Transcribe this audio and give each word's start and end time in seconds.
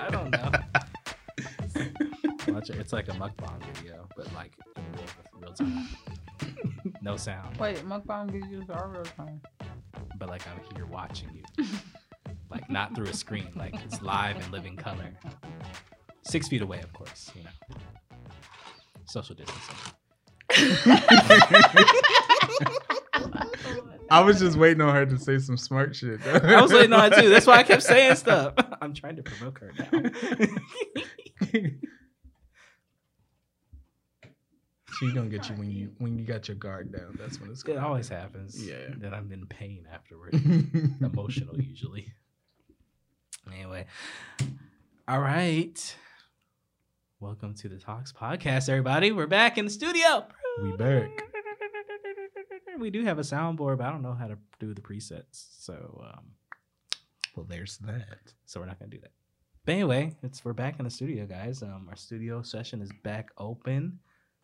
I 0.00 0.08
don't 0.10 0.30
know. 0.30 0.50
Watch 2.54 2.70
it. 2.70 2.76
It's 2.76 2.92
like 2.92 3.08
a 3.08 3.12
mukbang 3.12 3.62
video, 3.74 4.06
but 4.16 4.32
like 4.34 4.52
in 4.76 4.82
real, 4.92 5.04
real 5.40 5.52
time. 5.52 5.88
no 7.02 7.16
sound, 7.16 7.56
Wait, 7.58 7.76
mukbang 7.78 8.30
videos 8.30 8.68
are 8.70 8.88
real 8.88 9.02
time. 9.04 9.40
but 10.18 10.28
like 10.28 10.42
I'm 10.48 10.60
here 10.76 10.86
watching 10.86 11.28
you. 11.32 11.64
like 12.50 12.68
not 12.70 12.94
through 12.94 13.06
a 13.06 13.14
screen, 13.14 13.52
like 13.56 13.74
it's 13.84 14.02
live 14.02 14.36
and 14.36 14.52
living 14.52 14.76
color. 14.76 15.12
Six 16.22 16.48
feet 16.48 16.62
away, 16.62 16.80
of 16.80 16.92
course, 16.92 17.30
you 17.34 17.42
know. 17.44 17.50
Social 19.06 19.34
distancing. 19.34 19.74
I 24.14 24.20
was 24.20 24.38
just 24.38 24.56
waiting 24.56 24.80
on 24.80 24.94
her 24.94 25.04
to 25.04 25.18
say 25.18 25.40
some 25.40 25.56
smart 25.56 25.96
shit. 25.96 26.24
I 26.24 26.62
was 26.62 26.72
waiting 26.72 26.92
on 26.92 27.12
it 27.12 27.20
too. 27.20 27.28
That's 27.28 27.48
why 27.48 27.56
I 27.56 27.62
kept 27.64 27.82
saying 27.92 28.14
stuff. 28.14 28.54
I'm 28.80 28.94
trying 28.94 29.16
to 29.16 29.24
provoke 29.24 29.58
her 29.58 29.72
now. 31.52 31.60
She 35.00 35.12
gonna 35.12 35.28
get 35.28 35.50
you 35.50 35.56
when 35.56 35.72
you 35.72 35.90
when 35.98 36.16
you 36.16 36.24
got 36.24 36.46
your 36.46 36.56
guard 36.56 36.92
down. 36.92 37.18
That's 37.18 37.40
when 37.40 37.50
it's 37.50 37.64
good. 37.64 37.74
It 37.74 37.82
always 37.82 38.08
happens. 38.08 38.64
Yeah. 38.64 38.76
That 38.98 39.12
I'm 39.12 39.32
in 39.32 39.44
pain 39.48 39.88
afterward. 39.92 40.34
Emotional 41.02 41.60
usually. 41.60 42.12
Anyway. 43.52 43.86
All 45.08 45.18
right. 45.18 45.96
Welcome 47.18 47.54
to 47.54 47.68
the 47.68 47.78
Talks 47.80 48.12
Podcast, 48.12 48.68
everybody. 48.68 49.10
We're 49.10 49.26
back 49.26 49.58
in 49.58 49.64
the 49.64 49.70
studio. 49.72 50.28
we 50.62 50.76
back. 50.76 51.24
We 52.78 52.90
do 52.90 53.04
have 53.04 53.18
a 53.18 53.22
soundboard, 53.22 53.78
but 53.78 53.86
I 53.86 53.90
don't 53.90 54.02
know 54.02 54.14
how 54.14 54.26
to 54.26 54.36
do 54.58 54.74
the 54.74 54.80
presets. 54.80 55.46
So 55.60 56.02
um 56.12 56.24
Well, 57.36 57.46
there's 57.48 57.78
that. 57.78 58.32
so 58.46 58.60
we're 58.60 58.66
not 58.66 58.78
gonna 58.78 58.90
do 58.90 59.00
that. 59.00 59.12
But 59.64 59.72
anyway, 59.72 60.14
it's 60.22 60.44
we're 60.44 60.52
back 60.52 60.78
in 60.78 60.84
the 60.84 60.90
studio, 60.90 61.24
guys. 61.26 61.62
Um 61.62 61.86
our 61.88 61.96
studio 61.96 62.42
session 62.42 62.80
is 62.82 62.90
back 63.02 63.30
open. 63.38 63.98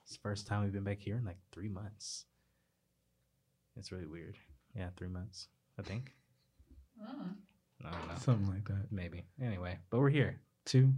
It's 0.05 0.13
the 0.13 0.21
first 0.23 0.47
time 0.47 0.63
we've 0.63 0.73
been 0.73 0.85
back 0.85 1.01
here 1.01 1.17
in 1.17 1.25
like 1.25 1.39
three 1.53 1.69
months. 1.69 2.25
It's 3.77 3.93
really 3.93 4.07
weird. 4.07 4.37
Yeah, 4.77 4.89
three 4.97 5.09
months, 5.09 5.49
I 5.79 5.83
think. 5.83 6.13
I 7.03 7.91
don't 7.91 8.09
know. 8.09 8.15
Something 8.21 8.47
like 8.49 8.67
that. 8.69 8.93
Maybe. 8.93 9.25
Anyway, 9.43 9.79
but 9.91 10.01
we're 10.01 10.11
here. 10.11 10.39
Two, 10.67 10.93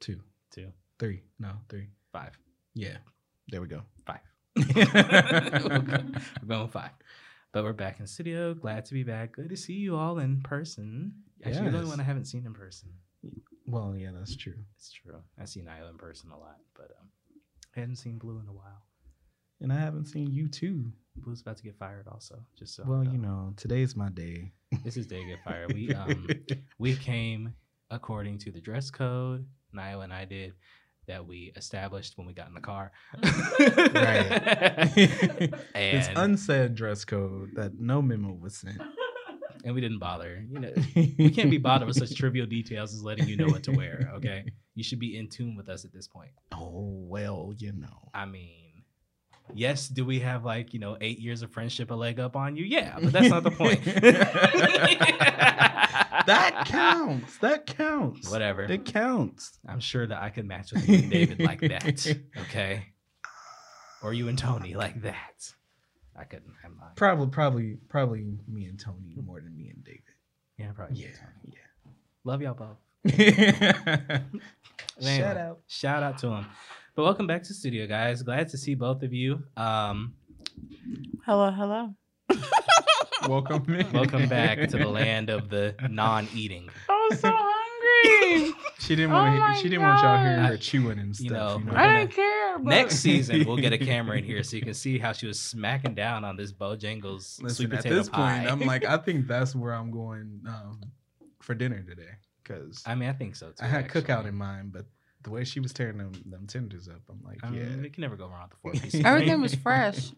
two, 0.00 0.20
Two, 0.50 0.72
three. 0.98 1.22
No, 1.38 1.52
three. 1.68 1.88
five, 2.12 2.36
Yeah. 2.74 2.96
There 3.48 3.60
we 3.60 3.68
go. 3.68 3.82
five. 4.06 4.20
We're 4.56 5.78
going 6.48 6.68
five. 6.68 6.90
But 7.52 7.64
we're 7.64 7.72
back 7.72 8.00
in 8.00 8.06
studio. 8.06 8.54
Glad 8.54 8.84
to 8.86 8.94
be 8.94 9.02
back. 9.02 9.32
Good 9.32 9.48
to 9.50 9.56
see 9.56 9.74
you 9.74 9.96
all 9.96 10.18
in 10.18 10.40
person. 10.42 11.12
Actually, 11.44 11.62
you're 11.64 11.70
the 11.72 11.78
only 11.78 11.88
Yes. 11.88 11.96
one 11.96 12.00
I 12.00 12.04
haven't 12.04 12.24
seen 12.26 12.44
in 12.46 12.52
person. 12.54 12.90
Well, 13.66 13.94
yeah, 13.96 14.10
that's 14.14 14.36
true. 14.36 14.54
It's 14.76 14.92
true. 14.92 15.20
I 15.40 15.44
see 15.44 15.60
Nyla 15.60 15.90
in 15.90 15.96
person 15.98 16.30
a 16.30 16.38
lot, 16.38 16.58
but 16.74 16.92
um, 17.00 17.08
I 17.76 17.80
hadn't 17.80 17.96
seen 17.96 18.18
Blue 18.18 18.38
in 18.38 18.48
a 18.48 18.52
while. 18.52 18.82
And 19.60 19.72
I 19.72 19.78
haven't 19.78 20.04
seen 20.06 20.30
you 20.30 20.48
too. 20.48 20.92
Blue's 21.16 21.40
about 21.40 21.56
to 21.56 21.62
get 21.62 21.78
fired, 21.78 22.06
also. 22.08 22.38
Just 22.58 22.74
so 22.76 22.84
well, 22.86 23.02
you 23.04 23.16
know, 23.18 23.54
today's 23.56 23.96
my 23.96 24.10
day. 24.10 24.52
this 24.84 24.98
is 24.98 25.06
day 25.06 25.20
to 25.22 25.26
get 25.26 25.42
fired. 25.44 25.72
We 25.72 25.94
um 25.94 26.26
we 26.78 26.94
came 26.94 27.54
according 27.90 28.38
to 28.38 28.50
the 28.52 28.60
dress 28.60 28.90
code. 28.90 29.46
Nyla 29.74 30.04
and 30.04 30.12
I 30.12 30.26
did 30.26 30.52
that 31.06 31.26
we 31.26 31.52
established 31.56 32.16
when 32.16 32.26
we 32.26 32.32
got 32.32 32.48
in 32.48 32.54
the 32.54 32.60
car. 32.60 32.92
Right. 33.22 34.26
it's 35.74 36.08
and 36.08 36.18
unsaid 36.18 36.74
dress 36.74 37.04
code 37.04 37.50
that 37.54 37.78
no 37.78 38.02
memo 38.02 38.32
was 38.32 38.56
sent. 38.56 38.80
and 39.64 39.74
we 39.74 39.80
didn't 39.80 39.98
bother. 39.98 40.44
You 40.50 40.60
know, 40.60 40.72
we 40.94 41.30
can't 41.30 41.50
be 41.50 41.58
bothered 41.58 41.88
with 41.88 41.96
such 41.96 42.14
trivial 42.16 42.46
details 42.46 42.94
as 42.94 43.02
letting 43.02 43.28
you 43.28 43.36
know 43.36 43.46
what 43.46 43.62
to 43.64 43.72
wear. 43.72 44.10
Okay, 44.14 44.44
you 44.74 44.84
should 44.84 45.00
be 45.00 45.16
in 45.16 45.28
tune 45.28 45.56
with 45.56 45.68
us 45.68 45.84
at 45.84 45.92
this 45.92 46.08
point. 46.08 46.30
Oh 46.52 47.04
well, 47.08 47.52
you 47.58 47.72
know. 47.72 48.08
I 48.14 48.26
mean, 48.26 48.82
yes, 49.54 49.88
do 49.88 50.04
we 50.04 50.20
have 50.20 50.44
like 50.44 50.72
you 50.72 50.80
know 50.80 50.96
eight 51.00 51.18
years 51.18 51.42
of 51.42 51.50
friendship 51.50 51.90
a 51.90 51.94
leg 51.94 52.20
up 52.20 52.36
on 52.36 52.56
you? 52.56 52.64
Yeah, 52.64 52.98
but 53.00 53.12
that's 53.12 53.28
not 53.28 53.42
the 53.42 53.50
point. 53.50 53.80
That 56.26 56.64
counts. 56.66 57.38
That 57.38 57.66
counts. 57.66 58.30
Whatever. 58.30 58.62
It 58.64 58.84
counts. 58.84 59.58
I'm 59.68 59.80
sure 59.80 60.06
that 60.06 60.22
I 60.22 60.30
could 60.30 60.46
match 60.46 60.72
with 60.72 60.88
you 60.88 60.96
and 60.96 61.10
David 61.10 61.40
like 61.40 61.60
that. 61.60 62.06
Okay, 62.42 62.84
or 64.02 64.12
you 64.14 64.28
and 64.28 64.38
Tony 64.38 64.74
like 64.74 65.02
that. 65.02 65.52
I 66.18 66.24
couldn't. 66.24 66.52
I'm 66.64 66.76
not. 66.78 66.96
Probably, 66.96 67.26
probably, 67.28 67.76
probably 67.88 68.24
me 68.48 68.64
and 68.64 68.78
Tony 68.80 69.16
more 69.22 69.40
than 69.40 69.56
me 69.56 69.68
and 69.74 69.84
David. 69.84 70.00
Yeah, 70.58 70.70
probably. 70.74 70.96
Yeah, 70.96 71.08
yeah. 71.44 71.90
Love 72.24 72.40
y'all 72.42 72.54
both. 72.54 72.78
Anyway, 74.98 75.18
Shout 75.18 75.36
out. 75.36 75.58
Shout 75.66 76.02
out 76.02 76.18
to 76.18 76.28
him. 76.28 76.46
But 76.94 77.02
welcome 77.02 77.26
back 77.26 77.42
to 77.42 77.48
the 77.48 77.54
studio, 77.54 77.86
guys. 77.86 78.22
Glad 78.22 78.48
to 78.48 78.56
see 78.58 78.74
both 78.74 79.02
of 79.02 79.12
you. 79.12 79.42
Um, 79.56 80.14
Hello, 81.26 81.50
hello. 81.50 81.94
Welcome. 83.28 83.64
in. 83.74 83.92
welcome 83.92 84.28
back 84.28 84.58
to 84.68 84.76
the 84.78 84.88
land 85.00 85.30
of 85.30 85.48
the 85.48 85.74
non-eating. 85.90 86.68
I'm 86.88 87.16
so 87.18 87.30
hungry. 87.32 88.52
She 88.78 88.94
didn't 88.94 89.10
Oh 89.12 89.14
want 89.14 89.38
my 89.38 89.54
to. 89.54 89.60
She 89.60 89.68
didn't 89.68 89.82
want 89.84 90.00
y'all 90.02 90.18
hearing 90.18 90.36
God. 90.42 90.46
her 90.50 90.56
chewing 90.58 90.98
and 91.00 91.16
stuff. 91.16 91.24
You 91.24 91.30
You 91.30 91.36
know, 91.36 91.58
know, 91.58 91.72
we're 91.72 91.78
I 91.78 91.84
gonna- 91.86 91.98
didn't 92.00 92.10
care. 92.12 92.58
But 92.58 92.64
Next 92.70 92.96
season, 92.96 93.44
we'll 93.46 93.56
get 93.56 93.72
a 93.72 93.78
camera 93.78 94.18
in 94.18 94.24
here 94.24 94.42
so 94.44 94.54
you 94.56 94.62
can 94.62 94.74
see 94.74 94.98
how 94.98 95.12
she 95.12 95.26
was 95.26 95.40
smacking 95.40 95.94
down 95.94 96.24
on 96.24 96.36
this 96.36 96.52
Bojangles 96.52 97.22
sweet 97.36 97.44
Listen, 97.48 97.72
at 97.72 97.76
potato 97.78 97.94
this 97.96 98.08
pie. 98.08 98.38
point, 98.38 98.50
I'm 98.52 98.60
like, 98.60 98.84
I 98.84 98.98
think 98.98 99.26
that's 99.26 99.56
where 99.56 99.72
I'm 99.72 99.90
going 99.90 100.40
um, 100.46 100.80
for 101.40 101.54
dinner 101.54 101.82
today 101.82 102.10
because 102.42 102.82
I 102.86 102.94
mean, 102.94 103.08
I 103.08 103.12
think 103.12 103.34
so 103.34 103.48
too. 103.48 103.54
I 103.60 103.66
had 103.66 103.84
actually. 103.86 104.02
cookout 104.02 104.26
in 104.26 104.34
mind, 104.36 104.72
but 104.72 104.84
the 105.22 105.30
way 105.30 105.42
she 105.42 105.58
was 105.58 105.72
tearing 105.72 105.98
them, 105.98 106.12
them 106.26 106.46
tenders 106.46 106.86
up, 106.88 107.00
I'm 107.10 107.20
like, 107.24 107.38
I 107.42 107.50
mean, 107.50 107.60
yeah. 107.78 107.82
you 107.84 107.90
can 107.90 108.02
never 108.02 108.16
go 108.16 108.28
wrong 108.28 108.42
with 108.42 108.50
the 108.50 108.56
four 108.80 108.90
piece. 108.90 109.04
Everything 109.04 109.40
was 109.40 109.54
fresh. 109.54 110.12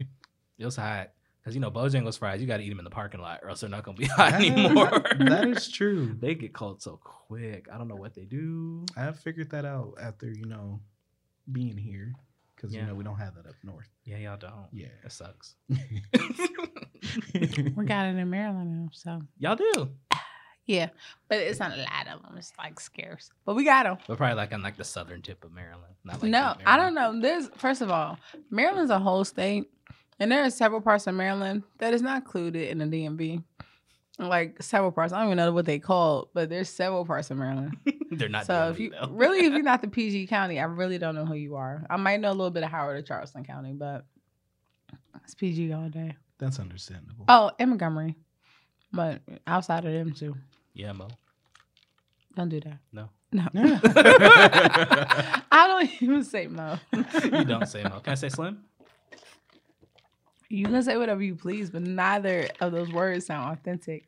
It 0.58 0.64
was 0.64 0.76
hot 0.76 1.10
because 1.48 1.54
you 1.54 1.60
know 1.60 1.70
Bojangles 1.70 2.19
fries. 2.19 2.41
You 2.41 2.47
got 2.47 2.59
to 2.59 2.62
eat 2.62 2.69
them 2.69 2.78
in 2.78 2.84
the 2.84 2.91
parking 2.91 3.20
lot, 3.20 3.41
or 3.42 3.48
else 3.48 3.60
they're 3.60 3.70
not 3.70 3.82
gonna 3.84 3.97
be 3.97 4.04
hot 4.19 4.34
Ah, 4.34 4.36
anymore. 4.36 4.91
that 5.19 5.48
is 5.48 5.70
true. 5.70 6.14
they 6.20 6.34
get 6.34 6.53
cold 6.53 6.82
so 6.82 7.00
quick. 7.03 7.66
I 7.72 7.78
don't 7.78 7.88
know 7.88 7.97
what 7.97 8.14
they 8.14 8.25
do. 8.25 8.84
I 8.97 9.00
have 9.00 9.19
figured 9.19 9.50
that 9.50 9.64
out 9.64 9.94
after 10.00 10.26
you 10.31 10.44
know 10.47 10.81
being 11.50 11.76
here 11.78 12.12
because 12.54 12.75
Yeah. 12.75 12.82
you 12.82 12.87
know 12.88 12.94
we 12.94 13.04
don't 13.04 13.19
have 13.19 13.34
that 13.37 13.47
up 13.47 13.54
north. 13.64 13.88
Yeah, 14.04 14.19
y'all 14.19 14.37
don't. 14.37 14.66
Yeah. 14.72 14.88
It 15.04 15.12
sucks. 15.12 15.54
We 17.76 17.84
got 17.84 18.06
it 18.06 18.16
in 18.16 18.28
Maryland 18.31 18.70
now, 18.82 18.88
so 18.92 19.22
y'all 19.38 19.54
do, 19.56 19.91
yeah. 20.66 20.88
But 21.28 21.38
it's 21.38 21.60
not 21.60 21.72
a 21.72 21.76
lot 21.76 22.08
of 22.12 22.22
them. 22.22 22.34
It's 22.37 22.53
like 22.58 22.81
scarce. 22.81 23.31
But 23.47 23.54
we 23.54 23.64
got 23.64 23.84
them. 23.84 23.98
but 24.08 24.16
probably 24.19 24.34
like 24.37 24.53
on 24.53 24.62
like 24.62 24.76
the 24.76 24.84
southern 24.84 25.22
tip 25.22 25.44
of 25.44 25.53
Maryland. 25.53 25.94
Not 26.04 26.20
like 26.22 26.31
no, 26.31 26.54
deep 26.58 26.69
I 26.69 26.76
don't 26.76 26.94
know. 26.94 27.20
There's 27.20 27.48
first 27.56 27.81
of 27.82 27.91
all, 27.91 28.19
Maryland's 28.50 28.91
a 28.91 28.98
whole 28.98 29.25
state, 29.25 29.70
and 30.21 30.31
there 30.33 30.43
are 30.45 30.51
several 30.51 30.81
parts 30.81 31.06
of 31.06 31.15
Maryland 31.15 31.62
that 31.79 31.95
is 31.95 32.03
not 32.03 32.17
included 32.19 32.69
in 32.71 32.79
the 32.79 32.84
DMV. 32.87 33.43
Like 34.21 34.61
several 34.62 34.91
parts. 34.91 35.12
I 35.12 35.19
don't 35.19 35.27
even 35.27 35.37
know 35.37 35.53
what 35.53 35.65
they 35.65 35.79
call, 35.79 36.29
but 36.34 36.49
there's 36.49 36.69
several 36.69 37.05
parts 37.05 37.31
of 37.31 37.37
Maryland. 37.37 37.77
They're 38.11 38.29
not. 38.29 38.47
so 38.47 38.53
DMV, 38.53 38.71
if 38.73 38.81
you 38.81 38.91
though. 38.91 39.09
really, 39.11 39.47
if 39.47 39.53
you're 39.53 39.62
not 39.73 39.81
the 39.81 39.87
PG 39.89 40.27
County, 40.27 40.59
I 40.59 40.65
really 40.65 40.99
don't 40.99 41.15
know 41.15 41.25
who 41.25 41.34
you 41.34 41.55
are. 41.55 41.87
I 41.89 41.97
might 41.97 42.19
know 42.21 42.31
a 42.31 42.34
little 42.34 42.51
bit 42.51 42.65
of 42.65 42.71
Howard 42.71 42.97
or 42.97 43.03
Charleston 43.03 43.45
County, 43.45 43.73
but 43.75 44.05
it's 45.23 45.34
PG 45.34 45.73
all 45.73 45.89
day. 45.89 46.17
That's 46.39 46.59
understandable. 46.59 47.27
Oh, 47.29 47.53
and 47.61 47.71
Montgomery, 47.71 48.17
but 48.93 49.21
outside 49.47 49.85
of 49.85 49.93
them 49.93 50.12
too. 50.12 50.35
yeah, 50.75 50.91
Mo. 50.93 51.09
Don't 52.35 52.49
do 52.49 52.59
that. 52.61 52.79
No. 52.93 53.11
No. 53.31 53.47
Yeah. 53.53 53.81
I 55.53 55.67
don't 55.69 56.03
even 56.03 56.25
say 56.25 56.47
Mo. 56.49 56.79
you 56.93 57.45
don't 57.45 57.67
say 57.69 57.83
Mo. 57.85 58.00
Can 58.00 58.12
I 58.12 58.15
say 58.15 58.29
Slim? 58.31 58.65
You 60.50 60.65
can 60.65 60.83
say 60.83 60.97
whatever 60.97 61.23
you 61.23 61.35
please, 61.35 61.71
but 61.71 61.83
neither 61.83 62.49
of 62.61 62.73
those 62.73 62.91
words 62.93 63.27
sound 63.27 63.53
authentic. 63.59 64.06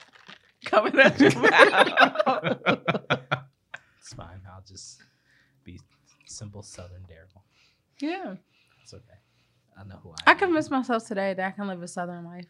Coming 0.66 0.98
out 1.00 1.18
your 1.20 1.30
mouth. 1.40 2.58
It's 3.98 4.14
fine. 4.14 4.40
I'll 4.52 4.64
just 4.66 5.00
be 5.62 5.78
simple 6.26 6.62
Southern 6.62 7.02
Daryl. 7.02 7.42
yeah. 8.00 8.34
It's 8.82 8.92
okay. 8.92 9.04
I 9.78 9.84
know 9.84 9.96
who 10.02 10.08
I. 10.10 10.12
Am. 10.12 10.16
I 10.26 10.30
am. 10.32 10.38
convinced 10.38 10.70
myself 10.70 11.06
today 11.06 11.32
that 11.34 11.46
I 11.46 11.50
can 11.52 11.68
live 11.68 11.80
a 11.82 11.86
southern 11.88 12.24
life. 12.24 12.46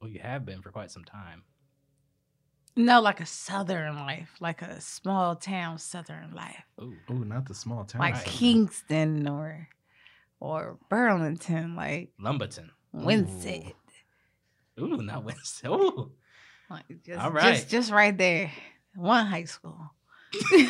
Well, 0.00 0.08
you 0.10 0.20
have 0.20 0.44
been 0.46 0.62
for 0.62 0.70
quite 0.70 0.90
some 0.92 1.04
time. 1.04 1.42
No, 2.76 3.00
like 3.00 3.20
a 3.20 3.26
southern 3.26 3.96
life, 3.96 4.30
like 4.40 4.62
a 4.62 4.80
small 4.80 5.34
town 5.36 5.78
southern 5.78 6.32
life, 6.32 6.64
Ooh. 6.80 6.94
Ooh, 7.10 7.24
not 7.24 7.46
the 7.48 7.54
small 7.54 7.84
town. 7.84 8.00
like 8.00 8.14
Right. 8.14 8.24
Kinston 8.24 9.26
or 9.26 9.68
or 10.42 10.76
Burlington, 10.88 11.76
like 11.76 12.10
Lumberton. 12.18 12.70
Winston, 12.92 13.72
Ooh, 14.78 14.98
not 14.98 15.24
Winston. 15.24 15.70
Ooh. 15.70 16.10
like 16.68 16.84
just, 17.06 17.20
All 17.20 17.30
right. 17.30 17.54
just 17.54 17.70
just 17.70 17.92
right 17.92 18.16
there, 18.16 18.50
one 18.96 19.24
high 19.24 19.44
school. 19.44 19.78
the 20.32 20.68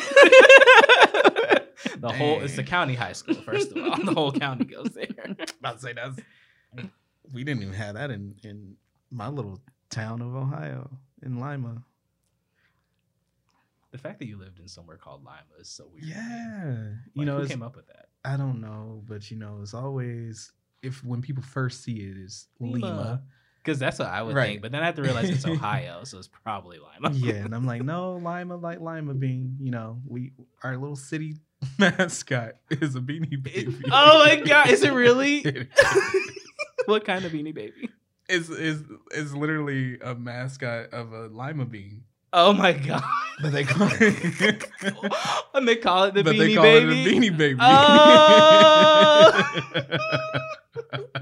whole 2.15 2.41
it's 2.41 2.55
the 2.55 2.63
county 2.63 2.93
high 2.93 3.13
school, 3.13 3.35
first 3.35 3.71
of 3.71 3.77
all. 3.77 3.97
The 4.05 4.13
whole 4.13 4.31
county 4.31 4.65
goes 4.65 4.91
there. 4.93 5.07
about 5.59 5.77
to 5.77 5.81
say 5.81 5.93
that's 5.93 6.19
we 7.33 7.43
didn't 7.43 7.63
even 7.63 7.73
have 7.73 7.95
that 7.95 8.11
in 8.11 8.35
in 8.43 8.75
my 9.09 9.27
little 9.27 9.59
town 9.89 10.21
of 10.21 10.35
Ohio 10.35 10.91
in 11.23 11.39
Lima. 11.39 11.83
The 13.93 13.97
fact 13.99 14.19
that 14.19 14.25
you 14.25 14.37
lived 14.37 14.59
in 14.59 14.67
somewhere 14.67 14.97
called 14.97 15.21
Lima 15.23 15.39
is 15.61 15.69
so 15.69 15.87
weird. 15.93 16.03
Yeah, 16.05 16.73
Like, 16.89 16.97
you 17.13 17.25
know, 17.25 17.39
who 17.39 17.47
came 17.47 17.61
up 17.63 17.75
with 17.77 17.87
that? 17.87 18.07
I 18.25 18.35
don't 18.37 18.59
know, 18.59 19.01
but 19.07 19.29
you 19.31 19.37
know, 19.37 19.59
it's 19.61 19.73
always 19.73 20.51
if 20.81 21.01
when 21.03 21.21
people 21.21 21.43
first 21.43 21.83
see 21.83 21.99
it 22.01 22.17
is 22.17 22.47
Lima. 22.59 23.21
Because 23.63 23.79
that's 23.79 23.97
what 23.99 24.09
I 24.09 24.21
would 24.21 24.35
Right. 24.35 24.47
think. 24.49 24.61
But 24.61 24.73
then 24.73 24.81
I 24.83 24.87
have 24.87 24.95
to 24.95 25.01
realize 25.03 25.29
it's 25.29 25.45
Ohio, 25.47 26.03
so 26.03 26.17
it's 26.17 26.27
probably 26.27 26.79
Lima. 26.79 27.15
yeah, 27.15 27.35
and 27.45 27.55
I'm 27.55 27.65
like, 27.65 27.81
no, 27.85 28.13
Lima 28.17 28.57
like 28.57 28.81
Lima 28.81 29.13
bean. 29.13 29.55
You 29.61 29.71
know, 29.71 30.01
we 30.07 30.33
our 30.63 30.75
little 30.75 30.95
city 30.97 31.35
mascot 31.77 32.55
is 32.71 32.95
a 32.95 32.99
beanie 32.99 33.41
baby. 33.41 33.85
oh 33.91 34.25
my 34.25 34.35
god, 34.37 34.69
is 34.69 34.83
it 34.83 34.91
really? 34.91 35.45
What 36.85 37.05
kind 37.05 37.23
of 37.25 37.31
beanie 37.31 37.53
baby? 37.53 37.89
is 38.27 38.49
is 38.49 38.83
is 39.11 39.35
literally 39.35 39.99
a 39.99 40.15
mascot 40.15 40.87
of 40.93 41.13
a 41.13 41.27
lima 41.27 41.65
bean. 41.65 42.03
Oh 42.35 42.51
my 42.53 42.73
god. 42.73 43.03
But 43.41 43.51
they 43.51 43.63
call 43.63 43.87
it, 43.91 44.65
and 45.53 45.67
they 45.67 45.75
call 45.75 46.03
it 46.05 46.13
the 46.15 46.23
but 46.23 46.35
beanie 46.35 46.37
they 46.39 46.53
call 46.55 46.63
baby. 46.63 47.01
it 47.01 47.07
a 47.07 47.09
beanie 47.09 47.37
baby. 47.37 47.59
Oh! 47.61 49.43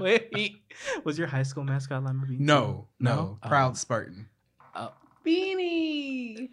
Wait, 0.00 0.56
was 1.04 1.18
your 1.18 1.26
high 1.26 1.42
school 1.42 1.64
mascot 1.64 2.02
Lima 2.04 2.24
Bean? 2.26 2.44
no, 2.44 2.88
no, 3.00 3.14
No? 3.14 3.38
proud 3.48 3.72
Oh. 3.72 3.74
Spartan. 3.74 4.28
Oh. 4.74 4.92
Beanie. 5.26 6.48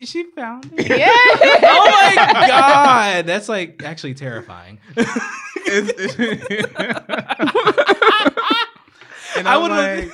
She 0.00 0.24
found 0.36 0.70
it. 0.76 0.88
Yeah. 0.88 1.08
oh 1.10 2.12
my 2.16 2.46
god, 2.48 3.26
that's 3.26 3.48
like 3.48 3.82
actually 3.82 4.14
terrifying. 4.14 4.78
It's- 4.96 6.14
and 9.36 9.46
I 9.48 9.54
I'm 9.56 9.62
would 9.62 9.70
like, 9.70 10.10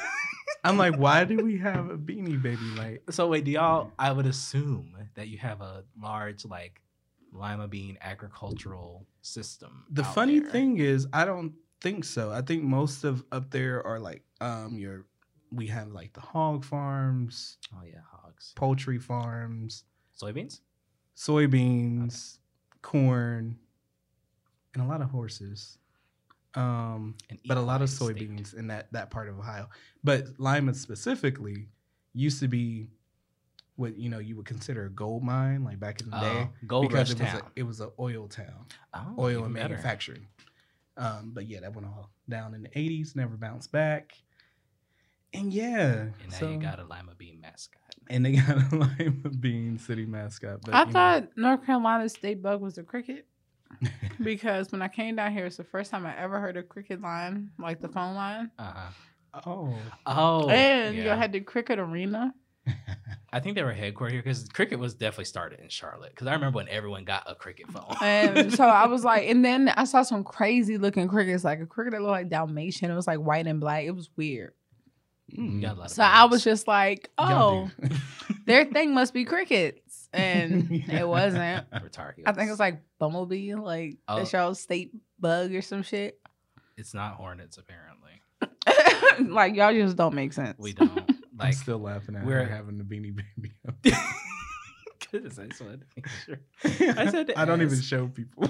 I'm 0.65 0.79
like, 0.79 0.97
why 0.97 1.25
do 1.25 1.37
we 1.45 1.59
have 1.59 1.91
a 1.91 1.97
beanie 1.99 2.41
baby? 2.41 2.63
Like, 2.77 3.03
So 3.11 3.29
wait, 3.29 3.45
do 3.45 3.51
y'all? 3.51 3.93
I 3.99 4.11
would 4.13 4.27
assume 4.27 4.97
that 5.15 5.29
you 5.29 5.39
have 5.39 5.61
a 5.61 5.85
large 6.01 6.45
like 6.45 6.81
lima 7.33 7.69
bean 7.69 7.99
agricultural 8.01 9.07
system. 9.23 9.85
the 9.91 10.05
funny 10.05 10.39
there. 10.41 10.51
thing 10.51 10.79
is, 10.79 11.07
I 11.13 11.25
don't 11.25 11.53
think 11.81 12.05
so. 12.05 12.31
I 12.33 12.41
think 12.43 12.63
most 12.63 13.05
of 13.05 13.25
up 13.31 13.51
there 13.51 13.85
are 13.87 13.99
like, 14.01 14.23
um, 14.41 14.77
your 14.79 15.05
we 15.53 15.67
have 15.69 15.89
like 15.89 16.13
the 16.15 16.21
hog 16.21 16.65
farms, 16.65 17.59
Oh 17.75 17.83
yeah, 17.85 17.99
hogs, 18.11 18.53
poultry 18.57 18.99
farms, 18.99 19.85
soybeans. 20.21 20.61
soybeans, 21.17 22.39
corn, 22.83 23.59
and 24.75 24.83
a 24.83 24.87
lot 24.87 25.01
of 25.03 25.11
horses. 25.11 25.79
Um, 26.57 27.17
but 27.47 27.57
a 27.57 27.61
lot 27.61 27.83
of 27.83 27.93
equine 27.93 28.15
state. 28.17 28.31
soybeans 28.31 28.55
in 28.55 28.69
that 28.69 28.93
that 28.93 29.11
part 29.11 29.29
of 29.29 29.39
Ohio. 29.39 29.69
But 30.05 30.27
Lima 30.39 30.75
specifically 30.75 31.67
used 32.13 32.39
to 32.41 32.49
be 32.49 32.87
what 33.77 33.97
you 33.97 34.09
know 34.09 34.21
you 34.21 34.37
would 34.37 34.47
consider 34.47 34.87
a 34.87 34.91
gold 34.91 35.25
mine, 35.25 35.65
like 35.65 35.81
back 35.81 36.01
in 36.01 36.11
the 36.11 36.21
day, 36.21 36.47
Oh, 36.47 36.51
gold 36.67 36.89
because 36.91 37.11
rush 37.11 37.21
it 37.21 37.23
was 37.23 37.33
town. 37.33 37.41
a, 37.57 37.59
it 37.61 37.63
was 37.65 37.81
an 37.81 37.91
oil 37.99 38.29
town, 38.29 38.67
oh, 38.95 39.15
oil 39.19 39.45
and 39.45 39.55
better. 39.55 39.71
manufacturing. 39.71 40.27
Um, 40.97 41.33
but 41.35 41.49
yeah, 41.49 41.59
that 41.61 41.75
went 41.75 41.89
all 41.89 42.11
down 42.29 42.55
in 42.55 42.63
the 42.63 42.69
'80s, 42.69 43.17
never 43.17 43.37
bounced 43.37 43.73
back. 43.73 44.15
And 45.33 45.53
yeah, 45.53 45.91
And 46.23 46.31
now 46.31 46.37
so 46.39 46.51
you 46.53 46.59
got 46.59 46.79
a 46.79 46.85
lima 46.85 47.15
bean 47.19 47.41
mascot. 47.41 47.81
and 48.09 48.25
they 48.25 48.37
got 48.37 48.57
a 48.73 48.77
Lima 48.77 49.31
Bean 49.41 49.79
city 49.79 50.07
mascot. 50.07 50.61
But 50.65 50.73
I 50.75 50.81
you 50.81 50.87
know, 50.87 50.93
thought 50.93 51.29
North 51.37 51.67
Carolina 51.67 52.09
state 52.09 52.41
bug 52.41 52.61
was 52.61 52.79
a 52.79 52.85
cricket 52.85 53.27
because 54.23 54.73
when 54.73 54.83
I 54.83 54.89
came 54.89 55.17
down 55.17 55.33
here, 55.33 55.47
it's 55.47 55.57
the 55.57 55.65
first 55.65 55.91
time 55.91 56.07
I 56.07 56.17
ever 56.17 56.41
heard 56.41 56.57
a 56.57 56.63
cricket 56.63 57.01
line, 57.01 57.51
like 57.59 57.81
the 57.81 57.89
phone 57.89 58.15
line. 58.15 58.51
Uh 58.59 58.73
huh. 58.75 59.41
oh, 59.47 59.79
Oh, 60.07 60.49
and 60.49 60.97
you 60.97 61.05
yeah. 61.05 61.17
had 61.17 61.33
the 61.33 61.41
cricket 61.41 61.79
arena. 61.79 62.35
I 63.33 63.41
think 63.41 63.57
they 63.57 63.63
were 63.63 63.75
headquartered 63.75 64.13
here 64.13 64.23
because 64.23 64.49
cricket 64.49 64.79
was 64.79 64.95
definitely 64.95 65.25
started 65.27 65.61
in 65.61 65.69
Charlotte. 65.69 66.11
Because 66.11 66.29
I 66.29 66.33
remember 66.33 66.57
when 66.57 66.69
everyone 66.69 67.05
got 67.05 67.25
a 67.31 67.35
cricket 67.35 67.67
phone. 67.71 67.95
And 68.01 68.53
so 68.55 68.65
I 68.65 68.87
was 68.87 69.05
like, 69.05 69.29
and 69.29 69.45
then 69.45 69.69
I 69.69 69.85
saw 69.85 70.03
some 70.03 70.25
crazy 70.25 70.79
looking 70.79 71.09
crickets, 71.09 71.45
like 71.45 71.61
a 71.61 71.67
cricket 71.67 71.93
that 71.93 72.01
looked 72.01 72.13
like 72.13 72.29
Dalmatian. 72.31 72.91
It 72.91 72.95
was 72.95 73.07
like 73.07 73.19
white 73.19 73.47
and 73.47 73.61
black. 73.61 73.85
It 73.85 73.91
was 73.91 74.09
weird. 74.17 74.53
You 75.27 75.61
got 75.61 75.77
a 75.77 75.79
lot 75.81 75.87
of 75.87 75.91
So 75.91 76.03
I 76.03 76.25
was 76.27 76.45
just 76.45 76.69
like, 76.69 77.11
oh, 77.19 77.71
their 78.47 78.67
thing 78.67 78.95
must 78.95 79.13
be 79.13 79.25
crickets. 79.25 79.81
And 80.15 80.71
it 80.89 81.07
wasn't. 81.09 81.67
for 81.81 81.89
Tar 81.89 82.15
I 82.27 82.33
think 82.33 82.49
it 82.49 82.51
was 82.51 82.61
like 82.61 82.81
Bumblebee, 82.99 83.55
like 83.55 83.97
Oh. 84.09 84.21
the 84.21 84.25
show 84.27 84.53
State 84.53 84.93
Bug 85.19 85.55
or 85.55 85.63
some 85.63 85.83
shit. 85.83 86.19
it's 86.77 86.95
not 86.95 87.15
hornets 87.15 87.59
apparently. 87.59 88.21
like 89.33 89.55
y'all 89.57 89.73
just 89.73 89.97
don't 89.97 90.15
make 90.15 90.33
sense. 90.33 90.57
We 90.59 90.73
don't 90.73 91.11
I'm 91.41 91.53
still 91.53 91.79
laughing 91.79 92.17
at 92.17 92.25
we're- 92.25 92.45
her 92.45 92.51
having 92.51 92.79
the 92.79 92.85
beanie 92.85 93.15
baby. 93.15 93.53
Goodness, 95.11 95.39
I 95.39 95.47
just 95.47 95.61
wanted 95.61 95.81
to 95.83 95.87
make 95.97 96.09
sure. 96.09 96.41
I 96.97 97.11
said 97.11 97.29
to 97.29 97.39
I 97.39 97.45
don't 97.45 97.63
even 97.63 97.81
show 97.81 98.09
people. 98.09 98.49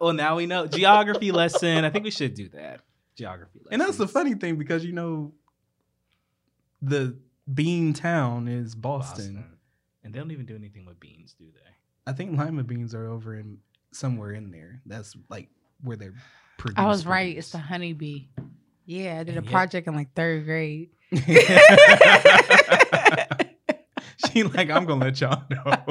Well, 0.00 0.12
now 0.14 0.36
we 0.36 0.46
know 0.46 0.66
geography 0.66 1.30
lesson. 1.32 1.84
I 1.84 1.90
think 1.90 2.04
we 2.04 2.10
should 2.10 2.34
do 2.34 2.48
that. 2.50 2.80
Geography 3.16 3.58
lesson. 3.58 3.72
and 3.72 3.80
that's 3.82 3.98
the 3.98 4.08
funny 4.08 4.34
thing 4.34 4.56
because 4.56 4.82
you 4.84 4.92
know 4.92 5.32
the 6.80 7.16
bean 7.52 7.92
town 7.92 8.48
is 8.48 8.74
Boston. 8.74 9.44
And 10.02 10.14
they 10.14 10.18
don't 10.18 10.30
even 10.30 10.46
do 10.46 10.56
anything 10.56 10.86
with 10.86 10.98
beans, 11.00 11.34
do 11.38 11.44
they? 11.52 11.70
I 12.06 12.12
think 12.14 12.38
lima 12.38 12.64
beans 12.64 12.94
are 12.94 13.08
over 13.08 13.36
in 13.36 13.58
somewhere 13.92 14.32
in 14.32 14.50
there. 14.50 14.80
That's 14.86 15.14
like 15.28 15.48
where 15.82 15.96
they're 15.96 16.14
produced. 16.58 16.78
I 16.78 16.86
was 16.86 17.04
right. 17.06 17.36
It's 17.36 17.50
the 17.50 17.58
honeybee. 17.58 18.28
Yeah, 18.86 19.18
I 19.20 19.24
did 19.24 19.36
a 19.36 19.42
Yeah. 19.44 19.50
project 19.50 19.86
in 19.88 19.94
like 19.94 20.14
third 20.14 20.44
grade. 20.46 20.88
she 21.12 21.24
like, 24.44 24.70
I'm 24.70 24.86
gonna 24.86 25.04
let 25.04 25.20
y'all 25.20 25.42
know. 25.50 25.84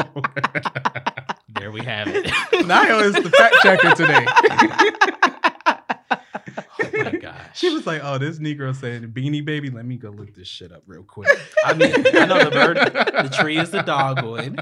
There 1.56 1.72
we 1.72 1.82
have 1.82 2.08
it. 2.08 2.26
Nyla 2.26 3.04
is 3.04 3.14
the 3.16 3.30
fact 3.30 3.56
checker 3.64 3.94
today. 3.96 4.26
She 7.54 7.70
was 7.74 7.86
like, 7.88 8.02
"Oh, 8.04 8.18
this 8.18 8.40
Negro 8.40 8.76
said 8.76 9.04
Beanie 9.14 9.44
Baby. 9.44 9.70
Let 9.70 9.86
me 9.86 9.98
go 9.98 10.10
look 10.10 10.34
this 10.36 10.48
shit 10.48 10.72
up 10.72 10.84
real 10.88 11.04
quick." 11.04 11.28
I 11.66 11.74
mean, 11.74 11.92
I 11.96 12.26
know 12.26 12.44
the 12.46 12.52
bird, 12.52 12.78
the 12.78 13.30
tree 13.40 13.58
is 13.58 13.72
the 13.72 13.82
dogwood, 13.82 14.60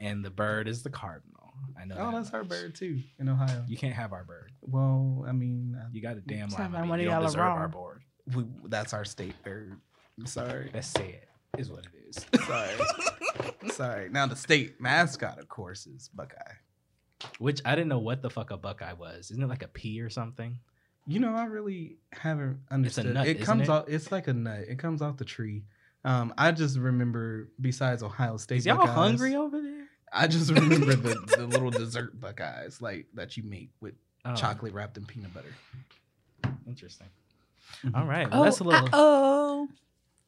and 0.00 0.24
the 0.24 0.30
bird 0.30 0.68
is 0.68 0.82
the 0.82 0.90
cardinal. 0.90 1.52
I 1.80 1.84
know. 1.84 1.96
Oh, 1.98 2.10
that 2.10 2.16
that's 2.16 2.30
our 2.34 2.44
bird 2.44 2.74
too 2.74 3.00
in 3.18 3.28
Ohio. 3.28 3.64
You 3.68 3.76
can't 3.76 3.94
have 3.94 4.12
our 4.12 4.24
bird. 4.24 4.52
Well, 4.60 5.24
I 5.26 5.32
mean, 5.32 5.76
I- 5.80 5.88
You 5.92 6.00
got 6.02 6.16
a 6.16 6.20
damn 6.20 6.48
Sounds 6.50 6.60
lima 6.60 6.74
like 6.74 6.82
bean. 6.82 6.88
one 6.90 6.98
of 7.00 7.04
You 7.04 7.10
don't 7.10 7.22
deserve 7.22 7.40
wrong. 7.40 7.58
our 7.58 7.68
board. 7.68 8.02
we, 8.34 8.44
that's 8.68 8.92
our 8.92 9.04
state 9.04 9.34
bird. 9.42 9.76
I'm 10.18 10.26
sorry. 10.26 10.70
Let's 10.72 10.88
say 10.88 11.20
it 11.22 11.28
is 11.60 11.70
what 11.70 11.80
it 11.86 11.90
is. 12.08 12.26
Sorry. 12.46 13.70
sorry. 13.72 14.08
Now 14.10 14.26
the 14.26 14.36
state 14.36 14.80
mascot, 14.80 15.38
of 15.38 15.48
course, 15.48 15.86
is 15.86 16.08
Buckeye. 16.14 16.36
Which 17.38 17.60
I 17.64 17.74
didn't 17.74 17.88
know 17.88 17.98
what 17.98 18.22
the 18.22 18.30
fuck 18.30 18.50
a 18.50 18.56
buckeye 18.56 18.92
was. 18.92 19.30
Isn't 19.30 19.42
it 19.42 19.48
like 19.48 19.62
a 19.62 19.68
pea 19.68 20.00
or 20.02 20.10
something? 20.10 20.58
You 21.06 21.18
know, 21.20 21.34
I 21.34 21.46
really 21.46 21.96
haven't 22.12 22.60
understood. 22.70 23.12
nut, 23.14 23.26
it 23.26 23.36
isn't 23.36 23.46
comes 23.46 23.62
it? 23.62 23.68
off. 23.70 23.84
It's 23.88 24.12
like 24.12 24.28
a 24.28 24.32
nut. 24.32 24.60
It 24.68 24.78
comes 24.78 25.02
off 25.02 25.16
the 25.16 25.24
tree. 25.24 25.64
Um, 26.04 26.32
I 26.38 26.52
just 26.52 26.78
remember, 26.78 27.48
besides 27.60 28.02
Ohio 28.02 28.36
State, 28.36 28.58
Is 28.58 28.66
y'all 28.66 28.76
Buckeyes, 28.76 28.94
hungry 28.94 29.34
over 29.36 29.60
there? 29.60 29.84
I 30.12 30.26
just 30.26 30.50
remember 30.50 30.94
the, 30.94 31.14
the 31.38 31.46
little 31.46 31.70
dessert 31.70 32.20
Buckeyes, 32.20 32.80
like 32.80 33.06
that 33.14 33.36
you 33.36 33.42
make 33.44 33.70
with 33.80 33.94
Oh, 34.24 34.34
chocolate 34.36 34.72
wrapped 34.72 34.96
in 34.96 35.04
peanut 35.04 35.34
butter. 35.34 35.52
Interesting. 36.68 37.08
Mhm. 37.84 37.96
All 37.96 38.06
right. 38.06 38.30
Well, 38.30 38.44
that's 38.44 38.60
a 38.60 38.64
little. 38.64 38.88
Oh, 38.92 39.68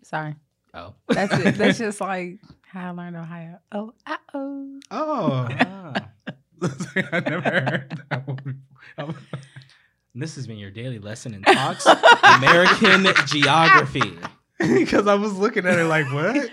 sorry. 0.02 0.34
Oh. 0.74 0.94
That's 1.08 1.32
it. 1.38 1.54
That's 1.58 1.78
just 1.78 2.00
like 2.00 2.40
how 2.66 2.88
I 2.88 2.90
learned 2.90 3.16
Ohio. 3.16 3.60
Oh, 3.70 3.92
uh 4.06 4.16
oh. 4.34 4.80
Oh. 4.90 5.48
I 7.12 7.20
never 7.20 7.50
heard 7.50 8.02
that 8.10 8.26
one 8.26 8.62
before. 10.14 10.20
This 10.20 10.36
has 10.36 10.46
been 10.46 10.58
your 10.58 10.70
daily 10.70 10.98
lesson 10.98 11.34
in 11.34 11.42
talks 11.42 11.86
American 12.22 13.06
geography. 13.26 14.18
Because 14.58 15.08
I 15.08 15.16
was 15.16 15.32
looking 15.34 15.66
at 15.66 15.74
her 15.74 15.84
like, 15.84 16.06
what? 16.12 16.48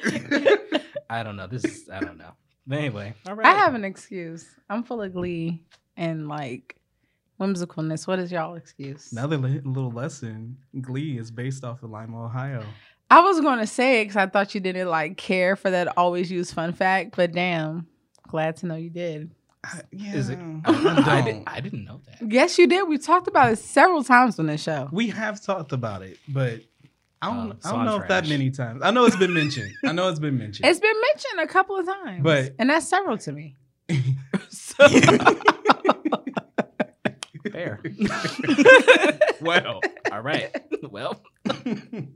I 1.09 1.21
don't 1.21 1.35
know. 1.35 1.45
This 1.45 1.63
is 1.63 1.87
I 1.87 1.99
don't 1.99 2.17
know. 2.17 2.31
But 2.65 2.79
anyway, 2.79 3.13
all 3.27 3.35
right. 3.35 3.45
I 3.45 3.51
have 3.51 3.75
an 3.75 3.85
excuse. 3.85 4.49
I'm 4.69 4.83
full 4.83 5.03
of 5.03 5.13
glee 5.13 5.61
and 5.95 6.27
like 6.27 6.77
whimsicalness. 7.39 8.07
What 8.07 8.17
is 8.17 8.31
y'all 8.31 8.55
excuse? 8.55 9.11
Another 9.11 9.37
li- 9.37 9.61
little 9.63 9.91
lesson: 9.91 10.57
Glee 10.81 11.19
is 11.19 11.29
based 11.29 11.63
off 11.63 11.83
of 11.83 11.91
Lima, 11.91 12.25
Ohio. 12.25 12.65
I 13.11 13.21
was 13.21 13.39
going 13.39 13.59
to 13.59 13.67
say 13.67 14.01
it 14.01 14.05
because 14.05 14.17
I 14.17 14.25
thought 14.25 14.55
you 14.55 14.61
didn't 14.61 14.89
like 14.89 15.15
care 15.15 15.55
for 15.55 15.69
that 15.69 15.95
always 15.95 16.31
use 16.31 16.51
fun 16.51 16.73
fact, 16.73 17.15
but 17.15 17.31
damn, 17.33 17.85
glad 18.27 18.57
to 18.57 18.65
know 18.65 18.75
you 18.75 18.89
did. 18.89 19.29
I, 19.63 19.81
yeah, 19.91 20.15
Is 20.15 20.29
it? 20.29 20.39
I, 20.39 20.61
I, 20.65 21.21
don't. 21.21 21.25
did, 21.25 21.43
I 21.47 21.59
didn't 21.59 21.85
know 21.85 22.01
that. 22.07 22.31
Yes, 22.31 22.57
you 22.57 22.67
did. 22.67 22.87
We 22.87 22.97
talked 22.97 23.27
about 23.27 23.51
it 23.53 23.59
several 23.59 24.03
times 24.03 24.39
on 24.39 24.47
this 24.47 24.63
show. 24.63 24.89
We 24.91 25.09
have 25.09 25.41
talked 25.41 25.71
about 25.71 26.01
it, 26.01 26.17
but 26.27 26.61
I 27.21 27.27
don't. 27.27 27.51
Oh, 27.63 27.69
I 27.69 27.71
don't 27.71 27.79
I'm 27.81 27.85
know 27.85 27.97
if 28.01 28.07
that 28.07 28.27
many 28.27 28.49
times. 28.49 28.81
I 28.83 28.89
know 28.91 29.05
it's 29.05 29.15
been 29.15 29.33
mentioned. 29.33 29.71
I 29.85 29.91
know 29.91 30.09
it's 30.09 30.19
been 30.19 30.37
mentioned. 30.37 30.67
It's 30.67 30.79
been 30.79 30.99
mentioned 30.99 31.41
a 31.41 31.47
couple 31.47 31.77
of 31.77 31.85
times, 31.85 32.23
But- 32.23 32.55
and 32.57 32.69
that's 32.69 32.87
several 32.87 33.17
to 33.19 33.31
me. 33.31 33.55
Fair. 37.51 37.81
well, 39.41 39.81
all 40.11 40.21
right. 40.21 40.55
Well, 40.89 41.21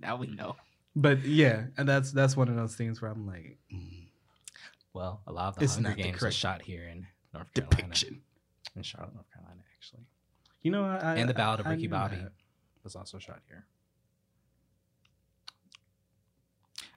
now 0.01 0.15
we 0.17 0.27
know. 0.27 0.55
But 0.95 1.25
yeah, 1.25 1.65
and 1.77 1.87
that's 1.89 2.11
that's 2.11 2.37
one 2.37 2.47
of 2.47 2.55
those 2.55 2.75
things 2.75 3.01
where 3.01 3.11
I'm 3.11 3.27
like 3.27 3.57
mm, 3.73 4.07
Well, 4.93 5.21
a 5.27 5.31
lot 5.33 5.49
of 5.49 5.55
the 5.55 5.63
It's 5.65 5.75
Hunger 5.75 5.89
not 5.89 5.97
the 5.97 6.03
Games 6.03 6.13
were 6.15 6.19
correct 6.19 6.35
shot 6.35 6.61
here 6.61 6.83
in 6.83 7.05
North 7.36 7.54
Carolina, 7.54 7.77
depiction. 7.77 8.22
in 8.75 8.84
Charlotte, 8.84 9.13
North 9.13 9.32
Carolina, 9.34 9.62
actually, 9.77 10.04
You 10.62 10.72
know, 10.72 10.84
I, 10.86 11.15
and 11.15 11.30
the 11.30 11.34
Ballad 11.34 11.60
of 11.60 11.68
I 11.68 11.72
Ricky 11.72 11.88
Bobby 11.88 12.15
that. 12.18 12.32
was 12.84 12.96
also 12.96 13.20
shot 13.20 13.42
here. 13.48 13.65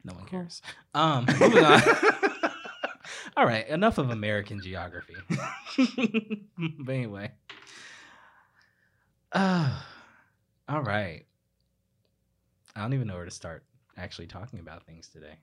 No 0.04 0.14
one 0.14 0.24
cares. 0.26 0.62
Um, 0.94 1.26
moving 1.40 1.64
on. 1.64 1.82
All 3.36 3.44
right, 3.46 3.68
enough 3.68 3.98
of 3.98 4.10
American 4.10 4.60
geography. 4.60 5.14
but 6.80 6.92
anyway, 6.92 7.30
uh, 9.32 9.80
all 10.68 10.82
right. 10.82 11.24
I 12.74 12.80
don't 12.80 12.94
even 12.94 13.06
know 13.06 13.14
where 13.14 13.24
to 13.24 13.30
start 13.30 13.64
actually 13.96 14.26
talking 14.26 14.58
about 14.58 14.86
things 14.86 15.08
today. 15.08 15.38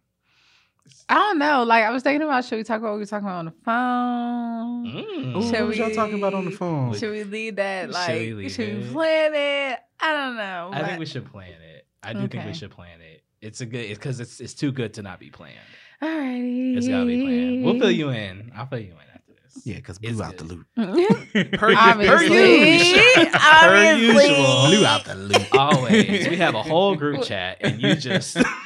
I 1.10 1.16
don't 1.16 1.40
know. 1.40 1.64
Like 1.64 1.84
I 1.84 1.92
was 1.92 2.04
thinking 2.04 2.22
about 2.22 2.46
should 2.46 2.58
we 2.58 2.64
talk 2.64 2.80
about 2.80 2.90
what 2.90 2.96
we 2.96 3.00
were 3.02 3.06
talking 3.06 3.28
about 3.28 3.40
on 3.40 3.46
the 3.46 3.52
phone? 3.64 4.86
Mm. 4.86 5.36
Ooh, 5.36 5.42
Shall 5.50 5.62
what 5.62 5.68
was 5.70 5.78
y'all 5.78 5.92
talking 5.92 6.16
about 6.16 6.34
on 6.34 6.46
the 6.46 6.52
phone? 6.52 6.94
Should 6.98 7.12
we 7.12 7.24
leave 7.24 7.56
that? 7.58 7.86
Should 7.86 7.94
Like 7.94 8.36
we 8.36 8.50
should 8.50 8.84
we 8.88 8.92
plan 8.92 9.32
it? 9.34 9.80
I 10.00 10.12
don't 10.14 10.36
know. 10.36 10.70
I 10.74 10.84
think 10.88 11.00
we 11.00 11.06
should 11.06 11.26
plan 11.32 11.52
it. 11.52 11.88
I 12.04 12.14
do 12.14 12.28
think 12.28 12.46
we 12.46 12.54
should 12.54 12.72
plan 12.72 13.02
it. 13.02 13.24
It's 13.42 13.62
a 13.62 13.66
good 13.66 13.88
because 13.90 14.20
it's 14.20 14.40
it's 14.40 14.54
too 14.54 14.72
good 14.72 14.94
to 14.96 15.02
not 15.04 15.20
be 15.20 15.30
planned. 15.30 15.56
Alrighty. 16.02 16.78
It's 16.78 16.88
gotta 16.88 17.06
be 17.06 17.22
planned. 17.22 17.64
We'll 17.64 17.80
fill 17.80 17.92
you 17.92 18.10
in. 18.10 18.52
I'll 18.56 18.66
fill 18.68 18.80
you 18.80 18.92
in 18.92 18.98
after 19.14 19.34
this. 19.44 19.62
Yeah, 19.66 19.76
because 19.76 20.00
It's 20.02 20.14
Blue 20.14 20.24
out 20.24 20.38
the 20.38 20.44
good. 20.44 20.66
loop. 20.78 21.52
Per, 21.60 21.74
Obviously. 21.76 22.28
per 22.30 22.36
usual. 22.76 23.32
Per 23.32 23.96
usual. 23.96 24.66
Blue 24.68 24.86
out 24.86 25.06
the 25.06 25.16
loop. 25.16 25.48
Always. 25.54 26.28
We 26.28 26.36
have 26.38 26.56
a 26.56 26.64
whole 26.64 26.96
group 26.96 27.24
chat 27.28 27.58
and 27.62 27.82
you 27.82 27.96
just 27.96 28.38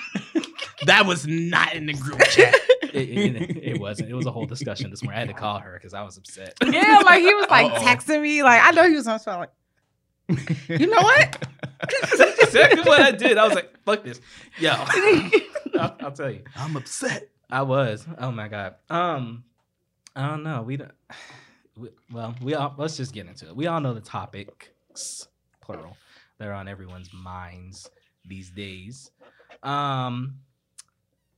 that 0.85 1.05
was 1.05 1.27
not 1.27 1.73
in 1.73 1.85
the 1.85 1.93
group 1.93 2.19
chat. 2.25 2.55
it, 2.93 3.09
it, 3.09 3.57
it 3.63 3.79
wasn't. 3.79 4.09
It 4.09 4.15
was 4.15 4.25
a 4.25 4.31
whole 4.31 4.45
discussion 4.45 4.89
this 4.89 5.03
morning. 5.03 5.17
I 5.17 5.19
had 5.19 5.29
to 5.29 5.33
call 5.33 5.59
her 5.59 5.73
because 5.73 5.93
I 5.93 6.03
was 6.03 6.17
upset. 6.17 6.53
Yeah, 6.65 7.01
like 7.05 7.21
he 7.21 7.33
was 7.33 7.47
like 7.49 7.71
Uh-oh. 7.71 7.81
texting 7.81 8.21
me. 8.21 8.43
Like 8.43 8.61
I 8.63 8.71
know 8.71 8.87
he 8.87 8.95
was 8.95 9.07
on 9.07 9.19
phone. 9.19 9.39
Like, 9.39 10.69
you 10.69 10.87
know 10.87 11.01
what? 11.01 11.47
That's 11.81 12.19
exactly 12.41 12.81
what 12.83 13.01
I 13.01 13.11
did. 13.11 13.37
I 13.37 13.45
was 13.45 13.55
like, 13.55 13.73
fuck 13.83 14.03
this. 14.03 14.21
Yo. 14.59 14.71
I'll, 14.71 15.95
I'll 15.99 16.11
tell 16.11 16.29
you. 16.29 16.43
I'm 16.55 16.75
upset. 16.75 17.29
I 17.49 17.63
was. 17.63 18.05
Oh 18.19 18.31
my 18.31 18.47
god. 18.47 18.75
Um, 18.89 19.43
I 20.15 20.27
don't 20.29 20.43
know. 20.43 20.61
We 20.61 20.77
don't. 20.77 20.91
We, 21.75 21.89
well, 22.11 22.35
we 22.41 22.53
all 22.53 22.75
let's 22.77 22.97
just 22.97 23.13
get 23.13 23.27
into 23.27 23.47
it. 23.47 23.55
We 23.55 23.67
all 23.67 23.79
know 23.79 23.93
the 23.93 24.01
topics, 24.01 25.27
plural, 25.61 25.97
that 26.37 26.47
are 26.47 26.53
on 26.53 26.67
everyone's 26.67 27.11
minds 27.13 27.89
these 28.25 28.49
days. 28.51 29.11
Um, 29.63 30.35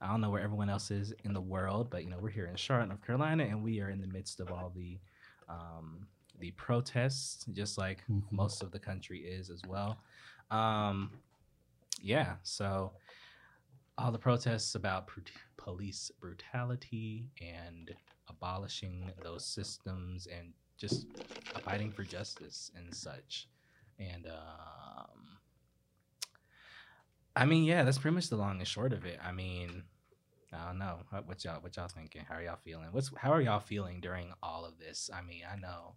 I 0.02 0.08
don't 0.08 0.22
know 0.22 0.30
where 0.32 0.42
everyone 0.42 0.70
else 0.70 0.90
is 0.92 1.14
in 1.24 1.34
the 1.34 1.42
world, 1.42 1.90
but 1.92 2.04
you 2.04 2.10
know 2.10 2.18
we're 2.20 2.30
here 2.30 2.48
in 2.48 2.56
Charlotte, 2.56 2.88
North 2.88 3.06
Carolina, 3.06 3.44
and 3.44 3.64
we 3.64 3.80
are 3.82 3.90
in 3.90 4.02
the 4.02 4.08
midst 4.08 4.40
of 4.40 4.52
all 4.52 4.72
the 4.76 5.00
um, 5.48 6.08
the 6.40 6.52
protests, 6.52 7.46
just 7.54 7.78
like 7.78 8.04
Mhm. 8.10 8.24
most 8.32 8.64
of 8.64 8.72
the 8.72 8.80
country 8.80 9.20
is 9.20 9.50
as 9.50 9.62
well. 9.68 9.98
Um, 10.50 11.12
yeah, 12.02 12.38
so 12.44 12.94
all 13.98 14.12
the 14.12 14.18
protests 14.18 14.74
about 14.76 15.08
brut- 15.08 15.32
police 15.58 16.10
brutality 16.20 17.30
and 17.40 17.96
abolishing 18.28 19.12
those 19.22 19.46
systems 19.46 20.26
and 20.28 20.54
just 20.78 21.06
fighting 21.64 21.92
for 21.92 22.04
justice 22.04 22.72
and 22.76 22.94
such. 22.96 23.48
And 24.00 24.26
um, 24.26 25.21
I 27.36 27.46
mean, 27.46 27.64
yeah, 27.64 27.84
that's 27.84 27.98
pretty 27.98 28.16
much 28.16 28.30
the 28.30 28.36
long 28.36 28.60
and 28.60 28.68
short 28.68 28.94
of 28.94 29.06
it. 29.06 29.20
I 29.24 29.32
mean, 29.32 29.84
I 30.54 30.68
don't 30.68 30.80
know 30.80 31.00
what, 31.10 31.28
what 31.28 31.44
y'all 31.46 31.62
what 31.62 31.76
y'all 31.78 31.88
thinking. 31.88 32.24
How 32.28 32.36
are 32.36 32.42
y'all 32.44 32.58
feeling? 32.64 32.88
What's 32.92 33.12
how 33.18 33.32
are 33.32 33.42
y'all 33.42 33.60
feeling 33.62 34.02
during 34.02 34.34
all 34.44 34.66
of 34.66 34.78
this? 34.80 35.10
I 35.14 35.22
mean, 35.22 35.44
I 35.52 35.56
know 35.56 35.96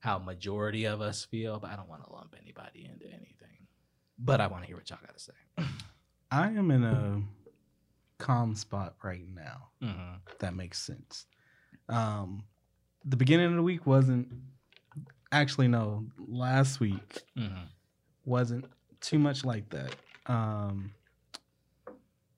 how 0.00 0.18
majority 0.18 0.84
of 0.86 1.00
us 1.00 1.24
feel, 1.24 1.58
but 1.58 1.70
I 1.70 1.76
don't 1.76 1.88
want 1.88 2.04
to 2.04 2.12
lump 2.12 2.34
anybody 2.40 2.88
into 2.90 3.06
anything. 3.06 3.66
But 4.18 4.40
I 4.40 4.46
want 4.46 4.62
to 4.62 4.66
hear 4.66 4.76
what 4.76 4.88
y'all 4.88 4.98
got 5.04 5.16
to 5.16 5.22
say. 5.22 5.32
I 6.30 6.48
am 6.48 6.70
in 6.70 6.82
a 6.84 7.22
calm 8.18 8.54
spot 8.54 8.94
right 9.02 9.24
now. 9.34 9.68
Mm-hmm. 9.82 10.14
if 10.30 10.38
that 10.38 10.54
makes 10.54 10.78
sense. 10.82 11.26
Um, 11.88 12.44
the 13.04 13.16
beginning 13.16 13.46
of 13.46 13.54
the 13.54 13.62
week 13.62 13.86
wasn't 13.86 14.28
actually 15.30 15.68
no. 15.68 16.06
Last 16.26 16.80
week 16.80 17.22
Mm-hmm. 17.38 17.64
wasn't 18.24 18.64
too 19.00 19.18
much 19.18 19.44
like 19.44 19.68
that. 19.70 19.94
Um, 20.28 20.92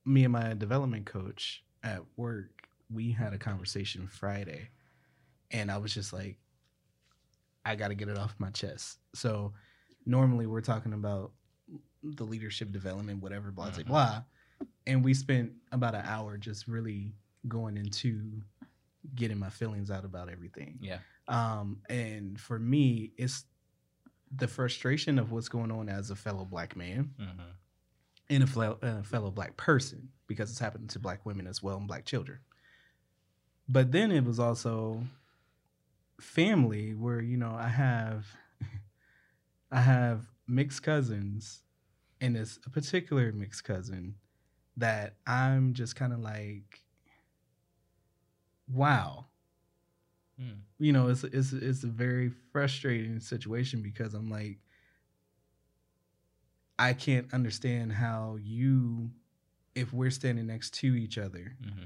me 0.04 0.24
and 0.24 0.32
my 0.32 0.54
development 0.54 1.06
coach 1.06 1.62
at 1.82 2.00
work, 2.16 2.68
we 2.92 3.12
had 3.12 3.32
a 3.32 3.38
conversation 3.38 4.06
Friday, 4.06 4.68
and 5.50 5.70
I 5.70 5.78
was 5.78 5.92
just 5.92 6.12
like, 6.12 6.38
I 7.64 7.76
got 7.76 7.88
to 7.88 7.94
get 7.94 8.08
it 8.08 8.16
off 8.16 8.34
my 8.38 8.50
chest. 8.50 8.98
So 9.14 9.52
normally 10.06 10.46
we're 10.46 10.62
talking 10.62 10.92
about 10.94 11.32
the 12.02 12.24
leadership 12.24 12.72
development, 12.72 13.22
whatever, 13.22 13.50
blah, 13.50 13.70
blah, 13.70 13.82
Mhm. 13.82 13.86
blah. 13.86 14.22
And 14.86 15.04
we 15.04 15.12
spent 15.12 15.52
about 15.70 15.94
an 15.94 16.04
hour 16.06 16.38
just 16.38 16.66
really 16.66 17.12
going 17.48 17.76
into 17.76 18.42
getting 19.14 19.38
my 19.38 19.50
feelings 19.50 19.90
out 19.90 20.04
about 20.04 20.28
everything. 20.30 20.78
Yeah. 20.80 21.00
Um, 21.28 21.82
and 21.88 22.40
for 22.40 22.58
me, 22.58 23.12
it's 23.16 23.44
the 24.34 24.48
frustration 24.48 25.18
of 25.18 25.30
what's 25.32 25.48
going 25.48 25.70
on 25.70 25.88
as 25.88 26.10
a 26.10 26.16
fellow 26.16 26.44
black 26.44 26.76
man 26.76 27.14
Mm-hmm. 27.20 27.50
And 28.30 28.42
a 28.44 28.46
fellow, 28.46 28.78
a 28.80 29.02
fellow 29.02 29.30
black 29.30 29.56
person 29.56 30.08
because 30.26 30.50
it's 30.50 30.58
happening 30.58 30.88
to 30.88 30.98
black 30.98 31.26
women 31.26 31.46
as 31.46 31.62
well 31.62 31.76
and 31.76 31.86
black 31.86 32.06
children. 32.06 32.38
But 33.68 33.92
then 33.92 34.10
it 34.10 34.24
was 34.24 34.38
also 34.38 35.02
family 36.20 36.94
where 36.94 37.20
you 37.20 37.36
know 37.36 37.54
I 37.54 37.68
have 37.68 38.26
I 39.70 39.80
have 39.80 40.26
mixed 40.46 40.82
cousins 40.82 41.62
and 42.20 42.36
it's 42.36 42.58
a 42.66 42.70
particular 42.70 43.32
mixed 43.32 43.64
cousin 43.64 44.16
that 44.76 45.16
I'm 45.26 45.74
just 45.74 45.96
kind 45.96 46.12
of 46.12 46.20
like 46.20 46.82
wow 48.72 49.26
Mm. 50.40 50.60
you 50.78 50.92
know, 50.92 51.08
it's 51.08 51.24
it's 51.24 51.52
it's 51.52 51.84
a 51.84 51.88
very 51.88 52.30
frustrating 52.52 53.20
situation 53.20 53.82
because 53.82 54.14
I'm 54.14 54.30
like, 54.30 54.58
I 56.80 56.94
can't 56.94 57.32
understand 57.34 57.92
how 57.92 58.36
you, 58.40 59.10
if 59.74 59.92
we're 59.92 60.10
standing 60.10 60.46
next 60.46 60.74
to 60.74 60.94
each 60.94 61.18
other, 61.18 61.56
Mm-hmm. 61.62 61.84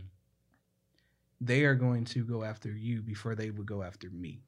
they 1.41 1.65
are 1.65 1.75
going 1.75 2.05
to 2.07 2.25
go 2.25 2.45
after 2.45 2.71
you 2.71 3.03
before 3.03 3.35
they 3.35 3.51
would 3.51 3.67
go 3.67 3.83
after 3.83 4.09
me. 4.11 4.45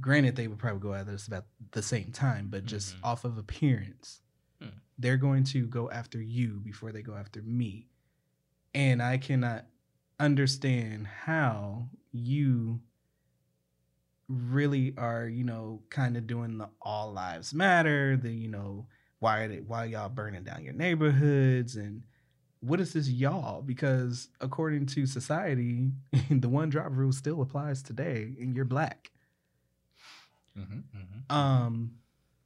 Granted, 0.00 0.36
they 0.36 0.46
would 0.48 0.58
probably 0.58 0.80
go 0.80 0.92
at 0.94 1.08
us 1.08 1.26
about 1.26 1.46
the 1.70 1.82
same 1.82 2.12
time, 2.12 2.48
but 2.48 2.66
just 2.66 2.94
Mhm. 2.96 3.00
off 3.04 3.24
of 3.24 3.38
appearance, 3.38 4.20
Hmm. 4.60 4.78
they're 4.98 5.16
going 5.16 5.44
to 5.44 5.66
go 5.66 5.90
after 5.90 6.20
you 6.20 6.60
before 6.60 6.92
they 6.92 7.02
go 7.02 7.14
after 7.16 7.40
me. 7.42 7.88
And 8.74 9.02
I 9.02 9.16
cannot 9.16 9.66
understand 10.20 11.06
how 11.06 11.88
you 12.12 12.82
really 14.28 14.94
are, 14.96 15.26
you 15.26 15.44
know, 15.44 15.82
kind 15.90 16.16
of 16.16 16.26
doing 16.26 16.58
the 16.58 16.68
all 16.82 17.12
lives 17.12 17.54
matter, 17.54 18.16
the, 18.16 18.30
you 18.30 18.48
know, 18.48 18.86
why 19.18 19.40
are 19.40 19.48
they, 19.48 19.60
why 19.60 19.84
y'all 19.84 20.08
burning 20.08 20.42
down 20.42 20.64
your 20.64 20.74
neighborhoods 20.74 21.76
and 21.76 22.02
what 22.60 22.80
is 22.80 22.92
this 22.92 23.08
y'all? 23.08 23.62
Because 23.62 24.28
according 24.40 24.86
to 24.86 25.06
society, 25.06 25.90
the 26.30 26.48
one 26.48 26.68
drop 26.68 26.88
rule 26.90 27.12
still 27.12 27.40
applies 27.42 27.82
today 27.82 28.34
and 28.40 28.54
you're 28.54 28.64
black. 28.64 29.10
Mm-hmm. 30.58 30.78
Mm-hmm. 30.78 31.36
Um, 31.36 31.92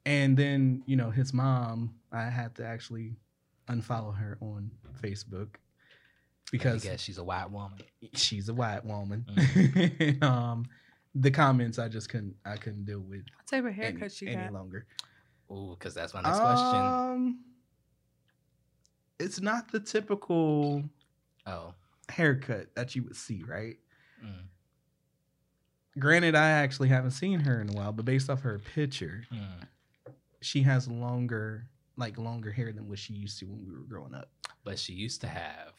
and 0.04 0.36
then 0.36 0.82
you 0.86 0.96
know 0.96 1.10
his 1.10 1.32
mom, 1.32 1.94
I 2.12 2.24
had 2.24 2.54
to 2.56 2.66
actually 2.66 3.12
unfollow 3.68 4.16
her 4.16 4.36
on 4.40 4.70
Facebook 5.00 5.56
because 6.50 6.82
because 6.82 7.00
she's 7.00 7.18
a 7.18 7.24
white 7.24 7.50
woman. 7.50 7.78
she's 8.14 8.48
a 8.48 8.54
white 8.54 8.84
woman. 8.84 9.26
Mm-hmm. 9.30 10.24
um, 10.24 10.66
the 11.14 11.30
comments 11.30 11.78
I 11.78 11.88
just 11.88 12.08
couldn't 12.08 12.36
I 12.44 12.56
couldn't 12.56 12.84
deal 12.84 13.00
with 13.00 13.24
What 13.36 13.46
type 13.46 13.60
of 13.64 13.66
any, 13.66 13.74
haircut 13.74 14.12
she 14.12 14.28
any 14.28 14.44
got? 14.44 14.52
longer. 14.52 14.86
Ooh, 15.50 15.76
because 15.78 15.94
that's 15.94 16.14
my 16.14 16.22
next 16.22 16.38
question. 16.38 16.76
Um, 16.80 17.38
it's 19.18 19.40
not 19.40 19.70
the 19.72 19.80
typical 19.80 20.84
Oh. 21.46 21.74
haircut 22.08 22.74
that 22.76 22.94
you 22.94 23.02
would 23.04 23.16
see, 23.16 23.42
right? 23.42 23.76
Mm, 24.24 24.44
Granted, 25.98 26.34
I 26.36 26.50
actually 26.50 26.88
haven't 26.88 27.10
seen 27.12 27.40
her 27.40 27.60
in 27.60 27.68
a 27.70 27.72
while, 27.72 27.90
but 27.92 28.04
based 28.04 28.30
off 28.30 28.42
her 28.42 28.58
picture, 28.60 29.24
mm. 29.32 29.66
she 30.40 30.62
has 30.62 30.86
longer, 30.86 31.66
like 31.96 32.16
longer 32.16 32.52
hair 32.52 32.72
than 32.72 32.88
what 32.88 32.98
she 33.00 33.12
used 33.14 33.38
to 33.40 33.46
when 33.46 33.66
we 33.66 33.72
were 33.72 33.84
growing 33.84 34.14
up. 34.14 34.30
But 34.62 34.78
she 34.78 34.92
used 34.92 35.20
to 35.22 35.26
have. 35.26 35.74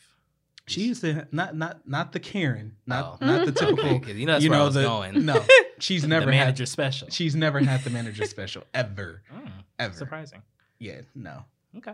She 0.71 0.81
used 0.87 1.01
to 1.01 1.27
not 1.31 1.55
not 1.55 1.87
not 1.87 2.11
the 2.13 2.19
Karen, 2.19 2.75
not 2.87 3.17
Oh. 3.21 3.25
not 3.25 3.45
the 3.45 3.51
typical. 3.59 3.85
Okay, 3.89 3.99
'cause 3.99 4.15
you 4.15 4.25
know 4.25 4.33
that's 4.33 4.43
you 4.43 4.49
where 4.49 4.59
I 4.59 4.61
know 4.61 4.65
was 4.65 4.75
the 4.75 4.83
going. 4.83 5.25
no. 5.25 5.43
She's 5.79 6.03
never 6.03 6.25
the 6.25 6.31
never 6.31 6.31
manager 6.31 6.61
had. 6.63 6.69
special. 6.69 7.09
She's 7.09 7.35
never 7.35 7.59
had 7.59 7.83
the 7.83 7.89
manager 7.89 8.25
special 8.37 8.63
ever, 8.73 9.21
Mm, 9.33 9.51
ever. 9.79 9.93
surprising. 9.95 10.41
Yeah, 10.79 11.01
no. 11.15 11.43
Okay. 11.77 11.93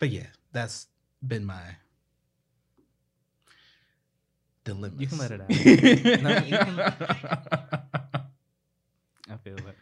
But 0.00 0.10
yeah, 0.10 0.26
that's 0.52 0.86
been 1.26 1.44
my 1.44 1.62
dilemma. 4.64 4.94
You 4.98 5.06
can 5.06 5.18
let 5.18 5.30
it 5.32 5.40
out. 5.40 5.48
no, 6.22 6.34
No, 6.34 6.40
can- 6.40 6.80
I 9.30 9.36
feel 9.42 9.56
it. 9.56 9.76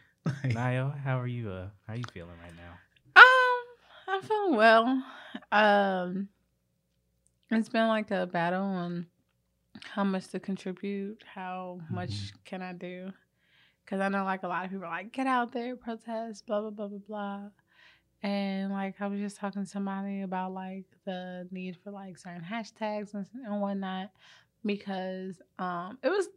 Nyla, 0.53 0.99
how 0.99 1.19
are 1.19 1.27
you? 1.27 1.49
Uh, 1.49 1.67
how 1.87 1.93
are 1.93 1.97
you 1.97 2.03
feeling 2.13 2.35
right 2.41 2.53
now? 2.55 3.21
Um, 3.21 3.63
I'm 4.15 4.21
feeling 4.21 4.55
well. 4.55 5.03
Um, 5.51 6.29
it's 7.51 7.69
been 7.69 7.87
like 7.87 8.11
a 8.11 8.25
battle 8.27 8.63
on 8.63 9.07
how 9.83 10.03
much 10.03 10.27
to 10.29 10.39
contribute, 10.39 11.23
how 11.25 11.79
much 11.89 12.11
Mhm. 12.11 12.31
can 12.45 12.61
I 12.61 12.73
do? 12.73 13.11
Because 13.83 13.99
I 13.99 14.09
know 14.09 14.23
like 14.23 14.43
a 14.43 14.47
lot 14.47 14.65
of 14.65 14.71
people 14.71 14.85
are 14.85 14.89
like, 14.91 15.11
get 15.11 15.27
out 15.27 15.51
there, 15.51 15.75
protest, 15.75 16.45
blah 16.45 16.61
blah 16.61 16.69
blah 16.69 16.87
blah 16.87 16.99
blah. 17.07 17.49
And 18.23 18.71
like 18.71 19.01
I 19.01 19.07
was 19.07 19.19
just 19.19 19.37
talking 19.37 19.63
to 19.63 19.67
somebody 19.69 20.21
about 20.21 20.53
like 20.53 20.85
the 21.05 21.47
need 21.51 21.77
for 21.83 21.91
like 21.91 22.17
certain 22.17 22.43
hashtags 22.43 23.13
and, 23.13 23.25
and 23.45 23.61
whatnot 23.61 24.11
because 24.63 25.41
um 25.57 25.97
it 26.03 26.09
was 26.09 26.29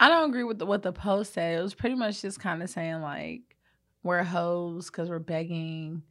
I 0.00 0.08
don't 0.08 0.30
agree 0.30 0.42
with 0.42 0.58
the, 0.58 0.66
what 0.66 0.82
the 0.82 0.92
post 0.92 1.34
said. 1.34 1.60
It 1.60 1.62
was 1.62 1.74
pretty 1.74 1.94
much 1.94 2.22
just 2.22 2.40
kind 2.40 2.60
of 2.60 2.68
saying 2.68 3.02
like 3.02 3.56
we're 4.02 4.24
hoes 4.24 4.90
because 4.90 5.08
we're 5.08 5.20
begging 5.20 6.02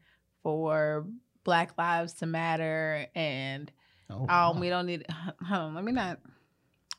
for 0.43 1.05
Black 1.43 1.77
Lives 1.77 2.13
to 2.13 2.25
matter 2.25 3.05
and 3.15 3.69
Oh, 4.11 4.21
um 4.23 4.27
wow. 4.27 4.53
we 4.59 4.69
don't 4.69 4.85
need 4.85 5.05
hold 5.45 5.61
on, 5.61 5.75
let 5.75 5.83
me 5.83 5.91
not 5.91 6.19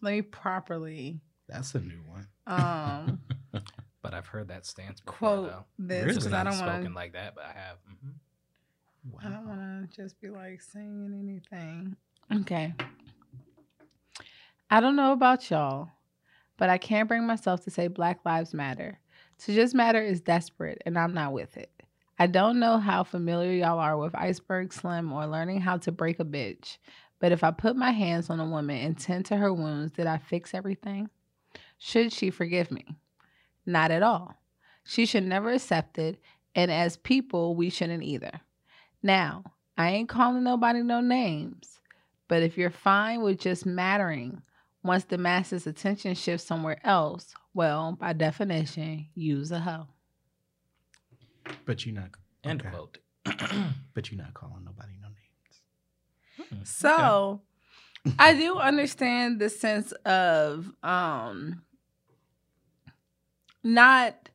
let 0.01 0.13
me 0.13 0.23
properly 0.23 1.21
that's 1.49 1.75
a 1.75 1.81
new 1.81 2.01
one. 2.09 2.27
um 2.47 3.21
But 4.03 4.15
I've 4.15 4.27
heard 4.27 4.49
that 4.49 4.67
stance 4.67 5.01
before, 5.01 5.17
quote 5.17 5.49
though. 5.51 5.65
this 5.79 6.05
Really? 6.07 6.15
because 6.19 6.33
I 6.33 6.43
don't 6.43 6.59
want 6.59 6.71
spoken 6.73 6.91
to 6.91 6.95
like 6.97 7.13
that, 7.13 7.35
but 7.37 7.45
I 7.45 7.53
have. 7.53 7.77
mhm. 7.89 8.15
Wow. 9.11 9.21
I 9.25 9.29
don't 9.31 9.47
want 9.49 9.91
to 9.91 9.97
just 9.97 10.21
be 10.21 10.29
like 10.29 10.61
saying 10.61 11.15
anything. 11.21 11.97
Okay. 12.41 12.73
I 14.71 14.81
don't 14.81 14.97
know 14.97 15.13
about 15.13 15.51
y'all, 15.51 15.91
but 16.57 16.71
I 16.71 16.79
can't 16.79 17.09
bring 17.09 17.27
myself 17.27 17.63
to 17.65 17.71
say 17.71 17.89
Black 17.89 18.21
Lives 18.25 18.55
Matter. 18.55 18.99
To 19.41 19.55
just 19.55 19.75
matter 19.75 20.01
is 20.01 20.21
desperate, 20.21 20.81
and 20.87 20.97
I'm 20.97 21.15
not 21.15 21.33
with 21.33 21.57
it. 21.57 21.71
I 22.23 22.29
don't 22.29 22.61
know 22.61 22.79
how 22.79 23.03
familiar 23.03 23.51
y'all 23.51 23.81
are 23.81 23.97
with 23.97 24.15
Iceberg 24.15 24.73
Slim 24.73 25.13
or 25.13 25.27
learning 25.27 25.61
how 25.61 25.79
to 25.79 25.91
break 25.91 26.21
a 26.21 26.25
bitch, 26.25 26.77
but 27.19 27.33
if 27.33 27.43
I 27.43 27.51
put 27.51 27.75
my 27.75 27.91
hands 27.91 28.31
on 28.31 28.39
a 28.39 28.47
woman 28.47 28.77
and 28.77 28.97
tend 28.97 29.27
to 29.27 29.37
her 29.39 29.53
wounds, 29.53 29.91
did 29.91 30.07
I 30.07 30.19
fix 30.19 30.55
everything? 30.55 31.11
Should 31.79 32.13
she 32.13 32.31
forgive 32.31 32.71
me? 32.71 32.87
Not 33.67 33.91
at 33.91 34.05
all. 34.05 34.41
She 34.85 35.05
should 35.05 35.25
never 35.25 35.51
accept 35.51 35.99
it, 35.99 36.21
and 36.55 36.71
as 36.71 36.97
people, 36.97 37.57
we 37.57 37.71
shouldn't 37.71 38.05
either. 38.05 38.41
Now, 39.03 39.43
I 39.77 39.91
ain't 39.91 40.09
calling 40.09 40.45
nobody 40.45 40.81
no 40.85 41.01
names, 41.01 41.81
but 42.29 42.45
if 42.45 42.57
you're 42.57 42.71
fine 42.71 43.23
with 43.23 43.41
just 43.41 43.67
mattering 43.67 44.43
once 44.85 45.03
the 45.03 45.19
masses' 45.19 45.67
attention 45.67 46.15
shifts 46.15 46.47
somewhere 46.47 46.79
else, 46.85 47.35
well, 47.53 47.97
by 47.99 48.13
definition, 48.13 49.09
use 49.17 49.51
a 49.51 49.59
hoe. 49.59 49.89
But 51.65 51.85
you're 51.87 51.95
not. 51.95 52.11
End 52.45 52.63
okay. 52.63 52.71
quote. 52.71 52.99
But 53.95 54.11
you're 54.11 54.23
not 54.23 54.35
calling 54.35 54.65
nobody 54.65 54.93
no 55.01 55.09
names. 55.09 56.49
Hmm, 56.49 56.55
okay. 56.55 56.65
So 56.65 57.43
I 58.19 58.35
do 58.35 58.57
understand 58.57 59.39
the 59.39 59.49
sense 59.49 59.93
of 60.05 60.73
um 60.83 61.63
not 63.63 64.29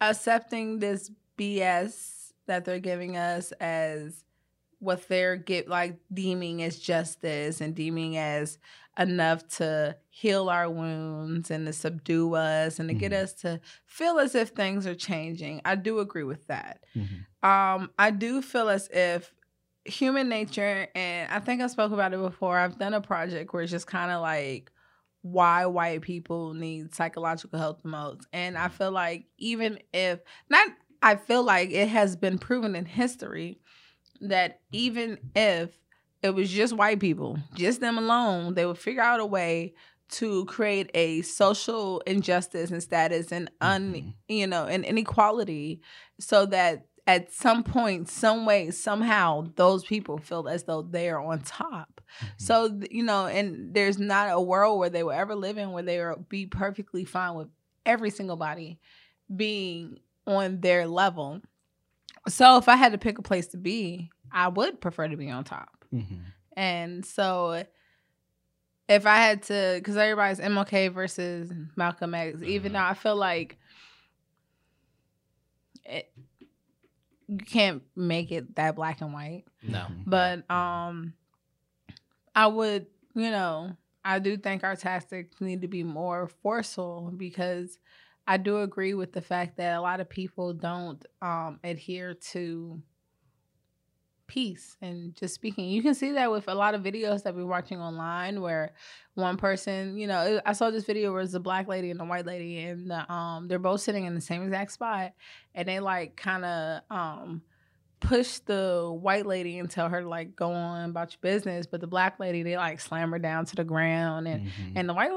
accepting 0.00 0.78
this 0.80 1.10
BS 1.38 2.32
that 2.46 2.64
they're 2.64 2.80
giving 2.80 3.16
us 3.16 3.52
as 3.52 4.24
what 4.78 5.08
they're 5.08 5.36
get 5.36 5.68
like 5.68 5.98
deeming 6.12 6.62
as 6.62 6.78
justice 6.78 7.60
and 7.60 7.74
deeming 7.74 8.16
as 8.16 8.58
enough 8.98 9.46
to 9.48 9.96
heal 10.10 10.48
our 10.48 10.70
wounds 10.70 11.50
and 11.50 11.66
to 11.66 11.72
subdue 11.72 12.34
us 12.34 12.78
and 12.78 12.88
to 12.88 12.94
get 12.94 13.12
Mhm. 13.12 13.22
us 13.22 13.32
to 13.34 13.60
feel 13.86 14.18
as 14.18 14.34
if 14.34 14.50
things 14.50 14.86
are 14.86 14.94
changing. 14.94 15.60
I 15.64 15.76
do 15.76 15.98
agree 16.00 16.24
with 16.24 16.46
that. 16.46 16.84
Mhm. 16.94 17.26
Um, 17.42 17.90
I 17.98 18.10
do 18.10 18.42
feel 18.42 18.68
as 18.68 18.88
if 18.88 19.32
human 19.84 20.28
nature, 20.28 20.88
and 20.94 21.30
I 21.30 21.38
think 21.40 21.62
I 21.62 21.68
spoke 21.68 21.92
about 21.92 22.12
it 22.14 22.20
before. 22.20 22.58
I've 22.58 22.78
done 22.78 22.94
a 22.94 23.00
project 23.00 23.52
where 23.52 23.62
it's 23.62 23.70
just 23.72 23.86
kind 23.86 24.10
of 24.10 24.20
like 24.20 24.72
why 25.22 25.66
white 25.66 26.02
people 26.02 26.54
need 26.54 26.94
psychological 26.94 27.58
help 27.58 27.82
the 27.82 27.88
most, 27.88 28.26
and 28.32 28.56
I 28.58 28.68
feel 28.68 28.90
like 28.90 29.26
even 29.38 29.78
if 29.92 30.20
not, 30.48 30.68
I 31.02 31.16
feel 31.16 31.42
like 31.44 31.70
it 31.70 31.88
has 31.88 32.16
been 32.16 32.38
proven 32.38 32.74
in 32.74 32.84
history 32.86 33.60
that 34.20 34.60
even 34.72 35.18
if 35.34 35.70
it 36.22 36.30
was 36.30 36.50
just 36.50 36.74
white 36.76 37.00
people, 37.00 37.38
just 37.54 37.80
them 37.80 37.98
alone, 37.98 38.54
they 38.54 38.66
would 38.66 38.78
figure 38.78 39.02
out 39.02 39.20
a 39.20 39.26
way 39.26 39.74
to 40.08 40.44
create 40.46 40.90
a 40.94 41.22
social 41.22 42.00
injustice 42.06 42.70
and 42.70 42.82
status 42.82 43.32
and 43.32 43.50
un 43.60 43.92
Mhm. 43.92 44.14
you 44.28 44.46
know 44.46 44.64
and 44.66 44.84
inequality 44.84 45.80
so 46.20 46.46
that 46.46 46.86
at 47.08 47.32
some 47.32 47.64
point 47.64 48.08
some 48.08 48.46
way 48.46 48.70
somehow 48.70 49.48
those 49.56 49.84
people 49.84 50.18
feel 50.18 50.48
as 50.48 50.62
though 50.62 50.82
they 50.82 51.08
are 51.08 51.20
on 51.20 51.40
top 51.40 52.00
Mhm. 52.20 52.40
so 52.40 52.80
you 52.88 53.02
know 53.02 53.26
and 53.26 53.74
there's 53.74 53.98
not 53.98 54.28
a 54.30 54.40
world 54.40 54.78
where 54.78 54.90
they 54.90 55.02
will 55.02 55.10
ever 55.10 55.34
live 55.34 55.58
in 55.58 55.72
where 55.72 55.82
they 55.82 55.98
will 55.98 56.24
be 56.28 56.46
perfectly 56.46 57.04
fine 57.04 57.34
with 57.34 57.48
every 57.84 58.10
single 58.10 58.36
body 58.36 58.78
being 59.34 59.98
on 60.26 60.60
their 60.60 60.86
level 60.86 61.40
so 62.28 62.56
if 62.58 62.68
i 62.68 62.76
had 62.76 62.92
to 62.92 62.98
pick 62.98 63.18
a 63.18 63.22
place 63.22 63.46
to 63.48 63.56
be 63.56 64.10
i 64.32 64.48
would 64.48 64.80
prefer 64.80 65.06
to 65.08 65.16
be 65.16 65.30
on 65.30 65.44
top 65.44 65.84
Mhm. 65.92 66.20
and 66.56 67.04
so 67.06 67.64
if 68.88 69.04
I 69.04 69.16
had 69.16 69.42
to, 69.44 69.72
because 69.78 69.96
everybody's 69.96 70.38
MLK 70.38 70.92
versus 70.92 71.52
Malcolm 71.74 72.14
X, 72.14 72.40
even 72.42 72.70
Mhm. 72.70 72.74
though 72.74 72.84
I 72.84 72.94
feel 72.94 73.16
like 73.16 73.58
it, 75.84 76.12
you 77.26 77.38
can't 77.38 77.82
make 77.96 78.30
it 78.30 78.54
that 78.54 78.76
black 78.76 79.00
and 79.00 79.12
white. 79.12 79.44
No. 79.62 79.86
Mhm. 79.88 80.04
But 80.06 80.48
um, 80.50 81.14
I 82.34 82.46
would, 82.46 82.86
you 83.14 83.30
know, 83.30 83.76
I 84.04 84.18
do 84.20 84.36
think 84.36 84.62
our 84.62 84.76
tactics 84.76 85.40
need 85.40 85.62
to 85.62 85.68
be 85.68 85.82
more 85.82 86.28
forceful 86.28 87.12
because 87.16 87.78
I 88.26 88.36
do 88.38 88.58
agree 88.62 88.94
with 88.94 89.12
the 89.12 89.20
fact 89.22 89.56
that 89.58 89.76
a 89.76 89.80
lot 89.80 90.00
of 90.00 90.08
people 90.08 90.52
don't 90.52 91.04
um, 91.22 91.60
adhere 91.62 92.14
to 92.32 92.82
peace 94.26 94.76
and 94.82 95.14
just 95.14 95.34
speaking. 95.34 95.68
You 95.68 95.82
can 95.82 95.94
see 95.94 96.12
that 96.12 96.30
with 96.32 96.48
a 96.48 96.54
lot 96.54 96.74
of 96.74 96.82
videos 96.82 97.22
that 97.22 97.36
we're 97.36 97.46
watching 97.46 97.80
online 97.80 98.40
where 98.40 98.74
one 99.14 99.36
person, 99.36 99.96
you 99.96 100.08
know, 100.08 100.40
I 100.44 100.52
saw 100.52 100.70
this 100.70 100.84
video 100.84 101.12
where 101.12 101.22
it's 101.22 101.34
a 101.34 101.40
black 101.40 101.68
lady 101.68 101.92
and 101.92 102.00
a 102.00 102.04
white 102.04 102.26
lady 102.26 102.58
and 102.64 102.90
the, 102.90 103.10
um 103.12 103.46
they're 103.46 103.60
both 103.60 103.82
sitting 103.82 104.04
in 104.04 104.14
the 104.16 104.20
same 104.20 104.42
exact 104.42 104.72
spot 104.72 105.12
and 105.54 105.68
they 105.68 105.78
like 105.78 106.16
kind 106.16 106.44
of 106.44 106.80
um 106.90 107.42
push 108.00 108.40
the 108.40 108.90
white 109.00 109.26
lady 109.26 109.58
and 109.60 109.70
tell 109.70 109.88
her 109.88 110.02
to 110.02 110.08
like 110.08 110.34
go 110.36 110.50
on 110.50 110.90
about 110.90 111.12
your 111.12 111.18
business, 111.22 111.64
but 111.66 111.80
the 111.80 111.86
black 111.86 112.18
lady 112.18 112.42
they 112.42 112.56
like 112.56 112.80
slam 112.80 113.12
her 113.12 113.18
down 113.20 113.44
to 113.46 113.54
the 113.56 113.64
ground 113.64 114.26
and 114.26 114.42
Mhm. 114.48 114.72
and 114.74 114.88
the 114.88 114.92
white 114.94 115.12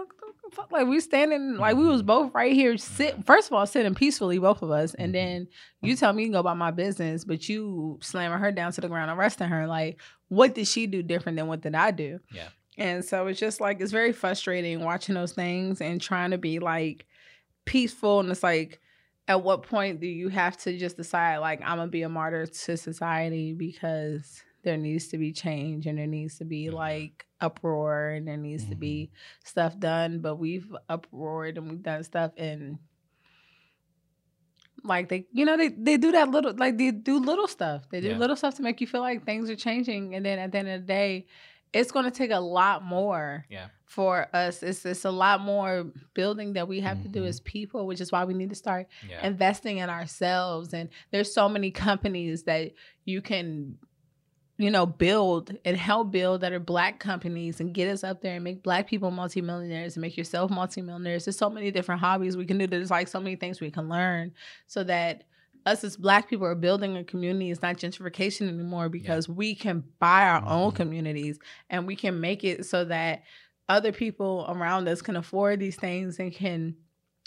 fuck, 0.52 0.72
like 0.72 0.88
we 0.88 1.00
standing 1.00 1.56
like 1.58 1.76
we 1.76 1.86
was 1.86 2.02
both 2.02 2.34
right 2.34 2.54
here 2.54 2.78
sit 2.78 3.26
first 3.26 3.48
of 3.48 3.54
all 3.54 3.66
sitting 3.68 3.96
peacefully 3.96 4.38
both 4.40 4.62
of 4.62 4.72
us 4.72 4.94
and 4.96 5.10
Mhm. 5.10 5.14
then 5.14 5.48
you 5.82 5.96
tell 5.96 6.14
me 6.14 6.24
you 6.24 6.28
can 6.28 6.34
go 6.34 6.40
about 6.40 6.58
my 6.58 6.72
business 6.72 7.24
but 7.26 7.48
you 7.50 7.98
slamming 8.02 8.38
her 8.40 8.52
down 8.52 8.72
to 8.74 8.82
the 8.82 8.88
ground 8.88 9.12
arresting 9.12 9.48
her 9.50 9.68
like 9.68 10.00
what 10.28 10.56
did 10.56 10.68
she 10.68 10.88
do 10.88 11.02
different 11.04 11.38
than 11.38 11.48
what 11.48 11.62
did 11.62 11.76
i 11.76 11.92
do 11.92 12.20
Yeah. 12.32 12.50
and 12.78 13.04
so 13.06 13.28
it's 13.28 13.40
just 13.40 13.60
like 13.62 13.80
it's 13.82 13.92
very 13.92 14.12
frustrating 14.14 14.84
watching 14.84 15.16
those 15.16 15.34
things 15.34 15.82
and 15.82 16.00
trying 16.02 16.32
to 16.32 16.38
be 16.38 16.60
like 16.60 17.06
peaceful 17.66 18.20
and 18.20 18.30
it's 18.32 18.44
like 18.44 18.80
at 19.28 19.44
what 19.44 19.64
point 19.64 20.00
do 20.00 20.08
you 20.08 20.30
have 20.30 20.58
to 20.58 20.78
just 20.78 20.98
decide 20.98 21.38
like 21.38 21.62
i'm 21.62 21.78
gonna 21.78 21.88
be 21.88 22.02
a 22.02 22.10
martyr 22.10 22.46
to 22.48 22.76
society 22.78 23.54
because 23.54 24.44
there 24.70 24.78
needs 24.78 25.08
to 25.08 25.18
be 25.18 25.34
change 25.34 25.88
and 25.88 25.98
there 25.98 26.06
needs 26.06 26.38
to 26.38 26.46
be 26.46 26.66
Mhm. 26.68 26.74
like 26.74 27.26
uproar 27.42 28.10
and 28.10 28.28
there 28.28 28.38
needs 28.38 28.66
to 28.70 28.76
be 28.76 29.10
stuff 29.44 29.80
done 29.80 30.20
but 30.20 30.36
we've 30.36 30.70
uproared 30.88 31.58
and 31.58 31.68
we've 31.70 31.82
done 31.82 32.04
stuff 32.04 32.32
and 32.38 32.78
like 34.84 35.10
they 35.10 35.26
you 35.34 35.46
know 35.46 35.58
they, 35.58 35.70
they 35.70 35.98
do 35.98 36.12
that 36.12 36.30
little 36.30 36.54
like 36.54 36.78
they 36.78 36.92
do 36.92 37.18
little 37.20 37.48
stuff 37.48 37.90
they 37.90 38.00
do 38.02 38.10
Yeah. 38.10 38.18
little 38.18 38.36
stuff 38.36 38.56
to 38.56 38.62
make 38.62 38.80
you 38.80 38.88
feel 38.88 39.02
like 39.02 39.26
things 39.26 39.50
are 39.50 39.56
changing 39.56 40.14
and 40.16 40.24
then 40.26 40.38
at 40.40 40.52
the 40.52 40.58
end 40.60 40.68
of 40.70 40.82
the 40.82 40.88
day 40.88 41.26
it's 41.74 41.92
going 41.92 42.06
to 42.06 42.12
take 42.12 42.32
a 42.32 42.40
lot 42.40 42.84
more 42.84 43.46
Yeah. 43.50 43.68
for 43.86 44.28
us 44.34 44.64
it's 44.64 44.86
it's 44.86 45.04
a 45.06 45.12
lot 45.12 45.42
more 45.42 45.92
building 46.14 46.54
that 46.54 46.68
we 46.68 46.80
have 46.82 47.02
to 47.04 47.10
do 47.10 47.24
Mhm. 47.24 47.28
as 47.28 47.40
people 47.42 47.88
which 47.88 48.00
is 48.02 48.12
why 48.12 48.24
we 48.24 48.34
need 48.34 48.50
to 48.50 48.56
start 48.56 48.88
Yeah. 49.10 49.26
investing 49.26 49.78
in 49.80 49.90
ourselves 49.90 50.74
and 50.74 50.90
there's 51.12 51.34
so 51.34 51.50
many 51.50 51.72
companies 51.72 52.44
that 52.44 52.72
you 53.06 53.22
can 53.22 53.78
you 54.60 54.70
know 54.70 54.86
build 54.86 55.56
and 55.64 55.78
help 55.78 56.12
build 56.12 56.42
that 56.42 56.52
are 56.52 56.60
black 56.60 57.00
companies 57.00 57.60
and 57.60 57.74
get 57.74 57.88
us 57.88 58.04
up 58.04 58.22
there 58.22 58.36
and 58.36 58.44
make 58.44 58.62
black 58.62 58.88
people 58.88 59.10
multimillionaires 59.10 59.96
and 59.96 60.02
make 60.02 60.18
yourself 60.18 60.52
multimillionaires 60.52 61.26
there's 61.26 61.38
so 61.38 61.50
many 61.50 61.72
different 61.72 62.02
hobbies 62.02 62.36
we 62.36 62.46
can 62.46 62.58
do 62.58 62.68
there's 62.68 62.92
like 62.92 63.08
so 63.08 63.20
many 63.20 63.38
things 63.38 63.62
we 63.62 63.72
can 63.72 63.88
learn 63.88 64.32
so 64.68 64.84
that 64.84 65.24
us 65.66 65.84
as 65.84 65.98
black 65.98 66.30
people 66.30 66.46
are 66.46 66.56
building 66.56 66.98
a 66.98 67.04
community. 67.04 67.52
It's 67.52 67.62
not 67.62 67.78
gentrification 67.78 68.48
anymore 68.48 68.90
because 68.90 69.28
yeah. 69.28 69.36
we 69.36 69.56
can 69.56 69.84
buy 70.00 70.28
our 70.28 70.42
mm-hmm. 70.42 70.52
own 70.52 70.72
communities 70.72 71.40
and 71.70 71.88
we 71.88 71.96
can 71.96 72.20
make 72.20 72.44
it 72.44 72.66
so 72.66 72.86
that 72.86 73.24
other 73.68 73.92
people 73.92 74.46
around 74.50 74.88
us 74.88 75.02
can 75.02 75.16
afford 75.16 75.60
these 75.60 75.76
things 75.76 76.20
and 76.20 76.34
can 76.34 76.76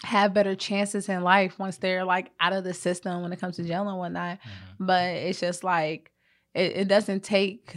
have 0.03 0.35
better 0.35 0.57
chances 0.57 1.09
in 1.09 1.23
life 1.23 1.59
once 1.59 1.77
they're 1.77 2.05
like 2.05 2.33
out 2.41 2.53
of 2.53 2.65
the 2.65 2.75
system 2.75 3.23
when 3.23 3.33
it 3.33 3.39
comes 3.39 3.57
to 3.57 3.65
jail 3.65 3.89
and 3.89 3.99
whatnot. 3.99 4.39
Mm-hmm. 4.39 4.87
But 4.87 5.11
it's 5.11 5.41
just 5.41 5.63
like 5.63 6.12
it, 6.55 6.77
it, 6.77 6.89
doesn't 6.89 7.23
take 7.23 7.77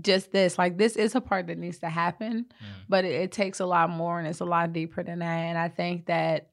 just 0.00 0.32
this. 0.32 0.58
Like 0.58 0.78
this 0.78 0.96
is 0.96 1.14
a 1.14 1.20
part 1.20 1.46
that 1.48 1.58
needs 1.58 1.78
to 1.78 1.88
happen, 1.88 2.44
mm-hmm. 2.44 2.80
but 2.88 3.04
it, 3.04 3.12
it, 3.22 3.32
takes 3.32 3.60
a 3.60 3.66
lot 3.66 3.90
more 3.90 4.18
and 4.18 4.28
it's 4.28 4.40
a 4.40 4.44
lot 4.44 4.72
deeper 4.72 5.02
than 5.02 5.20
that. 5.20 5.26
And 5.26 5.58
I 5.58 5.68
think 5.68 6.06
that 6.06 6.50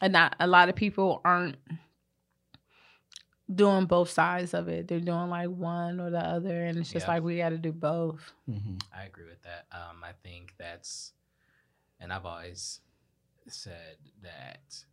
and 0.00 0.12
not 0.12 0.36
a 0.40 0.46
lot 0.46 0.68
of 0.68 0.74
people 0.74 1.20
aren't 1.24 1.56
doing 3.52 3.86
both 3.86 4.10
sides 4.10 4.54
of 4.54 4.68
it. 4.68 4.88
They're 4.88 5.00
doing 5.00 5.30
like 5.30 5.48
one 5.48 6.00
or 6.00 6.10
the 6.10 6.18
other, 6.18 6.64
and 6.64 6.78
it's 6.78 6.90
just 6.90 7.06
yeah. 7.06 7.14
like 7.14 7.22
we 7.22 7.38
got 7.38 7.50
to 7.50 7.58
do 7.58 7.72
both. 7.72 8.32
Mm-hmm. 8.48 8.76
I 8.94 9.04
agree 9.04 9.24
with 9.24 9.42
that. 9.42 9.66
Um, 9.72 10.04
I 10.04 10.12
think 10.22 10.54
that's, 10.58 11.12
and 12.00 12.12
I've 12.12 12.26
always 12.26 12.80
said 13.46 13.96
that 14.22 14.84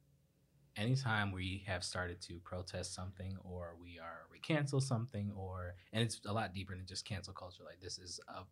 anytime 0.78 1.32
we 1.32 1.64
have 1.68 1.84
started 1.84 2.22
to 2.22 2.40
protest 2.44 2.94
something 2.94 3.38
or 3.44 3.76
we 3.82 4.00
are 4.00 4.28
we 4.32 4.40
cancel 4.40 4.82
something 4.82 5.32
or 5.36 5.76
and 5.94 6.04
it's 6.04 6.22
a 6.26 6.34
lot 6.34 6.54
deeper 6.54 6.76
than 6.76 6.86
just 6.86 7.06
cancel 7.06 7.34
culture 7.34 7.64
like 7.66 7.80
this 7.82 7.98
is 7.98 8.20
a 8.28 8.44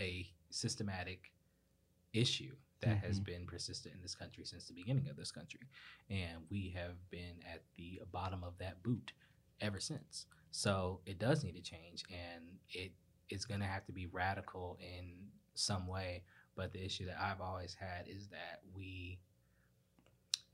a 0.00 0.26
systematic 0.50 1.32
issue 2.12 2.52
that 2.80 2.96
mm-hmm. 2.96 3.06
has 3.06 3.20
been 3.20 3.46
persistent 3.46 3.94
in 3.94 4.02
this 4.02 4.14
country 4.14 4.44
since 4.44 4.66
the 4.66 4.74
beginning 4.74 5.08
of 5.08 5.16
this 5.16 5.30
country. 5.30 5.60
And 6.10 6.44
we 6.50 6.74
have 6.76 6.94
been 7.10 7.40
at 7.50 7.62
the 7.76 8.00
bottom 8.12 8.44
of 8.44 8.58
that 8.58 8.82
boot 8.82 9.12
ever 9.60 9.80
since. 9.80 10.26
So 10.50 11.00
it 11.06 11.18
does 11.18 11.44
need 11.44 11.54
to 11.56 11.62
change 11.62 12.04
and 12.10 12.44
it 12.70 12.92
is 13.30 13.44
going 13.44 13.60
to 13.60 13.66
have 13.66 13.84
to 13.86 13.92
be 13.92 14.06
radical 14.06 14.78
in 14.80 15.12
some 15.54 15.86
way. 15.86 16.22
But 16.54 16.72
the 16.72 16.82
issue 16.82 17.04
that 17.04 17.18
i've 17.20 17.42
always 17.42 17.76
had 17.78 18.08
is 18.08 18.28
that 18.28 18.60
we 18.74 19.18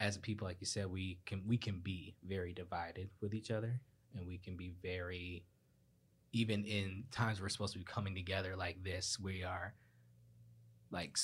as 0.02 0.18
people, 0.18 0.48
like 0.48 0.56
you 0.60 0.66
said, 0.66 0.90
we 0.90 1.18
can 1.24 1.42
we 1.46 1.56
can 1.56 1.78
be 1.78 2.16
very 2.26 2.52
divided 2.52 3.08
with 3.20 3.32
each 3.34 3.52
other, 3.52 3.80
and 4.16 4.26
we 4.26 4.36
can 4.36 4.56
be 4.56 4.72
very, 4.82 5.44
even 6.32 6.64
in 6.64 7.04
times 7.12 7.40
we're 7.40 7.48
supposed 7.48 7.72
to 7.74 7.78
be 7.78 7.84
coming 7.84 8.14
together 8.14 8.56
like 8.56 8.82
this, 8.82 9.18
we 9.20 9.44
are 9.44 9.74
like 10.90 11.16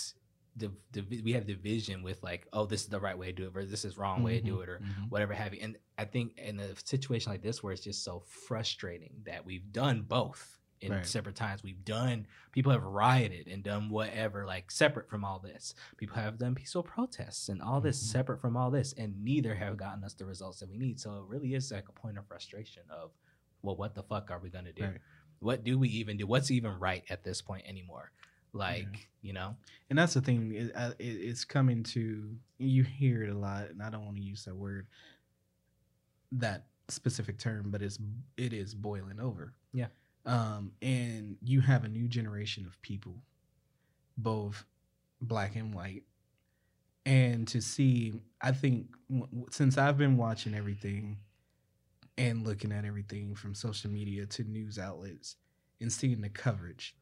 div- 0.56 0.76
div- 0.92 1.24
we 1.24 1.32
have 1.32 1.44
division 1.44 2.04
with 2.04 2.22
like, 2.22 2.46
oh, 2.52 2.66
this 2.66 2.82
is 2.82 2.88
the 2.88 3.00
right 3.00 3.18
way 3.18 3.26
to 3.26 3.32
do 3.32 3.46
it, 3.46 3.52
versus 3.52 3.70
this 3.70 3.84
is 3.84 3.98
wrong 3.98 4.22
way 4.22 4.36
mm-hmm, 4.36 4.46
to 4.46 4.52
do 4.52 4.60
it, 4.60 4.68
or 4.68 4.78
mm-hmm. 4.78 5.08
whatever 5.08 5.34
have 5.34 5.52
you. 5.52 5.60
And 5.60 5.76
I 5.98 6.04
think 6.04 6.38
in 6.38 6.60
a 6.60 6.68
situation 6.84 7.32
like 7.32 7.42
this, 7.42 7.62
where 7.62 7.72
it's 7.72 7.82
just 7.82 8.04
so 8.04 8.22
frustrating 8.46 9.14
that 9.26 9.44
we've 9.44 9.72
done 9.72 10.02
both 10.02 10.57
in 10.80 10.92
right. 10.92 11.06
separate 11.06 11.36
times. 11.36 11.62
We've 11.62 11.84
done 11.84 12.26
people 12.52 12.72
have 12.72 12.84
rioted 12.84 13.46
and 13.48 13.62
done 13.62 13.88
whatever 13.88 14.46
like 14.46 14.70
separate 14.70 15.08
from 15.08 15.24
all 15.24 15.38
this. 15.38 15.74
People 15.96 16.16
have 16.16 16.38
done 16.38 16.54
peaceful 16.54 16.82
protests 16.82 17.48
and 17.48 17.60
all 17.62 17.80
this 17.80 17.98
mm-hmm. 17.98 18.18
separate 18.18 18.40
from 18.40 18.56
all 18.56 18.70
this, 18.70 18.94
and 18.96 19.22
neither 19.22 19.54
have 19.54 19.76
gotten 19.76 20.04
us 20.04 20.14
the 20.14 20.24
results 20.24 20.60
that 20.60 20.70
we 20.70 20.78
need. 20.78 21.00
So 21.00 21.12
it 21.16 21.24
really 21.28 21.54
is 21.54 21.70
like 21.72 21.88
a 21.88 21.92
point 21.92 22.18
of 22.18 22.26
frustration 22.26 22.82
of, 22.90 23.10
well, 23.62 23.76
what 23.76 23.94
the 23.94 24.02
fuck 24.02 24.30
are 24.30 24.38
we 24.38 24.50
gonna 24.50 24.72
do? 24.72 24.84
Right. 24.84 25.00
What 25.40 25.64
do 25.64 25.78
we 25.78 25.88
even 25.88 26.16
do? 26.16 26.26
What's 26.26 26.50
even 26.50 26.78
right 26.78 27.04
at 27.10 27.24
this 27.24 27.40
point 27.42 27.64
anymore? 27.66 28.10
Like 28.52 28.88
yeah. 28.92 28.98
you 29.22 29.32
know, 29.34 29.56
and 29.90 29.98
that's 29.98 30.14
the 30.14 30.20
thing. 30.20 30.54
It, 30.54 30.72
it, 30.98 31.04
it's 31.04 31.44
coming 31.44 31.82
to 31.84 32.34
you 32.58 32.82
hear 32.82 33.24
it 33.24 33.30
a 33.30 33.38
lot, 33.38 33.68
and 33.70 33.82
I 33.82 33.90
don't 33.90 34.04
want 34.04 34.16
to 34.16 34.22
use 34.22 34.44
that 34.46 34.56
word, 34.56 34.86
that 36.32 36.64
specific 36.88 37.38
term, 37.38 37.70
but 37.70 37.82
it's 37.82 37.98
it 38.36 38.52
is 38.52 38.74
boiling 38.74 39.20
over. 39.20 39.52
Yeah 39.72 39.88
um, 40.26 40.72
and 40.82 41.36
you 41.42 41.60
have 41.60 41.84
a 41.84 41.88
new 41.88 42.08
generation 42.08 42.66
of 42.66 42.80
people, 42.82 43.16
both 44.16 44.64
black 45.20 45.56
and 45.56 45.74
white. 45.74 46.04
And 47.06 47.48
to 47.48 47.62
see, 47.62 48.20
I 48.42 48.52
think 48.52 48.88
since 49.50 49.78
I've 49.78 49.96
been 49.96 50.16
watching 50.16 50.54
everything 50.54 51.18
and 52.18 52.46
looking 52.46 52.72
at 52.72 52.84
everything 52.84 53.34
from 53.34 53.54
social 53.54 53.90
media 53.90 54.26
to 54.26 54.44
news 54.44 54.78
outlets 54.78 55.36
and 55.80 55.90
seeing 55.90 56.20
the 56.20 56.28
coverage, 56.28 56.94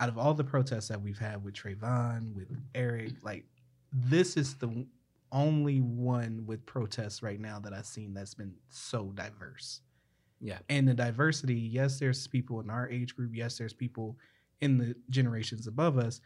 out 0.00 0.08
of 0.08 0.18
all 0.18 0.34
the 0.34 0.44
protests 0.44 0.88
that 0.88 1.00
we've 1.00 1.18
had 1.18 1.44
with 1.44 1.54
Trayvon, 1.54 2.34
with 2.34 2.48
Eric, 2.74 3.12
like 3.22 3.44
this 3.92 4.36
is 4.36 4.54
the 4.56 4.86
only 5.32 5.80
one 5.80 6.44
with 6.46 6.66
protests 6.66 7.22
right 7.22 7.40
now 7.40 7.58
that 7.60 7.72
I've 7.72 7.86
seen 7.86 8.14
that's 8.14 8.34
been 8.34 8.54
so 8.68 9.12
diverse. 9.14 9.80
Yeah. 10.40 10.58
And 10.68 10.86
the 10.86 10.94
diversity, 10.94 11.54
yes, 11.54 11.98
there's 11.98 12.26
people 12.26 12.60
in 12.60 12.70
our 12.70 12.88
age 12.88 13.16
group. 13.16 13.32
Yes, 13.34 13.58
there's 13.58 13.72
people 13.72 14.16
in 14.60 14.78
the 14.78 14.94
generations 15.10 15.66
above 15.66 15.98
us. 15.98 16.20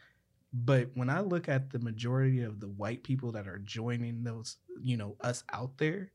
But 0.53 0.89
when 0.95 1.09
I 1.09 1.21
look 1.21 1.47
at 1.47 1.69
the 1.69 1.79
majority 1.79 2.43
of 2.43 2.59
the 2.59 2.67
white 2.67 3.03
people 3.03 3.31
that 3.31 3.47
are 3.47 3.59
joining 3.59 4.23
those, 4.23 4.57
you 4.81 4.97
know, 4.97 5.15
us 5.21 5.43
out 5.53 5.77
there, 5.77 6.11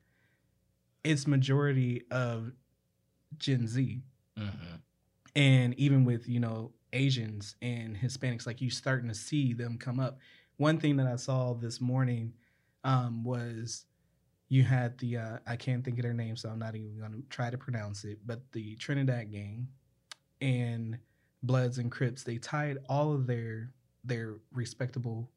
it's 1.05 1.27
majority 1.27 2.03
of 2.11 2.53
Gen 3.39 3.67
Z. 3.67 4.03
Mm-hmm. 4.39 4.77
And 5.37 5.75
even 5.79 6.05
with, 6.05 6.29
you 6.29 6.41
know, 6.41 6.73
Asians 6.93 7.57
and 7.63 7.97
Hispanics, 7.97 8.47
like 8.47 8.61
you 8.61 8.71
starting 8.71 9.09
to 9.09 9.15
see 9.15 9.53
them 9.53 9.79
come 9.79 10.01
up. 10.01 10.19
One 10.57 10.79
thing 10.79 10.97
that 10.97 11.07
I 11.07 11.17
saw 11.17 11.55
this 11.55 11.81
morning 11.81 12.33
um, 12.85 13.25
was 13.25 13.85
you 14.49 14.63
had 14.63 14.97
the 14.99 15.19
uh, 15.19 15.39
I 15.47 15.57
can't 15.57 15.85
think 15.85 15.99
of 15.99 16.03
their 16.03 16.13
name, 16.13 16.37
so 16.37 16.49
I'm 16.49 16.59
not 16.59 16.75
even 16.75 16.99
gonna 17.01 17.23
try 17.31 17.51
to 17.51 17.59
pronounce 17.59 18.05
it. 18.05 18.19
But 18.27 18.41
the 18.53 18.77
Trinidad 18.77 19.31
gang 19.31 19.69
and 20.41 20.99
Bloods 21.43 21.79
and 21.79 21.91
Crips, 21.91 22.23
they 22.23 22.39
tied 22.39 22.79
all 22.89 23.13
of 23.13 23.27
their 23.27 23.73
their 24.05 24.37
respectable 24.53 25.29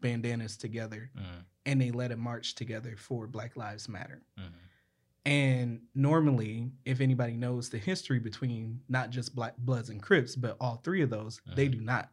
bandanas 0.00 0.56
together, 0.56 1.10
mm. 1.16 1.44
and 1.66 1.80
they 1.80 1.90
led 1.90 2.12
a 2.12 2.16
march 2.16 2.54
together 2.54 2.96
for 2.96 3.26
Black 3.26 3.56
Lives 3.56 3.88
Matter. 3.88 4.22
Mm. 4.38 4.52
And 5.26 5.80
normally, 5.94 6.70
if 6.86 7.02
anybody 7.02 7.36
knows 7.36 7.68
the 7.68 7.76
history 7.76 8.18
between 8.18 8.80
not 8.88 9.10
just 9.10 9.34
Black 9.34 9.58
Bloods 9.58 9.90
and 9.90 10.02
Crips, 10.02 10.34
but 10.34 10.56
all 10.58 10.76
three 10.76 11.02
of 11.02 11.10
those, 11.10 11.40
mm. 11.40 11.54
they 11.54 11.66
mm-hmm. 11.66 11.80
do 11.80 11.84
not 11.84 12.10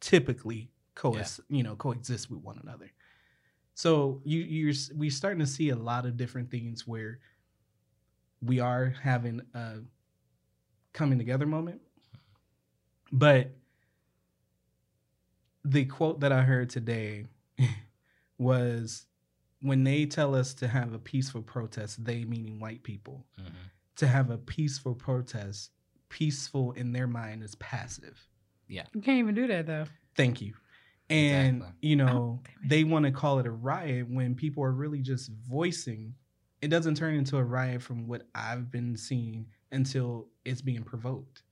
typically 0.00 0.70
coexist, 0.94 1.40
yeah. 1.48 1.56
you 1.56 1.62
know, 1.64 1.74
coexist 1.74 2.30
with 2.30 2.40
one 2.40 2.60
another. 2.62 2.92
So 3.74 4.20
you 4.24 4.40
you're 4.40 4.74
we 4.94 5.10
starting 5.10 5.40
to 5.40 5.46
see 5.46 5.70
a 5.70 5.76
lot 5.76 6.06
of 6.06 6.16
different 6.16 6.50
things 6.50 6.86
where 6.86 7.18
we 8.40 8.60
are 8.60 8.94
having 9.02 9.40
a 9.54 9.78
coming 10.92 11.18
together 11.18 11.46
moment. 11.46 11.80
But 13.12 13.52
the 15.64 15.84
quote 15.86 16.20
that 16.20 16.32
I 16.32 16.42
heard 16.42 16.70
today 16.70 17.26
was 18.38 19.06
when 19.60 19.82
they 19.82 20.06
tell 20.06 20.34
us 20.34 20.54
to 20.54 20.68
have 20.68 20.92
a 20.92 20.98
peaceful 20.98 21.42
protest, 21.42 22.04
they 22.04 22.24
meaning 22.24 22.60
white 22.60 22.82
people, 22.82 23.24
mm-hmm. 23.40 23.50
to 23.96 24.06
have 24.06 24.30
a 24.30 24.36
peaceful 24.36 24.94
protest, 24.94 25.70
peaceful 26.08 26.72
in 26.72 26.92
their 26.92 27.06
mind 27.06 27.42
is 27.42 27.54
passive. 27.56 28.26
Yeah. 28.68 28.84
You 28.92 29.00
can't 29.00 29.18
even 29.18 29.34
do 29.34 29.46
that 29.46 29.66
though. 29.66 29.86
Thank 30.16 30.40
you. 30.40 30.54
And 31.10 31.58
exactly. 31.58 31.88
you 31.88 31.96
know, 31.96 32.40
they 32.64 32.84
want 32.84 33.04
to 33.04 33.12
call 33.12 33.38
it 33.38 33.46
a 33.46 33.50
riot 33.50 34.06
when 34.08 34.34
people 34.34 34.64
are 34.64 34.72
really 34.72 35.00
just 35.00 35.30
voicing. 35.48 36.14
It 36.62 36.68
doesn't 36.68 36.96
turn 36.96 37.14
into 37.14 37.36
a 37.36 37.44
riot 37.44 37.82
from 37.82 38.08
what 38.08 38.22
I've 38.34 38.70
been 38.70 38.96
seeing 38.96 39.46
until 39.70 40.28
it's 40.44 40.62
being 40.62 40.82
provoked. 40.82 41.42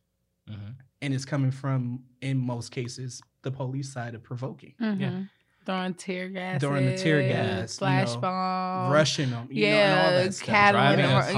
Mm-hmm. 0.48 0.70
And 1.02 1.14
it's 1.14 1.24
coming 1.24 1.50
from, 1.50 2.00
in 2.22 2.38
most 2.38 2.70
cases, 2.70 3.20
the 3.42 3.50
police 3.50 3.92
side 3.92 4.14
of 4.14 4.22
provoking. 4.22 4.74
Mm-hmm. 4.80 5.00
Yeah. 5.00 5.22
Throwing 5.64 5.94
tear 5.94 6.28
gas, 6.28 6.60
throwing 6.60 6.86
the 6.86 6.96
tear 6.96 7.22
gas, 7.22 7.78
flash 7.78 8.08
you 8.08 8.14
know, 8.14 8.20
bomb, 8.22 8.90
rushing 8.90 9.30
them, 9.30 9.46
yeah, 9.48 10.24
know, 10.24 10.30
cattle, 10.40 10.80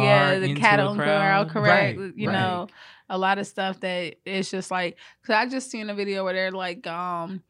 yeah, 0.03 0.39
the 0.39 0.55
cattle 0.55 0.95
crowd, 0.95 1.51
correct, 1.51 1.99
right, 1.99 2.13
you 2.17 2.29
right. 2.29 2.33
know, 2.33 2.69
a 3.11 3.19
lot 3.19 3.39
of 3.39 3.47
stuff 3.47 3.81
that 3.81 4.15
it's 4.25 4.51
just 4.51 4.71
like, 4.71 4.97
cause 5.27 5.35
I 5.35 5.47
just 5.47 5.71
seen 5.71 5.91
a 5.91 5.95
video 5.95 6.25
where 6.25 6.33
they're 6.33 6.51
like, 6.53 6.87
um, 6.87 7.43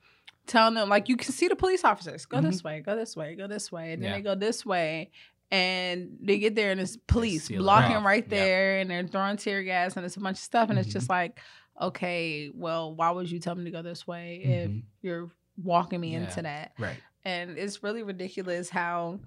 telling 0.46 0.74
them 0.74 0.88
like 0.88 1.08
you 1.08 1.16
can 1.16 1.32
see 1.32 1.48
the 1.48 1.56
police 1.56 1.84
officers 1.84 2.26
go 2.26 2.38
mm-hmm. 2.38 2.46
this 2.50 2.64
way, 2.64 2.80
go 2.80 2.96
this 2.96 3.16
way, 3.16 3.34
go 3.34 3.46
this 3.46 3.70
way, 3.72 3.92
and 3.92 4.02
then 4.02 4.10
yeah. 4.10 4.16
they 4.16 4.22
go 4.22 4.34
this 4.34 4.64
way, 4.64 5.10
and 5.50 6.16
they 6.20 6.38
get 6.38 6.54
there 6.54 6.70
and 6.70 6.80
it's 6.80 6.96
police 7.06 7.48
blocking 7.48 8.02
right 8.02 8.28
there, 8.28 8.78
and 8.78 8.90
they're 8.90 9.06
throwing 9.06 9.36
tear 9.36 9.62
gas 9.62 9.96
and 9.96 10.04
it's 10.04 10.16
a 10.16 10.20
bunch 10.20 10.38
of 10.38 10.42
stuff, 10.42 10.68
and 10.68 10.78
mm-hmm. 10.78 10.84
it's 10.84 10.92
just 10.92 11.04
mm-hmm. 11.04 11.12
like, 11.12 11.40
okay, 11.80 12.50
well, 12.54 12.94
why 12.94 13.10
would 13.10 13.30
you 13.30 13.38
tell 13.38 13.54
me 13.54 13.64
to 13.64 13.70
go 13.70 13.82
this 13.82 14.06
way 14.06 14.42
mm-hmm. 14.44 14.78
if 14.78 14.82
you're 15.02 15.30
walking 15.62 16.00
me 16.00 16.12
yeah. 16.12 16.20
into 16.20 16.42
that? 16.42 16.72
Right. 16.78 16.96
And 17.24 17.56
it's 17.56 17.82
really 17.82 18.02
ridiculous 18.02 18.68
how 18.68 19.20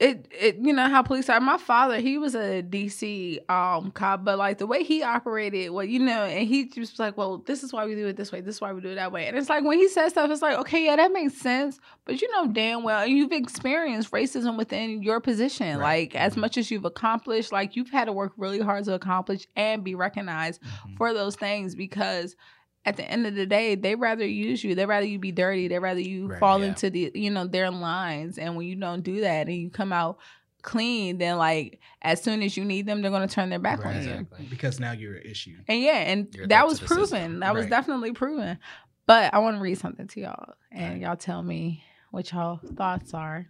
it 0.00 0.28
it 0.30 0.56
you 0.62 0.72
know 0.72 0.88
how 0.88 1.02
police 1.02 1.28
are. 1.28 1.40
My 1.40 1.56
father, 1.58 1.98
he 1.98 2.18
was 2.18 2.36
a 2.36 2.62
DC 2.62 3.38
um 3.50 3.90
cop, 3.90 4.24
but 4.24 4.38
like 4.38 4.58
the 4.58 4.66
way 4.66 4.84
he 4.84 5.02
operated, 5.02 5.70
well, 5.72 5.84
you 5.84 5.98
know, 5.98 6.22
and 6.24 6.46
he 6.46 6.66
just 6.66 6.92
was 6.92 6.98
like, 7.00 7.16
well, 7.16 7.38
this 7.38 7.64
is 7.64 7.72
why 7.72 7.84
we 7.84 7.96
do 7.96 8.06
it 8.06 8.16
this 8.16 8.30
way, 8.30 8.40
this 8.40 8.56
is 8.56 8.60
why 8.60 8.72
we 8.72 8.80
do 8.80 8.90
it 8.90 8.94
that 8.94 9.10
way, 9.10 9.26
and 9.26 9.36
it's 9.36 9.48
like 9.48 9.64
when 9.64 9.76
he 9.78 9.88
says 9.88 10.12
stuff, 10.12 10.30
it's 10.30 10.40
like, 10.42 10.56
okay, 10.58 10.84
yeah, 10.84 10.94
that 10.94 11.12
makes 11.12 11.34
sense, 11.34 11.80
but 12.04 12.22
you 12.22 12.30
know 12.30 12.46
damn 12.46 12.84
well, 12.84 13.02
and 13.02 13.10
you've 13.12 13.32
experienced 13.32 14.12
racism 14.12 14.56
within 14.56 15.02
your 15.02 15.18
position, 15.20 15.78
Right. 15.78 16.12
like 16.12 16.14
as 16.14 16.34
Mhm. 16.34 16.38
much 16.42 16.58
as 16.58 16.70
you've 16.70 16.84
accomplished, 16.84 17.50
like 17.50 17.74
you've 17.74 17.90
had 17.90 18.04
to 18.04 18.12
work 18.12 18.32
really 18.36 18.60
hard 18.60 18.84
to 18.84 18.94
accomplish 18.94 19.48
and 19.56 19.82
be 19.82 19.96
recognized 19.96 20.62
Mhm. 20.62 20.96
for 20.96 21.12
those 21.12 21.34
things 21.34 21.74
because 21.74 22.36
at 22.84 22.96
the 22.96 23.04
end 23.04 23.26
of 23.26 23.34
the 23.34 23.44
day 23.46 23.74
they 23.74 23.94
rather 23.94 24.26
use 24.26 24.62
you 24.64 24.74
they 24.74 24.86
rather 24.86 25.04
you 25.06 25.18
be 25.18 25.32
dirty 25.32 25.68
they 25.68 25.78
rather 25.78 26.00
you 26.00 26.26
Right, 26.28 26.40
fall 26.40 26.60
yeah. 26.60 26.68
into 26.68 26.88
the 26.90 27.10
you 27.14 27.30
know 27.30 27.46
their 27.46 27.70
lines 27.70 28.38
and 28.38 28.56
when 28.56 28.66
you 28.66 28.76
don't 28.76 29.02
do 29.02 29.20
that 29.22 29.46
and 29.48 29.56
you 29.56 29.68
come 29.70 29.92
out 29.92 30.18
clean 30.62 31.18
then 31.18 31.36
like 31.38 31.80
as 32.02 32.22
soon 32.22 32.42
as 32.42 32.56
you 32.56 32.64
need 32.64 32.86
them 32.86 33.00
they're 33.02 33.10
going 33.10 33.26
to 33.26 33.32
turn 33.34 33.48
their 33.50 33.58
back 33.58 33.84
Right. 33.84 33.96
on 33.96 34.08
you 34.08 34.26
because 34.50 34.80
now 34.80 34.92
you're 34.92 35.14
an 35.16 35.22
issue. 35.24 35.56
and 35.68 35.80
yeah 35.80 35.98
and 35.98 36.34
You're 36.34 36.46
that 36.48 36.66
was 36.66 36.80
the 36.80 36.86
system. 36.88 37.08
proven 37.08 37.40
that 37.40 37.54
was 37.54 37.66
definitely 37.66 38.12
proven 38.12 38.58
but 39.06 39.32
i 39.34 39.38
want 39.38 39.56
to 39.56 39.60
read 39.62 39.78
something 39.78 40.06
to 40.08 40.20
y'all 40.20 40.54
and 40.72 40.94
Right. 40.94 41.02
y'all 41.02 41.16
tell 41.16 41.42
me 41.42 41.82
what 42.10 42.30
y'all 42.32 42.60
thoughts 42.76 43.12
are 43.14 43.46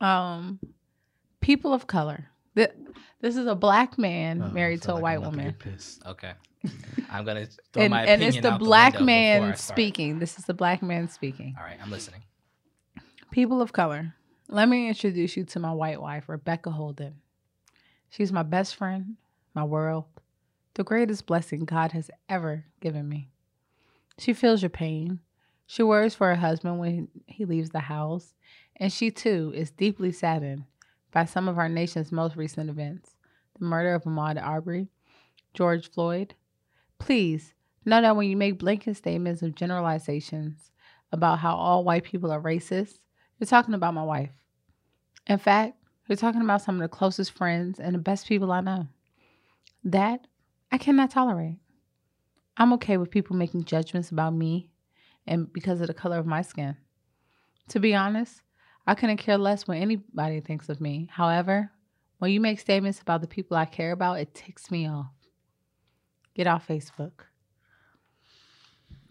um 0.00 0.58
people 1.40 1.72
of 1.74 1.86
color 1.86 2.28
Th- 2.56 2.70
this 3.20 3.36
is 3.36 3.46
a 3.46 3.54
black 3.54 3.98
man 3.98 4.42
Oh, 4.42 4.50
married 4.50 4.82
to 4.82 4.92
a 4.92 4.94
like 4.94 5.02
white 5.02 5.16
I'm 5.16 5.22
about 5.22 5.32
to 5.32 5.38
woman. 5.38 5.56
Okay. 6.06 6.32
I'm 7.10 7.24
gonna 7.24 7.46
throw 7.72 7.82
and, 7.82 7.90
my 7.90 8.04
and 8.04 8.22
it's 8.22 8.40
the 8.40 8.52
out 8.52 8.60
black 8.60 8.94
window 8.94 9.06
before 9.06 9.12
I 9.12 9.48
man 9.48 9.56
speaking. 9.56 10.18
This 10.18 10.38
is 10.38 10.44
the 10.46 10.54
black 10.54 10.82
man 10.82 11.08
speaking. 11.08 11.54
All 11.58 11.64
right, 11.64 11.78
I'm 11.82 11.90
listening. 11.90 12.22
People 13.30 13.62
of 13.62 13.72
color, 13.72 14.14
let 14.48 14.68
me 14.68 14.88
introduce 14.88 15.36
you 15.36 15.44
to 15.44 15.60
my 15.60 15.72
white 15.72 16.00
wife, 16.00 16.28
Rebecca 16.28 16.70
Holden. 16.70 17.14
She's 18.08 18.32
my 18.32 18.42
best 18.42 18.74
friend, 18.74 19.16
my 19.54 19.62
world, 19.62 20.06
the 20.74 20.82
greatest 20.82 21.26
blessing 21.26 21.64
God 21.64 21.92
has 21.92 22.10
ever 22.28 22.64
given 22.80 23.08
me. 23.08 23.30
She 24.18 24.32
feels 24.32 24.62
your 24.62 24.70
pain. 24.70 25.20
She 25.66 25.84
worries 25.84 26.16
for 26.16 26.26
her 26.26 26.34
husband 26.34 26.80
when 26.80 27.08
he 27.26 27.44
leaves 27.44 27.70
the 27.70 27.80
house, 27.80 28.34
and 28.74 28.92
she 28.92 29.12
too 29.12 29.52
is 29.54 29.70
deeply 29.70 30.10
saddened 30.10 30.64
by 31.12 31.24
some 31.24 31.48
of 31.48 31.58
our 31.58 31.68
nation's 31.68 32.12
most 32.12 32.36
recent 32.36 32.70
events 32.70 33.16
the 33.58 33.64
murder 33.64 33.94
of 33.94 34.04
Ahmaud 34.04 34.42
Arbery, 34.42 34.88
George 35.54 35.90
Floyd. 35.90 36.34
Please 36.98 37.54
know 37.84 38.00
that 38.00 38.16
when 38.16 38.28
you 38.28 38.36
make 38.36 38.58
blanket 38.58 38.96
statements 38.96 39.42
of 39.42 39.54
generalizations 39.54 40.70
about 41.12 41.38
how 41.40 41.54
all 41.54 41.84
white 41.84 42.04
people 42.04 42.30
are 42.30 42.40
racist, 42.40 43.00
you're 43.38 43.46
talking 43.46 43.74
about 43.74 43.94
my 43.94 44.02
wife. 44.02 44.30
In 45.26 45.38
fact, 45.38 45.76
you're 46.08 46.16
talking 46.16 46.40
about 46.40 46.62
some 46.62 46.76
of 46.76 46.80
the 46.80 46.88
closest 46.88 47.32
friends 47.32 47.78
and 47.78 47.94
the 47.94 47.98
best 47.98 48.26
people 48.26 48.50
I 48.50 48.60
know. 48.60 48.86
That 49.84 50.26
I 50.72 50.78
cannot 50.78 51.10
tolerate. 51.10 51.58
I'm 52.56 52.72
okay 52.74 52.96
with 52.96 53.10
people 53.10 53.36
making 53.36 53.64
judgments 53.64 54.10
about 54.10 54.34
me 54.34 54.70
and 55.26 55.52
because 55.52 55.80
of 55.80 55.86
the 55.86 55.94
color 55.94 56.18
of 56.18 56.26
my 56.26 56.42
skin. 56.42 56.76
To 57.68 57.80
be 57.80 57.94
honest, 57.94 58.42
I 58.90 58.96
couldn't 58.96 59.18
care 59.18 59.38
less 59.38 59.68
what 59.68 59.76
anybody 59.76 60.40
thinks 60.40 60.68
of 60.68 60.80
me. 60.80 61.08
However, 61.12 61.70
when 62.18 62.32
you 62.32 62.40
make 62.40 62.58
statements 62.58 63.00
about 63.00 63.20
the 63.20 63.28
people 63.28 63.56
I 63.56 63.64
care 63.64 63.92
about, 63.92 64.18
it 64.18 64.34
ticks 64.34 64.68
me 64.68 64.88
off. 64.88 65.12
Get 66.34 66.48
off 66.48 66.66
Facebook. 66.66 67.12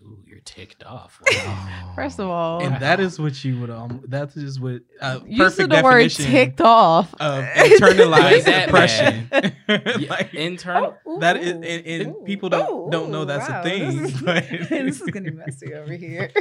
Ooh, 0.03 0.21
you're 0.25 0.41
ticked 0.41 0.83
off. 0.83 1.21
First 1.95 2.19
of 2.19 2.27
all, 2.27 2.61
and 2.61 2.81
that 2.81 2.99
is 2.99 3.19
what 3.19 3.41
you 3.45 3.61
would 3.61 3.69
um. 3.69 4.03
That 4.07 4.35
is 4.35 4.59
what 4.59 4.81
uh, 4.99 5.19
you 5.25 5.37
perfect 5.37 5.57
said 5.57 5.69
the 5.69 5.81
word 5.81 6.09
definition 6.09 6.25
ticked 6.25 6.61
off. 6.61 7.13
of 7.19 7.43
internalized 7.45 8.43
that 8.45 8.65
depression. 8.65 9.29
Like, 10.09 10.33
internal. 10.33 10.97
that 11.19 11.37
is, 11.37 11.51
and, 11.51 11.63
and 11.63 12.25
people 12.25 12.49
don't 12.49 12.89
don't 12.89 13.11
know 13.11 13.23
that's 13.23 13.47
a 13.47 13.61
thing. 13.61 14.01
This 14.01 14.15
is, 14.15 14.21
but, 14.21 14.49
this 14.49 15.01
is 15.01 15.09
getting 15.11 15.37
messy 15.37 15.73
over 15.75 15.93
here. 15.93 16.31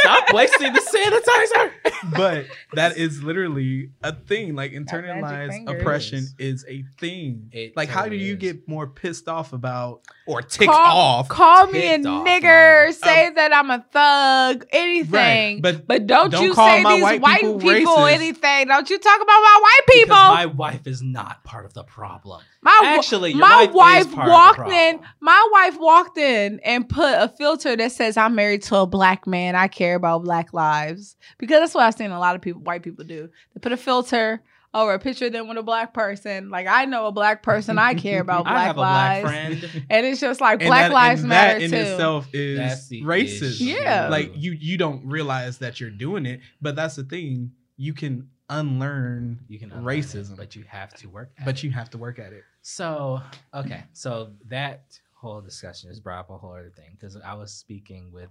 Stop 0.00 0.32
wasting 0.32 0.72
the 0.72 0.80
sanitizer. 0.80 1.72
but 2.16 2.46
that 2.74 2.96
is 2.96 3.22
literally 3.22 3.90
a 4.02 4.14
thing. 4.14 4.54
Like 4.54 4.72
internalized 4.72 5.68
oppression 5.68 6.26
is 6.38 6.64
a 6.68 6.82
thing. 6.98 7.50
It 7.52 7.76
like, 7.76 7.88
how 7.88 8.08
do 8.08 8.16
you 8.16 8.34
is. 8.34 8.38
get 8.38 8.68
more 8.68 8.86
pissed 8.86 9.28
off 9.28 9.52
about 9.52 10.02
or 10.26 10.42
ticked 10.42 10.70
call, 10.70 10.98
off? 10.98 11.28
Call 11.28 11.66
me 11.66 11.86
a 11.86 11.98
off, 11.98 12.26
nigger. 12.26 12.84
Maya. 12.84 12.92
Say 12.92 13.30
that 13.30 13.54
I'm 13.54 13.70
a 13.70 13.84
thug. 13.92 14.66
Anything. 14.72 15.12
Right, 15.12 15.62
but 15.62 15.86
But 15.86 16.06
don't, 16.06 16.30
don't 16.30 16.44
you 16.44 16.54
call 16.54 16.68
say 16.68 16.82
my 16.82 16.94
these 16.94 17.02
white, 17.02 17.20
white 17.20 17.40
people, 17.40 17.60
people 17.60 18.06
anything. 18.06 18.68
Don't 18.68 18.88
you 18.88 18.98
talk 18.98 19.16
about 19.16 19.28
my 19.28 19.58
white 19.62 19.86
people. 19.88 20.16
Because 20.16 20.34
my 20.34 20.46
wife 20.46 20.86
is 20.86 21.02
not 21.02 21.44
part 21.44 21.64
of 21.64 21.74
the 21.74 21.84
problem. 21.84 22.42
my 22.62 22.80
Actually, 22.84 23.30
your 23.30 23.40
my 23.40 23.64
wife, 23.66 23.74
wife, 23.74 24.06
is 24.06 24.14
part 24.14 24.28
walked 24.28 24.60
of 24.60 24.66
the 24.66 24.72
in. 24.72 25.00
My 25.20 25.48
wife 25.52 25.78
walked 25.78 26.18
in 26.18 26.60
and 26.60 26.88
put 26.88 27.14
a 27.14 27.28
filter 27.28 27.76
that 27.76 27.92
says 27.92 28.16
I'm 28.16 28.34
married 28.34 28.62
to 28.62 28.76
a 28.76 28.86
black 28.86 29.26
man. 29.26 29.54
I 29.54 29.68
care 29.68 29.89
about 29.94 30.24
black 30.24 30.52
lives 30.52 31.16
because 31.38 31.60
that's 31.60 31.74
what 31.74 31.84
I've 31.84 31.94
seen 31.94 32.10
a 32.10 32.18
lot 32.18 32.34
of 32.36 32.42
people, 32.42 32.62
white 32.62 32.82
people 32.82 33.04
do. 33.04 33.28
They 33.54 33.60
put 33.60 33.72
a 33.72 33.76
filter 33.76 34.42
over 34.72 34.94
a 34.94 34.98
picture 35.00 35.26
of 35.26 35.32
them 35.32 35.48
with 35.48 35.58
a 35.58 35.62
black 35.64 35.92
person. 35.92 36.48
Like 36.48 36.66
I 36.68 36.84
know 36.84 37.06
a 37.06 37.12
black 37.12 37.42
person. 37.42 37.78
I 37.78 37.94
care 37.94 38.20
about 38.26 38.44
black 38.44 38.56
I 38.56 38.62
have 38.64 38.76
a 38.76 38.80
black 38.80 39.24
lives. 39.24 39.60
friend. 39.60 39.86
And 39.90 40.06
it's 40.06 40.20
just 40.20 40.40
like 40.40 40.60
and 40.60 40.68
Black 40.68 40.88
that- 40.90 40.92
Lives 40.92 41.20
and 41.22 41.28
Matter 41.28 41.58
that 41.58 41.64
in 41.64 41.70
too. 41.72 41.76
itself 41.76 42.28
is 42.32 42.58
That's 42.58 42.88
racist. 42.90 43.42
issue. 43.56 43.64
Yeah. 43.64 44.08
like 44.08 44.32
you 44.36 44.52
you 44.52 44.78
don't 44.78 45.04
realize 45.06 45.58
that 45.58 45.80
you're 45.80 45.90
doing 45.90 46.24
it, 46.26 46.40
but 46.62 46.76
that's 46.76 46.96
the 46.96 47.04
thing. 47.04 47.50
You 47.76 47.94
can 47.94 48.28
unlearn 48.48 49.40
You 49.48 49.58
can 49.58 49.72
unlearn 49.72 49.96
it, 49.96 50.02
racism, 50.02 50.36
but 50.36 50.54
you 50.54 50.64
have 50.68 50.94
to 50.94 51.08
work. 51.08 51.30
At 51.38 51.44
but 51.46 51.56
it. 51.56 51.62
you 51.64 51.70
have 51.72 51.90
to 51.90 51.98
work 51.98 52.18
at 52.18 52.32
it. 52.32 52.44
So 52.62 53.20
okay, 53.54 53.84
so 53.92 54.30
that 54.50 54.84
whole 55.14 55.40
discussion 55.40 55.90
just 55.90 56.04
brought 56.04 56.20
up 56.20 56.30
a 56.30 56.38
whole 56.38 56.52
other 56.52 56.72
thing 56.76 56.90
because 56.92 57.16
I 57.16 57.34
was 57.34 57.52
speaking 57.52 58.10
with 58.12 58.30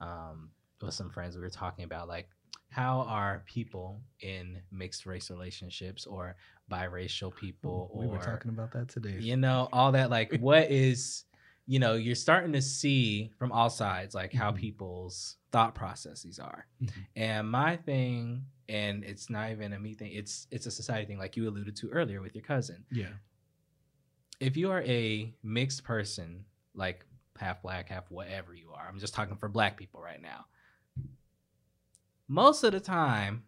um 0.00 0.50
with 0.82 0.94
some 0.94 1.10
friends. 1.10 1.36
We 1.36 1.42
were 1.42 1.50
talking 1.50 1.84
about 1.84 2.08
like 2.08 2.28
how 2.68 3.00
are 3.02 3.42
people 3.46 4.00
in 4.20 4.60
mixed 4.70 5.06
race 5.06 5.30
relationships 5.30 6.04
or 6.06 6.36
biracial 6.70 7.34
people 7.34 7.90
we 7.94 8.06
or 8.06 8.10
were 8.10 8.18
talking 8.18 8.50
about 8.50 8.72
that 8.72 8.88
today. 8.88 9.16
you 9.20 9.36
know 9.36 9.68
all 9.72 9.92
that 9.92 10.10
like 10.10 10.36
what 10.40 10.68
is 10.70 11.24
you 11.66 11.78
know 11.78 11.94
you're 11.94 12.16
starting 12.16 12.52
to 12.52 12.60
see 12.60 13.30
from 13.38 13.52
all 13.52 13.70
sides 13.70 14.14
like 14.16 14.32
how 14.32 14.50
Mhm. 14.50 14.56
people's 14.56 15.36
thought 15.52 15.74
processes 15.76 16.40
are 16.40 16.66
Mhm. 16.82 16.90
and 17.14 17.50
my 17.50 17.76
thing 17.76 18.44
and 18.68 19.04
it's 19.04 19.30
not 19.30 19.52
even 19.52 19.72
a 19.72 19.78
me 19.78 19.94
thing 19.94 20.10
it's 20.12 20.48
it's 20.50 20.66
a 20.66 20.70
society 20.72 21.06
thing 21.06 21.18
like 21.18 21.36
you 21.36 21.48
alluded 21.48 21.76
to 21.76 21.88
earlier 21.90 22.20
with 22.20 22.34
your 22.34 22.42
cousin 22.44 22.84
Yeah. 22.90 23.12
if 24.40 24.56
you 24.56 24.70
are 24.70 24.82
a 24.82 25.32
mixed 25.42 25.82
person, 25.84 26.44
like 26.74 27.06
half 27.38 27.62
black, 27.62 27.88
half 27.88 28.10
whatever 28.10 28.54
you 28.54 28.72
are, 28.74 28.86
I'm 28.88 28.98
just 28.98 29.14
talking 29.14 29.36
for 29.36 29.48
black 29.48 29.76
people 29.78 30.00
right 30.02 30.20
now. 30.20 30.44
Most 32.28 32.64
of 32.64 32.72
the 32.72 32.80
time, 32.80 33.44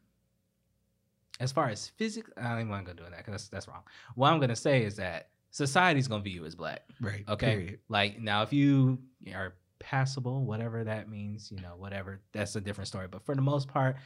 as 1.41 1.53
far 1.53 1.69
as 1.69 1.89
physical, 1.89 2.33
I 2.37 2.49
don't 2.51 2.59
even 2.61 2.69
want 2.71 2.87
to 2.87 2.93
go 2.93 2.97
doing 2.99 3.11
that 3.13 3.19
because 3.25 3.33
that's, 3.33 3.49
that's 3.49 3.69
wrong. 3.69 3.83
What 4.15 4.33
I'm 4.33 4.41
gonna 4.41 4.57
say 4.57 4.85
is 4.85 4.97
that 4.97 5.31
society's 5.51 6.09
gonna 6.09 6.23
view 6.23 6.41
you 6.41 6.45
as 6.45 6.55
black. 6.55 6.83
Right. 7.01 7.25
Okay. 7.29 7.47
Period. 7.55 7.79
Like 7.89 8.21
now, 8.21 8.43
if 8.43 8.53
you 8.53 8.99
are 9.35 9.55
passable, 9.79 10.45
whatever 10.45 10.85
that 10.85 11.09
means, 11.09 11.51
you 11.53 11.61
know, 11.61 11.75
whatever, 11.77 12.21
that's 12.33 12.57
a 12.57 12.61
different 12.61 12.89
story. 12.89 13.07
But 13.09 13.25
for 13.25 13.35
the 13.35 13.43
most 13.43 13.69
part, 13.69 13.97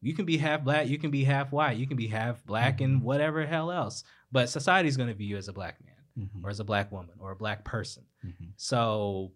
you 0.00 0.14
can 0.14 0.24
be 0.24 0.38
half 0.38 0.62
black, 0.64 0.86
you 0.88 0.98
can 0.98 1.10
be 1.10 1.24
half 1.24 1.52
white, 1.52 1.76
you 1.76 1.86
can 1.86 1.96
be 1.96 2.06
half 2.06 2.44
black, 2.46 2.80
and 2.80 3.00
Mhm. 3.00 3.04
whatever 3.04 3.44
hell 3.46 3.70
else. 3.70 4.04
But 4.32 4.48
society's 4.48 4.96
gonna 4.96 5.14
view 5.14 5.28
you 5.28 5.36
as 5.36 5.48
a 5.48 5.52
black 5.52 5.76
man 5.84 6.28
Mhm. 6.28 6.44
or 6.44 6.50
as 6.50 6.60
a 6.60 6.64
black 6.64 6.90
woman 6.92 7.16
or 7.18 7.32
a 7.32 7.36
black 7.36 7.64
person. 7.64 8.04
Mhm. 8.24 8.52
So, 8.56 9.32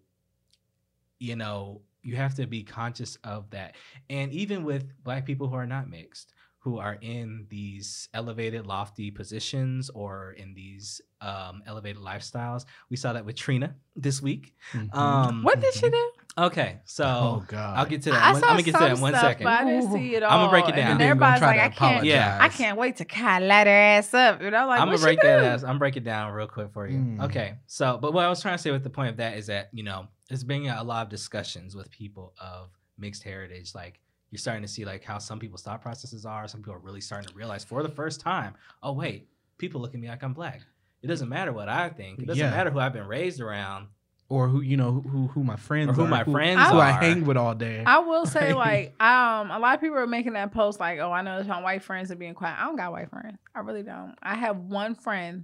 you 1.19 1.35
know, 1.35 1.81
you 2.03 2.15
have 2.15 2.35
to 2.35 2.45
be 2.47 2.63
conscious 2.63 3.17
of 3.23 3.49
that. 3.51 3.75
And 4.09 4.31
even 4.31 4.63
with 4.63 4.91
black 5.03 5.25
people 5.25 5.47
who 5.47 5.55
are 5.55 5.65
not 5.65 5.89
mixed, 5.89 6.33
who 6.59 6.77
are 6.79 6.97
in 7.01 7.45
these 7.49 8.07
elevated, 8.13 8.65
lofty 8.65 9.11
positions 9.11 9.89
or 9.89 10.31
in 10.31 10.53
these 10.53 11.01
um, 11.19 11.61
elevated 11.65 12.01
lifestyles, 12.01 12.65
we 12.89 12.95
saw 12.95 13.13
that 13.13 13.25
with 13.25 13.35
Trina 13.35 13.75
this 13.95 14.21
week. 14.21 14.53
Mhm. 14.71 14.93
Um, 14.95 15.43
what 15.43 15.59
did 15.59 15.73
she 15.73 15.89
do? 15.89 16.11
Okay, 16.35 16.79
so 16.85 17.05
oh 17.05 17.45
God. 17.47 17.77
I'll 17.77 17.85
get 17.85 18.01
to 18.03 18.09
that. 18.11 18.23
I 18.23 18.31
One, 18.31 18.41
saw 18.41 18.47
I'm 18.47 18.53
gonna 18.53 18.63
get 18.63 18.71
to 18.71 18.77
some 18.79 18.87
that 18.89 18.95
in 18.95 19.01
one 19.01 19.11
stuff, 19.13 19.21
second. 19.23 19.43
but 19.43 19.53
I 19.53 19.65
didn't 19.65 19.91
see 19.91 20.15
it 20.15 20.23
all. 20.23 20.31
I'ma 20.31 20.49
break 20.49 20.67
it 20.67 20.75
down. 20.75 20.87
then 20.89 20.97
Then 20.97 21.07
everybody's 21.09 21.39
try 21.39 21.57
like, 21.57 21.75
to 21.75 21.83
I 21.83 21.89
can't. 21.89 22.05
Yeah. 22.05 22.37
I 22.41 22.49
can't 22.49 22.77
wait 22.77 22.95
to 22.97 23.05
kind 23.05 23.43
of 23.43 23.47
light 23.49 23.67
her 23.67 23.73
ass 23.73 24.13
up. 24.15 24.41
And 24.41 24.55
I'm 24.55 24.67
like, 24.67 24.79
I'm 24.79 24.87
gonna 24.87 24.97
break 24.97 25.21
that 25.21 25.43
ass. 25.43 25.63
I'm 25.63 25.77
break 25.77 25.95
it 25.95 26.03
down 26.03 26.31
real 26.33 26.47
quick 26.47 26.71
for 26.73 26.87
you. 26.87 26.97
Mm. 26.97 27.25
Okay, 27.25 27.55
so 27.67 27.99
but 28.01 28.13
what 28.13 28.25
I 28.25 28.29
was 28.29 28.41
trying 28.41 28.55
to 28.57 28.61
say 28.63 28.71
with 28.71 28.83
the 28.83 28.89
point 28.89 29.09
of 29.09 29.17
that 29.17 29.37
is 29.37 29.47
that 29.47 29.69
you 29.73 29.83
know 29.83 30.07
it's 30.29 30.43
bringing 30.43 30.69
out 30.69 30.79
a 30.79 30.83
lot 30.83 31.03
of 31.03 31.09
discussions 31.09 31.75
with 31.75 31.89
people 31.91 32.33
of 32.41 32.69
mixed 32.97 33.23
heritage. 33.23 33.73
Like 33.75 33.99
you're 34.31 34.39
starting 34.39 34.63
to 34.63 34.67
see 34.67 34.85
like 34.85 35.03
how 35.03 35.17
some 35.17 35.39
people's 35.39 35.61
thought 35.63 35.81
processes 35.81 36.25
are. 36.25 36.47
Some 36.47 36.61
people 36.61 36.73
are 36.73 36.79
really 36.79 37.01
starting 37.01 37.29
to 37.29 37.35
realize 37.35 37.63
for 37.63 37.83
the 37.83 37.89
first 37.89 38.19
time, 38.21 38.53
oh 38.81 38.93
wait, 38.93 39.27
people 39.57 39.81
look 39.81 39.93
at 39.93 39.99
me 39.99 40.07
like 40.07 40.23
I'm 40.23 40.33
black. 40.33 40.61
It 41.01 41.07
doesn't 41.07 41.27
matter 41.29 41.51
what 41.51 41.67
I 41.69 41.89
think. 41.89 42.19
It 42.19 42.27
doesn't 42.27 42.39
Yeah. 42.43 42.49
matter 42.51 42.69
who 42.71 42.79
I've 42.79 42.93
been 42.93 43.07
raised 43.07 43.41
around. 43.41 43.87
or 44.29 44.47
who 44.47 44.61
you 44.61 44.77
know 44.77 45.01
who 45.01 45.27
who 45.27 45.43
my 45.43 45.57
friends 45.57 45.89
Or 45.89 45.93
who 45.93 46.03
are, 46.05 46.07
my 46.07 46.23
friends 46.23 46.61
who 46.69 46.77
I 46.77 46.91
are. 46.91 46.93
hang 46.93 47.25
with 47.25 47.35
all 47.37 47.53
day. 47.53 47.83
I 47.85 47.99
will 47.99 48.25
say, 48.25 48.53
like, 48.67 48.99
um, 49.03 49.51
a 49.51 49.59
lot 49.59 49.75
of 49.75 49.81
people 49.81 49.97
are 49.97 50.07
making 50.07 50.33
that 50.33 50.51
post, 50.53 50.79
like, 50.79 50.97
"Oh, 50.99 51.11
I 51.11 51.21
know 51.21 51.43
my 51.43 51.61
white 51.61 51.83
friends 51.83 52.09
are 52.09 52.15
being 52.15 52.33
quiet." 52.33 52.55
I 52.57 52.63
don't 52.65 52.77
got 52.77 52.91
white 52.93 53.09
friends. 53.11 53.37
I 53.53 53.59
really 53.59 53.83
don't. 53.83 54.15
I 54.23 54.35
have 54.35 54.57
one 54.57 54.95
friend 54.95 55.43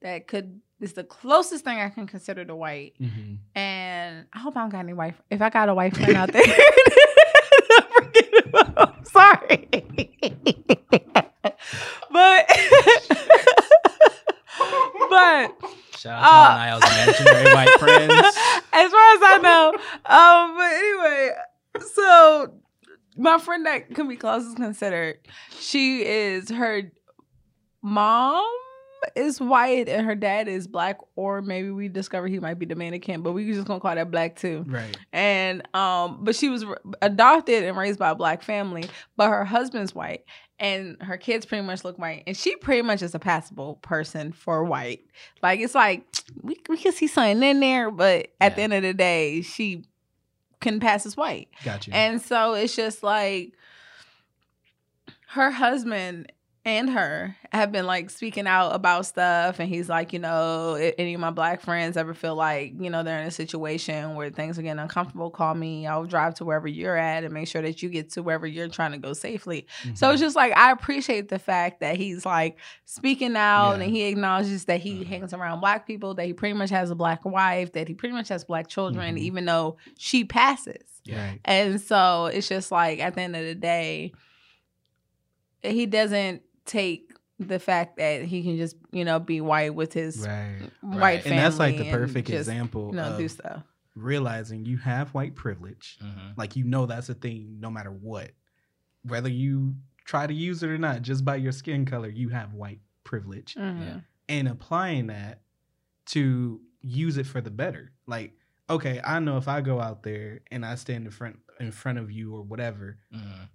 that 0.00 0.28
could 0.28 0.60
is 0.82 0.92
the 0.94 1.04
closest 1.04 1.64
thing 1.64 1.78
I 1.78 1.88
can 1.90 2.06
consider 2.06 2.44
to 2.44 2.54
white, 2.54 2.94
Mhm. 3.00 3.38
and 3.54 4.26
I 4.32 4.38
hope 4.38 4.56
I 4.56 4.60
don't 4.60 4.70
got 4.70 4.80
any 4.80 4.92
white. 4.92 5.14
If 5.30 5.40
I 5.40 5.48
got 5.50 5.68
a 5.68 5.74
white 5.74 5.96
friend 5.96 6.16
out 6.16 6.32
there, 6.32 6.42
forget 7.94 8.46
about- 8.48 8.96
I'm 8.98 9.04
sorry, 9.04 9.68
but 12.10 12.46
but 15.10 15.54
Shout 15.98 16.20
out 16.22 16.80
to 16.80 16.80
Uh, 16.80 16.80
Nyla's 16.80 16.84
imaginary 17.22 17.54
white 17.54 17.78
friends. 17.78 18.12
as 18.72 18.90
far 18.90 19.14
as 19.14 19.20
I 19.22 19.38
know. 19.42 19.72
Um, 20.06 20.56
but 20.56 20.72
anyway, 20.72 21.30
so 21.94 22.54
my 23.16 23.38
friend 23.38 23.66
that 23.66 23.94
can 23.94 24.08
be 24.08 24.16
closest 24.16 24.56
considered, 24.56 25.18
she 25.60 26.04
is 26.04 26.48
her 26.50 26.90
mom 27.82 28.44
is 29.16 29.40
white 29.40 29.88
and 29.88 30.06
her 30.06 30.14
dad 30.14 30.48
is 30.48 30.66
black, 30.66 30.98
or 31.16 31.42
maybe 31.42 31.70
we 31.70 31.88
discover 31.88 32.28
he 32.28 32.38
might 32.38 32.58
be 32.58 32.66
Dominican, 32.66 33.22
but 33.22 33.32
we 33.32 33.50
just 33.52 33.66
gonna 33.66 33.80
call 33.80 33.94
that 33.94 34.10
black 34.10 34.36
too. 34.36 34.64
Right. 34.66 34.96
And 35.12 35.62
um, 35.74 36.18
but 36.22 36.36
she 36.36 36.48
was 36.48 36.64
adopted 37.00 37.64
and 37.64 37.76
raised 37.76 37.98
by 37.98 38.10
a 38.10 38.14
black 38.14 38.42
family, 38.42 38.84
but 39.16 39.28
her 39.28 39.44
husband's 39.44 39.94
white, 39.94 40.24
and 40.58 40.96
her 41.02 41.16
kids 41.16 41.44
pretty 41.44 41.66
much 41.66 41.84
look 41.84 41.98
white, 41.98 42.22
and 42.26 42.36
she 42.36 42.56
pretty 42.56 42.82
much 42.82 43.02
is 43.02 43.14
a 43.14 43.18
passable 43.18 43.76
person 43.76 44.32
for 44.32 44.64
white. 44.64 45.04
Like 45.42 45.60
it's 45.60 45.74
like 45.74 46.04
we 46.40 46.56
we 46.68 46.76
can 46.76 46.92
see 46.92 47.06
something 47.06 47.42
in 47.42 47.60
there, 47.60 47.90
but 47.90 48.28
at 48.40 48.56
the 48.56 48.62
end 48.62 48.72
of 48.72 48.82
the 48.82 48.94
day, 48.94 49.42
she 49.42 49.84
can 50.60 50.80
pass 50.80 51.04
as 51.04 51.16
white. 51.16 51.48
Gotcha. 51.64 51.94
And 51.94 52.22
so 52.22 52.54
it's 52.54 52.76
just 52.76 53.02
like 53.02 53.54
her 55.28 55.50
husband 55.50 56.30
and 56.64 56.88
her 56.90 57.34
have 57.50 57.72
been 57.72 57.86
like 57.86 58.08
speaking 58.08 58.46
out 58.46 58.70
about 58.70 59.04
stuff 59.04 59.58
and 59.58 59.68
he's 59.68 59.88
like 59.88 60.12
you 60.12 60.18
know 60.20 60.74
if 60.74 60.94
any 60.96 61.12
of 61.12 61.20
my 61.20 61.30
black 61.30 61.60
friends 61.60 61.96
ever 61.96 62.14
feel 62.14 62.36
like 62.36 62.72
you 62.80 62.88
know 62.88 63.02
they're 63.02 63.20
in 63.20 63.26
a 63.26 63.32
situation 63.32 64.14
where 64.14 64.30
things 64.30 64.56
are 64.58 64.62
getting 64.62 64.78
uncomfortable 64.78 65.28
call 65.28 65.54
me 65.54 65.88
i'll 65.88 66.04
drive 66.04 66.34
to 66.34 66.44
wherever 66.44 66.68
you're 66.68 66.96
at 66.96 67.24
and 67.24 67.34
make 67.34 67.48
sure 67.48 67.62
that 67.62 67.82
you 67.82 67.88
get 67.88 68.10
to 68.10 68.22
wherever 68.22 68.46
you're 68.46 68.68
trying 68.68 68.92
to 68.92 68.98
go 68.98 69.12
safely 69.12 69.66
so 69.94 70.06
Mhm. 70.08 70.12
it's 70.12 70.20
just 70.22 70.36
like 70.36 70.56
I 70.56 70.70
appreciate 70.70 71.28
the 71.30 71.38
fact 71.40 71.80
that 71.80 71.96
he's 71.96 72.24
like 72.24 72.58
speaking 72.84 73.34
out 73.36 73.70
Yeah. 73.78 73.82
and 73.84 73.90
he 73.92 74.04
acknowledges 74.04 74.66
that 74.66 74.80
he 74.80 75.00
Mhm. 75.00 75.06
hangs 75.06 75.34
around 75.34 75.58
black 75.60 75.84
people, 75.86 76.14
that 76.14 76.26
he 76.26 76.32
pretty 76.32 76.52
much 76.54 76.70
has 76.70 76.90
a 76.90 76.94
black 76.94 77.24
wife, 77.24 77.72
that 77.72 77.88
he 77.88 77.94
pretty 77.94 78.14
much 78.14 78.28
has 78.28 78.44
black 78.44 78.68
children, 78.68 79.16
Mhm. 79.16 79.20
even 79.20 79.44
though 79.46 79.76
she 79.98 80.24
passes. 80.24 80.84
Yeah. 81.04 81.32
And 81.44 81.80
so 81.80 82.26
it's 82.26 82.48
just 82.48 82.70
like 82.70 83.00
at 83.00 83.14
the 83.14 83.22
end 83.22 83.34
of 83.34 83.44
the 83.44 83.54
day, 83.56 84.12
he 85.62 85.86
doesn't 85.86 86.42
take 86.64 87.12
the 87.38 87.58
fact 87.58 87.96
that 87.96 88.22
he 88.24 88.42
can 88.42 88.56
just, 88.56 88.76
you 88.92 89.04
know, 89.04 89.18
be 89.18 89.40
white 89.40 89.74
with 89.74 89.92
his 89.92 90.18
Right. 90.26 90.70
white 90.80 90.98
Right. 90.98 91.22
family. 91.22 91.38
And 91.38 91.46
that's 91.46 91.58
like 91.58 91.76
the 91.76 91.90
perfect 91.90 92.28
just, 92.28 92.48
example 92.48 92.90
You 92.90 92.96
know, 92.96 93.04
of 93.12 93.18
do 93.18 93.28
stuff. 93.28 93.64
realizing 93.94 94.64
you 94.64 94.76
have 94.78 95.12
white 95.14 95.34
privilege. 95.34 95.98
Mhm. 96.02 96.36
Like 96.36 96.56
you 96.56 96.64
know 96.64 96.86
that's 96.86 97.08
a 97.08 97.14
thing 97.14 97.58
no 97.60 97.70
matter 97.70 97.90
what. 97.90 98.30
Whether 99.02 99.28
you 99.28 99.76
try 100.04 100.26
to 100.26 100.34
use 100.34 100.62
it 100.62 100.68
or 100.70 100.78
not, 100.78 101.02
just 101.02 101.24
by 101.24 101.36
your 101.36 101.52
skin 101.52 101.84
color, 101.84 102.08
you 102.08 102.28
have 102.30 102.54
white 102.54 102.80
privilege. 103.04 103.54
Mhm. 103.54 104.04
And 104.28 104.48
applying 104.48 105.08
that 105.08 105.42
to 106.06 106.60
use 106.80 107.16
it 107.16 107.26
for 107.26 107.40
the 107.40 107.50
better. 107.50 107.92
Like, 108.06 108.36
okay, 108.70 109.00
I 109.04 109.18
know 109.18 109.36
if 109.36 109.48
I 109.48 109.60
go 109.60 109.80
out 109.80 110.02
there 110.04 110.40
and 110.50 110.64
I 110.64 110.76
stand 110.76 111.04
in 111.06 111.10
front 111.10 111.38
in 111.60 111.70
front 111.70 111.98
of 111.98 112.10
you 112.10 112.34
or 112.34 112.42
whatever, 112.42 112.98
Mhm. 113.14 113.48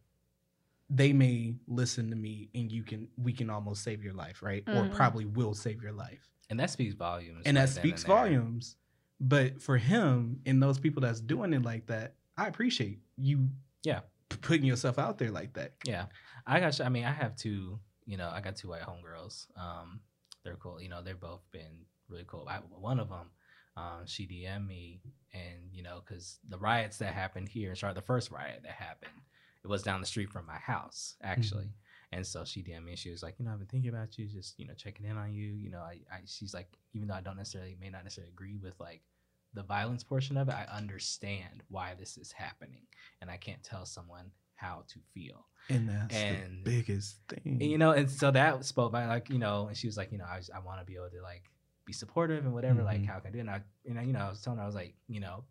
They 0.89 1.11
may 1.13 1.55
listen 1.67 2.09
to 2.09 2.15
me 2.15 2.49
and 2.55 2.71
you 2.71 2.83
can 2.83 3.07
we 3.17 3.33
can 3.33 3.49
almost 3.49 3.83
save 3.83 4.03
your 4.03 4.13
life, 4.13 4.41
right? 4.41 4.63
Or 4.67 4.83
Mhm. 4.85 4.93
probably 4.95 5.25
will 5.25 5.53
save 5.53 5.81
your 5.81 5.91
life. 5.91 6.29
And 6.49 6.59
that 6.59 6.69
speaks 6.69 6.93
volumes. 6.95 7.43
and 7.45 7.57
that 7.57 7.69
speaks 7.69 8.03
there. 8.03 8.15
volumes. 8.15 8.77
But 9.19 9.61
for 9.61 9.77
him 9.77 10.39
and 10.45 10.61
those 10.63 10.79
people 10.79 11.01
that's 11.01 11.19
doing 11.19 11.51
it 11.53 11.63
like 11.63 11.87
that, 11.87 12.15
I 12.37 12.47
appreciate 12.47 12.99
you. 13.17 13.49
Yeah. 13.83 14.01
p- 14.29 14.37
putting 14.41 14.65
yourself 14.65 14.99
out 14.99 15.17
there 15.17 15.31
like 15.31 15.53
that. 15.53 15.73
Yeah, 15.85 16.07
I 16.45 16.59
got. 16.59 16.79
I 16.81 16.89
mean, 16.89 17.05
I 17.05 17.11
have 17.11 17.35
two. 17.35 17.79
You 18.05 18.17
know, 18.17 18.29
I 18.29 18.41
got 18.41 18.55
two 18.57 18.67
white 18.69 18.81
homegirls. 18.81 19.47
Um, 19.57 20.01
they're 20.43 20.55
cool. 20.57 20.81
You 20.81 20.89
know, 20.89 21.01
they've 21.01 21.19
both 21.19 21.41
been 21.51 21.85
really 22.09 22.25
cool. 22.27 22.45
I, 22.49 22.57
one 22.59 22.99
of 22.99 23.09
them, 23.09 23.29
um, 23.77 24.05
she 24.05 24.27
DM'd 24.27 24.67
me, 24.67 25.01
and 25.33 25.71
you 25.73 25.81
know, 25.83 26.01
because 26.05 26.39
the 26.47 26.57
riots 26.57 26.97
that 26.97 27.13
happened 27.13 27.47
here 27.49 27.69
in 27.69 27.75
Charlotte, 27.75 27.95
the 27.95 28.01
first 28.01 28.29
riot 28.31 28.61
that 28.63 28.71
happened, 28.73 29.11
it 29.67 29.71
was 29.71 29.83
down 29.83 29.99
the 29.99 30.07
street 30.07 30.29
from 30.29 30.45
my 30.45 30.57
house 30.57 31.15
actually. 31.21 31.69
And 32.13 32.25
so 32.25 32.45
she 32.45 32.61
DM'd 32.63 32.85
me 32.85 32.91
and 32.91 32.99
she 32.99 33.11
was 33.11 33.21
like, 33.21 33.35
you 33.37 33.43
know, 33.45 33.51
I've 33.51 33.57
been 33.57 33.67
thinking 33.67 33.89
about 33.89 34.17
you, 34.17 34.27
just, 34.27 34.57
you 34.57 34.65
know, 34.65 34.73
checking 34.73 35.05
in 35.05 35.17
on 35.17 35.33
you. 35.33 35.51
You 35.51 35.69
know, 35.69 35.79
I, 35.79 35.99
I 36.09 36.19
she's 36.25 36.53
like, 36.53 36.69
even 36.93 37.09
though 37.09 37.15
I 37.15 37.19
don't 37.21 37.35
necessarily 37.35 37.75
may 37.81 37.89
not 37.89 38.05
necessarily 38.05 38.31
agree 38.31 38.57
with 38.63 38.79
like 38.79 39.01
the 39.53 39.63
violence 39.63 40.03
portion 40.05 40.37
of 40.37 40.47
it, 40.47 40.53
I 40.55 40.65
understand 40.73 41.63
why 41.67 41.95
this 41.99 42.17
is 42.17 42.31
happening. 42.31 42.83
And 43.21 43.29
I 43.29 43.35
can't 43.35 43.61
tell 43.61 43.85
someone 43.85 44.31
how 44.55 44.85
to 44.87 44.99
feel. 45.13 45.47
And 45.69 45.89
that's 45.89 46.15
And- 46.15 46.65
the 46.65 46.71
biggest 46.71 47.17
thing. 47.27 47.57
And, 47.61 47.63
you 47.63 47.77
know, 47.77 47.91
and 47.91 48.09
so 48.09 48.31
that 48.31 48.63
spoke 48.63 48.93
by 48.93 49.05
like, 49.05 49.29
you 49.29 49.37
know, 49.37 49.67
and 49.67 49.75
she 49.75 49.87
was 49.87 49.97
like, 49.97 50.13
you 50.13 50.17
know, 50.17 50.23
I, 50.25 50.39
I 50.55 50.59
want 50.59 50.79
to 50.79 50.85
be 50.85 50.95
able 50.95 51.09
to 51.09 51.21
like 51.21 51.43
be 51.83 51.91
supportive 51.91 52.45
and 52.45 52.53
whatever, 52.53 52.83
like 52.83 53.01
Mhm. 53.01 53.07
how 53.07 53.19
can 53.19 53.29
I 53.29 53.31
do 53.33 53.37
it? 53.39 53.41
And 53.41 53.49
I, 53.49 53.61
and 53.85 53.99
I, 53.99 54.03
you 54.03 54.13
know, 54.13 54.19
I 54.19 54.29
was 54.29 54.41
telling 54.41 54.59
her, 54.59 54.63
I 54.63 54.65
was 54.65 54.75
like, 54.75 54.95
you 55.09 55.19
know, 55.19 55.43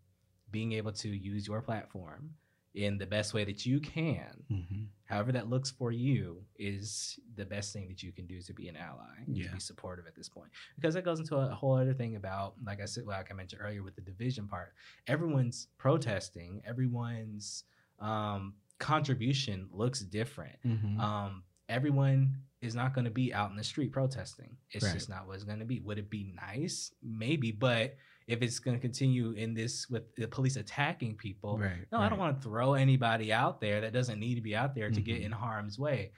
being 0.50 0.72
able 0.72 0.92
to 0.92 1.08
use 1.10 1.46
your 1.46 1.60
platform 1.60 2.30
in 2.76 2.98
the 2.98 3.06
best 3.06 3.32
way 3.32 3.42
that 3.42 3.64
you 3.64 3.80
can, 3.80 4.44
Mhm. 4.50 4.88
however 5.06 5.32
that 5.32 5.48
looks 5.48 5.70
for 5.70 5.90
you, 5.92 6.44
is 6.58 7.18
the 7.34 7.44
best 7.46 7.72
thing 7.72 7.88
that 7.88 8.02
you 8.02 8.12
can 8.12 8.26
do 8.26 8.40
to 8.42 8.52
be 8.52 8.68
an 8.68 8.76
ally 8.76 9.16
and 9.26 9.34
to 9.34 9.48
be 9.54 9.58
supportive 9.60 10.06
at 10.06 10.14
this 10.14 10.28
point. 10.28 10.50
Because 10.76 10.92
that 10.94 11.02
goes 11.02 11.18
into 11.18 11.36
a 11.36 11.54
whole 11.54 11.74
other 11.74 11.94
thing 11.94 12.16
about, 12.16 12.54
like 12.62 12.82
I 12.82 12.84
said, 12.84 13.06
like 13.06 13.30
I 13.30 13.34
mentioned 13.34 13.62
earlier 13.62 13.82
with 13.82 13.94
the 13.96 14.02
division 14.02 14.46
part, 14.46 14.74
everyone's 15.06 15.68
protesting, 15.78 16.62
everyone's 16.66 17.64
um, 17.98 18.54
contribution 18.78 19.70
looks 19.72 20.00
different 20.00 20.58
Mhm. 20.62 21.00
um, 21.00 21.42
everyone 21.70 22.42
is 22.60 22.74
not 22.74 22.92
going 22.94 23.06
to 23.06 23.10
be 23.10 23.32
out 23.32 23.50
in 23.50 23.56
the 23.56 23.64
street 23.64 23.90
protesting. 23.90 24.56
It's 24.70 24.84
Right. 24.84 24.92
just 24.92 25.08
not 25.08 25.26
what 25.26 25.34
it's 25.36 25.44
going 25.44 25.58
to 25.60 25.64
be. 25.64 25.80
Would 25.80 25.98
it 25.98 26.10
be 26.10 26.24
nice? 26.24 26.92
Maybe, 27.02 27.50
but 27.52 27.96
if 28.26 28.42
it's 28.42 28.58
going 28.58 28.76
to 28.76 28.80
continue 28.80 29.32
in 29.32 29.54
this 29.54 29.88
with 29.88 30.14
the 30.16 30.26
police 30.26 30.56
attacking 30.56 31.16
people, 31.16 31.58
right. 31.58 31.86
no, 31.92 31.98
I 31.98 32.08
don't 32.08 32.18
want 32.18 32.36
to 32.36 32.42
throw 32.42 32.74
anybody 32.74 33.32
out 33.32 33.60
there 33.60 33.80
that 33.82 33.92
doesn't 33.92 34.18
need 34.18 34.34
to 34.34 34.40
be 34.40 34.56
out 34.56 34.74
there 34.74 34.90
to 34.90 35.00
get 35.00 35.20
Mhm. 35.20 35.26
in 35.26 35.32
harm's 35.32 35.78
way. 35.78 36.12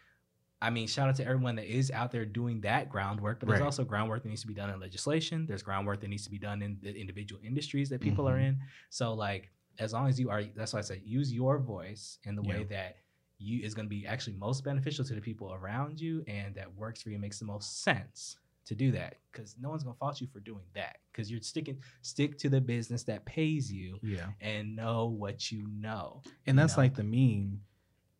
I 0.61 0.71
mean, 0.71 0.89
shout 0.89 1.09
out 1.09 1.17
to 1.17 1.25
everyone 1.25 1.55
that 1.57 1.67
is 1.67 1.91
out 1.93 2.11
there 2.11 2.25
doing 2.25 2.61
that 2.63 2.89
groundwork, 2.89 3.39
but 3.41 3.47
there's 3.47 3.61
Right. 3.61 3.67
also 3.67 3.85
groundwork 3.85 4.23
that 4.25 4.29
needs 4.31 4.41
to 4.41 4.49
be 4.49 4.55
done 4.55 4.71
in 4.71 4.81
legislation. 4.81 5.47
There's 5.47 5.63
groundwork 5.63 6.01
that 6.01 6.09
needs 6.09 6.25
to 6.25 6.31
be 6.31 6.39
done 6.39 6.63
in 6.63 6.81
the 6.81 6.93
individual 6.97 7.41
industries 7.45 7.89
that 7.91 8.01
people 8.01 8.29
are 8.29 8.39
Mhm. 8.39 8.49
in. 8.49 8.61
So, 8.91 9.15
like, 9.15 9.53
as 9.79 9.93
long 9.93 10.09
as 10.09 10.19
you 10.19 10.31
are, 10.31 10.43
that's 10.43 10.73
why 10.73 10.81
I 10.81 10.83
said 10.83 11.03
use 11.05 11.33
your 11.33 11.59
voice 11.61 12.19
in 12.25 12.35
the 12.35 12.43
way 12.43 12.65
that 12.65 12.97
you 13.39 13.63
is 13.63 13.73
going 13.73 13.87
to 13.87 13.91
be 13.91 14.05
actually 14.05 14.37
most 14.37 14.65
beneficial 14.65 15.05
to 15.05 15.15
the 15.15 15.21
people 15.21 15.53
around 15.55 16.01
you 16.01 16.25
and 16.27 16.57
that 16.57 16.75
works 16.75 17.03
for 17.03 17.11
you, 17.11 17.19
makes 17.21 17.39
the 17.39 17.45
most 17.45 17.83
sense 17.85 18.37
to 18.69 18.75
do 18.75 18.93
that 18.93 19.17
because 19.33 19.57
no 19.61 19.69
one's 19.71 19.83
going 19.83 19.95
to 19.95 19.99
fault 19.99 20.21
you 20.21 20.27
for 20.33 20.41
doing 20.41 20.65
that 20.75 20.99
because 21.13 21.31
you're 21.31 21.41
sticking 21.43 21.79
stick 22.03 22.39
to 22.39 22.49
the 22.49 22.61
business 22.61 23.03
that 23.03 23.25
pays 23.25 23.71
you 23.73 23.99
Yeah. 24.03 24.27
and 24.41 24.77
know 24.77 25.07
what 25.07 25.51
you 25.51 25.67
know. 25.69 26.23
And 26.47 26.59
that's 26.59 26.77
know? 26.77 26.83
like 26.85 26.95
the 26.95 27.03
meme. 27.05 27.61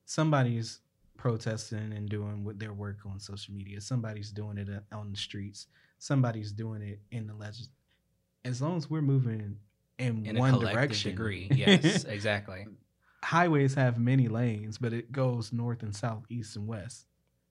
Somebody's 0.05 0.81
protesting 1.17 1.93
and 1.93 2.09
doing 2.09 2.45
what 2.45 2.59
their 2.59 2.73
work 2.73 2.99
on 3.05 3.19
social 3.21 3.53
media. 3.55 3.81
Somebody's 3.81 4.31
doing 4.31 4.57
it 4.59 4.69
uh, 4.71 4.97
on 4.97 5.11
the 5.11 5.17
streets. 5.19 5.67
Somebody's 5.99 6.53
doing 6.53 6.81
it 6.83 7.01
in 7.11 7.27
the 7.27 7.35
legis. 7.35 7.69
As 8.45 8.63
long 8.63 8.77
as 8.77 8.89
we're 8.89 9.03
moving 9.03 9.57
in, 9.99 10.25
in 10.25 10.39
one 10.39 10.55
a 10.55 10.59
direction, 10.61 11.11
degree. 11.11 11.49
Yes, 11.55 12.05
exactly. 12.05 12.67
highways 13.23 13.75
have 13.75 13.99
many 13.99 14.29
lanes, 14.29 14.79
but 14.79 14.93
it 14.93 15.13
goes 15.13 15.53
north 15.53 15.83
and 15.83 15.95
south, 15.95 16.25
east 16.31 16.57
and 16.57 16.67
west. 16.67 17.07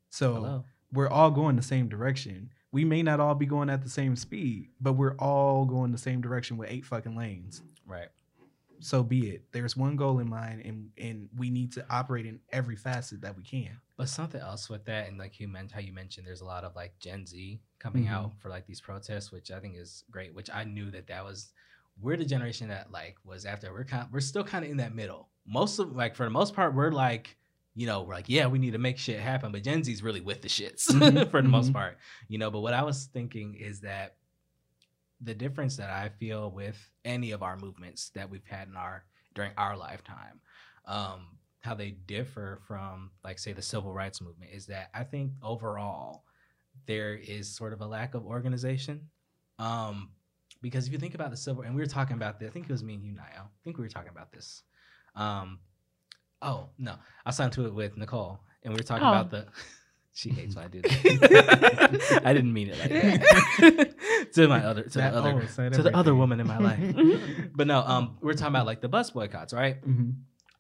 So 0.10 0.34
Hello. 0.36 0.66
we're 0.94 1.10
all 1.10 1.30
going 1.30 1.58
the 1.58 1.62
same 1.62 1.90
direction. 1.90 2.50
We 2.72 2.84
may 2.86 3.02
not 3.02 3.20
all 3.20 3.36
be 3.36 3.46
going 3.46 3.70
at 3.70 3.82
the 3.82 3.90
same 3.90 4.16
speed, 4.16 4.70
but 4.82 4.94
we're 4.94 5.16
all 5.18 5.66
going 5.66 5.92
the 5.92 5.98
same 5.98 6.22
direction 6.22 6.58
with 6.58 6.70
eight 6.70 6.86
fucking 6.86 7.16
lanes. 7.16 7.62
Right. 7.86 8.10
So 8.80 9.02
be 9.04 9.30
it. 9.32 9.44
There's 9.54 9.76
one 9.76 9.96
goal 9.96 10.20
in 10.20 10.30
mind, 10.30 10.62
and 10.64 10.92
and 11.00 11.30
we 11.36 11.50
need 11.50 11.72
to 11.74 11.86
operate 11.90 12.26
in 12.28 12.40
every 12.52 12.76
facet 12.76 13.22
that 13.22 13.36
we 13.36 13.44
can. 13.44 13.80
But 13.96 14.08
something 14.10 14.40
else 14.40 14.70
with 14.70 14.86
that, 14.86 15.08
and 15.08 15.18
like 15.18 15.40
you 15.40 15.48
mentioned, 15.48 15.72
how 15.72 15.80
you 15.80 15.94
mentioned, 15.94 16.28
there's 16.28 16.42
a 16.42 16.46
lot 16.46 16.64
of 16.64 16.76
like 16.76 17.00
Gen 17.00 17.26
Z 17.26 17.60
coming 17.80 18.06
Mhm. 18.06 18.12
out 18.12 18.40
for 18.40 18.50
like 18.50 18.68
these 18.68 18.80
protests, 18.82 19.32
which 19.32 19.50
I 19.50 19.60
think 19.60 19.78
is 19.78 20.04
great. 20.12 20.36
Which 20.36 20.52
I 20.54 20.64
knew 20.64 20.92
that 20.92 21.08
that 21.08 21.24
was 21.26 21.54
we're 22.00 22.18
the 22.18 22.26
generation 22.26 22.68
that 22.68 22.92
like 22.92 23.16
was 23.24 23.46
after 23.46 23.72
we're 23.74 23.84
kind 23.86 24.08
we're 24.12 24.20
still 24.20 24.44
kind 24.44 24.64
of 24.64 24.70
in 24.70 24.78
that 24.78 24.94
middle. 24.94 25.30
Most 25.48 25.80
of 25.80 25.96
like 25.96 26.16
for 26.16 26.26
the 26.26 26.30
most 26.30 26.54
part, 26.54 26.76
we're 26.76 26.92
like 26.92 27.36
you 27.78 27.86
know 27.86 28.02
we're 28.02 28.16
like 28.16 28.28
yeah 28.28 28.48
we 28.48 28.58
need 28.60 28.72
to 28.72 28.80
make 28.80 28.98
shit 28.98 29.20
happen, 29.20 29.52
but 29.52 29.64
Gen 29.64 29.84
Z's 29.84 30.02
really 30.04 30.22
with 30.22 30.42
the 30.42 30.50
shits 30.50 30.88
Mhm, 30.92 31.30
for 31.32 31.42
the 31.42 31.48
most 31.48 31.70
mhm. 31.70 31.74
part, 31.74 31.98
you 32.28 32.38
know. 32.40 32.50
But 32.52 32.62
what 32.62 32.74
I 32.74 32.82
was 32.84 33.06
thinking 33.14 33.54
is 33.54 33.82
that 33.82 34.16
the 35.22 35.34
difference 35.34 35.78
that 35.78 35.90
I 35.90 36.10
feel 36.10 36.52
with 36.52 36.78
any 37.06 37.32
of 37.32 37.42
our 37.44 37.58
movements 37.58 38.10
that 38.16 38.30
we've 38.30 38.46
had 38.46 38.68
in 38.68 38.76
our 38.76 39.06
during 39.34 39.52
our 39.58 39.78
lifetime, 39.78 40.40
um, 40.86 41.28
how 41.62 41.76
they 41.76 41.92
differ 41.92 42.60
from 42.68 43.12
like 43.24 43.40
say 43.40 43.54
the 43.54 43.62
civil 43.62 43.94
rights 43.94 44.22
movement 44.22 44.52
is 44.54 44.66
that 44.68 44.90
I 44.94 45.04
think 45.04 45.32
overall 45.44 46.24
there 46.86 47.16
is 47.16 47.48
sort 47.56 47.74
of 47.74 47.82
a 47.82 47.88
lack 47.88 48.14
of 48.16 48.26
organization. 48.26 49.10
Um, 49.60 50.12
because 50.62 50.88
if 50.88 50.94
you 50.94 51.00
think 51.00 51.14
about 51.16 51.30
the 51.32 51.38
civil, 51.38 51.64
and 51.64 51.76
we 51.76 51.82
were 51.82 51.88
talking 51.88 52.16
about 52.16 52.40
this, 52.40 52.50
I 52.50 52.52
think 52.54 52.66
it 52.66 52.72
was 52.72 52.84
me 52.84 52.96
and 52.96 53.04
you, 53.04 53.12
Nyla. 53.14 53.42
I 53.46 53.64
think 53.64 53.78
we 53.78 53.84
were 53.84 53.90
talking 53.90 54.10
about 54.10 54.32
this. 54.32 54.64
Um, 55.16 55.60
oh 56.42 56.70
no, 56.78 56.96
I 57.26 57.32
signed 57.32 57.54
to 57.54 57.66
it 57.66 57.74
with 57.74 57.98
Nicole, 57.98 58.40
and 58.64 58.74
we 58.74 58.78
were 58.78 58.84
talking 58.84 59.06
Oh. 59.06 59.10
about 59.12 59.32
the. 59.32 59.46
She 60.14 60.32
hates 60.32 60.56
when 60.56 60.66
I 60.66 60.68
do 60.68 60.82
that. 60.82 62.22
I 62.26 62.34
didn't 62.34 62.52
mean 62.52 62.70
it 62.72 62.80
like 62.80 62.90
that. 62.90 64.30
to 64.34 64.48
my 64.48 64.66
other, 64.66 64.82
to 64.82 64.98
That 64.98 65.12
the 65.12 65.18
other, 65.20 65.30
almost 65.30 65.54
said 65.56 65.74
to 65.74 65.84
the 65.84 65.96
other 65.96 66.16
woman 66.16 66.40
in 66.40 66.48
my 66.48 66.58
life. 66.58 66.96
but 67.54 67.68
no, 67.68 67.82
um, 67.82 68.18
we're 68.20 68.34
talking 68.34 68.48
about 68.56 68.66
like 68.66 68.82
the 68.82 68.90
bus 68.90 69.12
boycotts, 69.12 69.54
right? 69.54 69.80
Mhm. 69.88 70.16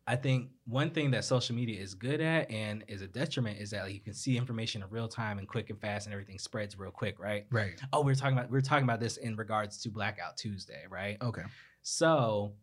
I 0.05 0.15
think 0.15 0.51
one 0.67 0.91
thing 0.91 1.09
that 1.09 1.25
social 1.25 1.55
media 1.55 1.81
is 1.81 1.95
good 1.95 2.21
at 2.21 2.51
and 2.51 2.83
is 2.87 3.01
a 3.01 3.07
detriment 3.07 3.57
is 3.59 3.71
that 3.71 3.85
like, 3.85 3.95
you 3.95 3.99
can 3.99 4.13
see 4.13 4.37
information 4.37 4.83
in 4.83 4.89
real 4.91 5.07
time 5.07 5.39
and 5.39 5.47
quick 5.47 5.71
and 5.71 5.81
fast, 5.81 6.05
and 6.05 6.13
everything 6.13 6.37
spreads 6.37 6.77
real 6.77 6.91
quick, 6.91 7.19
right? 7.19 7.47
Right. 7.51 7.81
Oh, 7.91 8.03
we're 8.03 8.13
talking 8.13 8.37
about 8.37 8.51
we're 8.51 8.61
talking 8.61 8.83
about 8.83 8.99
this 8.99 9.17
in 9.17 9.35
regards 9.37 9.79
to 9.81 9.89
Blackout 9.89 10.37
Tuesday, 10.37 10.83
right? 10.87 11.17
Okay. 11.19 11.41
So 11.81 12.53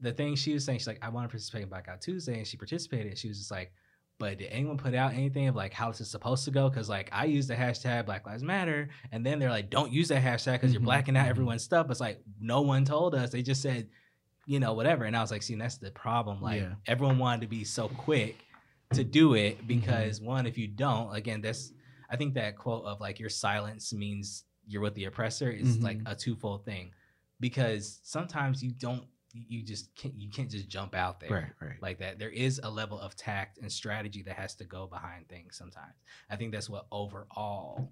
the 0.00 0.12
thing 0.12 0.34
she 0.34 0.54
was 0.54 0.64
saying, 0.64 0.78
she's 0.78 0.86
like, 0.86 0.98
I 1.02 1.08
want 1.10 1.24
to 1.24 1.28
participate 1.28 1.62
in 1.62 1.68
Blackout 1.68 2.00
Tuesday, 2.00 2.38
and 2.38 2.46
she 2.46 2.56
participated. 2.56 3.08
And 3.08 3.18
she 3.18 3.28
was 3.28 3.38
just 3.38 3.50
like, 3.50 3.72
but 4.18 4.38
did 4.38 4.48
anyone 4.48 4.76
put 4.78 4.94
out 4.94 5.12
anything 5.14 5.48
of 5.48 5.56
like 5.56 5.72
how 5.72 5.88
this 5.90 6.00
is 6.00 6.10
supposed 6.10 6.44
to 6.44 6.50
go? 6.50 6.68
Because 6.70 6.88
like 6.88 7.08
I 7.12 7.24
use 7.24 7.46
the 7.46 7.54
hashtag 7.56 8.06
Black 8.06 8.24
Lives 8.26 8.42
Matter, 8.42 8.88
and 9.10 9.24
then 9.26 9.38
they're 9.38 9.50
like, 9.50 9.68
don't 9.70 9.92
use 9.92 10.08
that 10.08 10.22
hashtag 10.22 10.54
because 10.54 10.72
you're 10.72 10.80
Mhm, 10.80 10.84
blacking 10.86 11.16
out 11.16 11.26
mhm. 11.26 11.30
everyone's 11.30 11.62
stuff. 11.62 11.90
It's 11.90 12.00
like 12.00 12.20
no 12.40 12.60
one 12.62 12.84
told 12.84 13.14
us. 13.14 13.30
They 13.30 13.42
just 13.42 13.62
said, 13.62 13.88
you 14.46 14.60
know, 14.60 14.74
whatever. 14.74 15.04
And 15.04 15.16
I 15.16 15.20
was 15.20 15.30
like, 15.30 15.42
see, 15.42 15.54
that's 15.56 15.76
the 15.78 15.90
problem. 15.90 16.40
Like 16.40 16.60
Yeah. 16.62 16.74
everyone 16.86 17.18
wanted 17.18 17.40
to 17.42 17.46
be 17.48 17.64
so 17.64 17.88
quick 17.88 18.44
to 18.92 19.02
do 19.04 19.34
it 19.34 19.66
because 19.66 20.20
one, 20.20 20.46
if 20.46 20.56
you 20.58 20.68
don't, 20.68 21.14
again, 21.14 21.40
that's 21.40 21.72
I 22.10 22.16
think 22.16 22.34
that 22.34 22.56
quote 22.56 22.84
of 22.84 23.00
like 23.00 23.18
your 23.18 23.30
silence 23.30 23.92
means 23.92 24.44
you're 24.66 24.82
with 24.82 24.94
the 24.94 25.06
oppressor 25.06 25.50
is 25.50 25.78
like 25.80 25.98
Mhm. 25.98 26.12
a 26.12 26.14
twofold 26.14 26.64
thing 26.64 26.92
because 27.40 28.00
sometimes 28.04 28.62
you 28.62 28.70
don't 28.72 29.04
you 29.34 29.62
just 29.62 29.94
can't 29.94 30.14
you 30.16 30.28
can't 30.30 30.50
just 30.50 30.68
jump 30.68 30.94
out 30.94 31.18
there 31.20 31.30
Right. 31.30 31.68
Right. 31.68 31.82
like 31.82 31.98
that 32.00 32.18
there 32.18 32.30
is 32.30 32.60
a 32.62 32.70
level 32.70 33.00
of 33.00 33.16
tact 33.16 33.58
and 33.58 33.70
strategy 33.72 34.22
that 34.24 34.36
has 34.36 34.54
to 34.56 34.64
go 34.64 34.86
behind 34.86 35.28
things 35.28 35.56
sometimes 35.56 35.94
i 36.30 36.36
think 36.36 36.52
that's 36.52 36.68
what 36.68 36.86
overall 36.92 37.90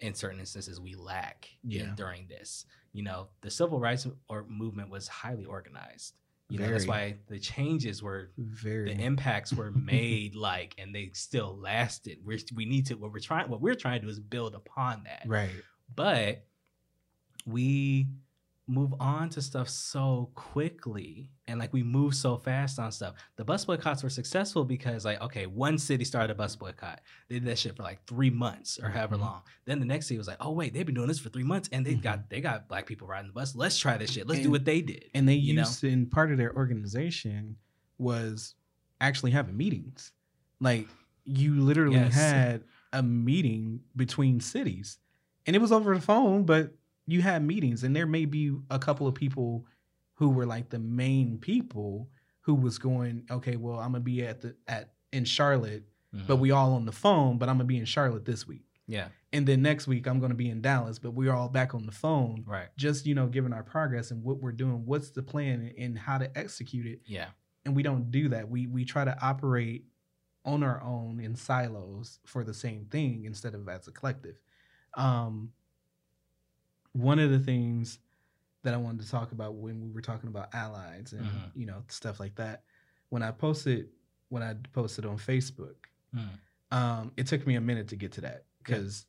in 0.00 0.14
certain 0.14 0.38
instances 0.40 0.78
we 0.80 0.94
lack 0.94 1.48
in- 1.68 1.94
during 1.96 2.26
this 2.28 2.66
you 2.92 3.02
know 3.02 3.28
the 3.40 3.50
civil 3.50 3.80
rights 3.80 4.06
or 4.28 4.44
movement 4.48 4.88
was 4.90 5.08
highly 5.08 5.44
organized 5.44 6.14
you 6.48 6.58
know 6.58 6.68
that's 6.68 6.86
why 6.86 7.16
the 7.28 7.38
changes 7.38 8.02
were 8.02 8.30
Very. 8.36 8.94
the 8.94 9.00
impacts 9.02 9.52
were 9.52 9.70
made 9.94 10.34
like 10.36 10.74
and 10.78 10.94
they 10.94 11.10
still 11.14 11.56
lasted 11.58 12.18
we're, 12.24 12.38
we 12.54 12.66
need 12.66 12.86
to 12.86 12.94
what 12.94 13.10
we're 13.12 13.20
trying 13.20 13.48
what 13.48 13.60
we're 13.60 13.74
trying 13.74 14.00
to 14.00 14.06
do 14.06 14.10
is 14.10 14.20
build 14.20 14.54
upon 14.54 15.02
that 15.04 15.22
right. 15.26 15.50
but 15.96 16.44
we 17.46 18.06
move 18.68 18.94
on 19.00 19.28
to 19.28 19.42
stuff 19.42 19.68
so 19.68 20.30
quickly 20.36 21.28
and 21.48 21.58
like 21.58 21.72
we 21.72 21.82
move 21.82 22.14
so 22.14 22.36
fast 22.36 22.78
on 22.78 22.92
stuff 22.92 23.14
the 23.36 23.44
bus 23.44 23.64
boycotts 23.64 24.02
were 24.04 24.08
successful 24.08 24.64
because 24.64 25.04
like 25.04 25.20
okay 25.20 25.46
one 25.46 25.76
city 25.76 26.04
started 26.04 26.30
a 26.30 26.34
bus 26.34 26.54
boycott 26.54 27.00
they 27.28 27.34
did 27.34 27.44
that 27.44 27.58
shit 27.58 27.76
for 27.76 27.82
like 27.82 28.02
three 28.06 28.30
months 28.30 28.78
or 28.80 28.88
however 28.88 29.16
Mhm. 29.16 29.20
long 29.20 29.42
then 29.64 29.80
the 29.80 29.84
next 29.84 30.06
city 30.06 30.16
was 30.16 30.28
like 30.28 30.36
oh 30.40 30.52
wait 30.52 30.72
they've 30.72 30.86
been 30.86 30.94
doing 30.94 31.08
this 31.08 31.18
for 31.18 31.28
three 31.28 31.42
months 31.42 31.68
and 31.72 31.84
they 31.84 31.94
got 31.94 32.30
they 32.30 32.40
got 32.40 32.68
black 32.68 32.86
people 32.86 33.08
riding 33.08 33.26
the 33.26 33.32
bus 33.32 33.56
let's 33.56 33.76
try 33.76 33.96
this 33.98 34.10
shit 34.12 34.28
let's 34.28 34.40
do 34.40 34.50
what 34.50 34.64
they 34.64 34.80
did 34.80 35.06
And 35.12 35.28
they 35.28 35.34
you 35.34 35.54
know? 35.54 35.62
used 35.62 35.82
in 35.82 36.06
part 36.06 36.30
of 36.30 36.38
their 36.38 36.54
organization 36.56 37.56
was 37.98 38.54
actually 39.00 39.32
having 39.32 39.56
meetings. 39.56 40.12
Like 40.60 40.86
you 41.24 41.60
literally 41.60 41.96
Yes. 41.96 42.14
had 42.14 42.64
a 42.92 43.02
meeting 43.02 43.80
between 43.96 44.40
cities. 44.40 44.98
And 45.46 45.56
it 45.56 45.58
was 45.60 45.72
over 45.72 45.94
the 45.94 46.00
phone, 46.00 46.44
but 46.44 46.72
you 47.12 47.22
had 47.22 47.42
meetings 47.44 47.84
and 47.84 47.94
there 47.94 48.06
may 48.06 48.24
be 48.24 48.56
a 48.70 48.78
couple 48.78 49.06
of 49.06 49.14
people 49.14 49.66
who 50.14 50.30
were 50.30 50.46
like 50.46 50.70
the 50.70 50.78
main 50.78 51.38
people 51.38 52.08
who 52.40 52.54
was 52.54 52.78
going, 52.78 53.24
okay, 53.30 53.56
well, 53.56 53.78
I'm 53.78 53.92
to 53.92 54.00
be 54.00 54.24
at 54.24 54.40
the 54.40 54.56
at 54.66 54.94
in 55.12 55.24
Charlotte, 55.24 55.84
but 56.26 56.36
Mhm. 56.36 56.40
we 56.40 56.50
all 56.50 56.72
on 56.74 56.84
the 56.86 56.92
phone, 56.92 57.38
but 57.38 57.48
I'm 57.48 57.58
to 57.58 57.64
be 57.64 57.78
in 57.78 57.84
Charlotte 57.84 58.24
this 58.24 58.46
week. 58.46 58.64
yeah. 58.86 59.08
And 59.34 59.46
then 59.46 59.62
next 59.62 59.86
week 59.86 60.06
I'm 60.06 60.18
to 60.30 60.34
be 60.36 60.50
in 60.50 60.60
Dallas, 60.60 60.98
but 60.98 61.12
we're 61.12 61.32
all 61.32 61.48
back 61.48 61.74
on 61.74 61.86
the 61.86 61.92
phone 61.92 62.44
right. 62.46 62.68
just 62.76 63.06
you 63.06 63.14
know 63.14 63.26
given 63.28 63.52
our 63.52 63.62
progress 63.62 64.10
and 64.10 64.22
what 64.22 64.40
we're 64.42 64.52
doing 64.52 64.84
what's 64.84 65.10
the 65.10 65.22
plan 65.22 65.72
and 65.78 65.98
how 65.98 66.18
to 66.18 66.28
execute 66.38 66.86
it. 66.86 67.00
Yeah. 67.06 67.28
And 67.64 67.74
we 67.76 67.82
don't 67.82 68.10
do 68.10 68.28
that. 68.30 68.48
We 68.50 68.66
we 68.66 68.84
try 68.84 69.04
to 69.04 69.16
operate 69.24 69.86
on 70.44 70.62
our 70.64 70.82
own 70.82 71.20
in 71.20 71.36
silos 71.36 72.18
for 72.26 72.42
the 72.44 72.52
same 72.52 72.84
thing 72.86 73.24
instead 73.24 73.54
of 73.54 73.68
as 73.68 73.86
a 73.88 73.92
collective. 73.92 74.36
Um 74.94 75.52
one 76.92 77.18
of 77.18 77.30
the 77.30 77.38
things 77.38 77.98
that 78.62 78.74
i 78.74 78.76
wanted 78.76 79.00
to 79.02 79.10
talk 79.10 79.32
about 79.32 79.54
when 79.54 79.80
we 79.80 79.90
were 79.90 80.02
talking 80.02 80.28
about 80.28 80.54
allies 80.54 81.12
and 81.12 81.24
Mhm. 81.26 81.50
you 81.54 81.66
know 81.66 81.82
stuff 81.88 82.20
like 82.20 82.34
that 82.36 82.62
when 83.08 83.22
i 83.22 83.30
posted 83.30 83.88
when 84.28 84.42
i 84.42 84.54
posted 84.72 85.04
on 85.06 85.16
facebook 85.18 85.74
Mhm. 86.14 86.28
um, 86.70 87.12
it 87.16 87.26
took 87.26 87.46
me 87.46 87.54
a 87.56 87.60
minute 87.60 87.88
to 87.88 87.96
get 87.96 88.12
to 88.12 88.20
that 88.22 88.44
because 88.58 89.06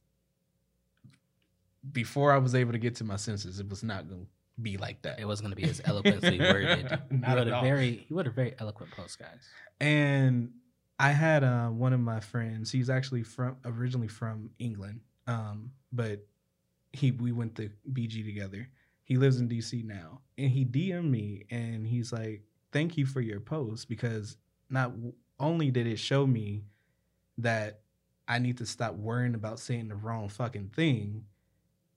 before 1.91 2.31
I 2.31 2.37
was 2.37 2.55
able 2.55 2.71
to 2.71 2.77
get 2.77 2.95
to 2.95 3.03
my 3.03 3.17
senses, 3.17 3.59
it 3.59 3.69
was 3.69 3.83
not 3.83 4.07
going 4.07 4.21
to 4.21 4.27
be 4.61 4.77
like 4.77 5.01
that. 5.01 5.19
it 5.19 5.25
wasn't 5.25 5.45
going 5.49 5.55
to 5.55 5.61
be 5.61 5.69
as 5.69 5.81
eloquently 5.83 6.39
worded 6.39 6.89
you 7.11 7.17
Not 7.17 7.37
wrote 7.37 7.47
at 7.47 7.47
a 7.49 7.55
all. 7.57 7.63
very 7.63 8.05
you 8.07 8.15
wrote 8.15 8.27
a 8.27 8.31
very 8.31 8.55
eloquent 8.59 8.91
post 8.91 9.19
guys 9.19 9.49
And 9.81 10.51
I 10.99 11.11
had 11.11 11.43
uh, 11.43 11.67
one 11.69 11.91
of 11.91 11.99
my 11.99 12.19
friends. 12.21 12.71
He's 12.71 12.89
actually 12.89 13.23
from 13.23 13.57
originally 13.65 14.07
from 14.07 14.51
England, 14.59 15.01
um, 15.27 15.71
but 15.91 16.25
he 16.93 17.11
we 17.11 17.31
went 17.31 17.55
to 17.55 17.69
BG 17.91 18.23
together. 18.23 18.69
He 19.03 19.17
lives 19.17 19.39
in 19.39 19.49
DC 19.49 19.83
now, 19.83 20.21
and 20.37 20.49
he 20.49 20.63
DM'd 20.63 21.11
me 21.11 21.45
and 21.49 21.85
he's 21.85 22.13
like, 22.13 22.43
"Thank 22.71 22.97
you 22.97 23.05
for 23.05 23.19
your 23.21 23.39
post 23.39 23.89
because 23.89 24.37
not 24.69 24.93
only 25.39 25.71
did 25.71 25.87
it 25.87 25.97
show 25.97 26.25
me 26.25 26.63
that 27.37 27.81
I 28.27 28.39
need 28.39 28.57
to 28.59 28.65
stop 28.65 28.95
worrying 28.95 29.35
about 29.35 29.59
saying 29.59 29.89
the 29.89 29.95
wrong 29.95 30.29
fucking 30.29 30.69
thing, 30.69 31.25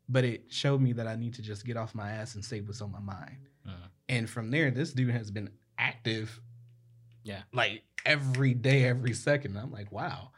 but 0.08 0.24
it 0.24 0.52
showed 0.52 0.80
me 0.80 0.92
that 0.94 1.06
I 1.06 1.14
need 1.14 1.34
to 1.34 1.42
just 1.42 1.64
get 1.64 1.76
off 1.76 1.94
my 1.94 2.10
ass 2.10 2.34
and 2.34 2.44
say 2.44 2.60
what's 2.60 2.80
on 2.80 2.90
my 2.90 3.00
mind." 3.00 3.48
Mhm. 3.66 3.90
And 4.08 4.30
from 4.30 4.50
there, 4.50 4.70
this 4.70 4.92
dude 4.92 5.10
has 5.10 5.30
been 5.30 5.50
active 5.78 6.40
yeah 7.22 7.42
like 7.52 7.82
every 8.06 8.54
day, 8.54 8.84
every 8.84 9.12
second. 9.12 9.56
I'm 9.58 9.72
like, 9.72 9.90
wow. 9.92 10.30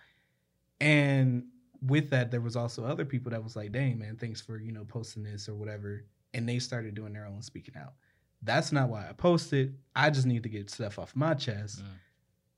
And 0.81 1.45
with 1.83 2.11
that, 2.11 2.31
there 2.31 2.41
was 2.41 2.57
also 2.57 2.85
other 2.85 3.05
people 3.05 3.31
that 3.31 3.43
was 3.43 3.57
like, 3.57 3.73
dang, 3.73 3.99
man, 3.99 4.17
thanks 4.17 4.41
for, 4.41 4.59
you 4.59 4.73
know, 4.73 4.85
posting 4.85 5.23
this 5.23 5.49
or 5.49 5.55
whatever. 5.55 6.05
And 6.35 6.49
they 6.49 6.59
started 6.59 6.95
doing 6.95 7.13
their 7.13 7.27
own 7.27 7.43
speaking 7.43 7.75
out. 7.77 7.95
That's 8.43 8.73
not 8.73 8.89
why 8.89 9.09
I 9.09 9.13
posted. 9.13 9.77
I 9.97 10.11
just 10.11 10.27
need 10.27 10.43
to 10.45 10.49
get 10.49 10.71
stuff 10.71 10.99
off 10.99 11.15
my 11.17 11.35
chest. 11.35 11.81
Mm. 11.81 11.87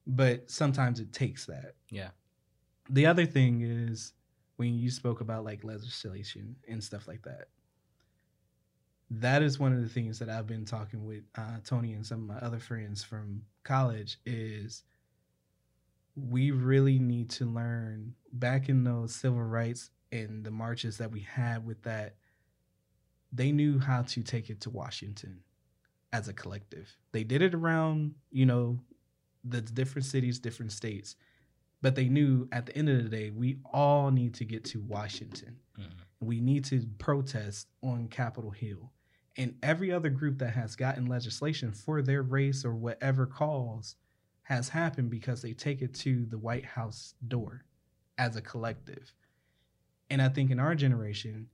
But 0.07 0.51
sometimes 0.51 1.01
it 1.01 1.13
takes 1.13 1.47
that. 1.47 1.75
yeah 1.91 2.11
The 2.89 3.07
other 3.07 3.27
thing 3.27 3.63
is 3.63 4.13
when 4.57 4.75
you 4.75 4.91
spoke 4.91 5.21
about 5.21 5.45
like 5.45 5.65
legislation 5.65 6.57
and 6.69 6.83
stuff 6.83 7.09
like 7.09 7.23
that. 7.23 7.49
That 9.11 9.43
is 9.43 9.59
one 9.59 9.73
of 9.73 9.81
the 9.81 9.89
things 9.89 10.19
that 10.21 10.29
I've 10.29 10.47
been 10.47 10.65
talking 10.65 11.05
with 11.05 11.25
uh, 11.37 11.59
Tony 11.65 11.95
and 11.95 12.07
some 12.07 12.21
of 12.21 12.27
my 12.29 12.47
other 12.47 12.61
friends 12.61 13.03
from 13.03 13.43
college 13.65 14.19
is 14.25 14.85
we 16.15 16.51
really 16.51 16.99
need 16.99 17.31
to 17.31 17.45
learn 17.45 18.15
back 18.33 18.69
in 18.69 18.85
those 18.85 19.15
civil 19.15 19.43
rights 19.43 19.91
and 20.13 20.45
the 20.45 20.51
marches 20.51 20.99
that 20.99 21.11
we 21.11 21.21
had 21.21 21.65
with 21.67 21.83
that 21.83 22.15
they 23.33 23.53
knew 23.53 23.79
how 23.79 24.03
to 24.03 24.23
take 24.23 24.51
it 24.51 24.61
to 24.63 24.71
Washington 24.71 25.41
as 26.13 26.27
a 26.27 26.33
collective. 26.33 26.97
They 27.13 27.23
did 27.23 27.43
it 27.43 27.55
around, 27.55 28.15
you 28.33 28.45
know, 28.45 28.81
the 29.45 29.61
different 29.61 30.05
cities, 30.07 30.39
different 30.39 30.73
states 30.73 31.17
but 31.83 31.95
they 31.95 32.11
knew 32.11 32.47
at 32.53 32.67
the 32.67 32.77
end 32.77 32.91
of 32.91 33.03
the 33.03 33.09
day 33.09 33.31
we 33.31 33.59
all 33.73 34.11
need 34.11 34.35
to 34.35 34.45
get 34.45 34.63
to 34.67 34.83
washington 34.83 35.57
Mhm. 35.79 35.87
we 36.21 36.39
need 36.39 36.63
to 36.67 36.87
protest 36.99 37.69
on 37.83 38.07
capitol 38.09 38.51
hill 38.51 38.93
and 39.39 39.57
every 39.63 39.91
other 39.91 40.11
group 40.11 40.37
that 40.41 40.53
has 40.53 40.77
gotten 40.77 41.07
legislation 41.07 41.73
for 41.73 42.03
their 42.03 42.23
race 42.23 42.67
or 42.67 42.75
whatever 42.75 43.25
cause 43.27 43.97
has 44.43 44.69
happened 44.69 45.09
because 45.09 45.41
they 45.41 45.55
take 45.55 45.81
it 45.81 45.95
to 45.95 46.27
the 46.27 46.37
white 46.37 46.67
house 46.67 47.15
door 47.29 47.65
as 48.21 48.37
a 48.37 48.41
collective 48.41 49.13
and 50.11 50.23
i 50.23 50.29
think 50.29 50.51
in 50.51 50.61
our 50.61 50.75
generation 50.75 51.49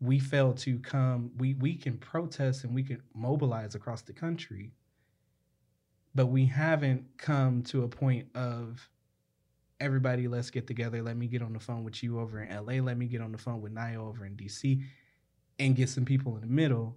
we 0.00 0.18
fail 0.18 0.52
to 0.52 0.78
come 0.80 1.30
we 1.38 1.54
we 1.54 1.74
can 1.74 1.96
protest 1.96 2.64
and 2.64 2.74
we 2.74 2.82
can 2.82 3.00
mobilize 3.14 3.74
across 3.74 4.02
the 4.02 4.12
country 4.12 4.72
but 6.14 6.26
we 6.26 6.44
haven't 6.46 7.04
come 7.16 7.62
to 7.62 7.84
a 7.84 7.88
point 7.88 8.26
of 8.34 8.90
everybody 9.80 10.28
let's 10.28 10.50
get 10.50 10.66
together 10.66 11.02
let 11.02 11.16
me 11.16 11.26
get 11.26 11.40
on 11.40 11.52
the 11.54 11.60
phone 11.60 11.84
with 11.84 12.02
you 12.02 12.20
over 12.20 12.42
in 12.42 12.66
la 12.66 12.84
let 12.84 12.98
me 12.98 13.06
get 13.06 13.22
on 13.22 13.32
the 13.32 13.38
phone 13.38 13.62
with 13.62 13.72
Nia 13.72 14.02
over 14.02 14.26
in 14.26 14.34
dc 14.36 14.82
and 15.58 15.76
get 15.76 15.88
some 15.88 16.04
people 16.04 16.34
in 16.34 16.40
the 16.40 16.46
middle. 16.46 16.96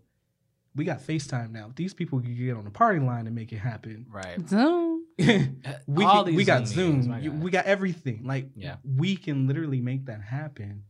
We 0.76 0.86
got 0.86 1.00
FaceTime 1.00 1.52
now. 1.52 1.72
These 1.76 1.94
people 1.94 2.20
can 2.20 2.36
get 2.36 2.56
on 2.56 2.64
the 2.64 2.72
party 2.72 3.00
line 3.00 3.28
and 3.28 3.36
make 3.36 3.52
it 3.52 3.58
happen. 3.58 4.06
Right. 4.10 4.38
Zoom. 4.48 4.89
we 5.88 6.04
All 6.06 6.24
can- 6.26 6.36
we 6.36 6.44
got 6.46 6.68
Zoom 6.68 7.02
meetings, 7.08 7.24
You- 7.26 7.32
we 7.32 7.52
got 7.52 7.66
everything. 7.66 8.24
Like 8.26 8.50
Yeah. 8.56 8.78
we 8.84 9.16
can 9.16 9.48
literally 9.48 9.82
make 9.82 10.06
that 10.06 10.22
happen, 10.22 10.84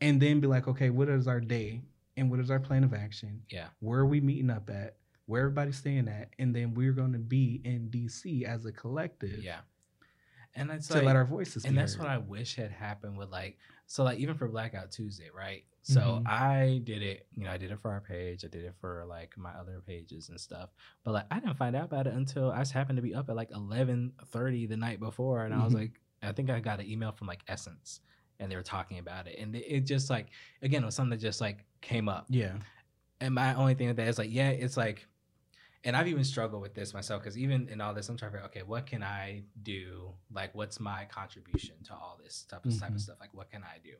and 0.00 0.20
then 0.20 0.40
be 0.40 0.46
like, 0.46 0.68
okay, 0.68 0.90
what 0.90 1.08
is 1.08 1.26
our 1.26 1.40
day 1.40 1.82
and 2.16 2.30
what 2.30 2.40
is 2.40 2.50
our 2.50 2.60
plan 2.60 2.84
of 2.84 2.94
action? 2.94 3.42
Yeah. 3.50 3.68
Where 3.80 4.00
are 4.00 4.06
we 4.06 4.20
meeting 4.20 4.50
up 4.50 4.70
at? 4.70 4.96
Where 5.26 5.42
everybody's 5.42 5.76
staying 5.76 6.06
at, 6.08 6.30
and 6.38 6.54
then 6.54 6.72
we're 6.74 6.92
going 6.92 7.12
to 7.12 7.18
be 7.18 7.60
in 7.64 7.88
DC 7.90 8.44
as 8.44 8.64
a 8.64 8.72
collective. 8.72 9.42
Yeah. 9.42 9.58
And 10.54 10.70
it's 10.70 10.88
to 10.88 10.94
like, 10.94 11.04
let 11.04 11.16
our 11.16 11.24
voices. 11.24 11.64
and 11.64 11.76
that's 11.76 11.94
heard. 11.94 12.02
what 12.04 12.08
I 12.10 12.18
wish 12.18 12.54
had 12.56 12.70
happened 12.70 13.18
with 13.18 13.28
like 13.30 13.58
so 13.86 14.04
like 14.04 14.18
even 14.18 14.36
for 14.36 14.48
Blackout 14.48 14.90
Tuesday, 14.92 15.28
right? 15.36 15.64
So 15.86 16.20
Mhm. 16.20 16.26
I 16.26 16.80
did 16.84 17.00
it, 17.02 17.28
you 17.32 17.44
know, 17.44 17.50
I 17.52 17.58
did 17.58 17.70
it 17.70 17.78
for 17.80 17.92
our 17.92 18.00
page, 18.00 18.44
I 18.44 18.48
did 18.48 18.64
it 18.64 18.74
for 18.80 19.04
like 19.06 19.36
my 19.38 19.52
other 19.52 19.80
pages 19.80 20.28
and 20.30 20.40
stuff. 20.40 20.70
But 21.04 21.12
like 21.12 21.26
I 21.30 21.38
didn't 21.40 21.56
find 21.56 21.76
out 21.76 21.84
about 21.86 22.06
it 22.08 22.14
until 22.14 22.50
I 22.50 22.58
just 22.60 22.72
happened 22.72 22.96
to 22.96 23.02
be 23.02 23.14
up 23.14 23.28
at 23.30 23.36
like 23.36 23.50
eleven 23.52 24.14
thirty 24.26 24.66
the 24.66 24.76
night 24.76 24.98
before, 25.00 25.44
and 25.44 25.54
I 25.54 25.64
was 25.64 25.74
Mhm. 25.74 25.74
like, 25.74 26.00
I 26.22 26.32
think 26.32 26.50
I 26.50 26.58
got 26.60 26.80
an 26.80 26.86
email 26.86 27.12
from 27.12 27.28
like 27.28 27.44
Essence, 27.48 28.00
and 28.40 28.50
they 28.50 28.56
were 28.56 28.62
talking 28.64 28.98
about 28.98 29.28
it, 29.28 29.38
and 29.38 29.54
it, 29.54 29.64
it 29.66 29.80
just 29.86 30.10
like 30.10 30.30
again 30.62 30.82
it 30.82 30.86
was 30.86 30.96
something 30.96 31.10
that 31.10 31.22
just 31.22 31.40
like 31.40 31.66
came 31.82 32.08
up, 32.08 32.28
Yeah. 32.28 32.58
and 33.20 33.34
my 33.34 33.54
only 33.54 33.74
thing 33.74 33.88
with 33.88 33.96
that 33.96 34.08
is 34.08 34.18
like, 34.18 34.30
yeah, 34.32 34.50
it's 34.50 34.76
like, 34.76 35.08
and 35.86 35.96
I've 35.96 36.08
even 36.08 36.24
struggled 36.24 36.60
with 36.60 36.74
this 36.74 36.92
myself 36.92 37.22
because 37.22 37.38
even 37.38 37.68
in 37.70 37.80
all 37.80 37.94
this, 37.94 38.08
I'm 38.10 38.16
trying 38.18 38.32
to 38.32 38.36
figure, 38.36 38.46
okay, 38.48 38.62
what 38.62 38.84
can 38.86 39.02
I 39.02 39.44
do? 39.62 40.12
Like, 40.30 40.54
what's 40.54 40.78
my 40.78 41.06
contribution 41.06 41.76
to 41.84 41.94
all 41.94 42.18
this 42.22 42.44
type 42.50 42.66
of 42.66 42.78
type 42.78 42.90
Mhm. 42.90 42.96
of 42.96 43.00
stuff? 43.00 43.16
Like, 43.20 43.32
what 43.32 43.48
can 43.50 43.62
I 43.62 43.78
do? 43.82 43.94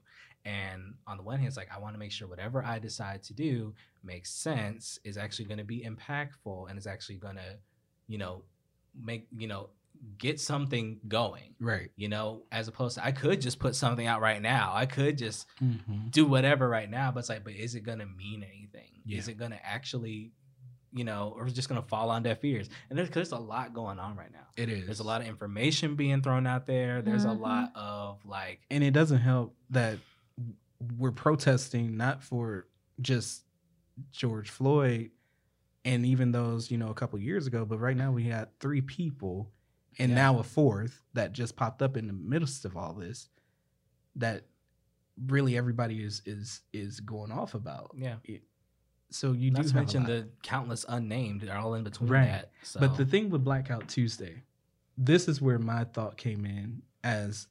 And 0.45 0.97
on 1.07 1.16
the 1.16 1.22
one 1.22 1.37
hand, 1.39 1.49
it's 1.49 1.57
like 1.57 1.72
I 1.72 1.78
want 1.78 1.95
to 1.95 1.99
make 1.99 2.12
sure 2.12 2.28
whatever 2.28 2.62
I 2.62 2.78
decide 2.78 3.22
to 3.24 3.34
do 3.34 3.74
makes 4.03 4.30
sense, 4.30 4.99
is 5.05 5.16
actually 5.16 5.47
going 5.47 5.59
to 5.59 5.64
be 5.64 5.80
impactful, 5.84 6.68
and 6.68 6.78
is 6.78 6.87
actually 6.87 7.16
going 7.16 7.37
to, 7.37 7.59
you 8.09 8.18
know, 8.18 8.45
make 8.95 9.26
you 9.37 9.47
know 9.47 9.70
get 10.18 10.39
something 10.39 11.01
going. 11.09 11.55
Right. 11.59 11.91
You 11.97 12.09
know, 12.09 12.43
as 12.53 12.68
opposed 12.68 12.97
to 12.97 13.05
I 13.05 13.12
could 13.12 13.41
just 13.41 13.59
put 13.59 13.74
something 13.74 14.07
out 14.07 14.20
right 14.20 14.43
now. 14.43 14.72
I 14.74 14.87
could 14.87 15.16
just 15.18 15.47
Mm-hmm. 15.62 16.09
do 16.11 16.26
whatever 16.26 16.68
right 16.68 16.91
now, 16.91 17.11
but 17.12 17.20
it's 17.20 17.28
like, 17.30 17.45
but 17.45 17.55
is 17.55 17.74
it 17.74 17.80
gonna 17.80 18.07
mean 18.07 18.43
anything? 18.43 19.03
Yeah. 19.07 19.18
Is 19.18 19.28
it 19.28 19.39
gonna 19.39 19.59
actually, 19.62 20.32
you 20.93 21.05
know, 21.05 21.34
or 21.37 21.47
is 21.47 21.53
it 21.53 21.57
just 21.57 21.68
gonna 21.68 21.82
fall 21.82 22.11
on 22.11 22.22
deaf 22.22 22.45
ears? 22.45 22.68
And 22.89 22.99
there's, 22.99 23.09
'cause 23.09 23.14
there's 23.14 23.32
a 23.32 23.39
lot 23.39 23.74
going 23.74 23.99
on 23.99 24.16
right 24.16 24.32
now. 24.32 24.47
It 24.57 24.68
is. 24.68 24.87
There's 24.87 25.01
a 25.01 25.05
lot 25.05 25.20
of 25.20 25.26
information 25.26 25.97
being 25.97 26.22
thrown 26.22 26.47
out 26.47 26.66
there. 26.66 27.03
There's 27.03 27.24
Mhm. 27.26 27.30
a 27.30 27.32
lot 27.34 27.72
of 27.74 28.24
like, 28.24 28.61
and 28.70 28.82
it 28.82 28.93
doesn't 28.93 29.18
help 29.20 29.57
that 29.70 29.99
we're 30.99 31.12
protesting 31.12 31.97
not 31.97 32.22
for 32.22 32.68
just 33.01 33.45
George 34.11 34.51
Floyd 34.51 35.11
and 35.84 36.05
even 36.07 36.32
those 36.32 36.70
you 36.70 36.78
know 36.78 36.89
a 36.91 36.95
couple 36.95 37.18
years 37.18 37.47
ago, 37.47 37.64
but 37.64 37.78
right 37.78 37.97
now 37.97 38.12
we 38.12 38.24
had 38.24 38.59
three 38.61 38.80
people 38.80 39.53
and 39.99 40.11
Yeah. 40.11 40.16
now 40.16 40.39
a 40.39 40.43
fourth 40.43 41.03
that 41.14 41.32
just 41.32 41.57
popped 41.57 41.80
up 41.82 41.97
in 41.97 42.07
the 42.07 42.12
midst 42.12 42.64
of 42.64 42.76
all 42.76 42.93
this 42.95 43.28
that 44.16 44.47
really 45.26 45.57
everybody 45.57 46.03
is 46.03 46.20
is 46.26 46.62
is 46.72 47.01
going 47.01 47.32
off 47.32 47.55
about. 47.55 47.93
yeah. 47.97 48.16
So 49.11 49.33
you 49.33 49.51
Not 49.51 49.63
do 49.63 49.69
to 49.69 49.75
have 49.75 49.77
a 49.77 49.81
mention 49.81 50.05
the 50.05 50.29
countless 50.43 50.85
unnamed 50.89 51.49
are 51.49 51.59
all 51.59 51.75
in 51.75 51.85
between 51.85 52.11
Right. 52.11 52.27
that. 52.27 52.51
So, 52.63 52.81
But 52.81 52.97
the 52.97 53.05
thing 53.05 53.31
with 53.31 53.45
Blackout 53.45 53.89
Tuesday, 53.89 54.43
this 54.99 55.29
is 55.29 55.41
where 55.41 55.59
my 55.59 55.85
thought 55.85 56.17
came 56.17 56.45
in 56.45 56.83
as 57.05 57.47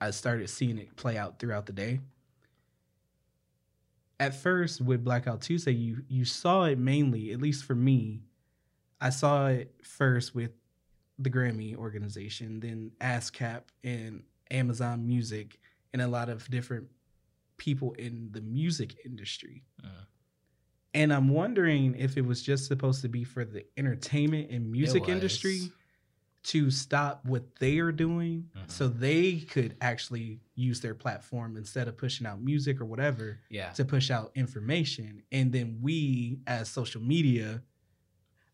I 0.00 0.10
started 0.10 0.48
seeing 0.48 0.78
it 0.78 0.94
play 0.96 1.16
out 1.16 1.38
throughout 1.38 1.66
the 1.66 1.72
day. 1.72 2.00
At 4.20 4.34
first, 4.34 4.80
with 4.80 5.04
Blackout 5.04 5.40
Tuesday, 5.40 5.72
you 5.72 6.04
you 6.08 6.24
saw 6.24 6.64
it 6.64 6.78
mainly, 6.78 7.32
at 7.32 7.40
least 7.40 7.64
for 7.64 7.74
me, 7.74 8.22
I 9.00 9.10
saw 9.10 9.48
it 9.48 9.74
first 9.82 10.34
with 10.34 10.52
the 11.18 11.30
Grammy 11.30 11.76
organization, 11.76 12.60
then 12.60 12.92
ASCAP 13.00 13.62
and 13.82 14.22
Amazon 14.50 15.06
Music, 15.06 15.58
and 15.92 16.00
a 16.00 16.08
lot 16.08 16.28
of 16.28 16.48
different 16.50 16.88
people 17.56 17.92
in 17.94 18.28
the 18.32 18.40
music 18.40 18.96
industry. 19.04 19.62
Mm. 19.84 19.90
And 20.94 21.12
I'm 21.12 21.28
wondering 21.28 21.96
if 21.96 22.16
it 22.16 22.24
was 22.24 22.40
just 22.42 22.66
supposed 22.66 23.02
to 23.02 23.08
be 23.08 23.24
for 23.24 23.44
the 23.44 23.64
entertainment 23.76 24.50
and 24.50 24.70
music 24.70 25.08
industry 25.08 25.72
to 26.44 26.70
stop 26.70 27.24
what 27.24 27.56
they 27.56 27.78
are 27.78 27.90
doing 27.90 28.50
Mhm. 28.54 28.70
so 28.70 28.86
they 28.86 29.40
could 29.40 29.76
actually 29.80 30.40
use 30.54 30.80
their 30.80 30.94
platform 30.94 31.56
instead 31.56 31.88
of 31.88 31.96
pushing 31.96 32.26
out 32.26 32.40
music 32.40 32.80
or 32.80 32.84
whatever 32.84 33.40
yeah, 33.48 33.72
to 33.72 33.84
push 33.84 34.10
out 34.10 34.30
information. 34.34 35.22
And 35.32 35.52
then 35.52 35.78
we, 35.80 36.38
as 36.46 36.68
social 36.68 37.00
media, 37.00 37.62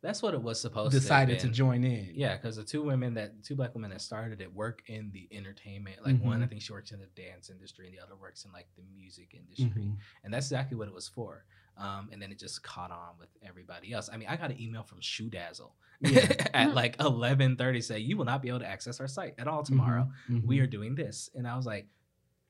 that's 0.03 0.23
what 0.23 0.33
it 0.35 0.41
was 0.41 0.59
supposed 0.61 0.93
decided 0.93 1.41
to 1.41 1.49
to 1.49 1.53
join 1.53 1.83
in. 1.85 2.13
Yeah, 2.15 2.37
because 2.37 2.57
the 2.57 2.65
two 2.65 2.83
women 2.83 3.13
that 3.15 3.43
two 3.43 3.57
black 3.57 3.75
women 3.75 3.91
that 3.91 4.01
started 4.01 4.41
it 4.41 4.55
work 4.55 4.83
in 4.87 5.11
the 5.11 5.29
entertainment. 5.33 6.03
Like 6.07 6.23
one, 6.23 6.43
I 6.43 6.47
think 6.47 6.63
she 6.63 6.73
works 6.73 6.93
in 6.93 7.01
the 7.01 7.07
dance 7.09 7.51
industry, 7.51 7.87
and 7.89 7.95
the 7.99 8.01
other 8.03 8.17
works 8.17 8.45
in 8.47 8.53
like 8.53 8.69
the 8.77 8.83
music 8.95 9.35
industry. 9.35 9.83
Mhm. 9.83 9.99
and 10.25 10.33
that's 10.33 10.47
exactly 10.47 10.77
what 10.79 10.87
it 10.89 10.95
was 10.95 11.09
for. 11.09 11.45
Um, 11.81 12.11
and 12.13 12.21
then 12.21 12.31
it 12.31 12.39
just 12.39 12.63
caught 12.63 12.91
on 12.91 13.15
with 13.19 13.31
everybody 13.43 13.93
else. 13.93 14.11
I 14.13 14.17
mean, 14.19 14.29
I 14.29 14.37
got 14.37 14.51
an 14.51 14.61
email 14.61 14.83
from 14.83 15.01
Shoe 15.01 15.31
Dazzle 15.31 15.75
Yeah. 16.01 16.31
at 16.55 16.75
like 16.75 16.97
eleven 17.01 17.57
thirty, 17.57 17.81
say 17.81 17.99
you 17.99 18.17
will 18.17 18.27
not 18.27 18.43
be 18.43 18.49
able 18.51 18.61
to 18.61 18.67
access 18.69 19.01
our 19.01 19.09
site 19.09 19.35
at 19.39 19.49
all 19.49 19.63
tomorrow. 19.63 20.09
Mhm. 20.29 20.45
We 20.45 20.61
are 20.61 20.67
doing 20.67 20.95
this, 20.95 21.31
and 21.35 21.49
I 21.49 21.57
was 21.57 21.65
like, 21.67 21.87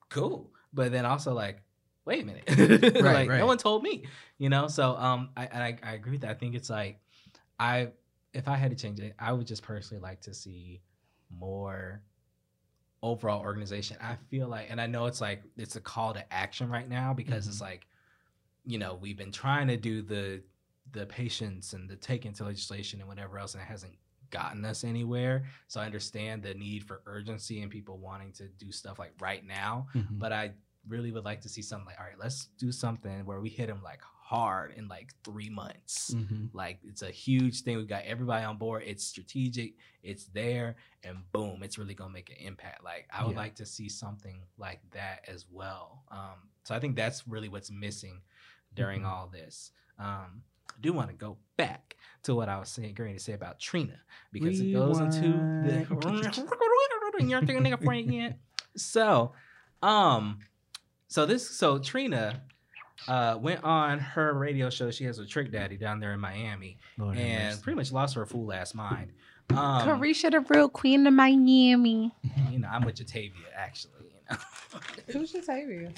cool. 0.09 0.51
But 0.73 0.93
then 0.93 1.07
also 1.07 1.33
like, 1.33 1.63
wait 2.05 2.23
a 2.23 2.27
minute, 2.27 2.45
Right, 2.95 3.03
like 3.05 3.29
right. 3.31 3.39
no 3.39 3.47
one 3.47 3.59
told 3.59 3.83
me, 3.83 4.05
you 4.39 4.49
know. 4.49 4.67
So 4.69 4.97
um, 4.97 5.31
I, 5.37 5.47
and 5.47 5.63
I 5.63 5.79
I 5.83 5.93
agree 5.95 6.13
with 6.13 6.23
that. 6.23 6.31
I 6.31 6.35
think 6.35 6.55
it's 6.57 6.71
like, 6.71 6.99
I 7.59 7.91
if 8.33 8.49
I 8.49 8.57
had 8.57 8.71
to 8.71 8.77
change 8.77 9.01
it, 9.01 9.15
I 9.19 9.33
would 9.33 9.47
just 9.47 9.63
personally 9.63 10.01
like 10.03 10.21
to 10.23 10.35
see 10.35 10.81
more 11.31 12.03
overall 13.03 13.41
organization. 13.43 13.97
I 14.03 14.17
feel 14.29 14.49
like, 14.49 14.67
and 14.71 14.81
I 14.81 14.87
know 14.87 15.07
it's 15.07 15.21
like 15.21 15.43
it's 15.57 15.77
a 15.77 15.81
call 15.81 16.15
to 16.15 16.33
action 16.33 16.69
right 16.69 16.89
now 16.89 17.15
because 17.15 17.49
it's 17.49 17.61
like, 17.61 17.87
you 18.65 18.79
know, 18.79 18.95
we've 19.01 19.17
been 19.17 19.33
trying 19.33 19.69
to 19.69 19.77
do 19.77 20.03
the 20.03 20.43
the 20.93 21.07
patience 21.07 21.73
and 21.73 21.89
the 21.89 21.95
take 21.97 22.27
into 22.27 22.45
legislation 22.45 22.99
and 23.01 23.09
whatever 23.09 23.39
else, 23.39 23.55
and 23.55 23.63
it 23.63 23.67
hasn't 23.67 23.97
gotten 24.31 24.65
us 24.65 24.83
anywhere. 24.85 25.45
So 25.69 25.81
I 25.81 25.87
understand 25.87 26.43
the 26.43 26.55
need 26.55 26.85
for 26.85 27.03
urgency 27.07 27.63
and 27.63 27.71
people 27.71 27.99
wanting 27.99 28.33
to 28.35 28.49
do 28.49 28.73
stuff 28.73 28.99
like 28.99 29.13
right 29.21 29.45
now. 29.47 29.87
Mhm. 29.95 30.19
But 30.19 30.33
I 30.33 30.53
really 30.89 31.13
would 31.13 31.25
like 31.25 31.41
to 31.43 31.49
see 31.49 31.63
something 31.63 31.87
like, 31.87 32.01
all 32.01 32.07
right, 32.07 32.19
let's 32.19 32.47
do 32.59 32.73
something 32.73 33.25
where 33.25 33.41
we 33.41 33.51
hit 33.51 33.67
them 33.69 33.83
like 33.83 34.01
hard 34.03 34.73
in 34.77 34.89
like 34.89 35.13
three 35.25 35.51
months. 35.51 36.13
Mhm. 36.15 36.51
Like 36.55 36.79
it's 36.85 37.03
a 37.03 37.11
huge 37.11 37.63
thing. 37.63 37.77
We 37.77 37.85
got 37.87 38.05
everybody 38.05 38.45
on 38.45 38.57
board. 38.57 38.83
It's 38.87 39.05
strategic. 39.05 39.75
It's 40.03 40.27
there, 40.27 40.77
and 41.05 41.31
boom, 41.33 41.63
it's 41.63 41.77
really 41.79 41.95
gonna 41.95 42.13
make 42.13 42.31
an 42.31 42.37
impact. 42.37 42.83
Like 42.83 43.09
I 43.13 43.25
would 43.25 43.33
Yeah. 43.33 43.39
like 43.39 43.55
to 43.57 43.67
see 43.67 43.89
something 43.89 44.43
like 44.57 44.81
that 44.91 45.29
as 45.29 45.47
well. 45.51 46.05
Um, 46.09 46.49
so 46.65 46.75
I 46.75 46.81
think 46.81 46.97
that's 46.97 47.27
really 47.29 47.49
what's 47.49 47.71
missing 47.71 48.23
during 48.75 49.03
Mhm. 49.03 49.07
all 49.09 49.29
this. 49.29 49.73
Um, 49.99 50.43
I 50.69 50.81
do 50.81 50.93
want 50.93 51.11
to 51.11 51.15
go 51.17 51.37
back 51.57 51.97
to 52.23 52.35
what 52.35 52.49
I 52.49 52.59
was 52.59 52.69
saying, 52.69 52.95
going 52.95 53.15
to 53.15 53.21
say 53.23 53.33
about 53.35 53.61
Trina 53.61 54.01
because 54.33 54.61
it 54.61 54.73
goes 54.73 54.99
into 55.01 55.29
the 55.65 55.87
you're 57.21 57.41
thinking 57.41 57.65
nigga 57.65 57.83
friend 57.85 58.13
yet. 58.13 58.39
So, 58.77 59.33
um, 59.83 60.39
so 61.09 61.27
this 61.27 61.49
so 61.49 61.79
Trina 61.79 62.43
uh 63.09 63.37
went 63.41 63.65
on 63.65 63.99
her 63.99 64.35
radio 64.35 64.69
show 64.69 64.91
she 64.91 65.05
has 65.05 65.19
a 65.19 65.27
Trick 65.27 65.51
Daddy 65.51 65.77
down 65.79 66.01
there 66.01 66.13
in 66.13 66.21
Miami 66.21 66.79
Lord 66.99 67.17
and 67.17 67.49
mercy. 67.49 67.63
pretty 67.63 67.77
much 67.77 67.93
lost 67.93 68.15
her 68.15 68.27
fool 68.27 68.53
ass 68.53 68.75
mind. 68.75 69.13
Um, 69.51 69.57
Caresha, 69.89 70.31
the 70.31 70.41
real 70.41 70.69
queen 70.69 71.07
of 71.07 71.15
Miami. 71.15 72.15
you 72.51 72.59
know, 72.59 72.69
I'm 72.71 72.85
with 72.85 72.97
Jatavia 72.97 73.33
actually. 73.57 73.93
You 74.05 74.21
know, 74.31 74.37
Who's 75.13 75.33
Shatavia? 75.33 75.97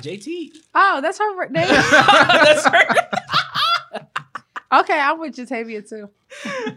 JT. 0.00 0.50
Oh, 0.74 1.00
that's 1.00 1.18
her 1.18 1.48
name. 1.48 1.68
That's 1.68 2.64
her. 2.66 2.86
okay, 4.80 4.98
I'm 4.98 5.18
with 5.18 5.34
Jatavia 5.36 5.86
too. 5.88 6.08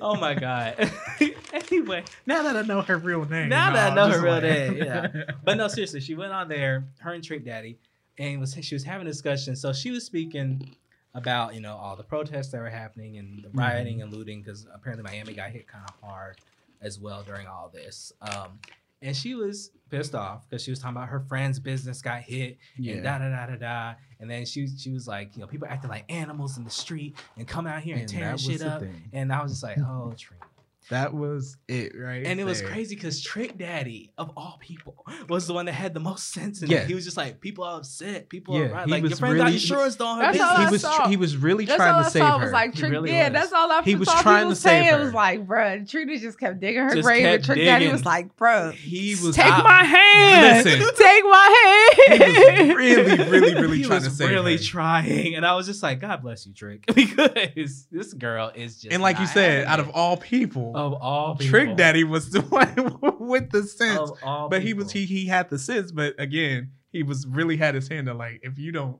Oh 0.02 0.16
my 0.16 0.34
god. 0.34 0.92
anyway, 1.54 2.04
now 2.26 2.44
that 2.44 2.58
I 2.58 2.62
know 2.64 2.82
her 2.82 2.98
real 2.98 3.24
name, 3.26 3.50
Now 3.50 3.70
no, 3.70 3.76
that 3.76 3.86
I 3.86 3.90
I'm 3.90 3.96
know 3.96 4.10
her 4.18 4.22
real 4.24 4.34
like- 4.34 4.44
name, 4.44 4.78
yeah. 4.78 5.08
but 5.44 5.58
no, 5.58 5.68
seriously, 5.68 6.00
she 6.02 6.16
went 6.16 6.34
on 6.34 6.48
there, 6.50 6.86
her 7.00 7.14
and 7.14 7.24
Trick 7.24 7.46
Daddy, 7.46 7.78
and 8.18 8.40
was 8.40 8.58
she 8.62 8.76
was 8.76 8.84
having 8.84 9.06
a 9.08 9.10
discussion. 9.10 9.56
So 9.56 9.72
she 9.74 9.92
was 9.92 10.04
speaking 10.04 10.76
about 11.14 11.54
you 11.54 11.62
know 11.62 11.76
all 11.76 11.96
the 11.96 12.04
protests 12.04 12.50
that 12.50 12.60
were 12.60 12.70
happening 12.70 13.18
and 13.20 13.44
the 13.44 13.50
rioting 13.54 14.02
and 14.02 14.12
looting 14.12 14.42
because 14.42 14.66
apparently 14.74 15.04
Miami 15.04 15.34
got 15.34 15.52
hit 15.52 15.68
kind 15.68 15.86
of 15.88 15.94
hard 16.10 16.38
as 16.82 17.00
well 17.00 17.22
during 17.24 17.46
all 17.48 17.70
this. 17.72 18.12
Um, 18.22 18.60
and 19.04 19.16
she 19.16 19.36
was 19.36 19.72
pissed 19.90 20.16
off 20.16 20.50
because 20.50 20.64
she 20.64 20.72
was 20.72 20.80
talking 20.80 20.98
about 20.98 21.10
her 21.10 21.20
friend's 21.20 21.60
business 21.60 22.02
got 22.02 22.22
hit 22.22 22.58
yeah. 22.78 22.94
and 22.94 23.04
da 23.04 23.20
da 23.20 23.30
da 23.30 23.46
da 23.46 23.56
da. 23.58 23.94
And 24.20 24.30
then 24.30 24.46
she 24.46 24.68
she 24.68 24.92
was 24.92 25.08
like, 25.08 25.36
you 25.36 25.42
know, 25.42 25.48
people 25.48 25.68
acting 25.70 25.90
like 25.90 26.06
animals 26.10 26.58
in 26.58 26.64
the 26.64 26.70
street 26.70 27.16
and 27.38 27.48
coming 27.48 27.72
out 27.72 27.84
here 27.84 27.94
and, 27.96 28.02
And 28.04 28.10
tearing 28.10 28.38
shit 28.38 28.62
up. 28.62 28.82
thing. 28.82 29.10
And 29.12 29.32
I 29.32 29.44
was 29.44 29.52
just 29.52 29.64
like, 29.64 29.78
oh, 29.78 30.14
Trina. 30.18 30.44
That 30.90 31.14
was 31.14 31.58
it, 31.68 31.94
right? 31.98 32.26
And 32.26 32.40
it 32.40 32.44
was 32.44 32.62
crazy 32.62 32.96
because 32.96 33.22
Trick 33.22 33.58
Daddy, 33.58 34.12
of 34.18 34.32
all 34.38 34.58
people, 34.60 35.06
was 35.30 35.48
the 35.48 35.54
one 35.54 35.66
that 35.68 35.74
had 35.74 35.94
the 35.94 36.00
most 36.00 36.32
sense 36.34 36.62
in 36.62 36.70
Yeah. 36.70 36.80
it. 36.80 36.88
He 36.88 36.94
was 36.94 37.06
just 37.06 37.18
like, 37.18 37.40
people 37.42 37.64
are 37.64 37.78
upset. 37.78 38.30
People 38.30 38.58
Yeah, 38.60 38.66
are 38.66 38.74
right. 38.74 38.86
he 38.86 38.92
Like, 38.92 39.02
your 39.04 39.10
was 39.12 39.20
friend 39.20 39.38
got 39.38 39.44
really- 39.46 39.56
insurance 39.56 40.00
on 40.02 40.18
her 40.20 40.24
That's 40.32 40.40
all 40.40 40.58
business. 40.58 40.66
I 40.66 40.68
He 40.68 40.72
was 40.72 40.82
saw. 40.82 41.08
he 41.10 41.18
was 41.18 41.38
really 41.38 41.66
That's 41.66 41.78
trying 41.78 41.94
all 41.96 42.02
to 42.02 42.06
I 42.08 42.10
save 42.10 42.22
saw 42.22 42.38
her. 42.38 42.44
was 42.46 42.54
like 42.54 42.76
Trick. 42.76 42.92
really 42.92 43.12
yeah, 43.12 43.30
was. 43.30 43.34
that's 43.42 43.54
all 43.54 43.72
I 43.72 43.82
He 43.84 43.96
was 43.96 44.08
saw 44.10 44.22
trying 44.22 44.38
people 44.40 44.50
to 44.52 44.56
save 44.56 44.70
saying. 44.70 44.94
her. 44.94 45.00
It 45.02 45.04
was 45.06 45.14
like, 45.14 45.48
bruh, 45.48 45.90
Trina 45.90 46.18
just 46.20 46.40
kept 46.40 46.60
digging 46.60 46.82
her 46.84 46.94
Just 46.96 47.06
grave, 47.06 47.26
and 47.26 47.34
kept 47.42 47.46
Trick 47.46 47.66
Daddy 47.66 47.88
was 47.90 48.06
like, 48.06 48.36
bruh, 48.36 48.74
he 48.74 49.12
was 49.24 49.36
take 49.36 49.46
I- 49.46 49.62
my 49.64 49.84
hand, 49.86 50.66
Listen. 50.66 50.90
take 50.96 51.24
my 51.24 51.94
hand. 52.08 52.24
he 52.24 52.68
was 52.68 52.76
really, 52.76 53.30
really, 53.30 53.54
really 53.62 53.78
he 53.78 53.84
trying 53.84 54.00
was 54.02 54.10
to 54.10 54.14
save 54.16 54.30
really 54.30 54.58
her. 54.58 54.64
trying, 54.64 55.36
and 55.36 55.46
I 55.46 55.56
was 55.56 55.66
just 55.66 55.82
like, 55.82 56.00
God 56.02 56.22
bless 56.22 56.46
you, 56.46 56.54
Trick, 56.54 56.86
because 56.94 57.88
this 57.92 58.14
girl 58.14 58.52
is 58.54 58.82
just. 58.82 58.94
and 58.94 59.02
like 59.02 59.20
you 59.20 59.28
said, 59.28 59.66
out 59.66 59.80
of 59.80 59.90
all 59.90 60.18
people, 60.18 60.73
of 60.76 60.94
all 60.94 61.36
Trick. 61.36 61.76
Daddy 61.76 62.04
was 62.04 62.30
the 62.32 62.42
one 63.02 63.18
with 63.20 63.52
the 63.52 63.64
sense. 63.64 64.00
of 64.00 64.18
all 64.24 64.50
but 64.50 64.62
he 64.62 64.74
was 64.74 64.92
he 64.92 65.06
he 65.06 65.26
had 65.28 65.50
the 65.50 65.58
sense, 65.60 65.92
but 65.92 66.16
again, 66.20 66.72
he 66.92 67.04
was 67.04 67.26
really 67.28 67.58
had 67.58 67.76
his 67.76 67.88
hand 67.88 68.10
on 68.10 68.18
like 68.18 68.40
if 68.44 68.58
you 68.60 68.72
don't. 68.72 68.98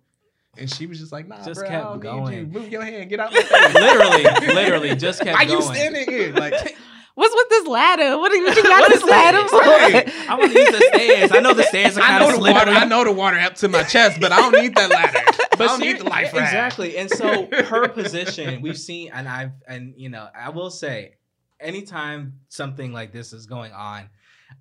And 0.56 0.70
she 0.72 0.86
was 0.86 1.00
just 1.00 1.12
like, 1.12 1.28
"Nah, 1.28 1.44
Just 1.44 1.62
bro, 1.62 1.68
kept 1.70 1.84
I 1.86 1.90
don't 1.90 2.00
going. 2.00 2.30
need 2.30 2.38
you. 2.54 2.60
Move 2.62 2.70
your 2.72 2.84
hand, 2.84 3.10
get 3.10 3.20
out 3.20 3.34
my 3.34 3.42
face." 3.42 3.74
literally, 3.74 4.24
literally, 4.54 4.96
just 4.96 5.20
kept 5.22 5.34
Why 5.38 5.46
going. 5.46 5.58
you 5.58 5.64
standing 5.66 6.08
here? 6.08 6.32
Like, 6.32 6.78
What's 7.16 7.36
with 7.36 7.50
this 7.50 7.68
ladder? 7.68 8.18
What, 8.18 8.32
do 8.32 8.38
you- 8.40 8.46
what 8.46 8.56
you 8.58 8.64
got 8.64 8.82
What 8.82 8.92
this 8.92 9.04
ladder 9.04 9.48
for? 9.48 9.60
Right. 9.60 10.30
I 10.30 10.36
want 10.36 10.52
to 10.52 10.60
use 10.60 10.70
the 10.72 10.78
stairs. 10.96 11.32
I 11.32 11.40
know 11.42 11.54
the 11.54 11.62
stairs 11.64 11.96
are 11.98 12.02
kind 12.02 12.24
of 12.24 12.30
slippery. 12.36 12.54
water. 12.54 12.72
I 12.72 12.86
know 12.86 13.04
the 13.04 13.12
water 13.12 13.38
up 13.38 13.54
to 13.56 13.68
my 13.68 13.84
chest, 13.84 14.20
but 14.20 14.32
I 14.32 14.38
don't 14.38 14.60
need 14.64 14.74
that 14.76 14.90
ladder. 14.90 15.20
I 15.54 15.56
don't 15.68 15.80
need 15.80 16.00
the 16.00 16.06
life 16.06 16.34
raft. 16.34 16.36
exactly. 16.54 16.98
And 16.98 17.10
so 17.12 17.48
her 17.66 17.88
position, 17.90 18.62
we've 18.64 18.80
seen, 18.80 19.12
and 19.14 19.28
I've, 19.30 19.52
and 19.68 19.94
you 19.96 20.10
know, 20.10 20.28
I 20.36 20.50
will 20.50 20.72
say, 20.72 21.14
anytime 21.64 22.40
something 22.50 22.94
like 22.94 23.12
this 23.12 23.34
is 23.34 23.46
going 23.46 23.72
on, 23.72 24.10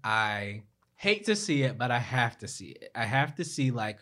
I 0.02 0.62
hate 0.94 1.24
to 1.26 1.36
see 1.36 1.62
it, 1.64 1.76
but 1.76 1.90
I 1.90 1.98
have 1.98 2.38
to 2.38 2.48
see 2.48 2.68
it. 2.70 2.90
I 2.94 3.04
have 3.04 3.34
to 3.36 3.44
see 3.44 3.70
like 3.70 3.98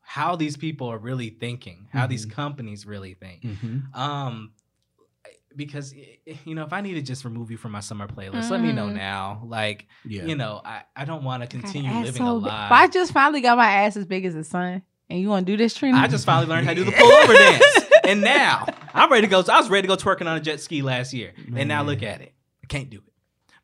how 0.00 0.36
these 0.36 0.56
people 0.56 0.88
are 0.88 0.98
really 0.98 1.28
thinking, 1.30 1.86
how 1.92 2.06
these 2.06 2.24
Mhm. 2.26 2.30
companies 2.32 2.86
really 2.86 3.14
think. 3.14 3.42
Mhm. 3.42 3.94
Um, 3.94 4.52
because 5.56 5.94
you 6.44 6.54
know, 6.54 6.62
if 6.64 6.72
I 6.72 6.80
need 6.80 6.94
to 6.94 7.02
just 7.02 7.24
remove 7.24 7.50
you 7.50 7.56
from 7.56 7.72
my 7.72 7.80
summer 7.80 8.06
playlist, 8.06 8.50
let 8.50 8.60
me 8.60 8.72
know 8.72 8.88
Mhm. 8.88 8.94
now. 8.94 9.42
Like, 9.44 9.86
Yeah. 10.04 10.24
you 10.26 10.36
know, 10.36 10.60
I, 10.64 10.82
I 10.94 11.04
don't 11.04 11.24
want 11.24 11.42
to 11.42 11.48
continue 11.48 11.92
living 11.92 12.12
so 12.22 12.36
a 12.36 12.40
big. 12.40 12.46
lie. 12.48 12.68
But 12.68 12.74
I 12.76 12.86
just 12.88 13.12
finally 13.12 13.40
got 13.40 13.56
my 13.56 13.70
ass 13.70 13.96
as 13.96 14.06
big 14.06 14.24
as 14.24 14.34
the 14.34 14.44
sun, 14.44 14.82
and 15.10 15.20
you 15.20 15.28
want 15.28 15.46
to 15.46 15.52
do 15.52 15.56
this, 15.56 15.74
Trina? 15.74 15.98
I 15.98 16.06
just 16.06 16.24
finally 16.26 16.46
learned 16.46 16.66
how 16.66 16.74
to 16.74 16.76
do 16.76 16.84
the 16.84 16.92
pullover 17.00 17.36
dance, 17.36 17.90
and 18.04 18.20
now 18.20 18.66
I'm 18.94 19.10
ready 19.10 19.26
to 19.26 19.30
go. 19.30 19.38
I 19.40 19.58
was 19.58 19.68
ready 19.70 19.88
to 19.88 19.94
go 19.94 19.96
twerking 20.00 20.26
on 20.26 20.36
a 20.36 20.40
jet 20.40 20.60
ski 20.60 20.82
last 20.82 21.12
year, 21.12 21.32
and 21.56 21.68
now 21.68 21.82
look 21.82 22.02
at 22.02 22.20
it. 22.20 22.34
I 22.70 22.74
can't 22.74 22.90
do 22.90 22.98
it. 22.98 23.12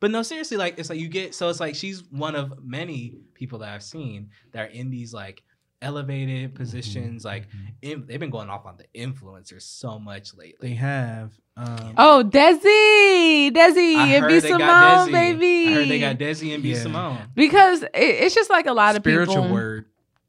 But 0.00 0.10
no, 0.10 0.22
seriously, 0.22 0.56
like 0.56 0.78
it's 0.78 0.90
like 0.90 0.98
you 0.98 1.08
get. 1.08 1.34
So 1.34 1.48
it's 1.48 1.60
like 1.60 1.74
she's 1.74 2.02
one 2.10 2.34
of 2.34 2.62
many 2.64 3.18
people 3.34 3.58
that 3.60 3.68
I've 3.72 3.82
seen 3.82 4.30
that 4.52 4.62
are 4.62 4.70
in 4.72 4.90
these 4.90 5.12
like 5.14 5.42
elevated 5.82 6.54
positions. 6.54 7.24
Like 7.24 7.44
Mhm. 7.48 7.72
in, 7.82 8.06
they've 8.06 8.20
been 8.20 8.30
going 8.30 8.48
off 8.50 8.64
on 8.66 8.76
the 8.76 8.86
influencers 8.98 9.62
so 9.62 9.98
much 9.98 10.34
lately. 10.34 10.68
they 10.68 10.74
have. 10.74 11.32
Um, 11.56 11.94
Oh, 11.96 12.24
Desi, 12.26 13.50
Desi, 13.52 13.96
I 13.96 14.08
and 14.14 14.22
heard 14.24 14.28
B 14.28 14.38
they 14.40 14.48
Simone, 14.50 15.08
Desi. 15.08 15.12
baby. 15.12 15.68
I 15.68 15.74
heard 15.74 15.88
they 15.88 16.00
got 16.00 16.18
Desi 16.18 16.54
and 16.54 16.62
B 16.62 16.70
Yeah. 16.72 16.82
Simone. 16.82 17.18
because 17.34 17.82
it, 17.82 17.90
it's 17.94 18.34
just 18.34 18.50
like 18.50 18.66
a 18.66 18.72
lot 18.72 18.96
of 18.96 19.02
spiritual 19.02 19.48
word 19.52 19.86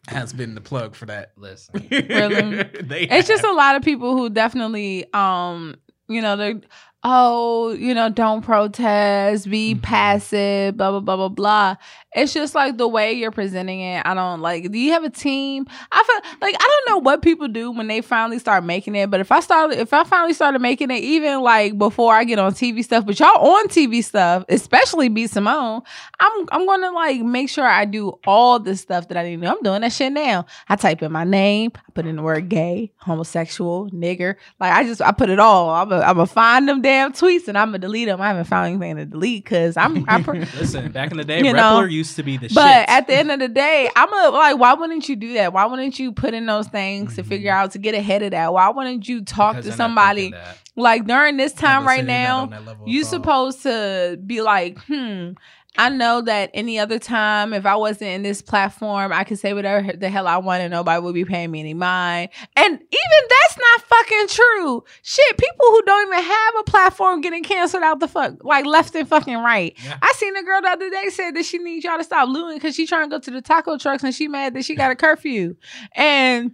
has 0.07 0.33
been 0.33 0.53
the 0.55 0.61
plug 0.61 0.95
for 0.95 1.05
that. 1.07 1.31
Listen, 1.37 1.87
Really? 1.91 2.63
they 2.83 3.03
It's 3.09 3.27
just 3.27 3.43
a 3.43 3.51
lot 3.53 3.75
of 3.75 3.81
people 3.83 4.15
who 4.15 4.29
definitely, 4.29 5.05
um, 5.13 5.75
you 6.07 6.21
know, 6.21 6.35
they're 6.37 6.61
oh, 7.07 7.71
you 7.73 7.93
know, 7.93 8.09
don't 8.09 8.41
protest, 8.41 9.47
be 9.49 9.75
Mhm. 9.75 9.81
passive, 9.83 10.75
blah 10.75 10.89
blah 10.89 10.99
blah 10.99 11.15
blah 11.15 11.27
blah. 11.29 11.75
It's 12.15 12.33
just 12.33 12.55
like 12.55 12.77
the 12.77 12.87
way 12.87 13.11
you're 13.13 13.29
presenting 13.31 13.81
it. 13.81 14.01
I 14.05 14.13
don't 14.13 14.39
like. 14.41 14.71
Do 14.71 14.79
you 14.79 14.93
have 14.93 15.03
a 15.03 15.09
team? 15.09 15.67
I 15.91 16.01
feel 16.03 16.31
like 16.41 16.55
I 16.57 16.81
don't 16.87 16.93
know 16.95 17.01
what 17.01 17.21
people 17.21 17.47
do 17.49 17.71
when 17.71 17.87
they 17.87 17.99
finally 18.01 18.39
start 18.39 18.63
making 18.63 18.95
it. 18.95 19.11
But 19.11 19.19
if 19.19 19.31
I 19.33 19.39
started, 19.41 19.79
if 19.79 19.93
I 19.93 20.03
finally 20.05 20.33
started 20.33 20.59
making 20.61 20.91
it, 20.91 21.03
even 21.03 21.41
like 21.41 21.77
before 21.77 22.15
I 22.15 22.23
get 22.23 22.39
on 22.39 22.53
TV 22.53 22.81
stuff, 22.83 23.05
but 23.05 23.19
y'all 23.19 23.37
on 23.37 23.67
TV 23.67 24.01
stuff, 24.03 24.45
especially 24.49 25.09
B 25.09 25.27
Simone, 25.27 25.81
I'm 26.19 26.45
I'm 26.51 26.65
gonna 26.65 26.91
like 26.91 27.21
make 27.21 27.49
sure 27.49 27.65
I 27.67 27.85
do 27.85 28.17
all 28.25 28.59
the 28.59 28.75
stuff 28.77 29.09
that 29.09 29.17
I 29.17 29.23
need 29.23 29.35
to 29.35 29.41
do. 29.43 29.47
I'm 29.47 29.61
doing 29.61 29.81
that 29.81 29.91
shit 29.93 30.11
now. 30.13 30.45
I 30.69 30.75
type 30.77 31.03
in 31.03 31.11
my 31.11 31.25
name, 31.25 31.71
I 31.75 31.91
put 31.93 32.07
in 32.07 32.15
the 32.15 32.21
word 32.23 32.47
gay, 32.49 32.93
homosexual, 32.99 33.89
nigger. 33.91 34.35
Like 34.59 34.71
I 34.71 34.85
just 34.85 35.01
I 35.01 35.11
put 35.11 35.29
it 35.29 35.39
all. 35.39 35.69
I'm 35.69 35.89
gonna 35.89 36.25
find 36.25 36.67
them 36.67 36.81
damn 36.81 36.94
tweets 37.13 37.47
and 37.47 37.57
I'm 37.57 37.67
gonna 37.69 37.79
delete 37.79 38.07
them. 38.07 38.19
I 38.21 38.27
haven't 38.27 38.45
found 38.45 38.67
anything 38.67 38.95
to 38.97 39.05
delete 39.05 39.43
because 39.43 39.77
I'm 39.77 40.05
I 40.07 40.21
pre- 40.21 40.39
listen. 40.59 40.91
Back 40.91 41.11
in 41.11 41.17
the 41.17 41.23
day, 41.23 41.37
You 41.43 41.53
know, 41.53 41.83
used 41.83 42.15
to 42.17 42.23
be 42.23 42.37
the 42.37 42.47
shit. 42.49 42.55
but 42.55 42.79
shit. 42.81 42.89
at 42.89 43.07
the 43.07 43.15
end 43.15 43.31
of 43.31 43.39
the 43.39 43.47
day, 43.47 43.89
I'm 43.95 44.11
a 44.11 44.29
like, 44.35 44.57
why 44.57 44.73
wouldn't 44.73 45.07
you 45.09 45.15
do 45.15 45.33
that? 45.33 45.53
Why 45.53 45.65
wouldn't 45.65 45.99
you 45.99 46.11
put 46.11 46.33
in 46.33 46.45
those 46.45 46.67
things 46.67 47.15
to 47.15 47.23
Mhm. 47.23 47.27
figure 47.27 47.51
out 47.51 47.71
to 47.71 47.77
get 47.77 47.95
ahead 47.95 48.21
of 48.23 48.31
that? 48.31 48.53
Why 48.53 48.69
wouldn't 48.69 49.07
you 49.07 49.21
talk 49.23 49.55
Because 49.57 49.71
to 49.71 49.77
somebody 49.77 50.33
like 50.75 51.05
during 51.05 51.37
this 51.37 51.53
time 51.53 51.85
right 51.85 52.05
now? 52.05 52.49
You 52.85 53.03
supposed 53.03 53.63
to 53.63 54.19
be 54.25 54.41
like, 54.41 54.77
hmm. 54.85 55.31
I 55.77 55.89
know 55.89 56.21
that 56.21 56.51
any 56.53 56.79
other 56.79 56.99
time, 56.99 57.53
if 57.53 57.65
I 57.65 57.75
wasn't 57.75 58.11
in 58.11 58.23
this 58.23 58.41
platform, 58.41 59.11
I 59.11 59.23
could 59.23 59.39
say 59.39 59.53
whatever 59.53 59.93
the 59.93 60.09
hell 60.09 60.27
I 60.27 60.37
want 60.37 60.61
and 60.61 60.71
nobody 60.71 61.01
would 61.01 61.13
be 61.13 61.25
paying 61.25 61.51
me 61.51 61.59
any 61.59 61.73
mind. 61.73 62.29
And 62.55 62.73
even 62.73 63.29
that's 63.29 63.57
not 63.57 63.81
fucking 63.87 64.27
true. 64.29 64.83
Shit, 65.03 65.37
people 65.37 65.65
who 65.67 65.81
don't 65.83 66.07
even 66.07 66.23
have 66.23 66.53
a 66.59 66.63
platform 66.63 67.21
getting 67.21 67.43
canceled 67.43 67.83
out 67.83 67.99
the 67.99 68.07
fuck, 68.07 68.43
like 68.43 68.65
left 68.65 68.95
and 68.95 69.07
fucking 69.07 69.37
right. 69.37 69.75
Yeah. 69.83 69.97
I 70.01 70.13
seen 70.15 70.35
a 70.35 70.43
girl 70.43 70.61
the 70.61 70.69
other 70.69 70.89
day 70.89 71.09
said 71.09 71.31
that 71.31 71.45
she 71.45 71.57
needs 71.57 71.83
y'all 71.83 71.97
to 71.97 72.03
stop 72.03 72.29
looting 72.29 72.57
because 72.57 72.75
she 72.75 72.87
trying 72.87 73.09
to 73.09 73.15
go 73.15 73.19
to 73.19 73.31
the 73.31 73.41
taco 73.41 73.77
trucks 73.77 74.03
and 74.03 74.13
she 74.13 74.27
mad 74.27 74.53
that 74.53 74.65
she 74.65 74.75
got 74.75 74.91
a 74.91 74.95
curfew. 74.95 75.55
And 75.93 76.53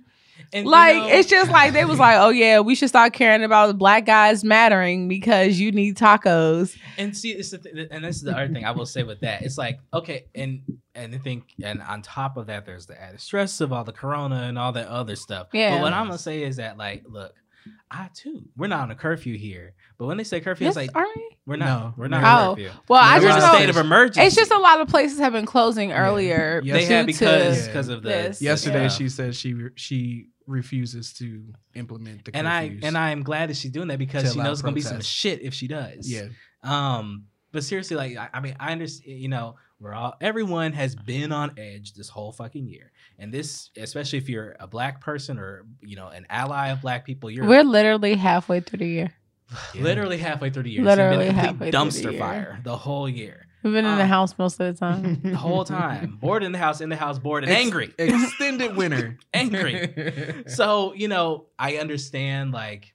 And, 0.54 0.66
you 0.66 0.72
like 0.72 0.98
know- 0.98 1.08
it's 1.08 1.30
just 1.30 1.50
like 1.50 1.74
they 1.74 1.86
was 1.86 2.00
like, 2.00 2.18
oh 2.20 2.30
yeah, 2.30 2.60
we 2.60 2.76
should 2.76 2.90
start 2.90 3.14
caring 3.14 3.44
about 3.44 3.78
black 3.78 4.06
guys 4.06 4.44
mattering 4.44 5.08
because 5.08 5.60
you 5.60 5.72
need 5.72 5.96
tacos. 5.96 6.78
And 6.98 7.16
see, 7.16 7.32
it's 7.32 7.52
the 7.52 7.58
th- 7.60 7.88
and 7.90 8.04
this 8.04 8.18
is 8.18 8.24
the 8.24 8.34
other 8.34 8.52
thing 8.52 8.66
I 8.66 8.72
will 8.72 8.86
say 8.86 9.04
with 9.04 9.22
that. 9.22 9.44
It's 9.44 9.58
like 9.58 9.80
okay, 9.94 10.26
and 10.36 10.62
and 10.94 11.16
I 11.16 11.18
think, 11.20 11.54
and 11.64 11.82
on 11.82 12.02
top 12.02 12.36
of 12.36 12.48
that, 12.48 12.66
there's 12.66 12.86
the 12.86 13.02
added 13.02 13.22
stress 13.22 13.62
of 13.62 13.72
all 13.72 13.84
the 13.86 13.94
corona 13.94 14.44
and 14.44 14.58
all 14.60 14.74
that 14.74 14.88
other 14.88 15.16
stuff. 15.16 15.48
Yeah. 15.54 15.76
But 15.76 15.82
what 15.84 15.94
I'm 15.94 16.08
gonna 16.08 16.18
say 16.18 16.44
is 16.44 16.58
that, 16.58 16.78
like, 16.78 17.04
look, 17.08 17.34
I 17.90 18.10
too, 18.14 18.44
we're 18.58 18.68
not 18.68 18.82
on 18.82 18.92
a 18.92 18.96
curfew 18.96 19.38
here. 19.38 19.74
But 19.98 20.08
when 20.08 20.18
they 20.18 20.24
say 20.24 20.40
curfew, 20.42 20.66
Yes, 20.66 20.76
it's 20.76 20.88
like 20.88 20.96
are 20.96 21.08
we? 21.16 21.30
we're 21.46 21.58
not. 21.58 21.66
No, 21.66 21.94
we're 21.96 22.08
not 22.08 22.22
no. 22.24 22.52
Oh, 22.52 22.56
curfew. 22.56 22.72
Well, 22.88 23.02
I 23.02 23.20
we're 23.20 23.28
just 23.28 23.38
in 23.38 23.44
a 23.44 23.48
know 23.48 23.54
state 23.54 23.70
of 23.70 23.78
emergency. 23.78 24.22
it's 24.28 24.36
just 24.36 24.52
a 24.52 24.58
lot 24.58 24.82
of 24.82 24.88
places 24.88 25.20
have 25.20 25.34
been 25.34 25.46
closing 25.46 25.92
earlier. 25.92 26.62
Yeah. 26.64 26.74
They 26.74 26.86
have 26.86 27.06
due 27.06 27.14
because 27.14 27.62
to, 27.62 27.68
because 27.68 27.88
of 27.90 28.04
this. 28.04 28.42
Yesterday, 28.42 28.84
yeah. 28.84 28.88
she 28.90 29.10
said 29.10 29.36
she 29.36 29.56
she 29.76 30.28
refuses 30.48 31.14
to 31.14 31.44
implement 31.76 32.26
the 32.26 32.36
and 32.36 32.48
I 32.48 32.78
and 32.84 32.98
I 32.98 33.12
am 33.12 33.24
glad 33.24 33.50
that 33.50 33.58
she's 33.58 33.72
doing 33.72 33.88
that 33.90 34.00
because 34.00 34.34
she 34.34 34.40
knows 34.40 34.60
it's 34.60 34.62
gonna 34.62 34.76
be 34.76 34.82
some 34.82 35.02
shit 35.02 35.42
if 35.42 35.54
she 35.54 35.68
does. 35.68 36.10
yeah, 36.12 36.28
Um, 36.64 37.26
but 37.52 37.64
seriously, 37.64 37.98
like 37.98 38.18
I, 38.18 38.30
I 38.34 38.40
mean, 38.40 38.56
I 38.60 38.72
understand. 38.72 39.20
You 39.20 39.28
know, 39.30 39.56
we're 39.80 39.94
all 39.94 40.16
everyone 40.22 40.74
has 40.74 40.96
been 40.96 41.32
on 41.32 41.54
edge 41.58 41.94
this 41.94 42.08
whole 42.10 42.32
fucking 42.32 42.68
year, 42.68 42.92
and 43.18 43.34
this, 43.34 43.70
especially 43.78 44.20
if 44.20 44.30
you're 44.30 44.56
a 44.60 44.68
black 44.68 45.02
person 45.02 45.38
or 45.40 45.66
you 45.82 45.96
know 45.96 46.08
an 46.08 46.26
ally 46.30 46.70
of 46.70 46.82
black 46.82 47.06
people, 47.06 47.30
you're 47.30 47.46
We're 47.46 47.64
literally 47.64 48.16
halfway 48.16 48.60
through 48.60 48.80
the 48.80 48.88
year. 48.88 49.14
literally 49.76 50.18
halfway 50.18 50.50
through 50.50 50.64
the 50.64 50.72
year. 50.72 50.84
Literally 50.84 51.26
it's 51.26 51.34
been 51.34 51.40
a 51.40 51.42
halfway 51.42 51.72
complete 51.72 51.72
through 51.72 52.02
the 52.02 52.10
dumpster 52.10 52.12
year. 52.12 52.20
fire 52.20 52.60
the 52.64 52.78
whole 52.78 53.10
year, 53.10 53.48
We've 53.64 53.74
been 53.74 53.86
in 53.86 53.96
the 53.98 54.04
Um, 54.04 54.10
house 54.10 54.38
most 54.38 54.60
of 54.60 54.74
the 54.74 54.80
time. 54.80 55.22
the 55.24 55.36
whole 55.38 55.64
time, 55.66 56.18
bored 56.22 56.44
in 56.44 56.52
the 56.52 56.58
house, 56.58 56.82
in 56.82 56.90
the 56.90 56.96
house, 56.96 57.20
bored 57.20 57.44
and 57.44 57.52
Ex- 57.52 57.62
angry. 57.62 57.94
extended 57.98 58.76
winter, 58.76 59.18
Angry. 59.34 60.44
So 60.48 60.94
you 60.94 61.08
know, 61.08 61.46
I 61.60 61.78
understand 61.78 62.52
like. 62.52 62.94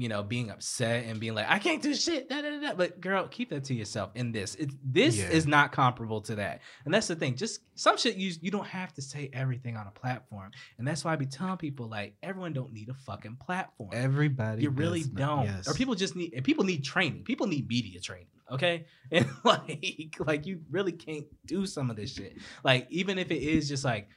You 0.00 0.08
know, 0.08 0.22
being 0.22 0.48
upset 0.50 1.04
and 1.04 1.20
being 1.20 1.34
like, 1.34 1.44
I 1.46 1.58
can't 1.58 1.82
do 1.82 1.94
shit. 1.94 2.28
Da, 2.30 2.40
da, 2.40 2.48
da, 2.48 2.60
da. 2.68 2.74
But 2.74 3.02
girl, 3.02 3.28
keep 3.28 3.50
that 3.50 3.64
to 3.64 3.74
yourself. 3.74 4.10
In 4.14 4.32
this, 4.32 4.54
it, 4.54 4.70
this 4.82 5.18
Yeah. 5.18 5.28
is 5.28 5.46
not 5.46 5.72
comparable 5.72 6.22
to 6.22 6.36
that, 6.36 6.62
and 6.86 6.94
that's 6.94 7.06
the 7.08 7.16
thing. 7.16 7.36
Just 7.36 7.60
some 7.74 7.98
shit 7.98 8.16
you 8.16 8.32
you 8.40 8.50
don't 8.50 8.66
have 8.66 8.94
to 8.94 9.02
say 9.02 9.28
everything 9.34 9.76
on 9.76 9.86
a 9.86 9.90
platform, 9.90 10.52
and 10.78 10.88
that's 10.88 11.04
why 11.04 11.12
I 11.12 11.16
be 11.16 11.26
telling 11.26 11.58
people 11.58 11.86
like 11.86 12.14
everyone 12.22 12.54
don't 12.54 12.72
need 12.72 12.88
a 12.88 12.94
fucking 12.94 13.36
platform. 13.36 13.90
Everybody, 13.92 14.62
you 14.62 14.70
really 14.70 15.02
don't. 15.02 15.44
yes. 15.44 15.68
Or 15.68 15.74
people 15.74 15.94
just 15.94 16.16
need 16.16 16.30
people 16.44 16.64
need 16.64 16.82
training. 16.82 17.24
People 17.24 17.46
need 17.46 17.68
media 17.68 18.00
training. 18.00 18.28
Okay, 18.50 18.86
and 19.12 19.26
like 19.44 20.16
like 20.18 20.46
you 20.46 20.62
really 20.70 20.92
can't 20.92 21.26
do 21.44 21.66
some 21.66 21.90
of 21.90 21.96
this 21.96 22.14
shit. 22.14 22.38
Like 22.64 22.86
even 22.88 23.18
if 23.18 23.30
it 23.30 23.42
is 23.42 23.68
just 23.68 23.84
like. 23.84 24.08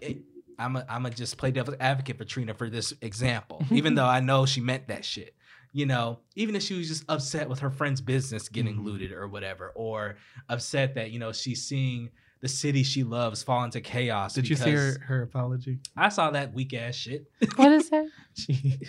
It, 0.00 0.22
I'm 0.58 0.76
a, 0.76 0.84
I'm 0.88 1.06
a 1.06 1.10
just 1.10 1.36
play 1.38 1.50
devil's 1.50 1.76
advocate 1.80 2.18
for 2.18 2.24
Trina 2.24 2.54
for 2.54 2.68
this 2.70 2.92
example, 3.02 3.64
even 3.70 3.94
though 3.94 4.06
I 4.06 4.20
know 4.20 4.46
she 4.46 4.60
meant 4.60 4.88
that 4.88 5.04
shit. 5.04 5.34
You 5.74 5.86
know, 5.86 6.20
even 6.36 6.54
if 6.54 6.62
she 6.62 6.74
was 6.76 6.88
just 6.88 7.04
upset 7.08 7.48
with 7.48 7.60
her 7.60 7.70
friend's 7.70 8.00
business 8.02 8.48
getting 8.50 8.76
Mhm. 8.76 8.84
looted 8.84 9.12
or 9.12 9.26
whatever, 9.26 9.70
or 9.74 10.16
upset 10.48 10.94
that 10.96 11.10
you 11.12 11.18
know 11.18 11.32
she's 11.32 11.62
seeing 11.64 12.10
the 12.40 12.48
city 12.48 12.82
she 12.82 13.04
loves 13.04 13.42
fall 13.42 13.64
into 13.64 13.80
chaos. 13.80 14.34
Did 14.34 14.48
you 14.48 14.56
see 14.56 14.72
her 14.72 14.98
her 15.06 15.22
apology? 15.22 15.78
I 15.96 16.10
saw 16.10 16.30
that 16.32 16.52
weak 16.52 16.74
ass 16.74 16.94
shit. 16.96 17.30
what 17.56 17.72
is 17.72 17.88
that? 17.90 18.06
She 18.34 18.80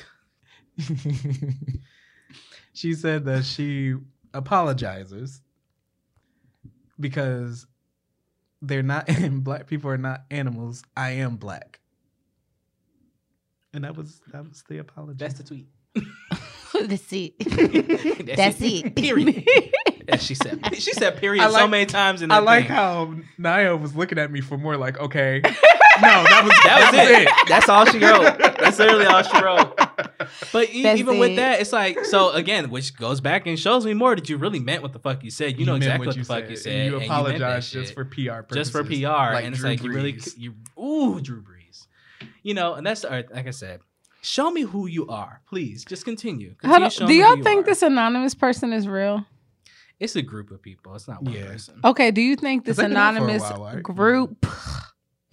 she 2.73 2.93
said 2.93 3.25
that 3.25 3.45
she 3.45 3.95
apologizes 4.33 5.41
because 6.99 7.67
they're 8.63 8.81
not 8.83 9.07
black 9.43 9.67
people 9.67 9.89
are 9.91 9.97
not 9.97 10.23
animals. 10.31 10.83
I 10.95 11.11
am 11.11 11.35
black. 11.35 11.79
And 13.73 13.83
that 13.83 13.95
was 13.95 14.21
that 14.31 14.47
was 14.47 14.63
the 14.69 14.77
apology. 14.79 15.17
That's 15.17 15.35
the 15.35 15.43
tweet. 15.43 15.67
That's 16.87 17.13
it. 17.13 18.35
That's 18.35 18.59
it. 18.61 18.95
Period. 18.95 19.47
As 20.07 20.23
she 20.23 20.33
said. 20.33 20.59
She 20.75 20.91
said 20.93 21.17
period 21.17 21.43
like- 21.43 21.61
so 21.61 21.67
many 21.67 21.85
times 21.85 22.21
in 22.23 22.31
I 22.31 22.39
like 22.39 22.65
thing. 22.65 22.75
how 22.75 23.13
Nyla 23.39 23.79
was 23.79 23.95
looking 23.95 24.17
at 24.17 24.31
me 24.31 24.41
for 24.41 24.57
more 24.57 24.75
like, 24.75 24.99
okay. 24.99 25.41
No, 26.01 26.07
that 26.23 26.41
was 26.43 26.53
that 26.63 26.91
was 26.91 27.09
it. 27.43 27.47
That's 27.49 27.69
all 27.69 27.85
she 27.85 27.99
wrote. 27.99 28.37
That's 28.59 28.79
literally 28.79 29.05
all 29.05 29.21
she 29.23 29.41
wrote. 29.41 29.77
But 30.51 30.73
e- 30.73 30.83
That's 30.83 30.99
even 30.99 31.19
with 31.19 31.35
that, 31.35 31.59
it's 31.61 31.71
like 31.73 32.03
so 32.05 32.31
again, 32.31 32.69
which 32.69 32.95
goes 32.95 33.21
back 33.21 33.45
and 33.45 33.59
shows 33.59 33.85
me 33.85 33.93
more 33.93 34.15
that 34.15 34.27
you 34.29 34.37
really 34.37 34.59
meant 34.59 34.81
what 34.81 34.93
the 34.93 34.99
fuck 34.99 35.23
you 35.23 35.29
said. 35.31 35.59
You 35.59 35.65
know 35.65 35.75
exactly 35.75 36.07
what, 36.07 36.15
the 36.17 36.23
fuck 36.23 36.49
you 36.49 36.55
said. 36.55 36.73
And 36.73 36.85
you 36.85 36.99
and 36.99 36.99
meant 37.09 37.11
apologize 37.11 37.69
just 37.71 37.87
shit. 37.89 37.95
for 37.95 38.05
PR 38.05 38.41
purposes. 38.43 38.55
just 38.55 38.71
for 38.71 38.83
PR, 38.83 39.33
like 39.35 39.43
and 39.45 39.53
it's 39.53 39.59
Drew 39.59 39.69
like 39.69 39.83
you 39.83 39.91
really 39.91 40.17
you 40.37 40.53
ooh 40.81 41.19
Drew 41.21 41.41
Brees, 41.43 41.87
you 42.41 42.53
know, 42.53 42.73
and 42.73 42.85
that's 42.85 43.03
uh, 43.05 43.23
like 43.31 43.47
I 43.47 43.51
said. 43.51 43.81
Show 44.25 44.49
me 44.51 44.61
who 44.61 44.87
you 44.87 45.05
are, 45.09 45.41
please. 45.49 45.83
Just 45.83 46.05
continue. 46.05 46.55
How 46.63 46.79
continue 46.79 46.89
do, 46.99 47.07
do 47.07 47.13
y'all 47.13 47.35
you 47.37 47.43
think 47.43 47.63
are. 47.63 47.65
this 47.65 47.81
anonymous 47.81 48.33
person 48.33 48.71
is 48.71 48.87
real? 48.87 49.25
It's 49.99 50.15
a 50.15 50.21
group 50.21 50.49
of 50.49 50.61
people. 50.61 50.95
It's 50.95 51.09
not 51.09 51.21
one 51.23 51.33
Yeah. 51.35 51.47
person. 51.47 51.81
Okay, 51.83 52.09
do 52.09 52.21
you 52.21 52.37
think 52.37 52.63
this 52.63 52.77
They've 52.77 52.87
been 52.87 52.95
out 52.95 53.15
for 53.15 53.19
a 53.19 53.23
anonymous 53.23 53.41
while, 53.51 53.63
right? 53.65 53.83
group 53.83 54.45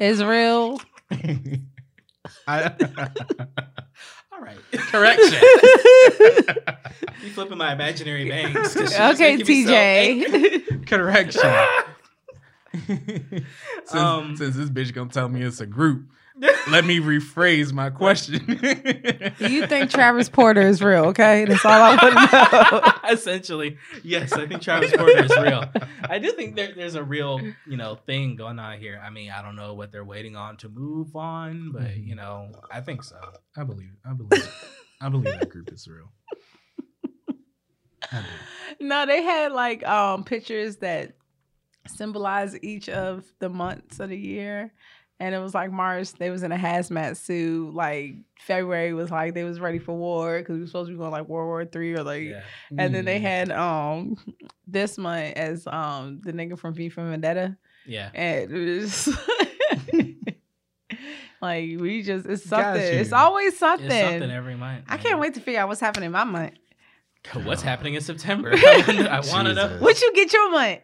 is 0.00 0.22
real? 0.24 0.80
I, 2.46 2.72
All 4.32 4.40
right. 4.40 4.58
correction. 4.72 5.38
you 7.22 7.30
flipping 7.30 7.58
my 7.58 7.72
imaginary 7.72 8.28
bangs. 8.28 8.74
'cause 8.74 8.92
she 8.94 9.00
was 9.00 9.14
okay, 9.14 9.36
making 9.36 9.46
me 9.46 9.64
so. 9.64 9.70
TJ. 9.70 10.86
correction. 10.86 11.50
since, 13.84 13.94
Um, 13.94 14.36
since 14.36 14.56
this 14.56 14.70
bitch 14.70 14.92
gonna 14.94 15.10
tell 15.10 15.28
me 15.28 15.42
it's 15.42 15.60
a 15.60 15.66
group, 15.66 16.06
let 16.70 16.84
me 16.84 17.00
rephrase 17.00 17.72
my 17.72 17.90
question. 17.90 18.44
do 19.38 19.48
you 19.48 19.66
think 19.66 19.90
Travis 19.90 20.28
Porter 20.28 20.62
is 20.62 20.82
real? 20.82 21.06
Okay, 21.06 21.44
that's 21.44 21.64
all 21.64 21.72
I 21.72 21.96
want 21.96 22.00
to 22.00 22.76
know. 22.76 22.92
Essentially, 23.12 23.76
yes, 24.02 24.32
I 24.32 24.46
think 24.46 24.62
Travis 24.62 24.92
Porter 24.96 25.24
is 25.24 25.30
real. 25.40 25.64
I 26.08 26.18
do 26.18 26.32
think 26.32 26.56
there, 26.56 26.72
there's 26.74 26.94
a 26.94 27.02
real, 27.04 27.40
you 27.66 27.76
know, 27.76 27.96
thing 28.06 28.36
going 28.36 28.58
on 28.58 28.78
here. 28.78 29.00
I 29.04 29.10
mean, 29.10 29.30
I 29.30 29.42
don't 29.42 29.56
know 29.56 29.74
what 29.74 29.92
they're 29.92 30.04
waiting 30.04 30.36
on 30.36 30.56
to 30.58 30.68
move 30.68 31.14
on, 31.16 31.72
but 31.72 31.82
Mhm. 31.82 32.06
you 32.06 32.14
know, 32.14 32.52
I 32.70 32.80
think 32.80 33.02
so. 33.02 33.16
I 33.56 33.64
believe. 33.64 33.92
I 34.04 34.12
believe. 34.14 34.54
I 35.00 35.08
believe 35.08 35.24
that 35.38 35.48
group 35.48 35.72
is 35.72 35.86
real. 35.88 36.10
I. 38.12 38.24
No, 38.80 39.06
they 39.06 39.22
had 39.22 39.52
like 39.52 39.86
um 39.86 40.24
pictures 40.24 40.76
that 40.78 41.12
symbolize 41.86 42.58
each 42.62 42.88
of 42.88 43.24
the 43.40 43.48
months 43.48 44.00
of 44.00 44.08
the 44.10 44.16
year. 44.18 44.72
And 45.20 45.34
it 45.34 45.38
was 45.38 45.54
like 45.54 45.70
March, 45.70 46.12
they 46.14 46.30
was 46.30 46.42
in 46.42 46.50
a 46.50 46.56
hazmat 46.56 47.16
suit. 47.18 47.74
Like 47.74 48.14
February 48.38 48.94
was 48.94 49.10
like 49.10 49.34
they 49.34 49.44
was 49.44 49.60
ready 49.60 49.78
for 49.78 49.94
war 49.94 50.38
because 50.38 50.54
we 50.54 50.60
were 50.62 50.66
supposed 50.66 50.88
to 50.88 50.94
be 50.94 50.98
going 50.98 51.10
like 51.10 51.28
World 51.28 51.46
War 51.46 51.64
Three 51.66 51.92
or 51.94 52.02
like. 52.02 52.22
Yeah. 52.24 52.42
And 52.78 52.94
then 52.94 53.04
they 53.04 53.18
Mm. 53.18 53.22
had 53.22 53.50
um 53.52 54.16
this 54.66 54.96
month 54.96 55.36
as 55.36 55.66
um 55.66 56.20
the 56.24 56.32
nigga 56.32 56.58
from 56.58 56.72
V 56.74 56.88
from 56.88 57.10
Vendetta, 57.10 57.56
Yeah. 57.86 58.08
and 58.14 58.50
it 58.50 58.80
was 58.80 59.08
like 61.42 61.78
we 61.78 62.02
just 62.02 62.26
it's 62.26 62.44
something. 62.44 62.82
It's 62.82 63.12
always 63.12 63.58
something. 63.58 63.86
It's 63.90 63.94
something 64.10 64.30
every 64.30 64.56
month. 64.56 64.84
I 64.88 64.96
can't 64.96 65.18
wait 65.18 65.34
to 65.34 65.40
figure 65.40 65.60
out 65.60 65.68
what's 65.68 65.80
happening 65.80 66.06
in 66.06 66.12
my 66.12 66.24
month. 66.24 66.54
What's 67.44 67.62
happening 67.62 67.94
in 67.94 68.00
September? 68.00 68.50
I 68.54 69.22
want 69.30 69.48
to 69.48 69.54
know. 69.54 69.68
Jesus. 69.68 69.80
What 69.82 70.00
you 70.00 70.12
get 70.14 70.32
your 70.32 70.50
month? 70.50 70.80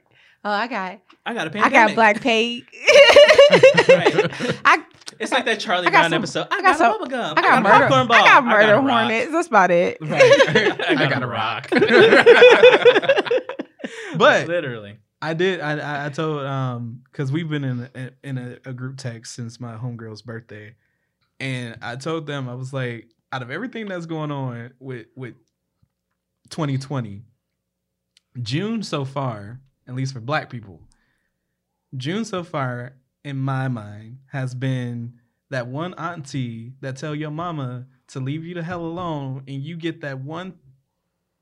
Oh, 0.47 0.51
I 0.53 0.68
got 0.68 1.01
I 1.26 1.34
got 1.34 1.49
a 1.49 1.51
pandemic. 1.51 1.76
I 1.76 1.86
got 1.88 1.94
Black 1.97 2.20
Plague. 2.20 2.64
Right. 2.70 4.61
I 4.64 4.84
It's 5.18 5.32
like 5.32 5.44
that 5.47 5.59
Charlie 5.59 5.90
Brown 5.90 6.05
some- 6.11 6.12
episode. 6.22 6.47
I, 6.53 6.59
I 6.59 6.62
got, 6.62 6.62
got 6.62 6.78
some- 6.78 6.92
bubble 6.92 7.07
gum. 7.07 7.34
I 7.36 7.42
got 7.42 7.59
a 7.59 7.61
murder. 7.62 7.78
popcorn 7.88 8.07
ball. 8.07 8.16
I 8.16 8.24
got 8.24 8.44
murder 8.44 8.74
a 8.74 8.80
rock. 8.80 9.01
hornets. 9.01 9.32
That's 9.32 9.49
about 9.49 9.70
it. 9.72 9.99
Right. 10.07 10.20
I 10.88 10.94
got, 10.94 11.11
got 11.11 11.22
a 11.22 11.26
a 11.26 11.28
rock. 11.28 11.68
But- 14.16 14.47
literally, 14.49 14.99
I 15.20 15.34
did. 15.34 15.61
I 15.61 15.78
I, 15.78 16.07
I 16.07 16.09
told 16.11 16.44
um 16.47 17.03
because 17.11 17.32
we've 17.32 17.49
been 17.49 17.64
in 17.64 17.88
a, 17.94 18.11
in 18.22 18.38
a, 18.38 18.59
a 18.70 18.72
group 18.72 18.97
text 18.99 19.34
since 19.34 19.59
my 19.61 19.74
homegirl's 19.74 20.22
birthday, 20.22 20.74
and 21.40 21.76
I 21.82 21.97
told 21.97 22.26
them 22.28 22.49
I 22.49 22.55
was 22.55 22.72
like, 22.72 23.09
out 23.32 23.42
of 23.42 23.51
everything 23.51 23.86
that's 23.86 24.07
going 24.07 24.30
on 24.30 24.74
with 24.78 25.07
with 25.16 25.34
2020, 26.51 27.22
June 28.42 28.82
so 28.82 29.05
far, 29.05 29.61
at 29.87 29.95
least 29.95 30.12
for 30.12 30.20
Black 30.20 30.51
people, 30.51 30.80
June 31.97 32.24
so 32.24 32.43
far 32.43 32.95
in 33.24 33.37
my 33.37 33.68
mind 33.68 34.18
has 34.32 34.55
been 34.55 35.14
that 35.51 35.66
one 35.68 35.95
auntie 35.95 36.72
that 36.80 36.97
tell 36.97 37.14
your 37.14 37.30
mama 37.30 37.87
to 38.09 38.20
leave 38.20 38.45
you 38.45 38.55
the 38.55 38.62
hell 38.62 38.84
alone, 38.84 39.43
and 39.49 39.62
you 39.62 39.76
get 39.76 40.01
that 40.01 40.20
one 40.20 40.55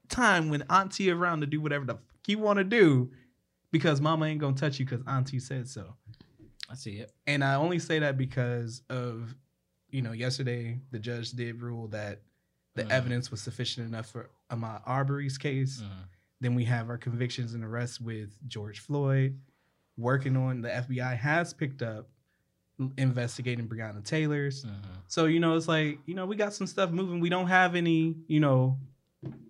time 0.08 0.48
when 0.50 0.62
auntie 0.70 1.10
around 1.10 1.40
to 1.40 1.46
do 1.46 1.60
whatever 1.60 1.84
the 1.84 1.94
fuck 1.94 2.02
you 2.28 2.38
want 2.38 2.58
to 2.58 2.64
do 2.64 3.10
because 3.70 4.00
mama 4.00 4.26
ain't 4.26 4.40
gonna 4.40 4.54
touch 4.56 4.78
you 4.78 4.84
because 4.86 5.02
auntie 5.06 5.38
said 5.40 5.68
so. 5.68 5.94
I 6.70 6.74
see 6.74 6.98
it. 6.98 7.12
And 7.26 7.42
I 7.44 7.54
only 7.56 7.78
say 7.78 7.98
that 7.98 8.16
because 8.16 8.82
of, 8.88 9.34
you 9.90 10.00
know, 10.02 10.12
yesterday 10.12 10.80
the 10.90 10.98
judge 10.98 11.32
did 11.32 11.60
rule 11.60 11.88
that 11.88 12.22
the 12.74 12.84
Mhm. 12.84 12.90
evidence 12.90 13.30
was 13.30 13.40
sufficient 13.42 13.86
enough 13.86 14.06
for 14.10 14.30
Ahmaud 14.50 14.82
Arbery's 14.86 15.36
case. 15.38 15.80
Mhm. 15.82 16.08
Then 16.44 16.54
we 16.54 16.64
have 16.64 16.90
our 16.90 16.98
convictions 16.98 17.54
and 17.54 17.64
arrests 17.64 17.98
with 17.98 18.36
George 18.46 18.80
Floyd. 18.80 19.38
Working 19.96 20.36
on 20.36 20.60
the 20.60 20.68
FBI 20.68 21.16
has 21.16 21.54
picked 21.54 21.80
up 21.80 22.08
investigating 22.98 23.66
Breonna 23.68 24.04
Taylor's. 24.04 24.64
Mhm. 24.64 24.74
So 25.08 25.24
you 25.24 25.40
know, 25.40 25.56
it's 25.56 25.68
like 25.68 26.00
you 26.06 26.14
know 26.14 26.26
we 26.26 26.36
got 26.36 26.52
some 26.52 26.66
stuff 26.66 26.90
moving. 26.90 27.20
We 27.20 27.28
don't 27.30 27.46
have 27.46 27.74
any, 27.74 28.16
you 28.26 28.40
know, 28.40 28.78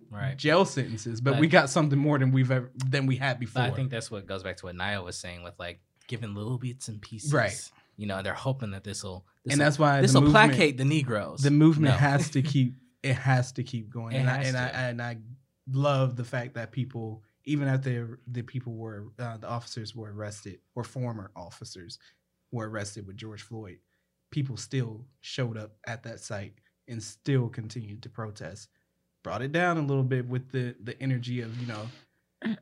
Right. 0.09 0.37
jail 0.37 0.63
sentences, 0.63 1.19
but 1.19 1.31
But- 1.31 1.39
we 1.41 1.47
got 1.47 1.69
something 1.69 1.99
more 1.99 2.17
than 2.17 2.31
we've 2.31 2.49
ever 2.51 2.71
than 2.75 3.07
we 3.07 3.17
had 3.17 3.39
before. 3.39 3.63
I 3.63 3.71
think 3.71 3.89
that's 3.91 4.09
what 4.09 4.25
goes 4.25 4.43
back 4.43 4.55
to 4.57 4.67
what 4.67 4.75
Nyla 4.75 5.03
was 5.03 5.17
saying 5.17 5.43
with 5.43 5.55
like 5.59 5.81
giving 6.07 6.33
little 6.33 6.57
bits 6.57 6.87
and 6.87 7.01
pieces. 7.01 7.33
Right. 7.33 7.59
You 7.97 8.05
know, 8.05 8.21
they're 8.21 8.33
hoping 8.33 8.71
that 8.71 8.83
this 8.85 9.03
will 9.03 9.25
and 9.49 9.59
that's 9.59 9.77
why 9.77 9.99
this 10.01 10.13
will 10.13 10.29
placate 10.31 10.77
the 10.77 10.85
Negroes. 10.85 11.41
the 11.41 11.51
movement 11.51 11.95
No. 11.95 11.99
has 11.99 12.29
to 12.29 12.41
keep 12.53 12.75
it 13.03 13.15
has 13.15 13.51
to 13.53 13.63
keep 13.63 13.89
going. 13.89 14.15
And 14.15 14.29
I, 14.29 14.37
and 14.43 14.57
I 14.57 14.67
and 14.67 15.01
I 15.01 15.17
love 15.71 16.15
the 16.15 16.23
fact 16.23 16.53
that 16.55 16.71
people, 16.71 17.23
even 17.45 17.67
after 17.67 18.19
the 18.27 18.41
people 18.41 18.73
were 18.73 19.07
uh, 19.19 19.37
the 19.37 19.47
officers 19.47 19.95
were 19.95 20.13
arrested 20.13 20.59
or 20.75 20.83
former 20.83 21.31
officers 21.35 21.99
were 22.51 22.69
arrested 22.69 23.05
with 23.07 23.17
George 23.17 23.41
Floyd, 23.41 23.79
people 24.31 24.57
still 24.57 25.05
showed 25.21 25.57
up 25.57 25.71
at 25.87 26.03
that 26.03 26.19
site 26.19 26.53
and 26.87 27.01
still 27.01 27.49
continued 27.49 28.03
to 28.03 28.09
protest. 28.09 28.69
Brought 29.23 29.41
it 29.41 29.51
down 29.51 29.77
a 29.77 29.81
little 29.81 30.03
bit 30.03 30.27
with 30.27 30.51
the 30.51 30.75
the 30.83 30.99
energy 31.01 31.41
of 31.41 31.59
you 31.59 31.67
know, 31.67 31.87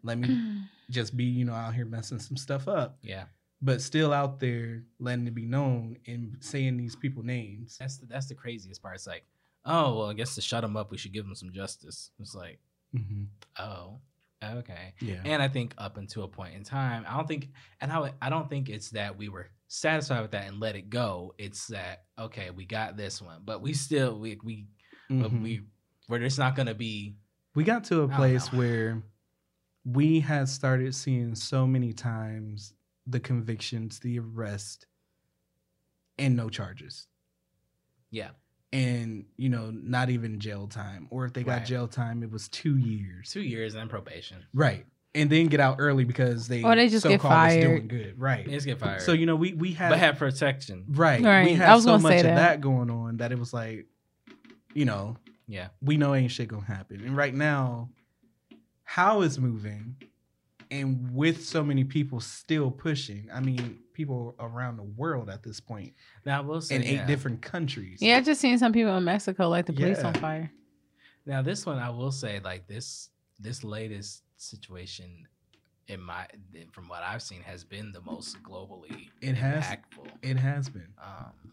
let 0.03 0.17
me 0.17 0.61
just 0.89 1.15
be 1.17 1.25
you 1.25 1.43
know 1.45 1.53
out 1.53 1.75
here 1.75 1.85
messing 1.85 2.19
some 2.19 2.37
stuff 2.37 2.67
up, 2.69 2.97
Yeah. 3.01 3.25
but 3.61 3.81
still 3.81 4.13
out 4.13 4.39
there 4.39 4.83
letting 4.99 5.27
it 5.27 5.33
be 5.35 5.45
known 5.45 5.97
and 6.07 6.37
saying 6.39 6.77
these 6.77 6.95
people 6.95 7.21
names. 7.23 7.77
That's 7.79 7.97
the 7.97 8.05
that's 8.05 8.27
the 8.27 8.35
craziest 8.35 8.81
part. 8.81 8.95
It's 8.95 9.07
like, 9.07 9.25
oh 9.65 9.97
well, 9.97 10.09
I 10.09 10.13
guess 10.13 10.35
to 10.35 10.41
shut 10.41 10.61
them 10.61 10.77
up, 10.77 10.89
we 10.89 10.97
should 10.97 11.11
give 11.13 11.25
them 11.25 11.35
some 11.35 11.51
justice. 11.51 12.11
It's 12.19 12.33
like, 12.33 12.59
Mm-hmm. 12.95 13.23
oh, 13.63 13.99
okay. 14.43 14.93
Yeah. 15.01 15.21
And 15.25 15.41
I 15.41 15.47
think 15.47 15.73
up 15.77 15.97
until 15.97 16.23
a 16.23 16.27
point 16.27 16.53
in 16.55 16.63
time, 16.63 17.05
I 17.07 17.15
don't 17.17 17.27
think, 17.27 17.49
and 17.81 17.91
I, 17.91 18.13
I 18.21 18.29
don't 18.29 18.49
think 18.49 18.69
it's 18.69 18.89
that 18.91 19.17
we 19.17 19.29
were 19.29 19.47
satisfied 19.67 20.21
with 20.21 20.31
that 20.31 20.47
and 20.47 20.59
let 20.59 20.75
it 20.75 20.89
go. 20.89 21.33
It's 21.37 21.67
that 21.67 22.03
okay, 22.19 22.49
we 22.51 22.65
got 22.65 22.95
this 22.97 23.21
one, 23.21 23.41
but 23.43 23.61
we 23.61 23.73
still 23.73 24.19
we 24.19 24.37
we 24.43 24.67
but 25.09 25.31
Mhm. 25.31 25.41
we 25.41 25.61
we're 26.09 26.19
just 26.19 26.37
not 26.39 26.55
gonna 26.55 26.75
be 26.75 27.15
we 27.55 27.63
got 27.63 27.83
to 27.85 28.01
a 28.01 28.07
place 28.07 28.51
where 28.53 29.01
we 29.85 30.19
had 30.19 30.47
started 30.49 30.93
seeing 30.95 31.35
so 31.35 31.65
many 31.67 31.91
times 31.93 32.73
the 33.07 33.19
convictions, 33.19 33.99
the 33.99 34.19
arrest, 34.19 34.85
and 36.17 36.35
no 36.35 36.49
charges. 36.49 37.07
yeah 38.11 38.29
And, 38.73 39.25
you 39.37 39.49
know, 39.49 39.69
not 39.71 40.09
even 40.09 40.39
jail 40.39 40.67
time. 40.67 41.07
Or 41.11 41.25
if 41.25 41.33
they 41.33 41.43
got 41.43 41.59
Right. 41.59 41.65
jail 41.65 41.87
time, 41.87 42.23
it 42.23 42.31
was 42.31 42.49
two 42.49 42.75
years. 42.77 43.29
two 43.31 43.41
years 43.43 43.75
and 43.75 43.89
probation. 43.89 44.37
Right. 44.53 44.85
And 45.15 45.29
then 45.29 45.45
get 45.45 45.59
out 45.59 45.75
early 45.77 46.05
because 46.05 46.47
they 46.47 46.63
Or 46.63 46.75
they 46.75 46.89
just 46.89 47.05
get 47.05 47.21
so-called 47.21 47.31
was 47.33 47.53
fired. 47.53 47.61
doing 47.61 47.87
good. 47.87 48.19
Right. 48.19 48.49
Just 48.49 48.65
get 48.65 48.79
fired. 48.79 49.03
So, 49.03 49.13
you 49.13 49.27
know, 49.27 49.35
we, 49.35 49.53
we 49.53 49.73
had 49.73 49.89
but 49.91 49.99
have 49.99 50.17
protection. 50.17 50.85
right. 50.89 51.21
We 51.21 51.27
Right. 51.27 51.55
had 51.55 51.69
I 51.69 51.75
was 51.75 51.83
so 51.83 51.91
gonna 51.91 52.01
much 52.03 52.11
say 52.13 52.17
of 52.21 52.23
that. 52.23 52.35
that 52.35 52.61
going 52.61 52.89
on 52.89 53.17
that 53.17 53.31
it 53.31 53.37
was 53.37 53.53
like, 53.53 53.85
you 54.73 54.85
know, 54.85 55.17
Yeah. 55.47 55.67
we 55.81 55.97
know 55.97 56.15
ain't 56.15 56.31
shit 56.31 56.47
gonna 56.47 56.65
happen. 56.65 57.01
And 57.05 57.15
right 57.15 57.33
now, 57.35 57.89
how 58.85 59.21
is 59.21 59.37
moving, 59.39 59.97
and 60.73 61.13
with 61.13 61.45
so 61.45 61.63
many 61.63 61.83
people 61.83 62.19
still 62.19 62.71
pushing, 62.71 63.29
I 63.33 63.39
mean, 63.39 63.79
people 63.93 64.35
around 64.39 64.77
the 64.77 64.83
world 64.83 65.29
at 65.29 65.43
this 65.43 65.59
point 65.59 65.93
Now 66.25 66.37
I 66.39 66.41
will 66.41 66.61
say 66.61 66.75
in 66.77 66.83
eight 66.83 66.93
yeah. 66.95 67.05
different 67.05 67.41
countries. 67.41 68.01
Yeah, 68.01 68.17
I 68.17 68.21
just 68.21 68.41
seen 68.41 68.57
some 68.57 68.73
people 68.73 68.95
in 68.97 69.03
Mexico 69.03 69.49
light 69.49 69.65
the 69.67 69.73
police 69.73 69.99
Yeah. 69.99 70.07
on 70.07 70.13
fire. 70.15 70.51
Now 71.25 71.41
this 71.41 71.65
one 71.65 71.77
I 71.77 71.89
will 71.91 72.11
say 72.11 72.39
like 72.43 72.67
this 72.67 73.09
this 73.39 73.63
latest 73.63 74.23
situation 74.37 75.27
in 75.87 75.99
my 76.01 76.25
from 76.71 76.87
what 76.87 77.03
I've 77.03 77.21
seen 77.21 77.41
has 77.43 77.63
been 77.63 77.91
the 77.91 78.01
most 78.01 78.41
globally 78.41 79.09
It 79.21 79.35
has. 79.35 79.63
impactful. 79.63 80.07
It 80.23 80.37
has 80.37 80.69
been. 80.69 80.93
Um, 81.01 81.52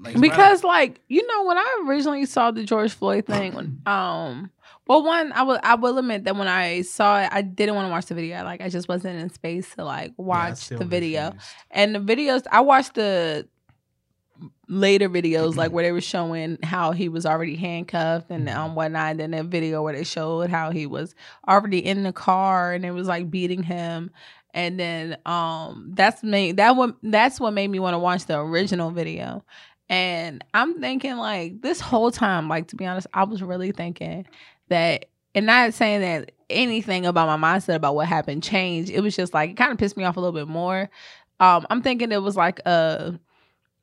like, 0.00 0.20
because 0.20 0.62
like 0.62 1.00
you 1.08 1.26
know 1.26 1.44
when 1.44 1.58
I 1.58 1.84
originally 1.86 2.24
saw 2.26 2.50
the 2.50 2.64
George 2.64 2.92
Floyd 2.92 3.26
thing, 3.26 3.54
when, 3.54 3.82
um, 3.86 4.50
well, 4.88 5.02
one 5.04 5.32
I 5.32 5.42
will 5.42 5.60
I 5.62 5.74
will 5.74 5.98
admit 5.98 6.24
that 6.24 6.34
when 6.36 6.48
I 6.48 6.80
saw 6.80 7.20
it, 7.20 7.28
I 7.30 7.42
didn't 7.42 7.74
want 7.74 7.86
to 7.86 7.90
watch 7.90 8.06
the 8.06 8.14
video. 8.14 8.42
Like 8.42 8.62
I 8.62 8.70
just 8.70 8.88
wasn't 8.88 9.20
in 9.20 9.28
space 9.30 9.74
to 9.74 9.84
like 9.84 10.12
watch 10.16 10.56
still 10.56 10.78
the 10.78 10.86
video. 10.86 11.34
And 11.70 11.94
the 11.94 12.00
videos 12.00 12.44
I 12.50 12.60
watched 12.60 12.94
the 12.94 13.46
later 14.66 15.08
videos 15.10 15.56
like 15.56 15.72
where 15.72 15.84
they 15.86 15.92
were 15.92 16.00
showing 16.00 16.58
how 16.62 16.92
he 16.92 17.08
was 17.08 17.26
already 17.26 17.54
handcuffed 17.56 18.30
and 18.30 18.48
um 18.48 18.74
whatnot. 18.74 19.10
And 19.10 19.20
then 19.20 19.34
a 19.34 19.44
video 19.44 19.82
where 19.82 19.94
they 19.94 20.04
showed 20.04 20.48
how 20.48 20.70
he 20.70 20.86
was 20.86 21.14
already 21.46 21.84
in 21.84 22.02
the 22.02 22.12
car 22.12 22.72
and 22.72 22.86
it 22.86 22.92
was 22.92 23.06
like 23.08 23.30
beating 23.30 23.62
him. 23.62 24.10
And 24.54 24.80
then 24.80 25.18
um 25.26 25.90
that's 25.94 26.22
made 26.22 26.56
that 26.56 26.76
what 26.76 26.96
that's 27.02 27.38
what 27.38 27.52
made 27.52 27.68
me 27.68 27.78
want 27.78 27.92
to 27.92 27.98
watch 27.98 28.24
the 28.24 28.38
original 28.38 28.90
video. 28.90 29.44
And 29.88 30.44
I'm 30.52 30.80
thinking 30.80 31.16
like 31.16 31.62
this 31.62 31.80
whole 31.80 32.10
time, 32.10 32.48
like 32.48 32.68
to 32.68 32.76
be 32.76 32.86
honest, 32.86 33.06
I 33.14 33.24
was 33.24 33.42
really 33.42 33.72
thinking 33.72 34.26
that 34.68 35.06
and 35.34 35.46
not 35.46 35.72
saying 35.74 36.00
that 36.02 36.32
anything 36.50 37.06
about 37.06 37.40
my 37.40 37.56
mindset 37.56 37.74
about 37.76 37.94
what 37.94 38.06
happened 38.06 38.42
changed. 38.42 38.90
It 38.90 39.00
was 39.00 39.16
just 39.16 39.32
like 39.34 39.50
it 39.50 39.56
kind 39.56 39.72
of 39.72 39.78
pissed 39.78 39.96
me 39.96 40.04
off 40.04 40.16
a 40.16 40.20
little 40.20 40.38
bit 40.38 40.48
more. 40.48 40.90
Um, 41.40 41.66
I'm 41.70 41.82
thinking 41.82 42.12
it 42.12 42.22
was 42.22 42.36
like 42.36 42.60
uh 42.66 43.12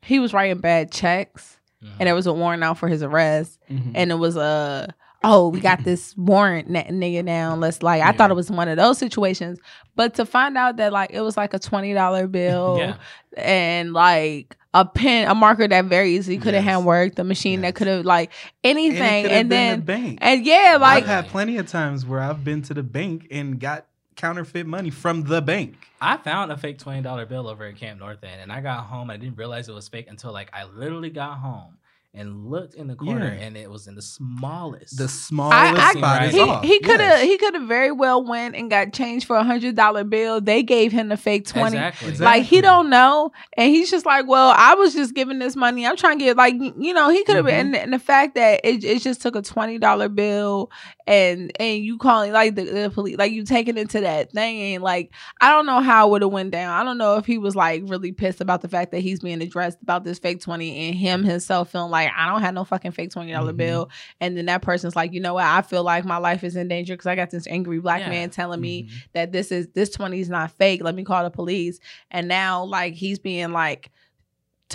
he 0.01 0.19
was 0.19 0.33
writing 0.33 0.59
bad 0.59 0.91
checks 0.91 1.57
Mhm. 1.83 1.91
and 1.99 2.07
there 2.07 2.15
was 2.15 2.27
a 2.27 2.33
warrant 2.33 2.63
out 2.63 2.77
for 2.77 2.87
his 2.87 3.01
arrest 3.03 3.59
Mhm. 3.69 3.91
and 3.95 4.11
it 4.11 4.15
was 4.15 4.35
a 4.37 4.93
oh 5.24 5.49
we 5.49 5.59
got 5.59 5.84
this 5.84 6.16
warrant 6.18 6.70
na- 6.70 6.84
nigga 6.84 7.26
down 7.26 7.59
let's 7.59 7.82
like 7.82 8.01
i 8.01 8.11
thought 8.11 8.30
it 8.30 8.36
was 8.36 8.51
one 8.51 8.68
of 8.68 8.78
those 8.78 8.97
situations 8.97 9.59
but 9.95 10.13
to 10.13 10.26
find 10.26 10.57
out 10.57 10.78
that 10.78 10.91
like 10.93 11.09
it 11.11 11.22
was 11.22 11.38
like 11.38 11.53
a 11.53 11.59
$20 11.59 12.32
bill 12.32 12.76
yeah, 12.80 12.95
and 13.38 13.93
like 13.93 14.55
a 14.74 14.84
pen 14.86 15.28
a 15.30 15.34
marker 15.36 15.68
that 15.68 15.86
very 15.86 16.11
easily 16.16 16.38
could 16.38 16.53
have 16.53 16.63
Yes. 16.63 16.74
hand 16.74 16.86
worked 16.86 17.16
the 17.16 17.24
machine 17.24 17.61
that 17.61 17.76
could 17.76 17.88
have 17.88 18.05
like 18.05 18.32
And 18.63 18.78
it 18.78 18.82
anything 18.82 19.24
could 19.24 19.32
and, 19.32 19.49
been 19.49 19.57
then 19.68 19.80
the 19.80 19.86
bank. 19.86 20.20
and 20.22 20.45
yeah 20.45 20.78
like 20.80 21.03
I've 21.03 21.09
had 21.09 21.28
plenty 21.28 21.57
of 21.57 21.68
times 21.68 22.05
where 22.05 22.20
I've 22.20 22.43
been 22.43 22.61
to 22.63 22.74
the 22.74 22.84
bank 22.84 23.28
and 23.32 23.59
got 23.59 23.86
counterfeit 24.18 24.66
money 24.66 24.89
from 24.91 25.24
the 25.24 25.41
bank. 25.41 25.76
I 25.99 26.16
found 26.18 26.49
a 26.51 26.57
fake 26.57 26.78
twenty 26.80 27.01
dollar 27.01 27.26
bill 27.26 27.47
over 27.49 27.66
at 27.66 27.76
Camp 27.78 27.99
North 27.99 28.24
End, 28.24 28.39
and 28.41 28.49
I 28.51 28.61
got 28.61 28.86
home. 28.86 29.09
I 29.09 29.18
didn't 29.18 29.38
realize 29.38 29.68
it 29.68 29.74
was 29.76 29.89
fake 29.89 30.05
until 30.09 30.32
like 30.32 30.49
I 30.53 30.63
literally 30.66 31.09
got 31.09 31.38
home 31.39 31.78
and 32.16 32.45
looked 32.47 32.74
in 32.76 32.88
the 32.88 32.95
corner, 32.95 33.36
Yeah. 33.38 33.45
and 33.45 33.57
it 33.57 33.70
was 33.70 33.88
in 33.88 33.95
the 33.95 34.01
smallest. 34.01 34.97
The 34.97 35.07
smallest 35.07 35.80
I- 35.82 35.91
spot 35.91 36.22
I- 36.22 36.26
is 36.26 36.34
he 36.34 36.68
he 36.68 36.80
could 36.80 36.99
have 36.99 37.20
Yes. 37.20 37.24
he 37.24 37.38
could 37.38 37.53
have 37.55 37.68
very 37.68 37.91
well 37.91 38.24
went 38.26 38.55
and 38.55 38.70
got 38.70 38.93
changed 38.93 39.28
for 39.28 39.36
a 39.36 39.43
hundred 39.43 39.76
dollar 39.76 40.03
bill. 40.03 40.41
They 40.41 40.63
gave 40.63 40.91
him 40.91 41.09
the 41.09 41.18
fake 41.18 41.47
twenty. 41.47 41.78
exactly. 41.78 42.09
Exactly. 42.09 42.26
Like 42.39 42.43
he 42.43 42.61
don't 42.61 42.89
know, 42.89 43.32
and 43.57 43.70
he's 43.70 43.91
just 43.91 44.05
like, 44.05 44.28
well, 44.28 44.53
I 44.57 44.76
was 44.76 44.93
just 44.93 45.13
giving 45.13 45.39
this 45.39 45.55
money. 45.55 45.86
I'm 45.86 45.95
trying 45.97 46.18
to 46.20 46.26
get 46.26 46.38
like 46.38 46.55
you 46.55 46.93
know 46.93 47.09
he 47.09 47.24
could 47.24 47.36
have 47.36 47.45
been, 47.45 47.68
and, 47.68 47.76
and 47.76 47.93
the 47.93 47.99
fact 47.99 48.36
that 48.36 48.61
it, 48.63 48.84
it 48.84 49.01
just 49.01 49.22
took 49.22 49.36
a 49.36 49.41
twenty 49.41 49.78
dollar 49.78 50.09
bill 50.09 50.72
and 51.07 51.51
and 51.59 51.83
you 51.83 51.97
calling 51.97 52.31
like 52.33 52.55
the, 52.55 52.63
the 52.63 52.89
police 52.89 53.17
like 53.17 53.31
you 53.31 53.43
taking 53.43 53.77
it 53.77 53.89
to 53.91 54.01
that 54.01 54.31
thing 54.31 54.73
and 54.73 54.83
like 54.83 55.11
I 55.39 55.51
don't 55.51 55.65
know 55.67 55.79
how 55.81 56.07
it 56.07 56.11
would 56.11 56.21
have 56.23 56.31
went 56.31 56.51
down. 56.51 56.71
I 56.71 56.83
don't 56.83 56.97
know 56.97 57.17
if 57.17 57.25
he 57.25 57.37
was 57.37 57.55
like 57.55 57.83
really 57.85 58.11
pissed 58.11 58.41
about 58.41 58.61
the 58.61 58.67
fact 58.67 58.91
that 58.91 59.01
he's 59.01 59.19
being 59.19 59.41
addressed 59.41 59.81
about 59.81 60.03
this 60.03 60.17
fake 60.19 60.41
twenty 60.41 60.87
and 60.87 60.95
him 60.95 61.23
himself 61.23 61.71
feeling 61.71 61.91
like 61.91 62.09
I 62.15 62.29
don't 62.29 62.41
have 62.41 62.53
no 62.55 62.63
fucking 62.63 62.91
fake 62.91 63.11
twenty 63.11 63.31
dollar 63.33 63.53
Mhm. 63.53 63.57
bill, 63.57 63.89
and 64.19 64.35
then 64.37 64.47
that 64.47 64.61
person's 64.61 64.95
like, 64.95 65.13
you 65.13 65.19
know 65.19 65.35
what, 65.35 65.45
I 65.45 65.61
feel 65.61 65.83
like 65.83 66.05
my 66.05 66.17
life 66.17 66.43
is 66.43 66.55
in 66.55 66.67
danger 66.67 66.93
because 66.93 67.05
I 67.07 67.15
got 67.15 67.29
this 67.29 67.47
angry 67.47 67.79
black 67.79 68.01
Yeah. 68.01 68.09
man 68.09 68.29
telling 68.31 68.61
me 68.61 68.83
Mhm. 68.83 68.89
that 69.13 69.31
this 69.31 69.51
is 69.51 69.67
this 69.75 69.91
20 69.91 70.19
is 70.19 70.29
not 70.29 70.51
fake. 70.57 70.83
Let 70.83 70.95
me 70.95 71.03
call 71.03 71.23
the 71.23 71.29
police. 71.29 71.79
And 72.09 72.27
now 72.27 72.63
like 72.63 72.93
he's 72.95 73.19
being 73.19 73.51
like 73.51 73.91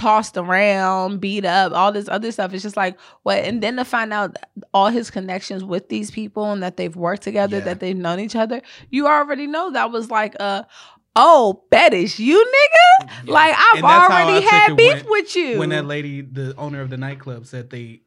tossed 0.01 0.37
around, 0.37 1.21
beat 1.21 1.45
up, 1.45 1.73
all 1.73 1.93
this 1.93 2.09
other 2.09 2.33
stuff. 2.33 2.55
It's 2.55 2.63
just 2.63 2.77
like 2.77 2.99
what 3.23 3.39
and 3.45 3.63
then 3.63 3.77
to 3.77 3.85
find 3.85 4.13
out 4.13 4.37
all 4.73 4.89
his 4.89 5.11
connections 5.11 5.63
with 5.63 5.89
these 5.89 6.11
people 6.11 6.51
and 6.53 6.63
that 6.63 6.77
they've 6.77 6.95
worked 6.97 7.23
together, 7.23 7.59
Yeah. 7.59 7.65
that 7.65 7.81
they've 7.81 7.97
known 7.97 8.19
each 8.21 8.35
other, 8.37 8.63
you 8.91 9.07
already 9.07 9.47
know 9.47 9.71
that 9.73 9.91
was 9.91 10.11
like 10.11 10.35
a 10.37 10.67
oh, 11.17 11.65
bet 11.71 11.93
it's 11.93 12.19
you 12.21 12.39
nigga. 12.39 13.11
Yeah. 13.25 13.33
Like 13.33 13.55
I've 13.57 13.75
And 13.77 13.85
that's 13.85 14.13
how 14.13 14.17
I 14.17 14.23
already 14.31 14.47
had 14.47 14.77
beef 14.77 15.05
with 15.09 15.37
you. 15.37 15.59
when 15.59 15.69
that 15.71 15.85
lady, 15.85 16.21
the 16.23 16.55
owner 16.57 16.81
of 16.81 16.89
the 16.89 16.97
nightclub, 16.97 17.47
said 17.47 17.71
they 17.71 18.03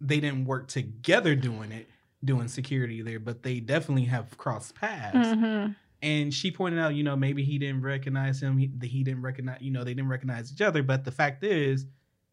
they 0.00 0.20
didn't 0.20 0.44
work 0.46 0.66
together 0.68 1.34
doing 1.34 1.70
it, 1.72 1.88
doing 2.24 2.48
security 2.48 3.02
there, 3.02 3.18
but 3.20 3.42
they 3.42 3.60
definitely 3.60 4.04
have 4.04 4.36
crossed 4.36 4.74
paths. 4.74 5.16
Mhm. 5.28 5.74
And 6.06 6.32
she 6.32 6.50
pointed 6.50 6.78
out, 6.80 6.94
you 6.94 7.02
know, 7.02 7.16
maybe 7.16 7.42
he 7.44 7.58
didn't 7.58 7.82
recognize 7.82 8.40
him. 8.40 8.56
He, 8.58 8.70
he 8.86 9.02
didn't 9.02 9.22
recognize, 9.22 9.60
you 9.60 9.70
know, 9.72 9.84
they 9.84 9.94
didn't 9.94 10.08
recognize 10.10 10.52
each 10.52 10.60
other. 10.60 10.82
But 10.82 11.04
the 11.04 11.10
fact 11.12 11.42
is, 11.44 11.86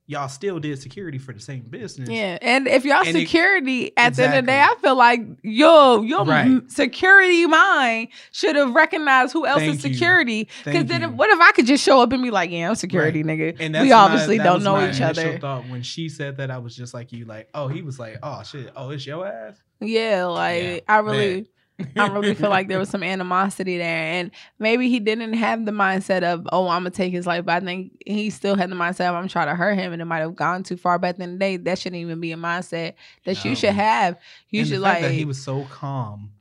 y'all 0.06 0.28
still 0.28 0.60
did 0.60 0.78
security 0.82 1.18
for 1.18 1.32
the 1.34 1.40
same 1.40 1.62
business. 1.62 2.10
Yeah, 2.10 2.38
and 2.42 2.68
if 2.68 2.84
y'all 2.84 3.00
And 3.00 3.08
it- 3.16 3.22
security 3.22 3.96
at 3.96 4.16
the 4.16 4.26
end 4.26 4.34
of 4.38 4.44
the 4.46 4.52
day, 4.52 4.60
I 4.60 4.76
feel 4.82 4.96
like 4.98 5.22
yo, 5.44 6.02
your 6.02 6.26
Right. 6.26 6.62
security 6.70 7.46
mind 7.46 8.10
should 8.34 8.58
have 8.58 8.76
recognized 8.76 9.32
who 9.32 9.48
else 9.48 9.62
is 9.62 9.82
Thank 9.82 9.86
you. 9.86 9.94
security. 9.94 10.50
Because 10.66 10.86
then, 10.88 11.04
if, 11.04 11.12
what 11.12 11.30
if 11.30 11.40
I 11.40 11.54
could 11.54 11.66
just 11.66 11.84
show 11.86 12.02
up 12.02 12.12
and 12.12 12.22
be 12.22 12.32
like, 12.32 12.52
"Yeah, 12.52 12.68
I'm 12.70 12.76
security, 12.76 13.24
nigga." 13.24 13.56
And 13.62 13.74
we 13.76 13.94
obviously 13.94 14.38
don't 14.40 14.62
know 14.62 14.86
each 14.90 15.00
other. 15.00 15.40
Thought 15.40 15.70
when 15.70 15.84
she 15.84 16.10
said 16.10 16.36
that, 16.38 16.52
I 16.52 16.58
was 16.58 16.76
just 16.76 16.94
like 16.94 17.14
you, 17.14 17.24
like, 17.24 17.48
oh, 17.54 17.70
he 17.70 17.82
was 17.82 17.98
like, 17.98 18.18
oh 18.22 18.44
shit, 18.44 18.72
oh, 18.76 18.90
it's 18.90 19.06
your 19.08 19.26
ass. 19.26 19.56
Yeah, 19.80 20.26
like 20.26 20.64
Yeah, 20.64 20.80
I 20.90 20.98
really, 21.00 21.48
I 21.96 22.08
really 22.08 22.34
feel 22.34 22.50
like 22.50 22.68
there 22.68 22.80
was 22.80 22.90
some 22.90 23.04
animosity 23.04 23.78
there, 23.78 24.04
and 24.14 24.32
maybe 24.60 24.90
he 24.90 25.00
didn't 25.00 25.34
have 25.34 25.66
the 25.66 25.72
mindset 25.72 26.24
of, 26.24 26.48
"Oh, 26.52 26.68
I'm 26.68 26.82
gonna 26.82 26.92
take 26.92 27.14
his 27.14 27.28
life," 27.28 27.46
but 27.46 27.62
I 27.62 27.66
think 27.66 28.02
he 28.06 28.30
still 28.30 28.56
had 28.56 28.70
the 28.70 28.76
mindset 28.76 29.10
of, 29.10 29.16
"I'm 29.16 29.28
trying 29.28 29.48
to 29.48 29.56
hurt 29.56 29.76
him," 29.76 29.94
and 29.94 30.02
it 30.02 30.06
might 30.06 30.20
have 30.20 30.36
gone 30.36 30.64
too 30.64 30.78
far. 30.78 31.00
But 31.00 31.10
at 31.10 31.18
the 31.18 31.24
end 31.24 31.34
of 31.34 31.40
the 31.40 31.46
day, 31.46 31.58
that 31.58 31.80
shouldn't 31.80 32.02
even 32.02 32.20
be 32.20 32.32
a 32.32 32.38
mindset 32.38 32.94
that 33.26 33.44
you 33.46 33.56
should 33.56 33.74
have. 33.74 34.18
You 34.50 34.62
and 34.62 34.70
should 34.70 34.80
like 34.80 35.02
that 35.02 35.12
he 35.12 35.26
was 35.26 35.42
so 35.42 35.66
calm 35.66 36.32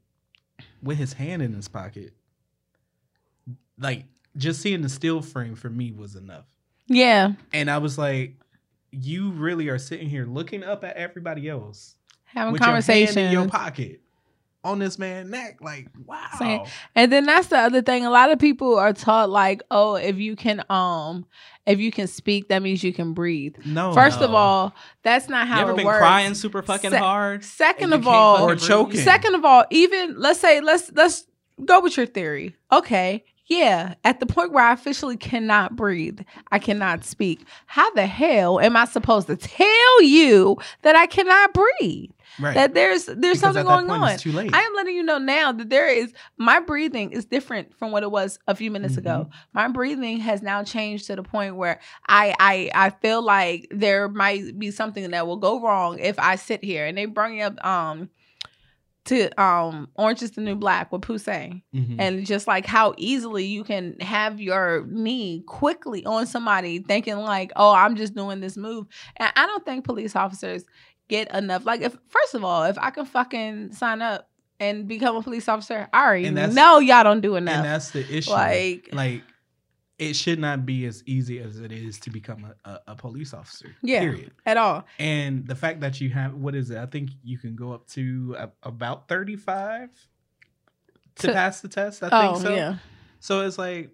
with 0.83 0.99
his 0.99 1.13
hand 1.13 1.43
in 1.43 1.53
his 1.53 1.69
pocket, 1.69 2.13
like 3.79 4.05
just 4.37 4.61
seeing 4.61 4.83
the 4.83 4.89
still 4.89 5.23
frame 5.23 5.55
for 5.55 5.71
me 5.71 5.93
was 5.93 6.17
enough. 6.17 6.47
yeah, 6.89 7.33
And 7.53 7.71
I 7.71 7.79
was 7.79 7.99
like, 7.99 8.37
you 8.91 9.31
really 9.33 9.69
are 9.69 9.79
sitting 9.79 10.09
here 10.09 10.27
looking 10.27 10.63
up 10.63 10.85
at 10.85 10.97
everybody 10.97 11.49
else 11.49 11.97
having 12.25 12.53
with 12.53 12.63
hand 12.63 13.17
in 13.17 13.33
your 13.33 13.49
pocket 13.49 14.01
on 14.65 14.79
this 14.79 14.99
man's 14.99 15.31
neck. 15.31 15.59
Like, 15.61 15.89
wow. 16.07 16.25
Saying- 16.39 16.67
And 16.95 17.11
then 17.13 17.27
that's 17.27 17.49
the 17.49 17.59
other 17.59 17.83
thing. 17.83 18.05
A 18.07 18.11
lot 18.11 18.31
of 18.31 18.39
people 18.39 18.77
are 18.79 18.93
taught 18.93 19.29
like, 19.31 19.63
oh, 19.71 19.95
if 19.97 20.19
you 20.19 20.37
can 20.37 20.63
um 20.71 21.27
if 21.65 21.79
you 21.79 21.93
can 21.93 22.09
speak, 22.09 22.49
that 22.49 22.61
means 22.61 22.83
you 22.83 22.93
can 22.93 23.13
breathe. 23.13 23.55
no, 23.65 23.93
First 23.93 24.21
of 24.21 24.35
all, 24.35 24.75
that's 25.05 25.29
not 25.29 25.47
how 25.47 25.55
you 25.55 25.59
how 25.59 25.63
ever 25.63 25.73
it 25.73 25.77
been 25.77 25.87
works. 25.87 25.99
crying 25.99 26.35
super 26.35 26.61
fucking 26.63 26.91
Se- 26.91 26.97
hard? 26.99 27.45
Second 27.45 27.93
of 27.93 28.07
all, 28.07 28.49
Or 28.49 28.57
choking. 28.57 28.99
second 29.01 29.35
of 29.37 29.45
all, 29.45 29.65
even 29.71 30.17
let's 30.19 30.41
say 30.41 30.61
let's 30.61 30.91
let's 30.93 31.25
go 31.65 31.81
with 31.81 31.97
your 31.97 32.07
theory. 32.07 32.57
Okay. 32.73 33.25
Yeah, 33.47 33.95
at 34.03 34.19
the 34.19 34.25
point 34.27 34.53
where 34.53 34.65
I 34.65 34.73
officially 34.73 35.17
cannot 35.17 35.77
breathe, 35.77 36.21
I 36.51 36.59
cannot 36.59 37.05
speak. 37.05 37.41
How 37.67 37.91
the 37.93 38.07
hell 38.07 38.59
am 38.59 38.77
I 38.77 38.87
supposed 38.87 39.27
to 39.27 39.37
tell 39.37 40.03
you 40.03 40.57
that 40.83 40.97
I 40.97 41.07
cannot 41.07 41.53
breathe? 41.53 42.11
Right. 42.41 42.55
That 42.55 42.75
there's 42.75 43.07
there's 43.07 43.17
Because 43.19 43.41
something 43.41 43.65
going 43.65 43.87
point, 43.87 44.03
on. 44.03 44.11
It's 44.11 44.23
too 44.23 44.33
late. 44.33 44.55
I 44.55 44.61
am 44.61 44.75
letting 44.75 44.97
you 44.97 45.03
know 45.03 45.19
now 45.19 45.53
that 45.53 45.69
there 45.71 45.89
is 45.89 46.13
my 46.37 46.61
breathing 46.61 47.13
is 47.13 47.25
different 47.25 47.77
from 47.79 47.91
what 47.93 48.03
it 48.03 48.11
was 48.11 48.39
a 48.47 48.55
few 48.55 48.71
minutes 48.71 48.97
ago. 48.97 49.27
Mm-hmm. 49.29 49.39
My 49.53 49.69
breathing 49.69 50.19
has 50.21 50.43
now 50.43 50.63
changed 50.65 51.07
to 51.09 51.17
the 51.17 51.23
point 51.23 51.57
where 51.57 51.81
I 52.09 52.35
I 52.39 52.71
I 52.75 52.91
feel 52.91 53.23
like 53.23 53.69
there 53.71 54.09
might 54.09 54.59
be 54.59 54.71
something 54.71 55.11
that 55.11 55.27
will 55.27 55.37
go 55.39 55.61
wrong 55.61 55.99
if 55.99 56.19
I 56.19 56.37
sit 56.37 56.63
here 56.65 56.87
and 56.87 56.97
they 56.97 57.07
bring 57.07 57.43
up 57.43 57.65
um 57.65 58.09
to 59.05 59.29
um 59.43 59.89
Orange 59.97 60.23
is 60.23 60.31
the 60.31 60.41
New 60.41 60.55
Black 60.55 60.93
with 60.93 61.01
Poussey 61.03 61.63
Mhm. 61.75 61.97
and 61.99 62.25
just 62.25 62.47
like 62.47 62.65
how 62.67 62.95
easily 62.97 63.45
you 63.45 63.65
can 63.65 63.99
have 63.99 64.41
your 64.41 64.87
knee 64.89 65.43
quickly 65.47 66.05
on 66.07 66.25
somebody 66.27 66.79
thinking 66.79 67.17
like 67.17 67.51
oh 67.57 67.73
i'm 67.73 67.97
just 67.97 68.15
doing 68.15 68.39
this 68.41 68.57
move 68.57 68.87
and 69.17 69.33
i 69.35 69.45
don't 69.47 69.65
think 69.65 69.85
police 69.85 70.15
officers 70.15 70.65
get 71.13 71.27
enough 71.35 71.65
like 71.67 71.81
if 71.89 71.95
first 72.09 72.35
of 72.35 72.43
all 72.45 72.63
if 72.65 72.77
i 72.79 72.91
can 72.91 73.05
fucking 73.07 73.73
sign 73.73 74.01
up 74.03 74.29
and 74.61 74.87
become 74.89 75.15
a 75.17 75.23
police 75.23 75.49
officer 75.49 75.89
i 75.93 76.05
already 76.05 76.27
And 76.27 76.55
know 76.55 76.79
y'all 76.79 77.05
don't 77.05 77.21
do 77.21 77.35
and 77.37 77.49
enough 77.49 77.65
that's 77.65 77.91
the 77.91 78.05
issue. 78.19 78.31
like 78.31 78.89
like 78.93 79.23
it 79.99 80.15
should 80.17 80.39
not 80.41 80.67
be 80.67 80.87
as 80.87 81.03
easy 81.07 81.39
as 81.39 81.61
it 81.61 81.71
is 81.71 82.01
to 82.01 82.11
become 82.11 82.41
a, 82.51 82.71
a, 82.71 82.81
a 82.89 82.95
police 82.97 83.33
officer. 83.33 83.69
Yeah. 83.83 84.01
Period. 84.01 84.33
at 84.45 84.57
all 84.57 84.85
And 84.99 85.47
the 85.47 85.55
fact 85.55 85.81
that 85.83 86.01
you 86.01 86.11
have 86.11 86.35
what 86.35 86.55
is 86.57 86.71
it? 86.73 86.79
I 86.79 86.87
think 86.87 87.11
you 87.23 87.39
can 87.39 87.55
go 87.55 87.73
up 87.73 87.87
to 87.91 88.35
a, 88.39 88.51
about 88.65 89.07
thirty 89.07 89.37
five 89.37 89.91
to, 91.17 91.27
To- 91.29 91.33
pass 91.33 91.61
the 91.61 91.69
test. 91.69 92.03
I 92.03 92.09
oh 92.11 92.33
think 92.35 92.47
so. 92.47 92.55
yeah 92.55 92.77
So 93.21 93.43
it's 93.47 93.59
like 93.59 93.91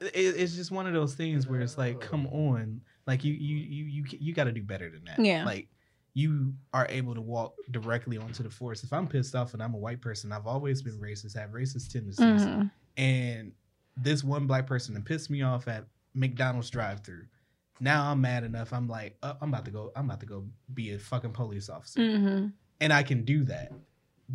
it, 0.00 0.10
it's 0.14 0.54
just 0.56 0.70
one 0.70 0.86
of 0.88 0.94
those 0.94 1.14
things 1.14 1.46
where 1.46 1.60
it's 1.60 1.76
like, 1.78 2.00
come 2.00 2.26
on, 2.28 2.80
like 3.06 3.22
you 3.24 3.32
you 3.34 3.56
you 3.56 3.84
you 3.84 4.04
you 4.26 4.34
got 4.34 4.44
to 4.44 4.52
do 4.52 4.62
better 4.62 4.88
than 4.90 5.04
that. 5.04 5.18
Yeah. 5.24 5.44
Like 5.44 5.68
you 6.18 6.52
are 6.72 6.86
able 6.90 7.14
to 7.14 7.20
walk 7.20 7.54
directly 7.70 8.18
onto 8.18 8.42
the 8.42 8.50
force. 8.50 8.82
If 8.82 8.92
I'm 8.92 9.06
pissed 9.06 9.36
off 9.36 9.54
and 9.54 9.62
I'm 9.62 9.74
a 9.74 9.78
white 9.78 10.00
person, 10.00 10.32
I've 10.32 10.48
always 10.48 10.82
been 10.82 10.98
racist, 10.98 11.36
have 11.36 11.50
racist 11.50 11.92
tendencies, 11.92 12.42
Mhm. 12.42 12.70
and 12.96 13.52
this 13.96 14.24
one 14.24 14.46
black 14.48 14.66
person 14.66 14.94
that 14.94 15.04
pissed 15.04 15.30
me 15.30 15.42
off 15.42 15.68
at 15.68 15.86
McDonald's 16.14 16.70
drive-through. 16.70 17.26
Now 17.80 18.10
I'm 18.10 18.20
mad 18.20 18.42
enough. 18.42 18.72
I'm 18.72 18.88
like, 18.88 19.16
uh, 19.22 19.34
I'm 19.40 19.50
about 19.50 19.64
to 19.66 19.70
go. 19.70 19.92
I'm 19.94 20.06
about 20.06 20.18
to 20.20 20.26
go 20.26 20.44
be 20.74 20.92
a 20.94 20.98
fucking 20.98 21.32
police 21.32 21.68
officer, 21.68 22.00
Mhm. 22.00 22.52
and 22.80 22.92
I 22.92 23.04
can 23.04 23.24
do 23.24 23.44
that 23.44 23.72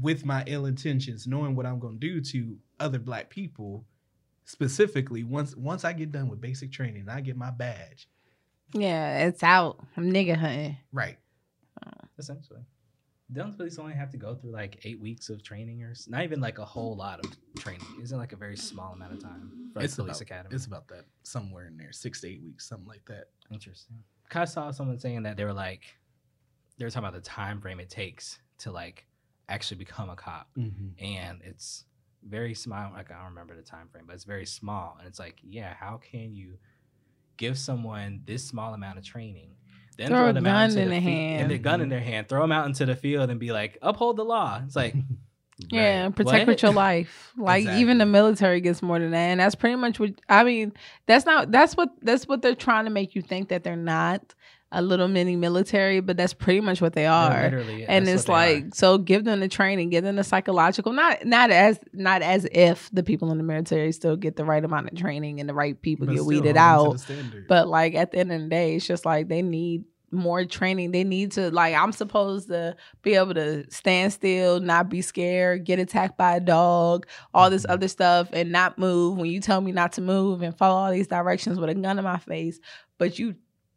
with 0.01 0.25
my 0.25 0.43
ill 0.47 0.65
intentions, 0.65 1.27
knowing 1.27 1.53
what 1.55 1.65
I'm 1.65 1.79
going 1.79 1.99
to 1.99 2.07
do 2.07 2.21
to 2.21 2.57
other 2.79 2.99
black 2.99 3.29
people. 3.29 3.85
Specifically, 4.45 5.23
once 5.23 5.55
once 5.57 5.83
I 5.83 5.91
get 5.93 6.11
done 6.13 6.29
with 6.29 6.39
basic 6.39 6.71
training, 6.71 7.01
and 7.01 7.11
I 7.11 7.19
get 7.21 7.35
my 7.35 7.51
badge. 7.51 8.07
Yeah, 8.73 9.27
it's 9.27 9.43
out. 9.43 9.85
I'm 9.97 10.11
nigga 10.11 10.35
hunting. 10.37 10.77
Right. 10.91 11.17
Essentially. 12.17 12.61
Don't 13.31 13.55
police 13.55 13.79
only 13.79 13.93
have 13.93 14.11
to 14.11 14.17
go 14.17 14.35
through 14.35 14.51
like 14.51 14.79
eight 14.83 14.99
weeks 14.99 15.29
of 15.29 15.41
training 15.41 15.81
or 15.83 15.91
s- 15.91 16.07
not 16.07 16.23
even 16.23 16.39
like 16.41 16.59
a 16.59 16.65
whole 16.65 16.95
lot 16.95 17.19
of 17.25 17.31
training? 17.57 17.87
Isn't 18.01 18.17
like 18.17 18.33
a 18.33 18.35
very 18.35 18.57
small 18.57 18.93
amount 18.93 19.13
of 19.13 19.19
time 19.23 19.69
for 19.73 19.81
It's 19.81 19.95
police 19.95 20.17
about, 20.17 20.21
academy? 20.21 20.55
It's 20.55 20.65
about 20.65 20.87
that 20.89 21.05
somewhere 21.23 21.65
in 21.67 21.77
there, 21.77 21.91
six 21.93 22.21
to 22.21 22.27
eight 22.27 22.43
weeks, 22.43 22.67
something 22.67 22.87
like 22.87 23.05
that. 23.05 23.29
Interesting. 23.51 24.03
'Cause 24.29 24.41
I 24.49 24.53
saw 24.53 24.71
someone 24.71 24.99
saying 24.99 25.23
that 25.23 25.37
they 25.37 25.45
were 25.45 25.53
like, 25.53 25.83
they 26.77 26.85
were 26.85 26.91
talking 26.91 27.07
about 27.07 27.13
the 27.23 27.27
time 27.27 27.61
frame 27.61 27.79
it 27.79 27.89
takes 27.89 28.39
to 28.59 28.71
like 28.71 29.07
actually 29.49 29.77
become 29.77 30.09
a 30.09 30.15
cop, 30.15 30.49
mm-hmm. 30.55 30.89
and 31.03 31.41
it's 31.43 31.85
very 32.23 32.53
small. 32.53 32.91
Like 32.91 33.09
I 33.09 33.15
don't 33.15 33.25
remember 33.29 33.55
the 33.55 33.61
time 33.63 33.87
frame, 33.89 34.05
but 34.05 34.13
it's 34.15 34.23
very 34.25 34.45
small, 34.45 34.97
and 34.99 35.07
it's 35.07 35.19
like, 35.19 35.39
yeah, 35.43 35.73
how 35.73 35.97
can 35.97 36.33
you 36.35 36.57
give 37.37 37.57
someone 37.57 38.21
this 38.25 38.45
small 38.45 38.73
amount 38.73 38.97
of 38.97 39.03
training? 39.05 39.55
Then 39.97 40.09
Throw 40.09 40.29
a 40.29 40.33
them 40.33 40.43
gun 40.43 40.69
into 40.69 40.81
in 40.81 40.85
the 40.89 40.91
their 40.91 41.01
hand. 41.01 41.41
and 41.43 41.51
the 41.51 41.57
gun 41.57 41.81
in 41.81 41.89
their 41.89 41.99
hand, 41.99 42.27
throw 42.29 42.41
them 42.41 42.51
out 42.51 42.65
into 42.65 42.85
the 42.85 42.95
field, 42.95 43.29
and 43.29 43.39
be 43.39 43.51
like, 43.51 43.77
uphold 43.81 44.17
the 44.17 44.25
law. 44.25 44.61
It's 44.65 44.75
like, 44.75 44.95
Yeah, 45.69 46.05
Right. 46.05 46.15
protect 46.15 46.39
What? 46.39 46.47
with 46.47 46.63
your 46.63 46.73
life. 46.73 47.31
Like 47.37 47.67
even 47.67 47.99
the 47.99 48.05
military 48.07 48.59
gets 48.59 48.81
more 48.81 48.97
than 48.99 49.11
that, 49.11 49.17
and 49.17 49.39
that's 49.39 49.55
pretty 49.55 49.75
much 49.75 49.99
what 49.99 50.11
I 50.27 50.43
mean. 50.43 50.73
That's 51.05 51.25
not. 51.25 51.51
That's 51.51 51.75
what. 51.77 51.89
That's 52.01 52.27
what 52.27 52.41
they're 52.41 52.55
trying 52.55 52.85
to 52.85 52.91
make 52.91 53.13
you 53.15 53.21
think 53.21 53.49
that 53.49 53.63
they're 53.63 53.75
not 53.75 54.33
a 54.73 54.81
little 54.81 55.07
mini 55.07 55.35
military, 55.35 55.99
but 56.01 56.17
that's 56.17 56.33
pretty 56.33 56.59
much 56.59 56.81
what 56.81 56.93
they 56.93 57.05
are. 57.05 57.43
literally, 57.43 57.85
and 57.87 58.07
it's 58.09 58.27
what 58.27 58.45
they 58.45 58.53
are. 58.53 58.53
like 58.65 58.75
so 58.75 58.97
give 58.97 59.23
them 59.23 59.39
the 59.39 59.47
training 59.47 59.89
give 59.89 60.03
them 60.03 60.15
the 60.17 60.23
psychological 60.23 60.91
not 60.91 61.25
not 61.25 61.51
as 61.51 61.79
not 61.93 62.21
as 62.21 62.45
if 62.51 62.89
the 62.91 63.03
people 63.03 63.31
in 63.31 63.37
the 63.37 63.43
military 63.43 63.91
still 63.91 64.15
get 64.17 64.35
the 64.35 64.43
right 64.45 64.65
amount 64.65 64.91
of 64.91 64.97
training 64.97 65.39
and 65.39 65.47
the 65.47 65.53
right 65.53 65.81
people 65.81 66.07
But 66.07 66.13
get 66.15 66.25
weeded 66.25 66.57
hold 66.57 66.97
them 66.97 66.97
to 67.05 67.13
out 67.13 67.47
but 67.47 67.67
like 67.67 67.95
at 67.95 68.11
the 68.11 68.17
end 68.19 68.31
of 68.31 68.41
the 68.41 68.47
day 68.47 68.75
it's 68.75 68.85
just 68.87 69.05
like 69.05 69.27
they 69.29 69.41
need 69.41 69.85
more 70.11 70.45
training 70.45 70.91
they 70.91 71.03
need 71.03 71.31
to 71.31 71.49
like 71.49 71.73
i'm 71.73 71.91
supposed 71.91 72.47
to 72.47 72.75
be 73.01 73.15
able 73.15 73.33
to 73.33 73.65
stand 73.71 74.13
still 74.13 74.59
not 74.59 74.87
be 74.87 75.01
scared 75.01 75.63
get 75.65 75.79
attacked 75.79 76.17
by 76.17 76.35
a 76.35 76.39
dog 76.39 77.07
all 77.33 77.49
this 77.49 77.65
Mhm. 77.65 77.71
other 77.73 77.87
stuff 77.87 78.29
and 78.31 78.51
not 78.51 78.77
move 78.77 79.17
when 79.17 79.31
you 79.31 79.39
tell 79.39 79.59
me 79.59 79.71
not 79.71 79.93
to 79.93 80.01
move 80.01 80.43
and 80.43 80.55
follow 80.55 80.77
all 80.79 80.91
these 80.91 81.07
directions 81.07 81.59
with 81.59 81.69
a 81.69 81.73
gun 81.73 81.97
in 81.97 82.03
my 82.03 82.19
face 82.19 82.59
but 82.99 83.17
you 83.17 83.33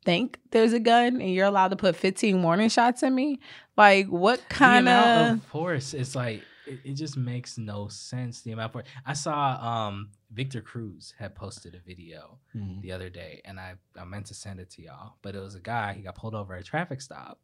think 0.07 0.39
there's 0.53 0.73
a 0.73 0.81
gun 0.81 1.21
and 1.21 1.31
you're 1.35 1.45
allowed 1.47 1.69
to 1.69 1.77
put 1.77 1.97
15 1.97 2.43
warning 2.43 2.71
shots 2.71 3.03
in 3.03 3.15
me? 3.15 3.41
Like 3.77 4.07
what 4.07 4.41
kind 4.49 4.89
of 4.89 5.33
of 5.33 5.43
force 5.45 5.93
it's 5.93 6.15
like 6.15 6.43
it, 6.67 6.81
it 6.85 6.95
just 6.95 7.17
makes 7.17 7.59
no 7.59 7.89
sense 7.89 8.41
the 8.41 8.53
amount 8.53 8.67
of 8.71 8.73
force. 8.73 8.87
I 9.05 9.13
saw 9.13 9.57
um 9.61 10.09
victor 10.33 10.61
cruz 10.63 11.13
had 11.19 11.35
posted 11.35 11.75
a 11.75 11.79
video 11.81 12.39
Mhm. 12.57 12.81
the 12.83 12.93
other 12.93 13.11
day 13.11 13.41
and 13.45 13.61
i 13.61 13.75
i 14.01 14.05
meant 14.05 14.27
to 14.27 14.35
send 14.35 14.59
it 14.61 14.71
to 14.71 14.83
y'all 14.83 15.15
but 15.23 15.35
it 15.35 15.41
was 15.41 15.55
a 15.55 15.61
guy 15.61 15.93
he 15.93 16.03
got 16.03 16.15
pulled 16.15 16.35
over 16.35 16.55
at 16.55 16.61
a 16.63 16.65
traffic 16.65 17.01
stop. 17.03 17.39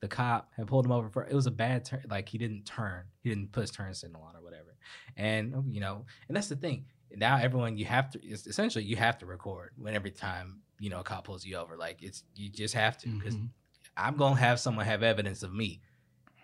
The 0.00 0.08
cop 0.08 0.50
had 0.56 0.66
pulled 0.66 0.84
him 0.84 0.92
over 0.92 1.08
for 1.08 1.24
it 1.24 1.34
was 1.34 1.46
a 1.46 1.50
bad 1.50 1.84
turn 1.86 2.02
like 2.10 2.28
he 2.28 2.36
didn't 2.38 2.64
turn 2.66 3.04
he 3.22 3.30
didn't 3.30 3.52
put 3.52 3.62
his 3.62 3.70
turn 3.70 3.94
signal 3.94 4.22
on 4.22 4.36
or 4.36 4.42
whatever. 4.42 4.74
And 5.16 5.44
you 5.74 5.80
know 5.80 6.04
and 6.28 6.36
that's 6.36 6.48
the 6.48 6.56
thing 6.56 6.84
now 7.14 7.38
everyone 7.38 7.78
you 7.78 7.84
have 7.86 8.10
to 8.10 8.18
essentially 8.26 8.84
you 8.84 8.96
have 8.96 9.16
to 9.18 9.26
record 9.26 9.70
when 9.78 9.94
every 9.94 10.10
time 10.10 10.60
you 10.78 10.90
know 10.90 11.00
a 11.00 11.02
cop 11.04 11.24
pulls 11.24 11.44
you 11.44 11.56
over 11.56 11.76
like 11.76 12.02
it's 12.02 12.22
you 12.34 12.48
just 12.48 12.74
have 12.74 12.98
to 12.98 13.08
because 13.08 13.34
Mhm. 13.36 13.48
I'm 13.96 14.16
gonna 14.16 14.36
have 14.36 14.60
someone 14.60 14.84
have 14.84 15.02
evidence 15.02 15.42
of 15.42 15.54
me, 15.54 15.80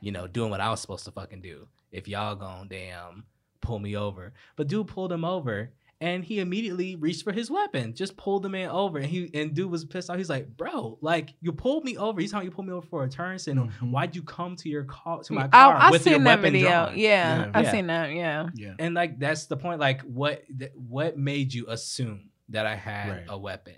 you 0.01 0.11
know, 0.13 0.27
doing 0.27 0.51
what 0.51 0.61
I 0.61 0.71
was 0.71 0.81
supposed 0.81 1.05
to 1.05 1.11
fucking 1.11 1.43
do. 1.43 1.69
If 1.91 2.09
y'all 2.09 2.35
gonna 2.35 2.69
damn 2.69 3.25
pull 3.61 3.79
me 3.79 3.95
over, 3.97 4.33
but 4.57 4.69
dude 4.69 4.87
pulled 4.89 5.13
him 5.13 5.25
over 5.25 5.71
and 6.01 6.25
he 6.25 6.41
immediately 6.41 6.97
reached 6.97 7.23
for 7.23 7.31
his 7.31 7.49
weapon, 7.49 7.95
just 7.95 8.17
pulled 8.17 8.43
the 8.43 8.49
man 8.49 8.71
over, 8.71 8.99
and 8.99 9.07
he 9.07 9.31
and 9.35 9.55
dude 9.55 9.71
was 9.71 9.85
pissed 9.85 10.09
off. 10.11 10.17
He's 10.17 10.31
like, 10.31 10.57
"Bro, 10.57 10.99
like 11.01 11.35
you 11.41 11.53
pulled 11.53 11.85
me 11.85 11.97
over. 11.97 12.21
He's 12.21 12.31
telling 12.33 12.47
you 12.47 12.51
pulled 12.51 12.67
me 12.67 12.73
over 12.73 12.85
for 12.87 13.05
a 13.05 13.09
turn 13.09 13.39
signal. 13.39 13.69
Mhm. 13.69 13.91
Why'd 13.93 14.17
you 14.17 14.23
come 14.23 14.57
to 14.57 14.69
your 14.69 14.83
car 14.85 15.23
to 15.23 15.33
my 15.33 15.47
car 15.47 15.75
I 15.77 15.91
with 15.91 16.05
your 16.07 16.15
seen 16.15 16.25
that 16.25 16.39
weapon 16.39 16.53
video. 16.55 16.69
drawn?" 16.71 16.99
Yeah, 16.99 17.37
Yeah. 17.45 17.51
I 17.55 17.61
Yeah. 17.63 17.71
seen 17.71 17.87
that. 17.89 18.13
Yeah. 18.15 18.49
Yeah. 18.55 18.75
And 18.81 18.95
like 18.95 19.19
that's 19.21 19.47
the 19.47 19.57
point. 19.57 19.79
Like 19.79 20.01
what 20.03 20.43
th- 20.59 20.73
what 20.75 21.17
made 21.19 21.53
you 21.55 21.67
assume 21.69 22.31
that 22.49 22.67
I 22.67 22.75
had 22.75 23.09
Right. 23.11 23.25
a 23.29 23.39
weapon 23.39 23.75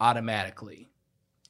automatically 0.00 0.88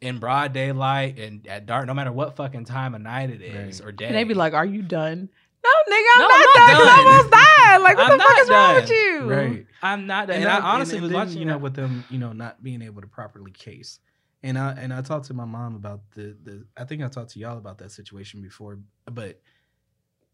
in 0.01 0.19
broad 0.19 0.53
daylight 0.53 1.19
and 1.19 1.47
at 1.47 1.67
dark, 1.67 1.87
no 1.87 1.95
matter 1.95 2.13
what 2.13 2.37
fucking 2.37 2.65
time 2.65 2.95
of 2.95 3.01
night 3.03 3.31
it 3.31 3.43
is 3.43 3.81
Right. 3.81 3.89
or 3.89 3.93
day? 3.93 4.07
And 4.07 4.15
they 4.17 4.25
be 4.25 4.35
like, 4.35 4.55
"Are 4.55 4.65
you 4.67 4.83
done?" 4.83 5.29
No, 5.65 5.71
nigga, 5.93 6.05
I'm 6.15 6.21
No, 6.21 6.29
not, 6.29 6.35
I'm 6.35 6.41
not 6.41 6.55
done. 6.55 6.69
'cause 6.77 6.87
I 6.87 6.97
done. 6.97 7.07
almost 7.07 7.31
died. 7.31 7.83
Like, 7.83 7.97
what 7.97 8.13
I'm 8.13 8.19
the 8.19 8.25
fuck 8.25 8.29
not 8.37 8.41
is 8.43 8.49
wrong 8.51 8.75
with 8.77 8.91
you? 8.91 9.31
Right. 9.31 9.67
I'm 9.83 10.07
not. 10.07 10.31
And, 10.31 10.45
And, 10.45 10.49
I 10.49 10.59
I, 10.59 10.75
honestly 10.75 10.95
and 10.99 11.03
was 11.03 11.11
then, 11.11 11.19
watching 11.21 11.39
you 11.41 11.45
know, 11.47 11.59
with 11.59 11.75
them, 11.75 12.05
you 12.09 12.19
know, 12.19 12.33
not 12.33 12.63
being 12.63 12.81
able 12.83 13.01
to 13.03 13.09
properly 13.09 13.51
case. 13.51 13.99
And 14.45 14.57
I 14.57 14.71
and 14.73 14.93
I 14.95 15.03
talked 15.03 15.27
to 15.27 15.35
my 15.35 15.45
mom 15.45 15.75
about 15.75 16.01
the 16.13 16.37
the. 16.43 16.65
I 16.77 16.85
think 16.85 17.03
I 17.03 17.09
talked 17.09 17.31
to 17.31 17.41
y'all 17.41 17.59
about 17.59 17.79
that 17.79 17.91
situation 17.91 18.41
before, 18.41 18.79
but 19.07 19.41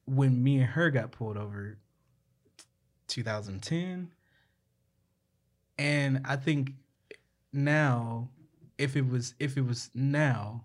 when 0.05 0.43
me 0.45 0.59
and 0.59 0.67
her 0.67 0.91
got 0.91 1.11
pulled 1.11 1.39
over, 1.39 1.79
2010, 3.09 4.13
and 5.79 6.21
I 6.27 6.37
think 6.37 6.73
now, 7.55 8.29
if 8.77 8.97
it 8.97 9.07
was 9.09 9.35
if 9.39 9.57
it 9.57 9.63
was 9.63 9.91
now, 9.95 10.65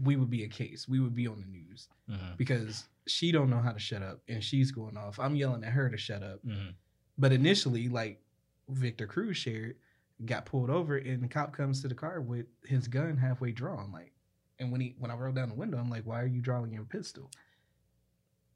we 0.00 0.16
would 0.16 0.30
be 0.30 0.44
a 0.44 0.48
case. 0.48 0.88
We 0.88 1.00
would 1.00 1.14
be 1.14 1.26
on 1.26 1.40
the 1.40 1.46
news 1.46 1.88
Mhm, 2.08 2.36
because 2.36 2.88
she 3.06 3.32
don't 3.32 3.50
know 3.50 3.60
how 3.60 3.72
to 3.72 3.78
shut 3.78 4.02
up 4.02 4.20
and 4.28 4.42
she's 4.42 4.70
going 4.70 4.96
off. 4.96 5.18
I'm 5.18 5.34
yelling 5.34 5.64
at 5.64 5.72
her 5.72 5.90
to 5.90 5.96
shut 5.96 6.22
up. 6.22 6.44
mhm. 6.46 6.74
But 7.18 7.32
initially, 7.32 7.88
like 7.88 8.22
Victor 8.68 9.06
Cruz 9.06 9.36
shared, 9.36 9.76
got 10.24 10.46
pulled 10.46 10.70
over 10.70 10.96
and 10.96 11.22
the 11.22 11.28
cop 11.28 11.52
comes 11.52 11.82
to 11.82 11.88
the 11.88 11.94
car 11.94 12.20
with 12.20 12.46
his 12.64 12.86
gun 12.86 13.16
halfway 13.16 13.50
drawn. 13.52 13.90
Like, 13.90 14.12
and 14.60 14.70
when 14.70 14.80
he 14.80 14.94
when 14.98 15.10
I 15.10 15.14
rolled 15.14 15.34
down 15.34 15.48
the 15.48 15.54
window, 15.56 15.78
I'm 15.78 15.90
like, 15.90 16.06
"Why 16.06 16.20
are 16.22 16.26
you 16.26 16.40
drawing 16.40 16.72
your 16.72 16.84
pistol? 16.84 17.30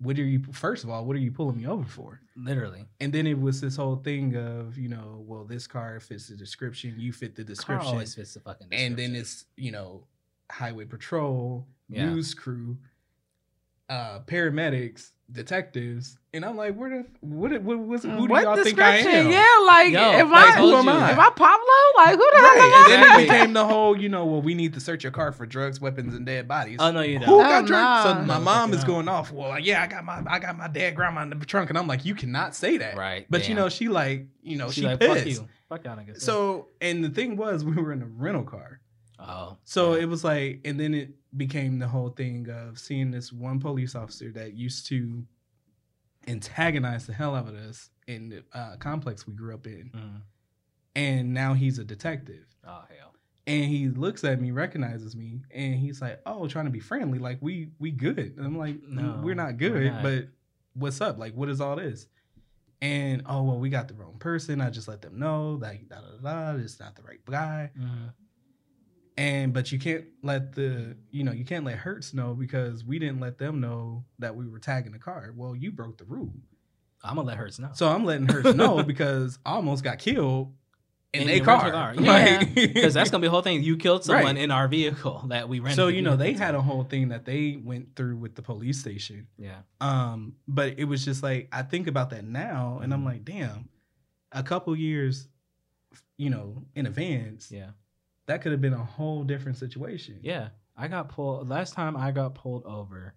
What 0.02 0.18
are 0.18 0.22
you? 0.24 0.42
First 0.52 0.84
of 0.84 0.90
all, 0.90 1.04
what 1.04 1.16
are 1.16 1.20
you 1.20 1.30
pulling 1.32 1.58
me 1.58 1.66
over 1.66 1.84
for?" 1.84 2.20
Literally, 2.36 2.86
And 3.00 3.12
then 3.12 3.26
it 3.26 3.38
was 3.40 3.60
this 3.60 3.76
whole 3.76 3.96
thing 3.96 4.36
of, 4.36 4.76
you 4.78 4.88
know, 4.88 5.22
well, 5.26 5.44
this 5.44 5.66
car 5.66 6.00
fits 6.00 6.28
the 6.28 6.36
description, 6.36 6.94
you 6.98 7.12
fit 7.12 7.34
the 7.36 7.42
car 7.44 7.48
description, 7.54 7.88
always 7.92 8.14
fits 8.14 8.34
the 8.34 8.40
fucking. 8.40 8.68
and 8.72 8.96
then 8.96 9.14
it's 9.14 9.44
you 9.56 9.70
know, 9.70 10.04
highway 10.50 10.84
patrol, 10.84 11.66
Yeah. 11.88 12.06
news 12.10 12.34
crew, 12.34 12.78
uh, 13.92 14.20
paramedics, 14.26 15.10
detectives, 15.30 16.16
and 16.34 16.44
I'm 16.44 16.56
like, 16.56 16.74
where 16.74 16.88
the 16.90 17.06
what 17.20 17.60
what 17.62 17.78
was 17.78 18.02
who 18.04 18.10
do 18.26 18.32
what 18.32 18.42
y'all 18.42 18.56
think 18.56 18.80
I 18.80 18.96
description? 18.98 19.26
am? 19.26 19.30
Yeah, 19.32 19.64
like, 19.66 19.92
Yo, 19.92 20.00
am 20.00 20.30
like, 20.32 20.56
I, 20.56 20.60
who 20.60 20.74
am 20.74 20.84
you. 20.86 20.90
I? 20.92 21.10
am 21.10 21.20
I 21.20 21.30
Pablo? 21.36 21.66
Like, 21.96 22.16
who 22.16 22.30
the 22.30 22.38
hell 22.38 22.48
Right. 22.48 22.58
am 22.58 22.74
And 22.74 22.86
I? 22.86 22.88
then 22.88 23.00
Exactly. 23.02 23.22
it 23.22 23.26
became 23.26 23.52
the 23.52 23.64
whole, 23.66 23.96
you 23.96 24.08
know, 24.08 24.24
well, 24.24 24.40
we 24.42 24.54
need 24.54 24.72
to 24.74 24.80
search 24.80 25.02
your 25.04 25.12
car 25.12 25.30
for 25.32 25.44
drugs, 25.46 25.80
weapons, 25.80 26.14
and 26.14 26.24
dead 26.24 26.48
bodies. 26.48 26.78
Oh 26.80 26.90
no, 26.90 27.02
you 27.02 27.18
know 27.18 27.26
Who 27.26 27.38
don't. 27.38 27.48
got 27.50 27.64
Oh, 27.64 27.66
drugs? 27.66 28.02
So 28.02 28.14
my 28.14 28.38
No, 28.38 28.44
mom 28.44 28.72
is 28.72 28.82
going 28.84 29.08
off. 29.08 29.30
Well, 29.30 29.50
like, 29.50 29.66
yeah, 29.66 29.82
I 29.82 29.86
got 29.86 30.04
my 30.04 30.22
I 30.26 30.38
got 30.38 30.56
my 30.56 30.68
dad 30.68 30.94
grandma 30.94 31.22
in 31.22 31.30
the 31.30 31.36
trunk, 31.44 31.68
and 31.70 31.78
I'm 31.78 31.86
like, 31.86 32.04
you 32.06 32.14
cannot 32.14 32.54
say 32.54 32.78
that. 32.78 32.96
Right, 32.96 33.26
But 33.28 33.48
you 33.48 33.54
know, 33.54 33.68
she 33.68 33.88
like, 33.88 34.26
you 34.42 34.56
know, 34.56 34.70
She 34.70 34.80
she, 34.82 34.86
like 34.86 35.00
pissed. 35.00 35.18
fuck 35.18 35.26
you, 35.26 35.48
fuck 35.68 35.84
y'all 35.84 35.96
niggas. 35.96 36.20
So, 36.22 36.68
and 36.80 37.04
the 37.04 37.10
thing 37.10 37.36
was, 37.36 37.64
we 37.66 37.74
were 37.76 37.92
in 37.92 38.02
a 38.02 38.06
rental 38.06 38.44
car. 38.44 38.80
Oh, 39.22 39.56
So 39.64 39.94
yeah. 39.94 40.02
it 40.02 40.04
was 40.06 40.24
like, 40.24 40.60
and 40.64 40.78
then 40.78 40.94
it 40.94 41.10
became 41.36 41.78
the 41.78 41.88
whole 41.88 42.10
thing 42.10 42.48
of 42.50 42.78
seeing 42.78 43.10
this 43.10 43.32
one 43.32 43.58
police 43.60 43.94
officer 43.94 44.30
that 44.32 44.54
used 44.54 44.86
to 44.88 45.24
antagonize 46.28 47.06
the 47.06 47.12
hell 47.12 47.34
out 47.34 47.48
of 47.48 47.54
us 47.54 47.90
in 48.06 48.28
the 48.28 48.44
uh, 48.52 48.76
complex 48.76 49.26
we 49.26 49.34
grew 49.34 49.54
up 49.54 49.66
in, 49.66 49.90
Mhm. 49.94 50.22
and 50.94 51.34
now 51.34 51.54
he's 51.54 51.78
a 51.78 51.84
detective. 51.84 52.46
Oh 52.64 52.84
hell. 52.88 53.14
And 53.46 53.64
he 53.64 53.88
looks 53.88 54.22
at 54.22 54.40
me, 54.40 54.52
recognizes 54.52 55.16
me, 55.16 55.42
and 55.50 55.74
he's 55.74 56.00
like, 56.00 56.20
"Oh, 56.26 56.46
trying 56.46 56.66
to 56.66 56.70
be 56.70 56.78
friendly, 56.80 57.18
like 57.18 57.38
we 57.40 57.70
we 57.80 57.90
good." 57.90 58.36
And 58.36 58.46
I'm 58.46 58.56
like, 58.56 58.80
No, 58.84 59.16
"No, 59.16 59.20
we're 59.22 59.34
not 59.34 59.52
we're 59.54 59.70
good, 59.70 59.92
not. 59.92 60.02
but 60.02 60.28
what's 60.74 61.00
up? 61.00 61.18
Like, 61.18 61.34
what 61.34 61.48
is 61.48 61.60
all 61.60 61.74
this?" 61.76 62.06
And 62.80 63.22
oh 63.26 63.42
well, 63.42 63.58
we 63.58 63.68
got 63.68 63.88
the 63.88 63.94
wrong 63.94 64.18
person. 64.18 64.60
I 64.60 64.70
just 64.70 64.86
let 64.86 65.02
them 65.02 65.18
know, 65.18 65.52
like, 65.60 65.88
da 65.88 66.00
da 66.00 66.16
da, 66.22 66.52
da 66.52 66.58
it's 66.58 66.78
not 66.78 66.94
the 66.94 67.02
right 67.02 67.24
guy. 67.24 67.70
Mhm. 67.76 68.12
And 69.16 69.52
but 69.52 69.70
you 69.70 69.78
can't 69.78 70.04
let 70.22 70.54
the 70.54 70.96
you 71.10 71.22
know 71.24 71.32
you 71.32 71.44
can't 71.44 71.64
let 71.64 71.76
Hertz 71.76 72.14
know 72.14 72.34
because 72.34 72.84
we 72.84 72.98
didn't 72.98 73.20
let 73.20 73.36
them 73.38 73.60
know 73.60 74.04
that 74.18 74.34
we 74.36 74.46
were 74.48 74.58
tagging 74.58 74.92
the 74.92 74.98
car. 74.98 75.32
Well, 75.36 75.54
you 75.54 75.70
broke 75.70 75.98
the 75.98 76.04
rule, 76.04 76.32
I'm 77.04 77.16
gonna 77.16 77.26
let 77.28 77.36
hers 77.36 77.58
know. 77.58 77.70
so 77.74 77.88
I'm 77.88 78.04
letting 78.06 78.26
Hertz 78.26 78.54
know 78.54 78.82
because 78.92 79.38
I 79.44 79.52
almost 79.52 79.84
got 79.84 79.98
killed 79.98 80.54
in 81.12 81.28
In 81.28 81.28
a 81.28 81.44
car. 81.44 81.70
car, 81.70 81.94
Like- 81.98 82.54
Because 82.54 82.94
that's 82.94 83.10
gonna 83.10 83.20
be 83.20 83.26
the 83.26 83.32
whole 83.32 83.42
thing. 83.42 83.62
You 83.62 83.76
killed 83.76 84.02
someone 84.06 84.24
Right. 84.24 84.38
in 84.38 84.50
our 84.50 84.66
vehicle 84.66 85.26
that 85.28 85.46
we 85.46 85.60
rented. 85.60 85.76
so 85.76 85.88
you 85.88 86.00
know 86.00 86.16
they 86.16 86.32
had 86.32 86.54
a 86.54 86.62
whole 86.62 86.84
thing 86.84 87.08
that 87.10 87.26
they 87.26 87.60
went 87.62 87.94
through 87.96 88.16
with 88.16 88.34
the 88.34 88.40
police 88.40 88.80
station. 88.80 89.26
yeah. 89.36 89.58
Um, 89.82 90.36
but 90.48 90.78
it 90.78 90.84
was 90.84 91.04
just 91.04 91.22
like 91.22 91.48
I 91.52 91.62
think 91.64 91.86
about 91.86 92.08
that 92.10 92.24
now, 92.24 92.80
and 92.82 92.94
I'm 92.94 93.02
Mhm. 93.02 93.06
like, 93.06 93.24
damn, 93.26 93.68
a 94.32 94.42
couple 94.42 94.74
years, 94.74 95.28
you 96.16 96.30
know, 96.30 96.64
in 96.74 96.86
advance, 96.86 97.52
Yeah. 97.52 97.72
That 98.26 98.42
could 98.42 98.52
have 98.52 98.60
been 98.60 98.72
a 98.74 98.84
whole 98.84 99.24
different 99.24 99.58
situation. 99.58 100.18
Yeah, 100.22 100.48
I 100.76 100.88
got 100.88 101.08
pulled 101.08 101.48
last 101.48 101.74
time. 101.74 101.96
I 101.96 102.10
got 102.12 102.34
pulled 102.34 102.64
over. 102.64 103.14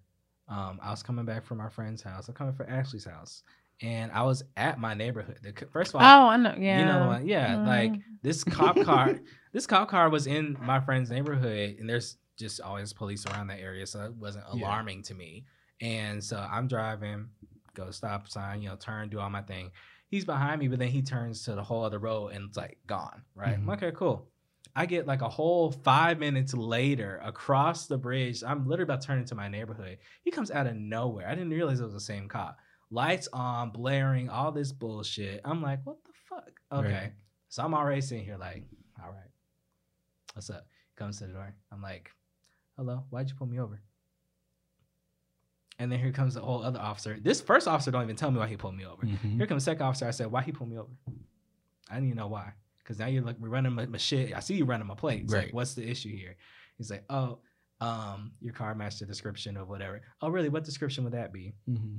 Um, 0.48 0.78
I 0.82 0.90
was 0.90 1.02
coming 1.02 1.24
back 1.24 1.44
from 1.44 1.60
our 1.60 1.70
friend's 1.70 2.02
house. 2.02 2.28
I'm 2.28 2.34
coming 2.34 2.54
from 2.54 2.66
Ashley's 2.68 3.04
house, 3.04 3.42
and 3.82 4.12
I 4.12 4.22
was 4.22 4.44
at 4.56 4.78
my 4.78 4.94
neighborhood. 4.94 5.38
The, 5.42 5.52
first 5.72 5.94
of 5.94 6.00
all, 6.00 6.02
Oh, 6.02 6.28
I 6.28 6.36
know. 6.36 6.54
Yeah. 6.58 6.78
you 6.80 6.84
know 6.84 7.00
the 7.00 7.06
one. 7.06 7.26
Yeah, 7.26 7.56
like 7.66 7.92
Mhm. 7.92 8.02
this 8.22 8.44
cop 8.44 8.76
car. 8.80 9.18
this 9.52 9.66
cop 9.66 9.88
car 9.88 10.08
was 10.08 10.26
in 10.26 10.56
my 10.60 10.80
friend's 10.80 11.10
neighborhood, 11.10 11.76
and 11.78 11.88
there's 11.88 12.16
just 12.36 12.60
always 12.60 12.92
police 12.92 13.26
around 13.26 13.46
that 13.48 13.60
area, 13.60 13.86
so 13.86 14.04
it 14.04 14.14
wasn't 14.14 14.44
Yeah. 14.54 14.66
alarming 14.66 15.02
to 15.04 15.14
me. 15.14 15.44
And 15.80 16.22
so 16.22 16.38
I'm 16.38 16.68
driving, 16.68 17.28
go 17.74 17.90
stop 17.90 18.28
sign, 18.28 18.62
you 18.62 18.68
know, 18.68 18.76
turn, 18.76 19.08
do 19.08 19.18
all 19.20 19.30
my 19.30 19.42
thing. 19.42 19.70
He's 20.08 20.24
behind 20.24 20.60
me, 20.60 20.68
but 20.68 20.78
then 20.78 20.88
he 20.88 21.02
turns 21.02 21.42
to 21.44 21.54
the 21.54 21.62
whole 21.64 21.82
other 21.82 21.98
road 21.98 22.28
and 22.28 22.44
it's 22.48 22.56
like 22.56 22.78
gone. 22.86 23.22
Right? 23.34 23.54
I'm 23.54 23.64
Mhm. 23.66 23.72
Okay, 23.74 23.90
cool. 23.92 24.28
I 24.78 24.84
get 24.84 25.06
like 25.06 25.22
a 25.22 25.28
whole 25.28 25.72
five 25.72 26.18
minutes 26.18 26.52
later 26.52 27.18
across 27.24 27.86
the 27.86 27.96
bridge. 27.96 28.44
I'm 28.44 28.68
literally 28.68 28.82
about 28.84 29.00
to 29.00 29.06
turn 29.06 29.18
into 29.18 29.34
my 29.34 29.48
neighborhood. 29.48 29.96
He 30.22 30.30
comes 30.30 30.50
out 30.50 30.66
of 30.66 30.76
nowhere. 30.76 31.26
I 31.26 31.34
didn't 31.34 31.50
realize 31.50 31.80
it 31.80 31.84
was 31.84 31.94
the 31.94 32.00
same 32.00 32.28
cop. 32.28 32.58
Lights 32.90 33.26
on, 33.32 33.70
blaring, 33.70 34.28
all 34.28 34.52
this 34.52 34.72
bullshit. 34.72 35.40
I'm 35.44 35.62
like, 35.62 35.80
what 35.84 35.96
the 36.04 36.12
fuck? 36.28 36.50
Okay. 36.70 36.92
Right. 36.92 37.12
So 37.48 37.64
I'm 37.64 37.72
already 37.74 38.02
sitting 38.02 38.24
here 38.24 38.36
like, 38.36 38.64
all 39.02 39.10
right, 39.10 39.30
what's 40.34 40.50
up? 40.50 40.66
Comes 40.94 41.18
to 41.18 41.26
the 41.26 41.32
door. 41.32 41.54
I'm 41.72 41.80
like, 41.80 42.10
hello, 42.76 43.04
why'd 43.10 43.28
you 43.30 43.34
pull 43.34 43.46
me 43.46 43.58
over? 43.58 43.80
And 45.78 45.90
then 45.90 45.98
here 45.98 46.12
comes 46.12 46.34
the 46.34 46.40
whole 46.40 46.62
other 46.62 46.80
officer. 46.80 47.18
This 47.20 47.40
first 47.40 47.66
officer 47.66 47.90
don't 47.90 48.02
even 48.02 48.16
tell 48.16 48.30
me 48.30 48.38
why 48.38 48.46
he 48.46 48.56
pulled 48.56 48.76
me 48.76 48.84
over. 48.86 49.04
Mhm. 49.06 49.36
Here 49.36 49.46
comes 49.46 49.64
second 49.64 49.82
officer. 49.82 50.06
I 50.06 50.10
said, 50.10 50.30
why 50.30 50.42
he 50.42 50.52
pulled 50.52 50.70
me 50.70 50.78
over? 50.78 50.90
I 51.90 51.94
didn't 51.94 52.06
even 52.08 52.18
know 52.18 52.28
why. 52.28 52.52
Because 52.86 53.00
now 53.00 53.06
you're 53.06 53.24
like, 53.24 53.36
we're 53.40 53.48
running 53.48 53.72
my, 53.72 53.86
my 53.86 53.98
shit. 53.98 54.32
I 54.32 54.38
see 54.38 54.54
you 54.54 54.64
running 54.64 54.86
my 54.86 54.94
plates. 54.94 55.32
Like, 55.32 55.42
Right. 55.46 55.54
what's 55.54 55.74
the 55.74 55.88
issue 55.88 56.14
here? 56.16 56.36
He's 56.78 56.88
like, 56.88 57.04
oh, 57.10 57.40
um, 57.80 58.30
your 58.40 58.54
car 58.54 58.74
matched 58.76 59.00
the 59.00 59.06
description 59.06 59.56
of 59.56 59.68
whatever. 59.68 60.00
Oh, 60.22 60.28
really? 60.28 60.48
What 60.48 60.62
description 60.64 61.02
would 61.04 61.14
that 61.14 61.32
be? 61.32 61.52
Mhm. 61.68 61.98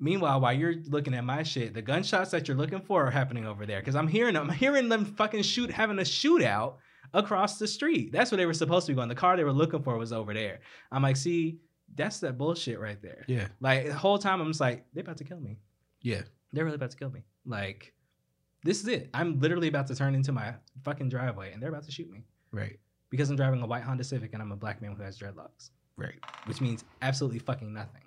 Meanwhile, 0.00 0.40
while 0.40 0.52
you're 0.52 0.74
looking 0.88 1.14
at 1.14 1.22
my 1.24 1.44
shit, 1.44 1.72
the 1.72 1.80
gunshots 1.80 2.32
that 2.32 2.48
you're 2.48 2.56
looking 2.56 2.80
for 2.80 3.06
are 3.06 3.10
happening 3.10 3.46
over 3.46 3.64
there. 3.64 3.78
Because 3.80 3.94
I'm 3.94 4.08
hearing 4.08 4.34
them, 4.34 4.50
I'm 4.50 4.56
hearing 4.56 4.88
them 4.88 5.04
fucking 5.04 5.42
shoot, 5.42 5.70
having 5.70 5.98
a 6.00 6.02
shootout 6.02 6.74
across 7.12 7.58
the 7.58 7.68
street. 7.68 8.10
That's 8.10 8.32
what 8.32 8.38
they 8.38 8.46
were 8.46 8.52
supposed 8.54 8.86
to 8.86 8.92
be 8.92 8.96
going. 8.96 9.08
The 9.08 9.14
car 9.14 9.36
they 9.36 9.44
were 9.44 9.52
looking 9.52 9.82
for 9.82 9.96
was 9.96 10.12
over 10.12 10.34
there. 10.34 10.60
I'm 10.90 11.02
like, 11.02 11.16
see, 11.16 11.60
that's 11.94 12.18
that 12.20 12.36
bullshit 12.36 12.80
right 12.80 13.00
there. 13.00 13.24
Yeah, 13.28 13.46
Like 13.60 13.86
the 13.86 13.94
whole 13.94 14.18
time, 14.18 14.40
I'm 14.40 14.48
just 14.48 14.60
like, 14.60 14.84
they're 14.92 15.02
about 15.02 15.18
to 15.18 15.24
kill 15.24 15.38
me. 15.40 15.58
yeah, 16.02 16.22
They're 16.52 16.64
really 16.64 16.74
about 16.74 16.90
to 16.90 16.96
kill 16.96 17.10
me. 17.10 17.22
Like, 17.46 17.93
this 18.64 18.80
is 18.80 18.88
it. 18.88 19.10
I'm 19.14 19.38
literally 19.38 19.68
about 19.68 19.86
to 19.88 19.94
turn 19.94 20.14
into 20.14 20.32
my 20.32 20.54
fucking 20.82 21.10
driveway, 21.10 21.52
and 21.52 21.62
they're 21.62 21.68
about 21.68 21.84
to 21.84 21.92
shoot 21.92 22.10
me 22.10 22.24
right, 22.50 22.78
because 23.10 23.30
I'm 23.30 23.36
driving 23.36 23.62
a 23.62 23.66
white 23.66 23.82
Honda 23.82 24.04
Civic 24.04 24.32
and 24.32 24.42
I'm 24.42 24.52
a 24.52 24.56
black 24.56 24.82
man 24.82 24.92
who 24.96 25.02
has 25.02 25.18
dreadlocks, 25.18 25.70
right. 25.96 26.14
which 26.46 26.60
means 26.60 26.84
absolutely 27.02 27.38
fucking 27.38 27.72
nothing. 27.72 28.02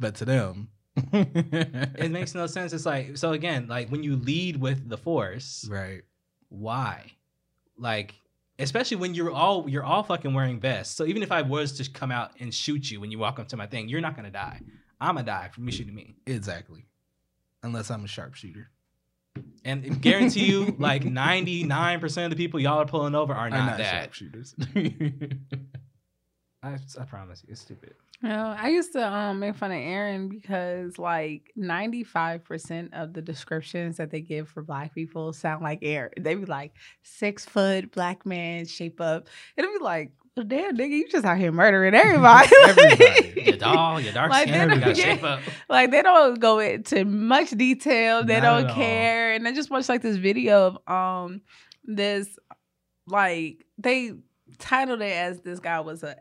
But 0.00 0.14
to 0.16 0.24
them, 0.24 0.68
it 1.12 2.10
makes 2.10 2.34
no 2.34 2.46
sense. 2.46 2.72
It's 2.72 2.86
like 2.86 3.16
so 3.16 3.32
again, 3.32 3.68
like 3.68 3.90
when 3.90 4.02
you 4.02 4.16
lead 4.16 4.60
with 4.60 4.88
the 4.88 4.96
force, 4.96 5.68
right. 5.70 6.02
why? 6.48 7.12
Like 7.76 8.14
especially 8.58 8.96
when 8.96 9.14
you're 9.14 9.30
all 9.30 9.68
you're 9.68 9.84
all 9.84 10.02
fucking 10.02 10.32
wearing 10.34 10.60
vests. 10.60 10.96
So 10.96 11.04
even 11.04 11.22
if 11.22 11.30
I 11.30 11.42
was 11.42 11.72
to 11.74 11.90
come 11.90 12.10
out 12.10 12.32
and 12.40 12.52
shoot 12.52 12.90
you 12.90 13.00
when 13.00 13.10
you 13.10 13.18
walk 13.18 13.38
up 13.38 13.48
to 13.48 13.56
my 13.56 13.66
thing, 13.66 13.88
you're 13.88 14.00
not 14.00 14.16
gonna 14.16 14.30
die. 14.30 14.60
I'm 15.00 15.14
gonna 15.14 15.26
die 15.26 15.50
from 15.52 15.66
you 15.66 15.72
shooting 15.72 15.94
me. 15.94 16.16
Exactly. 16.26 16.86
Unless 17.62 17.90
I'm 17.90 18.04
a 18.04 18.08
sharpshooter. 18.08 18.70
And 19.64 20.00
guarantee 20.00 20.46
you, 20.46 20.76
like 20.78 21.04
99% 21.04 22.24
of 22.24 22.30
the 22.30 22.36
people 22.36 22.60
y'all 22.60 22.80
are 22.80 22.86
pulling 22.86 23.14
over 23.14 23.32
are 23.32 23.50
not, 23.50 23.66
not 23.66 23.78
that. 23.78 24.02
sharpshooters. 24.04 24.54
I, 26.62 26.76
I 27.00 27.04
promise 27.04 27.42
you, 27.44 27.52
it's 27.52 27.60
stupid. 27.60 27.94
You 28.22 28.30
know, 28.30 28.56
I 28.58 28.70
used 28.70 28.92
to 28.94 29.06
um 29.06 29.38
make 29.38 29.54
fun 29.54 29.70
of 29.70 29.76
Aaron 29.76 30.28
because 30.28 30.98
like 30.98 31.52
ninety 31.54 32.02
five 32.02 32.44
percent 32.44 32.92
of 32.92 33.12
the 33.12 33.22
descriptions 33.22 33.96
that 33.98 34.10
they 34.10 34.20
give 34.20 34.48
for 34.48 34.62
black 34.64 34.92
people 34.92 35.32
sound 35.32 35.62
like 35.62 35.78
Aaron. 35.82 36.10
They 36.18 36.34
be 36.34 36.44
like 36.44 36.72
six 37.02 37.44
foot 37.44 37.92
black 37.92 38.26
man, 38.26 38.66
shape 38.66 39.00
up. 39.00 39.28
It'll 39.56 39.72
be 39.72 39.84
like, 39.84 40.10
well, 40.38 40.46
damn 40.46 40.76
nigga, 40.76 40.90
you 40.90 41.08
just 41.08 41.24
out 41.24 41.36
here 41.38 41.52
murdering 41.52 41.94
everybody. 41.94 42.48
Everybody. 42.66 43.42
Your 43.48 43.56
doll, 43.56 44.00
your 44.00 44.12
dark 44.12 44.30
Like, 44.30 44.48
skin, 44.48 44.68
they 44.68 44.74
you 44.74 44.80
gotta 44.80 44.94
don't- 44.94 44.96
shape 45.04 45.22
yeah. 45.22 45.28
up. 45.28 45.40
like 45.68 45.90
they 45.90 46.02
don't 46.02 46.38
go 46.40 46.58
into 46.58 47.04
much 47.04 47.50
detail. 47.50 48.24
They 48.24 48.40
Not 48.40 48.60
don't 48.62 48.68
all. 48.70 48.74
care. 48.74 49.32
And 49.32 49.46
I 49.48 49.52
just 49.52 49.70
watched 49.70 49.88
like 49.88 50.02
this 50.02 50.16
video 50.16 50.66
of 50.66 50.78
um 50.92 51.40
this 51.84 52.28
like 53.06 53.64
they 53.78 54.12
titled 54.58 55.00
it 55.00 55.12
as 55.12 55.40
this 55.40 55.60
guy 55.60 55.80
was 55.80 56.02
a 56.02 56.16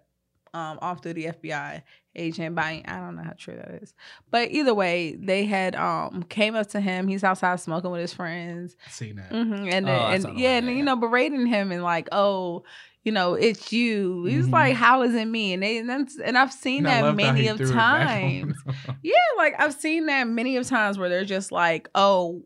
um 0.53 0.79
off 0.81 1.01
duty 1.01 1.23
FBI 1.25 1.81
agent 2.15 2.55
by 2.55 2.81
I 2.87 2.95
don't 2.97 3.15
know 3.17 3.23
how 3.23 3.33
true 3.37 3.55
that 3.57 3.81
is. 3.83 3.93
But 4.31 4.51
either 4.51 4.73
way, 4.73 5.15
they 5.19 5.45
had 5.45 5.75
um 5.75 6.23
came 6.23 6.55
up 6.55 6.67
to 6.67 6.79
him. 6.79 7.07
He's 7.07 7.23
outside 7.23 7.59
smoking 7.59 7.91
with 7.91 8.01
his 8.01 8.13
friends. 8.13 8.75
Seen 8.89 9.17
that. 9.17 9.31
hmm 9.31 9.67
And 9.69 9.89
Oh, 9.89 9.91
I 9.91 10.15
and 10.15 10.39
yeah, 10.39 10.57
and 10.57 10.67
you 10.67 10.83
know, 10.83 10.95
berating 10.95 11.45
him 11.45 11.71
and 11.71 11.83
like, 11.83 12.07
oh, 12.11 12.63
you 13.07 13.11
know, 13.13 13.35
it's 13.35 13.71
you. 13.71 14.25
He's 14.25 14.47
Mhm. 14.49 14.51
like, 14.51 14.75
how 14.75 15.01
is 15.01 15.15
it 15.15 15.25
me? 15.29 15.53
And 15.53 15.63
they 15.63 15.77
and, 15.77 15.89
that's, 15.89 16.19
and 16.19 16.37
I've 16.37 16.51
seen 16.51 16.85
And 16.85 16.87
that 16.87 17.15
many 17.15 17.47
of 17.47 17.57
threw 17.57 17.69
it 17.71 17.75
back 17.75 17.83
on 17.85 18.19
times. 18.43 18.63
Yeah, 19.01 19.13
like 19.37 19.55
I've 19.59 19.73
seen 19.73 20.07
that 20.07 20.27
many 20.27 20.57
of 20.57 20.67
times 20.67 20.97
where 20.99 21.07
they're 21.07 21.23
just 21.23 21.51
like, 21.53 21.87
"Oh, 21.95 22.43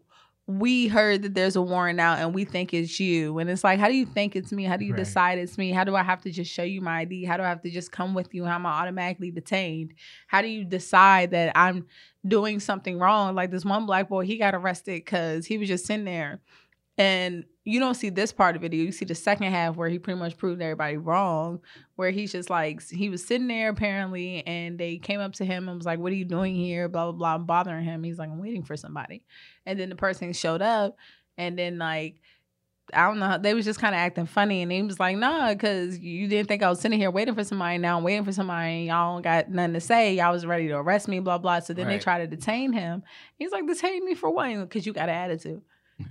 we 0.47 0.88
heard 0.88 1.24
that 1.24 1.34
there's 1.34 1.55
a 1.55 1.62
warrant 1.62 1.99
out 1.99 2.20
and 2.20 2.36
we 2.36 2.45
think 2.45 2.76
it's 2.76 2.99
you." 2.99 3.39
And 3.39 3.49
it's 3.49 3.64
like, 3.64 3.80
"How 3.80 3.88
do 3.88 3.95
you 3.95 4.05
think 4.05 4.36
it's 4.36 4.51
me? 4.51 4.66
How 4.66 4.78
do 4.78 4.86
you 4.86 4.93
Right. 4.93 4.99
decide 5.03 5.39
it's 5.39 5.57
me? 5.57 5.72
How 5.72 5.84
do 5.84 5.95
I 5.95 6.03
have 6.03 6.22
to 6.22 6.32
just 6.32 6.51
show 6.51 6.62
you 6.64 6.80
my 6.82 6.99
ID? 6.99 7.26
How 7.26 7.38
do 7.38 7.43
I 7.43 7.47
have 7.49 7.62
to 7.64 7.72
just 7.72 7.91
come 7.91 8.14
with 8.14 8.32
you? 8.36 8.45
How 8.45 8.55
am 8.55 8.68
I 8.68 8.72
automatically 8.82 9.32
detained? 9.32 9.93
How 10.28 10.43
do 10.43 10.47
you 10.47 10.64
decide 10.64 11.32
that 11.32 11.57
I'm 11.57 11.88
doing 12.28 12.59
something 12.59 12.99
wrong?" 12.99 13.34
Like 13.34 13.49
this 13.49 13.66
one 13.66 13.88
black 13.88 14.09
boy, 14.09 14.26
he 14.26 14.38
got 14.38 14.53
arrested 14.53 15.07
cuz 15.07 15.47
he 15.47 15.57
was 15.57 15.68
just 15.68 15.88
sitting 15.88 16.05
there. 16.05 16.39
And 16.99 17.45
you 17.64 17.80
don't 17.80 17.93
see 17.93 18.09
this 18.09 18.32
part 18.32 18.55
of 18.55 18.62
the 18.62 18.68
video. 18.68 18.84
You 18.84 18.91
see 18.91 19.05
the 19.05 19.16
second 19.16 19.51
half 19.51 19.76
where 19.76 19.89
he 19.89 19.99
pretty 19.99 20.20
much 20.20 20.38
proved 20.38 20.62
everybody 20.62 20.97
wrong 20.97 21.59
where 21.95 22.09
he's 22.09 22.32
just 22.32 22.49
like 22.49 22.82
he 22.89 23.09
was 23.09 23.24
sitting 23.24 23.47
there 23.47 23.70
apparently 23.70 24.45
and 24.47 24.80
they 24.80 24.97
came 24.97 25.20
up 25.20 25.34
to 25.34 25.45
him 25.45 25.70
and 25.70 25.78
was 25.78 25.86
like 25.86 25.99
what 25.99 26.12
are 26.12 26.16
you 26.16 26.26
doing 26.26 26.55
here 26.55 26.89
blah 26.89 27.12
blah 27.12 27.38
blah 27.38 27.38
bothering 27.38 27.84
him 27.84 28.03
he's 28.03 28.18
like 28.18 28.30
i'm 28.30 28.39
waiting 28.39 28.64
for 28.64 28.76
somebody 28.76 29.22
and 29.68 29.80
then 29.80 29.89
the 29.89 29.95
person 29.95 30.34
showed 30.34 30.64
up 30.64 30.97
and 31.38 31.59
then 31.59 31.78
like 31.78 32.22
I 32.93 33.07
don't 33.07 33.20
know. 33.20 33.38
They 33.38 33.53
was 33.53 33.64
just 33.64 33.80
kind 33.80 33.95
of 33.95 33.99
acting 33.99 34.26
funny, 34.26 34.62
and 34.62 34.72
he 34.72 34.82
was 34.82 34.99
like, 34.99 35.16
"Nah, 35.16 35.53
because 35.53 35.99
you 35.99 36.28
didn't 36.28 36.49
think 36.49 36.62
I 36.62 36.70
was 36.70 36.82
sitting 36.82 36.99
here 36.99 37.09
waiting 37.09 37.36
for 37.36 37.43
somebody. 37.43 37.78
Now 37.78 37.97
I'm 37.97 38.03
waiting 38.03 38.26
for 38.26 38.34
somebody. 38.34 38.80
And 38.80 38.86
y'all 38.88 39.16
don't 39.16 39.22
got 39.22 39.49
nothing 39.49 39.74
to 39.74 39.80
say. 39.80 40.16
Y'all 40.16 40.34
was 40.34 40.45
ready 40.45 40.68
to 40.68 40.74
arrest 40.74 41.07
me, 41.07 41.20
blah 41.20 41.38
blah." 41.38 41.59
So 41.59 41.74
then 41.74 41.88
they 41.88 41.99
try 41.99 42.18
to 42.18 42.28
detain 42.28 42.74
him. 42.74 43.03
He's 43.38 43.51
like, 43.51 43.66
"Detain 43.66 44.03
me 44.03 44.14
for 44.14 44.30
what? 44.30 44.53
Because 44.59 44.86
you 44.86 44.93
got 44.93 45.09
an 45.09 45.16
attitude. 45.16 45.62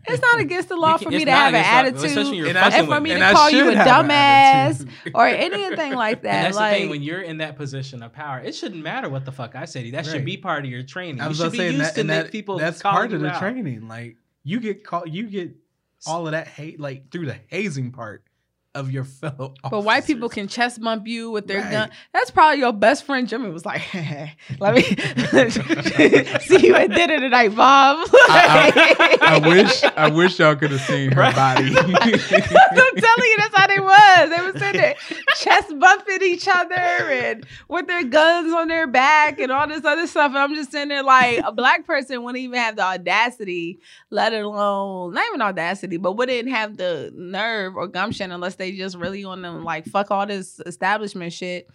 It's 0.07 0.23
not 0.23 0.41
against 0.41 0.69
the 0.69 0.77
law 0.77 0.97
for 0.97 1.11
me 1.11 1.21
to 1.25 1.31
not 1.31 1.53
have 1.53 1.55
an 1.55 1.65
attitude 1.65 2.05
especially 2.05 2.25
when 2.31 2.35
you're 2.35 2.49
And 2.49 2.59
I 2.59 2.69
and 2.77 2.87
for 2.87 2.95
with 2.95 3.03
me 3.03 3.15
me. 3.15 3.21
to 3.21 3.27
I 3.27 3.33
call 3.33 3.51
you 3.51 3.71
a 3.71 3.75
dumbass 3.75 4.89
or 5.15 5.27
anything 5.27 5.95
like 5.95 6.23
that. 6.23 6.35
And 6.35 6.47
that's 6.47 6.57
like, 6.57 6.75
the 6.75 6.81
thing 6.81 6.91
when 6.91 7.03
you're 7.03 7.23
in 7.23 7.39
that 7.39 7.57
position 7.57 8.03
of 8.03 8.13
power, 8.13 8.41
it 8.41 8.55
shouldn't 8.55 8.83
matter 8.83 9.09
what 9.09 9.25
the 9.25 9.33
fuck 9.33 9.55
I 9.55 9.65
say 9.65 9.81
to 9.81 9.87
you. 9.87 9.93
That 9.93 10.07
should 10.07 10.25
be 10.25 10.37
part 10.37 10.65
of 10.65 10.71
your 10.71 10.83
training. 10.83 11.21
I 11.21 11.29
You 11.29 11.35
should 11.35 11.53
be 11.53 11.59
to 11.59 11.63
say, 11.65 11.69
and 11.69 11.77
used 11.79 11.89
that, 11.91 11.95
to 11.95 12.01
and 12.01 12.11
that, 12.11 12.33
people. 12.33 12.59
that's 12.59 12.83
calling 12.83 12.97
part 12.97 13.13
of 13.13 13.21
the 13.21 13.29
out. 13.31 13.39
training. 13.41 13.89
Like 13.89 14.17
you 14.45 14.61
get 14.61 14.85
called, 14.85 15.09
you 15.13 15.27
get 15.29 15.53
all 16.07 16.27
of 16.27 16.33
that 16.33 16.47
hate, 16.49 16.81
like 16.81 17.11
through 17.11 17.27
the 17.27 17.37
hazing 17.49 17.93
part 17.93 18.25
of 18.75 18.91
your 18.91 19.05
fellow. 19.05 19.55
Officers. 19.65 19.65
But 19.71 19.81
white 19.85 20.07
people 20.07 20.29
can 20.29 20.47
chest 20.49 20.81
bump 20.81 21.07
you 21.07 21.31
with 21.31 21.47
their 21.47 21.61
Right. 21.61 21.71
gun. 21.73 21.91
That's 22.13 22.31
probably 22.31 22.61
your 22.61 22.73
best 22.73 23.05
friend. 23.05 23.27
Jimmy 23.29 23.51
was 23.51 23.65
like, 23.67 23.81
hey, 23.81 24.35
"Let 24.61 24.75
me 24.75 24.83
see 26.41 26.67
you 26.67 26.75
at 26.75 26.91
dinner 26.93 27.19
tonight, 27.21 27.55
Bob." 27.57 28.07
I, 28.29 29.17
I, 29.21 29.35
I 29.37 29.49
wish, 29.49 29.85
I 29.85 30.09
wish 30.11 30.39
y'all 30.39 30.55
could 30.57 30.71
have 30.71 30.81
seen 30.83 31.11
her 31.13 31.33
body. 31.33 31.75
I'm 31.77 31.77
telling 31.77 33.25
you, 33.25 33.37
that's 33.39 33.55
how 33.57 33.67
they 33.67 33.81
was. 33.81 34.31
They 34.31 34.41
were 34.43 34.53
sitting 34.59 34.81
there 34.81 34.95
chest 35.37 35.79
bumping 35.79 36.23
each 36.23 36.47
other 36.49 36.75
and 36.75 37.47
with 37.69 37.87
their 37.87 38.05
guns 38.05 38.53
on 38.53 38.69
their 38.69 38.87
back 38.87 39.39
and 39.41 39.51
all 39.51 39.67
this 39.69 39.85
other 39.85 40.07
stuff. 40.07 40.29
And 40.31 40.39
I'm 40.39 40.55
just 40.55 40.71
sitting 40.71 40.89
there 40.89 41.03
like 41.03 41.41
a 41.45 41.53
black 41.53 41.87
person 41.87 42.23
wouldn't 42.23 42.43
even 42.43 42.59
have 42.59 42.77
the 42.77 42.83
audacity, 42.83 43.81
let 44.11 44.33
alone 44.33 45.15
not 45.15 45.25
even 45.29 45.43
audacity, 45.43 45.97
but 45.97 46.13
wouldn't 46.13 46.49
have 46.49 46.77
the 46.77 47.11
nerve 47.15 47.77
or 47.77 47.87
gumption 47.87 48.31
unless 48.33 48.57
they 48.61 48.71
just 48.73 48.97
really 48.97 49.25
on 49.25 49.43
them 49.43 49.65
like 49.65 49.85
fuck 49.87 50.13
all 50.13 50.25
this 50.27 50.61
establishment 50.67 51.33
shit 51.33 51.67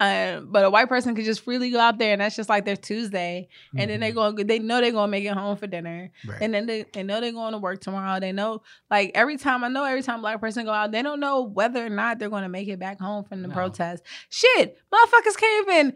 Um, 0.00 0.48
but 0.50 0.64
a 0.64 0.70
white 0.70 0.88
person 0.88 1.14
could 1.14 1.24
just 1.24 1.42
freely 1.42 1.70
go 1.70 1.78
out 1.78 1.98
there, 1.98 2.12
and 2.12 2.20
that's 2.20 2.34
just 2.34 2.48
like 2.48 2.64
their 2.64 2.76
Tuesday, 2.76 3.46
and 3.78 3.88
then 3.88 4.00
they 4.00 4.10
Mhm. 4.10 4.14
go. 4.14 4.32
They 4.32 4.58
know 4.58 4.80
they're 4.80 4.90
gonna 4.90 5.06
make 5.10 5.24
it 5.24 5.32
home 5.34 5.56
for 5.56 5.68
dinner, 5.68 6.10
Right. 6.26 6.38
and 6.42 6.52
then 6.52 6.66
they, 6.66 6.84
they 6.92 7.04
know 7.04 7.20
they're 7.20 7.30
going 7.30 7.52
to 7.52 7.58
work 7.58 7.80
tomorrow. 7.80 8.18
They 8.18 8.32
know, 8.32 8.62
like 8.90 9.12
every 9.14 9.36
time 9.36 9.62
I 9.62 9.68
know, 9.68 9.84
every 9.84 10.02
time 10.02 10.20
black 10.20 10.40
person 10.40 10.64
go 10.64 10.72
out, 10.72 10.90
they 10.90 11.00
don't 11.00 11.20
know 11.20 11.42
whether 11.42 11.86
or 11.86 11.90
not 11.90 12.18
they're 12.18 12.28
gonna 12.28 12.48
make 12.48 12.66
it 12.66 12.80
back 12.80 12.98
home 13.00 13.22
from 13.22 13.42
the 13.42 13.48
No. 13.48 13.54
protest. 13.54 14.02
Shit, 14.30 14.76
motherfuckers 14.92 15.36
can't 15.36 15.68
even 15.68 15.94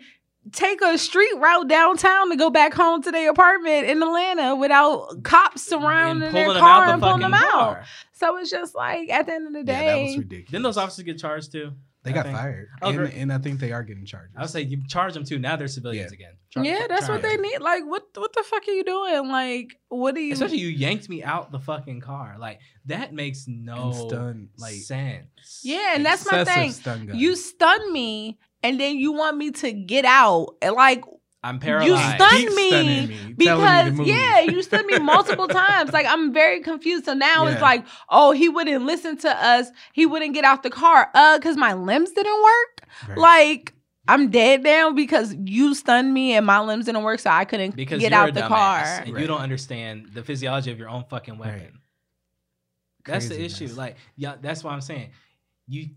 take 0.52 0.80
a 0.82 0.96
street 0.98 1.34
route 1.36 1.68
downtown 1.68 2.30
to 2.30 2.36
go 2.36 2.50
back 2.50 2.74
home 2.74 3.02
to 3.02 3.10
their 3.10 3.30
apartment 3.30 3.86
in 3.86 4.02
Atlanta 4.02 4.56
without 4.56 5.22
cops 5.22 5.62
surrounding 5.62 6.32
their 6.32 6.52
car 6.54 6.86
the 6.86 6.92
and 6.94 7.02
pulling 7.02 7.20
them 7.20 7.32
fucking 7.32 7.46
out. 7.46 7.52
car. 7.52 7.84
So 8.12 8.36
it's 8.38 8.50
just 8.50 8.74
like 8.74 9.08
at 9.10 9.26
the 9.26 9.32
end 9.34 9.46
of 9.48 9.52
the 9.66 9.72
Yeah, 9.72 9.84
that 9.96 10.02
was 10.02 10.18
ridiculous. 10.18 10.50
Didn't 10.50 10.62
those 10.64 10.76
officers 10.76 11.04
get 11.04 11.18
charged 11.18 11.52
too? 11.52 11.72
They 12.04 12.12
I 12.12 12.14
got 12.14 12.26
think- 12.26 12.38
fired, 12.38 12.68
Oh, 12.80 12.90
and, 12.90 13.12
and 13.12 13.32
I 13.32 13.38
think 13.38 13.58
they 13.58 13.72
are 13.72 13.82
getting 13.82 14.06
charged. 14.06 14.32
I 14.36 14.42
would 14.42 14.50
say 14.50 14.62
you 14.62 14.80
charge 14.86 15.14
them 15.14 15.24
too. 15.24 15.38
Now 15.38 15.56
they're 15.56 15.66
civilians 15.66 16.12
Yeah. 16.12 16.14
again. 16.14 16.32
Char- 16.50 16.64
yeah, 16.64 16.86
that's 16.88 17.08
what 17.08 17.22
they 17.22 17.36
need. 17.36 17.58
Like, 17.60 17.82
what 17.84 18.04
what 18.14 18.32
the 18.32 18.42
fuck 18.44 18.62
are 18.66 18.70
you 18.70 18.84
doing? 18.84 19.28
Like, 19.28 19.78
what 19.88 20.14
do 20.14 20.20
you? 20.20 20.32
Especially 20.32 20.58
you 20.58 20.68
yanked 20.68 21.08
me 21.08 21.22
out 21.24 21.50
the 21.50 21.58
fucking 21.58 22.00
car. 22.00 22.36
Like 22.38 22.60
that 22.86 23.12
makes 23.12 23.46
no 23.48 23.86
and 23.86 23.94
stun 23.94 24.48
like 24.58 24.74
sense. 24.74 25.60
Yeah, 25.64 25.94
and 25.96 26.06
that's 26.06 26.24
my 26.30 26.44
thing. 26.44 26.70
Stun 26.72 27.06
gun. 27.06 27.18
You 27.18 27.34
stun 27.36 27.92
me, 27.92 28.38
and 28.62 28.78
then 28.80 28.96
you 28.98 29.12
want 29.12 29.36
me 29.36 29.50
to 29.52 29.72
get 29.72 30.04
out. 30.04 30.56
And, 30.62 30.74
Like, 30.74 31.04
I'm 31.42 31.60
paralyzed. 31.60 31.88
You 31.88 32.26
stunned 32.26 32.54
me 32.56 32.56
me, 32.56 32.70
telling 32.70 33.08
me 33.08 33.34
because 33.36 33.98
yeah, 34.06 34.40
you 34.40 34.60
stunned 34.62 34.86
me 34.86 34.98
multiple 34.98 35.46
times. 35.64 35.92
Like, 35.92 36.04
I'm 36.06 36.32
very 36.34 36.60
confused. 36.60 37.04
So 37.04 37.14
now 37.14 37.46
it's 37.46 37.60
like, 37.62 37.86
oh, 38.10 38.32
he 38.32 38.48
wouldn't 38.48 38.84
listen 38.84 39.16
to 39.18 39.30
us. 39.30 39.68
He 39.92 40.04
wouldn't 40.04 40.34
get 40.34 40.44
out 40.44 40.62
the 40.64 40.70
car. 40.70 41.10
Uh, 41.14 41.38
because 41.38 41.56
my 41.56 41.74
limbs 41.74 42.10
didn't 42.12 42.42
work. 42.42 42.88
Right. 43.08 43.18
Like. 43.18 43.74
I'm 44.10 44.30
dead 44.30 44.62
now 44.62 44.90
because 44.90 45.34
you 45.44 45.74
stunned 45.74 46.14
me 46.14 46.32
and 46.32 46.46
my 46.46 46.60
limbs 46.60 46.86
didn't 46.86 47.02
work, 47.02 47.20
so 47.20 47.28
I 47.28 47.44
couldn't 47.44 47.76
because 47.76 48.00
get 48.00 48.14
out 48.14 48.32
the 48.32 48.40
car. 48.40 48.78
and 48.82 49.12
Right. 49.12 49.20
you 49.20 49.26
don't 49.26 49.42
understand 49.42 50.08
the 50.14 50.22
physiology 50.22 50.70
of 50.70 50.78
your 50.78 50.88
own 50.88 51.04
fucking 51.10 51.36
weapon. 51.36 51.60
Right. 51.60 51.70
That's 53.04 53.28
the 53.28 53.34
Craziness. 53.34 53.60
issue. 53.60 53.74
Like, 53.74 53.96
yeah, 54.16 54.36
that's 54.40 54.64
what 54.64 54.72
I'm 54.72 54.80
saying. 54.80 55.10
You 55.66 55.90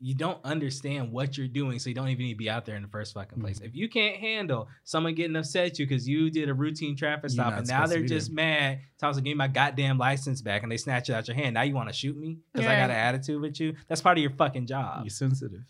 you 0.00 0.14
don't 0.14 0.38
understand 0.44 1.10
what 1.10 1.36
you're 1.36 1.48
doing, 1.48 1.78
so 1.80 1.88
you 1.88 1.94
don't 1.94 2.08
even 2.08 2.24
need 2.24 2.34
to 2.34 2.38
be 2.38 2.48
out 2.48 2.64
there 2.64 2.76
in 2.76 2.82
the 2.82 2.88
first 2.88 3.14
fucking 3.14 3.40
place. 3.40 3.58
Mhm. 3.58 3.66
If 3.66 3.74
you 3.74 3.88
can't 3.88 4.16
handle 4.16 4.68
someone 4.84 5.14
getting 5.14 5.34
upset 5.34 5.66
at 5.66 5.78
you 5.78 5.86
because 5.86 6.08
you 6.08 6.30
did 6.30 6.48
a 6.48 6.54
routine 6.54 6.94
traffic 6.96 7.30
stop, 7.30 7.54
and 7.54 7.66
now 7.66 7.78
supposed 7.78 7.90
to 7.92 7.94
they're 7.94 8.02
be 8.02 8.08
just 8.08 8.28
there. 8.28 8.34
mad, 8.36 8.80
Thompson, 8.98 9.24
give 9.24 9.30
me 9.32 9.34
my 9.34 9.48
goddamn 9.48 9.98
license 9.98 10.40
back, 10.40 10.62
and 10.62 10.70
they 10.70 10.76
snatch 10.76 11.08
it 11.10 11.14
out 11.14 11.26
your 11.26 11.34
hand. 11.34 11.54
Now 11.54 11.62
you 11.62 11.74
want 11.74 11.88
to 11.88 11.92
shoot 11.94 12.16
me 12.16 12.38
because 12.52 12.68
I 12.68 12.76
got 12.76 12.90
an 12.90 12.96
attitude 12.96 13.40
with 13.40 13.58
you? 13.58 13.74
That's 13.88 14.00
part 14.00 14.18
of 14.18 14.22
your 14.22 14.30
fucking 14.32 14.66
job. 14.66 15.04
You're 15.04 15.10
sensitive. 15.10 15.64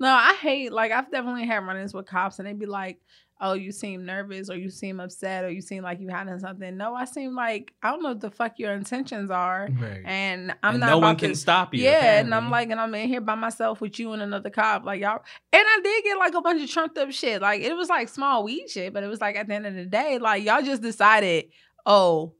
No, 0.00 0.08
I 0.08 0.34
hate 0.34 0.72
like 0.72 0.92
I've 0.92 1.10
definitely 1.10 1.46
had 1.46 1.58
run-ins 1.66 1.92
with 1.92 2.06
cops 2.06 2.38
and 2.38 2.46
they'd 2.46 2.58
be 2.58 2.66
like, 2.66 3.00
"Oh, 3.40 3.52
you 3.54 3.72
seem 3.72 4.04
nervous, 4.04 4.50
or 4.50 4.56
you 4.56 4.70
seem 4.70 5.00
upset, 5.00 5.44
or 5.44 5.50
you 5.50 5.60
seem 5.60 5.82
like 5.82 6.00
you 6.00 6.08
having 6.08 6.38
something." 6.38 6.76
No, 6.76 6.94
I 6.94 7.04
seem 7.04 7.34
like 7.34 7.72
I 7.82 7.90
don't 7.90 8.02
know 8.02 8.10
what 8.10 8.20
the 8.20 8.30
fuck 8.30 8.58
your 8.58 8.72
intentions 8.72 9.30
are, 9.30 9.68
Right. 9.80 10.02
and 10.04 10.50
I'm 10.62 10.74
and 10.74 10.80
not. 10.80 10.90
no 10.90 10.98
one 10.98 11.16
can 11.16 11.30
to- 11.30 11.36
stop 11.36 11.74
you. 11.74 11.82
Yeah, 11.84 12.20
and 12.20 12.34
I'm 12.34 12.50
like, 12.50 12.70
and 12.70 12.80
I'm 12.80 12.94
in 12.94 13.08
here 13.08 13.20
by 13.20 13.34
myself 13.34 13.80
with 13.80 13.98
you 13.98 14.12
and 14.12 14.22
another 14.22 14.50
cop, 14.50 14.84
like 14.84 15.00
y'all. 15.00 15.22
And 15.52 15.62
I 15.66 15.80
did 15.82 16.04
get 16.04 16.18
like 16.18 16.34
a 16.34 16.40
bunch 16.40 16.62
of 16.62 16.70
trumped 16.70 16.98
up 16.98 17.10
shit. 17.12 17.40
Like 17.42 17.62
it 17.62 17.74
was 17.74 17.88
like 17.88 18.08
small 18.08 18.44
weed 18.44 18.68
shit, 18.68 18.92
but 18.92 19.02
it 19.02 19.08
was 19.08 19.20
like 19.20 19.36
at 19.36 19.48
the 19.48 19.54
end 19.54 19.66
of 19.66 19.74
the 19.74 19.86
day, 19.86 20.18
like 20.18 20.44
y'all 20.44 20.62
just 20.62 20.82
decided, 20.82 21.46
oh, 21.86 22.34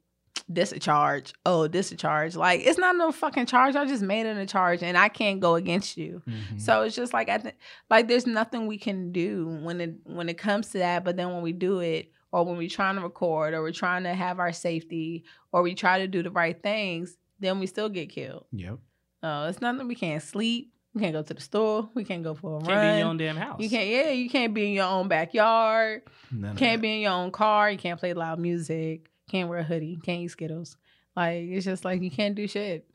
this 0.48 0.72
a 0.72 0.78
charge. 0.78 1.32
Oh, 1.46 1.66
this 1.68 1.92
a 1.92 1.96
charge. 1.96 2.36
Like 2.36 2.60
it's 2.64 2.78
not 2.78 2.96
no 2.96 3.12
fucking 3.12 3.46
charge. 3.46 3.76
I 3.76 3.84
just 3.86 4.02
made 4.02 4.26
it 4.26 4.36
a 4.36 4.46
charge, 4.46 4.82
and 4.82 4.96
I 4.96 5.08
can't 5.08 5.40
go 5.40 5.54
against 5.54 5.96
you. 5.96 6.22
Mhm. 6.28 6.60
So 6.60 6.82
it's 6.82 6.94
just 6.96 7.12
like 7.12 7.28
I 7.28 7.38
think 7.38 7.56
like 7.90 8.08
there's 8.08 8.26
nothing 8.26 8.66
we 8.66 8.78
can 8.78 9.12
do 9.12 9.46
when 9.62 9.80
it 9.80 9.94
when 10.04 10.28
it 10.28 10.38
comes 10.38 10.68
to 10.70 10.78
that. 10.78 11.04
But 11.04 11.16
then 11.16 11.32
when 11.32 11.42
we 11.42 11.52
do 11.52 11.80
it, 11.80 12.12
or 12.32 12.44
when 12.44 12.56
we're 12.56 12.68
trying 12.68 12.96
to 12.96 13.02
record, 13.02 13.54
or 13.54 13.62
we're 13.62 13.72
trying 13.72 14.04
to 14.04 14.14
have 14.14 14.38
our 14.38 14.52
safety, 14.52 15.24
or 15.52 15.62
we 15.62 15.74
try 15.74 15.98
to 15.98 16.06
do 16.08 16.22
the 16.22 16.30
right 16.30 16.60
things, 16.62 17.16
then 17.40 17.58
we 17.60 17.66
still 17.66 17.88
get 17.88 18.08
killed. 18.10 18.44
Yep. 18.52 18.78
No, 19.22 19.46
it's 19.46 19.60
nothing. 19.60 19.88
We 19.88 19.94
can't 19.94 20.22
sleep. 20.22 20.72
We 20.94 21.02
can't 21.02 21.12
go 21.12 21.22
to 21.22 21.34
the 21.34 21.40
store. 21.40 21.88
We 21.94 22.02
can't 22.04 22.24
go 22.24 22.34
for 22.34 22.56
a 22.56 22.60
can't 22.60 22.68
run. 22.70 22.86
be 22.86 22.92
in 22.92 22.98
your 22.98 23.08
own 23.08 23.16
damn 23.18 23.36
house. 23.36 23.60
you 23.60 23.68
can't. 23.70 23.88
Yeah, 23.88 24.10
you 24.10 24.30
can't 24.30 24.54
be 24.54 24.66
in 24.68 24.72
your 24.72 24.86
own 24.86 25.06
backyard. 25.06 26.02
None 26.32 26.52
of 26.52 26.56
Can't 26.56 26.80
be 26.82 26.94
in 26.94 27.00
your 27.00 27.12
own 27.12 27.30
car. 27.30 27.70
You 27.70 27.78
can't 27.78 28.00
play 28.00 28.14
loud 28.14 28.38
music. 28.38 29.10
Can't 29.28 29.48
wear 29.48 29.58
a 29.58 29.64
hoodie. 29.64 29.98
Can't 30.02 30.22
eat 30.22 30.28
Skittles. 30.28 30.76
Like 31.16 31.44
it's 31.44 31.64
just 31.64 31.84
like 31.84 32.02
you 32.02 32.10
can't 32.10 32.34
do 32.34 32.46
shit. 32.48 32.86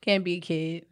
Can't 0.00 0.24
be 0.24 0.34
a 0.34 0.40
kid. 0.40 0.86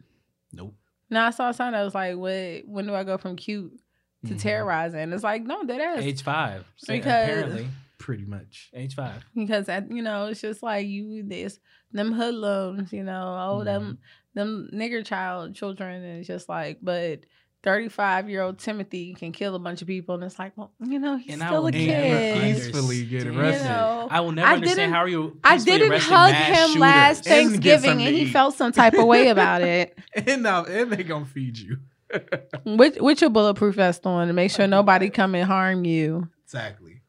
Nope. 0.53 0.73
No, 1.09 1.21
I 1.21 1.29
saw 1.31 1.49
a 1.49 1.53
sign 1.53 1.71
that 1.73 1.83
was 1.83 1.95
like, 1.95 2.15
"What? 2.17 2.63
When 2.67 2.85
do 2.87 2.93
I 2.95 3.03
go 3.03 3.17
from 3.17 3.35
cute 3.35 3.79
to 4.25 4.33
Mhm. 4.33 4.39
terrorizing?" 4.41 5.11
It's 5.13 5.23
like, 5.23 5.43
no, 5.43 5.63
that 5.65 5.99
is 5.99 6.05
age 6.05 6.21
five. 6.23 6.65
So 6.75 6.93
Because- 6.93 7.29
apparently, 7.29 7.67
Pretty 7.97 8.25
much. 8.25 8.69
age 8.73 8.95
five. 8.95 9.23
because 9.35 9.69
at, 9.69 9.89
you 9.91 10.01
know 10.01 10.27
it's 10.27 10.41
just 10.41 10.61
like 10.61 10.85
you 10.87 11.23
this 11.23 11.59
them 11.91 12.11
hoodlums, 12.11 12.91
you 12.93 13.03
know, 13.03 13.37
oh 13.39 13.63
them 13.63 13.97
them 14.33 14.69
nigger 14.73 15.03
child 15.05 15.55
children, 15.55 16.03
and 16.03 16.19
it's 16.19 16.27
just 16.27 16.47
like, 16.49 16.79
but. 16.81 17.21
35 17.67 18.29
year 18.29 18.41
old 18.43 18.59
Timothy 18.59 19.13
can 19.13 19.31
kill 19.33 19.53
a 19.55 19.59
bunch 19.59 19.81
of 19.81 19.87
people, 19.89 20.15
and 20.15 20.23
it's 20.23 20.39
like, 20.39 20.53
well, 20.55 20.71
you 20.79 20.99
know, 20.99 21.17
he's 21.17 21.33
And 21.33 21.43
I 21.43 21.47
still 21.47 21.57
a 21.59 21.61
will 21.63 21.67
And 21.75 21.87
never 21.87 22.01
kid. 22.19 22.55
peacefully 22.55 23.05
get 23.05 23.27
understand. 23.27 23.37
arrested. 23.39 23.63
You 23.63 23.69
know, 23.69 24.07
I 24.09 24.19
will 24.21 24.31
never 24.31 24.47
I 24.47 24.53
understand 24.53 24.77
didn't- 24.77 24.93
how 24.93 24.99
are 24.99 25.07
you. 25.09 25.39
I 25.43 25.57
didn't 25.57 26.01
hug 26.01 26.33
him 26.33 26.79
last 26.79 27.25
shooters? 27.25 27.27
And 27.27 27.49
Thanksgiving, 27.51 27.89
something 27.89 28.07
and 28.07 28.15
he 28.15 28.25
felt 28.31 28.55
some 28.55 28.71
type 28.71 28.93
of 28.93 29.05
way 29.05 29.27
about 29.27 29.61
it. 29.63 29.97
and 30.15 30.43
now 30.43 30.63
and 30.63 30.91
they 30.93 31.03
gonna 31.03 31.25
feed 31.25 31.57
you. 31.57 31.77
With 32.65 33.01
with 33.01 33.19
your 33.19 33.29
bulletproof 33.29 33.75
vest 33.75 34.05
on 34.05 34.27
to 34.27 34.33
make 34.33 34.49
sure 34.51 34.65
nobody 34.65 35.09
come 35.09 35.35
and 35.35 35.45
harm 35.45 35.83
you. 35.83 36.29
exactly. 36.45 37.01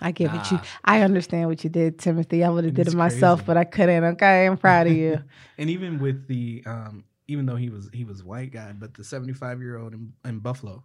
I 0.00 0.12
get 0.12 0.32
what 0.32 0.50
you. 0.52 0.60
I 0.84 1.02
understand 1.02 1.48
what 1.48 1.62
you 1.64 1.70
did, 1.70 1.98
Timothy. 1.98 2.42
I 2.44 2.48
would 2.48 2.64
have 2.64 2.74
did 2.74 2.88
it 2.88 2.94
myself, 2.94 3.40
crazy. 3.40 3.46
but 3.46 3.56
I 3.56 3.64
couldn't. 3.64 4.04
Okay, 4.04 4.46
I'm 4.46 4.56
proud 4.56 4.86
of 4.86 4.92
you. 4.92 5.22
And 5.58 5.68
even 5.68 5.98
with 6.00 6.26
the 6.28 6.62
um 6.66 7.04
even 7.28 7.46
though 7.46 7.56
he 7.56 7.70
was 7.70 7.88
he 7.92 8.04
was 8.04 8.20
a 8.20 8.24
white 8.24 8.52
guy, 8.52 8.72
but 8.72 8.94
the 8.94 9.04
75 9.04 9.60
year 9.60 9.78
old 9.78 9.94
in, 9.94 10.12
in 10.24 10.38
Buffalo, 10.40 10.84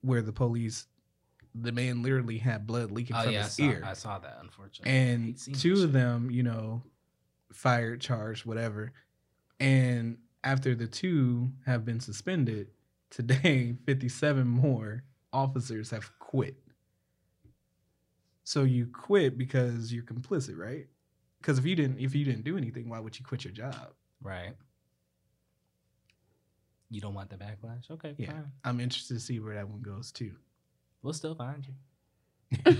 where 0.00 0.22
the 0.22 0.32
police, 0.32 0.86
the 1.54 1.72
man 1.72 2.02
literally 2.02 2.38
had 2.38 2.66
blood 2.66 2.90
leaking 2.90 3.16
Oh 3.16 3.24
from 3.24 3.32
yeah, 3.32 3.40
I 3.40 3.42
his 3.44 3.52
saw, 3.54 3.62
ear, 3.64 3.82
I 3.84 3.92
saw 3.94 4.18
that. 4.18 4.38
Unfortunately, 4.40 4.92
and 4.92 5.36
two 5.58 5.82
of 5.82 5.92
them, 5.92 6.30
you 6.30 6.42
know, 6.42 6.82
fired, 7.52 8.00
charged, 8.00 8.46
whatever. 8.46 8.92
And 9.60 10.18
after 10.44 10.74
the 10.74 10.86
two 10.86 11.50
have 11.66 11.84
been 11.84 12.00
suspended, 12.00 12.68
today 13.10 13.76
57 13.86 14.46
more 14.46 15.04
officers 15.32 15.90
have 15.90 16.18
quit. 16.18 16.56
So 18.44 18.64
you 18.64 18.86
quit 18.86 19.38
because 19.38 19.92
you're 19.92 20.02
complicit, 20.02 20.58
right? 20.58 20.86
Because 21.40 21.58
if 21.58 21.64
you 21.66 21.74
didn't 21.76 21.98
if 21.98 22.14
you 22.14 22.24
didn't 22.24 22.44
do 22.44 22.56
anything, 22.56 22.88
why 22.88 23.00
would 23.00 23.18
you 23.18 23.24
quit 23.24 23.44
your 23.44 23.52
job? 23.52 23.92
Right. 24.22 24.54
You 26.92 27.00
don't 27.00 27.14
want 27.14 27.30
the 27.30 27.36
backlash? 27.36 27.90
Okay, 27.90 28.14
Yeah. 28.18 28.32
fine. 28.32 28.52
I'm 28.64 28.78
interested 28.78 29.14
to 29.14 29.20
see 29.20 29.40
where 29.40 29.54
that 29.54 29.68
one 29.68 29.80
goes 29.80 30.12
too. 30.12 30.32
We'll 31.02 31.14
still 31.14 31.34
find 31.34 31.66
you. 31.66 31.74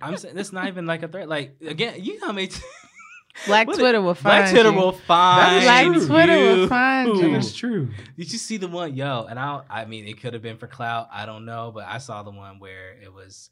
I'm 0.00 0.16
saying 0.16 0.38
it's 0.38 0.52
not 0.52 0.68
even 0.68 0.86
like 0.86 1.02
a 1.02 1.08
threat. 1.08 1.28
Like 1.28 1.56
again, 1.66 1.94
you 2.02 2.20
know 2.20 2.28
how 2.28 2.32
many 2.32 2.46
t- 2.48 2.62
Black 3.46 3.66
What 3.66 3.78
Twitter 3.80 4.00
will 4.00 4.14
find 4.14 4.42
Black 4.44 4.50
Twitter 4.52 4.70
you. 4.70 4.76
will 4.76 4.92
find 4.92 5.64
Black 5.64 5.86
true. 5.92 6.06
Twitter 6.06 6.36
will 6.38 6.68
find 6.68 7.08
that 7.18 7.28
you. 7.30 7.34
is 7.36 7.52
true. 7.52 7.90
Did 8.16 8.32
you 8.32 8.38
see 8.38 8.58
the 8.58 8.68
one, 8.68 8.94
yo? 8.94 9.24
And 9.28 9.40
I, 9.40 9.62
I 9.68 9.84
mean, 9.86 10.06
it 10.06 10.20
could 10.20 10.34
have 10.34 10.42
been 10.42 10.56
for 10.56 10.68
clout. 10.68 11.08
I 11.12 11.26
don't 11.26 11.44
know, 11.44 11.72
but 11.74 11.84
I 11.88 11.98
saw 11.98 12.22
the 12.22 12.30
one 12.30 12.60
where 12.60 12.92
it 13.02 13.12
was 13.12 13.50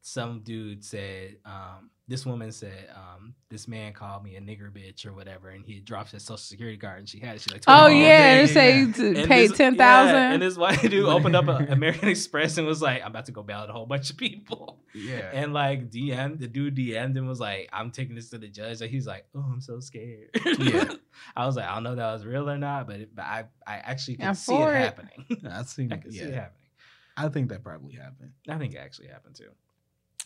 some 0.00 0.40
dude 0.40 0.82
said, 0.82 1.36
um, 1.44 1.90
this 2.08 2.24
woman 2.24 2.50
said, 2.50 2.88
um, 2.94 3.34
this 3.50 3.68
man 3.68 3.92
called 3.92 4.24
me 4.24 4.36
a 4.36 4.40
nigger 4.40 4.72
bitch 4.72 5.06
or 5.06 5.12
whatever, 5.12 5.50
and 5.50 5.64
he 5.64 5.78
dropped 5.78 6.10
his 6.10 6.22
social 6.22 6.38
security 6.38 6.78
card, 6.78 7.00
and 7.00 7.08
she 7.08 7.18
had 7.18 7.36
it. 7.36 7.42
She 7.42 7.50
like, 7.50 7.64
Oh 7.66 7.88
$20. 7.88 8.00
yeah, 8.00 8.00
yeah, 8.00 8.40
and 8.40 8.50
say 8.50 8.80
yeah. 8.80 8.92
to 8.92 9.26
pay 9.26 9.46
this- 9.46 9.58
ten 9.58 9.74
yeah, 9.74 10.00
and 10.00 10.38
thousand. 10.38 10.40
this 10.40 10.56
white 10.56 10.80
dude 10.80 11.04
opened 11.06 11.36
up 11.36 11.48
a 11.48 11.66
American 11.70 12.08
Express 12.08 12.56
and 12.56 12.66
was 12.66 12.80
like, 12.80 13.02
I'm 13.02 13.08
about 13.08 13.26
to 13.26 13.32
go 13.32 13.42
bail 13.42 13.58
out 13.58 13.68
a 13.68 13.74
whole 13.74 13.84
bunch 13.84 14.08
of 14.08 14.16
people. 14.16 14.80
Yeah. 14.94 15.30
And 15.32 15.52
like 15.52 15.90
DM, 15.90 16.38
the 16.38 16.48
dude 16.48 16.76
DM'd 16.76 17.16
and 17.16 17.28
was 17.28 17.40
like, 17.40 17.68
I'm 17.72 17.90
taking 17.90 18.14
this 18.14 18.30
to 18.30 18.38
the 18.38 18.48
judge. 18.48 18.80
And 18.80 18.90
he's 18.90 19.06
like, 19.06 19.26
Oh, 19.34 19.40
I'm 19.40 19.60
so 19.60 19.80
scared. 19.80 20.30
Yeah. 20.58 20.92
I 21.36 21.46
was 21.46 21.56
like, 21.56 21.66
I 21.66 21.74
don't 21.74 21.82
know 21.82 21.90
if 21.92 21.96
that 21.98 22.12
was 22.12 22.24
real 22.24 22.48
or 22.48 22.56
not, 22.56 22.86
but, 22.86 23.00
it, 23.00 23.14
but 23.14 23.24
I, 23.24 23.44
I 23.66 23.76
actually 23.76 24.16
can 24.16 24.34
see 24.34 24.54
it, 24.54 24.60
it. 24.60 24.74
happening. 24.74 25.42
I've 25.50 25.68
seen 25.68 25.92
I 25.92 25.98
could 25.98 26.12
see 26.12 26.20
it 26.20 26.30
yeah. 26.30 26.34
happening. 26.40 26.68
I 27.16 27.28
think 27.28 27.50
that 27.50 27.62
probably 27.62 27.94
happened. 27.96 28.32
I 28.48 28.56
think 28.56 28.74
it 28.74 28.78
actually 28.78 29.08
happened 29.08 29.34
too. 29.34 29.50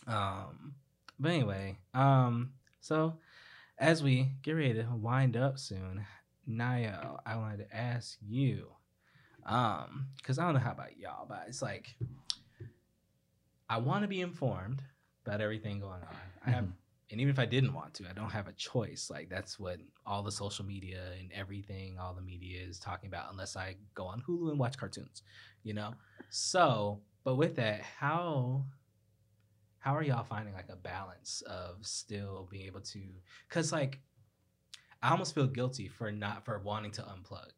Um, 0.07 0.75
but 1.19 1.31
anyway, 1.31 1.77
um, 1.93 2.53
so 2.81 3.17
as 3.77 4.03
we 4.03 4.31
get 4.41 4.53
ready 4.53 4.73
to 4.75 4.87
wind 4.95 5.37
up 5.37 5.59
soon, 5.59 6.05
Nyla, 6.49 7.19
I 7.25 7.35
wanted 7.37 7.69
to 7.69 7.75
ask 7.75 8.17
you, 8.21 8.67
um, 9.45 10.07
because 10.17 10.39
I 10.39 10.45
don't 10.45 10.53
know 10.53 10.59
how 10.59 10.71
about 10.71 10.97
y'all, 10.97 11.25
but 11.27 11.45
it's 11.47 11.61
like 11.61 11.95
I 13.69 13.77
want 13.77 14.03
to 14.03 14.07
be 14.07 14.21
informed 14.21 14.81
about 15.25 15.41
everything 15.41 15.79
going 15.79 16.01
on. 16.01 16.15
I 16.45 16.49
have 16.51 16.67
and 17.13 17.21
even 17.21 17.31
if 17.31 17.37
I 17.37 17.45
didn't 17.45 17.75
want 17.75 17.93
to, 17.95 18.09
I 18.09 18.13
don't 18.13 18.31
have 18.31 18.47
a 18.47 18.53
choice. 18.53 19.09
Like 19.11 19.29
that's 19.29 19.59
what 19.59 19.77
all 20.03 20.23
the 20.23 20.31
social 20.31 20.65
media 20.65 20.99
and 21.19 21.31
everything, 21.31 21.99
all 21.99 22.15
the 22.15 22.23
media 22.23 22.59
is 22.67 22.79
talking 22.79 23.07
about, 23.07 23.31
unless 23.31 23.55
I 23.55 23.75
go 23.93 24.05
on 24.05 24.23
Hulu 24.27 24.49
and 24.49 24.57
watch 24.57 24.77
cartoons, 24.77 25.21
you 25.63 25.75
know. 25.75 25.93
So, 26.31 27.01
but 27.23 27.35
with 27.35 27.55
that, 27.57 27.81
how 27.81 28.65
how 29.83 29.95
are 29.95 30.03
y'all 30.03 30.23
finding 30.23 30.53
like 30.53 30.69
a 30.69 30.75
balance 30.75 31.43
of 31.45 31.85
still 31.85 32.47
being 32.49 32.65
able 32.65 32.81
to? 32.81 33.01
Because 33.47 33.71
like, 33.71 33.99
I 35.01 35.11
almost 35.11 35.35
feel 35.35 35.47
guilty 35.47 35.89
for 35.89 36.11
not 36.11 36.45
for 36.45 36.57
wanting 36.59 36.91
to 36.91 37.01
unplug. 37.01 37.49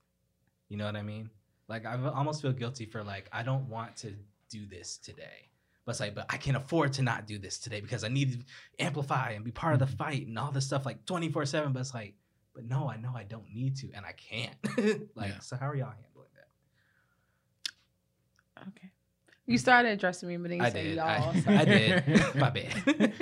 You 0.69 0.77
know 0.77 0.85
what 0.85 0.95
I 0.95 1.03
mean? 1.03 1.30
Like 1.68 1.85
I 1.85 1.97
almost 2.14 2.41
feel 2.41 2.52
guilty 2.52 2.85
for 2.85 3.03
like 3.03 3.30
I 3.31 3.43
don't 3.43 3.69
want 3.69 3.95
to 3.97 4.14
do 4.49 4.65
this 4.65 4.97
today 4.97 5.49
but 5.85 5.91
it's 5.91 5.99
like, 5.99 6.15
but 6.15 6.26
I 6.30 6.38
can't 6.38 6.57
afford 6.57 6.93
to 6.93 7.03
not 7.03 7.27
do 7.27 7.38
this 7.38 7.60
today 7.60 7.80
because 7.80 8.03
I 8.03 8.07
need 8.07 8.31
to 8.34 8.84
amplify 8.84 9.31
and 9.31 9.45
be 9.45 9.52
part 9.52 9.73
of 9.73 9.80
the 9.80 9.85
mm-hmm. 9.85 9.97
fight 9.97 10.27
and 10.27 10.38
all 10.38 10.52
this 10.52 10.65
stuff 10.65 10.85
like 10.85 11.06
24 11.06 11.45
7. 11.45 11.72
But 11.72 11.81
it's 11.81 11.93
like, 11.93 12.15
but 12.56 12.65
no, 12.65 12.89
I 12.89 12.97
know 12.97 13.14
I 13.15 13.23
don't 13.23 13.53
need 13.53 13.77
to 13.77 13.91
and 13.93 14.03
I 14.03 14.14
can't. 14.14 14.56
like, 15.15 15.30
yeah. 15.30 15.39
so 15.39 15.56
how 15.56 15.69
are 15.69 15.76
y'all 15.76 15.89
handling 15.89 16.30
that? 18.56 18.61
Okay. 18.69 18.91
You 19.45 19.57
started 19.57 19.89
addressing 19.89 20.30
me, 20.30 20.38
but 20.38 20.49
then 20.49 20.59
you 20.59 20.65
I 20.65 20.69
said 20.72 20.84
did. 20.84 20.95
y'all. 20.95 21.07
I, 21.07 21.39
so. 21.39 21.51
I 21.51 21.65
did. 21.65 22.35
My 22.35 22.49
bad. 22.49 23.13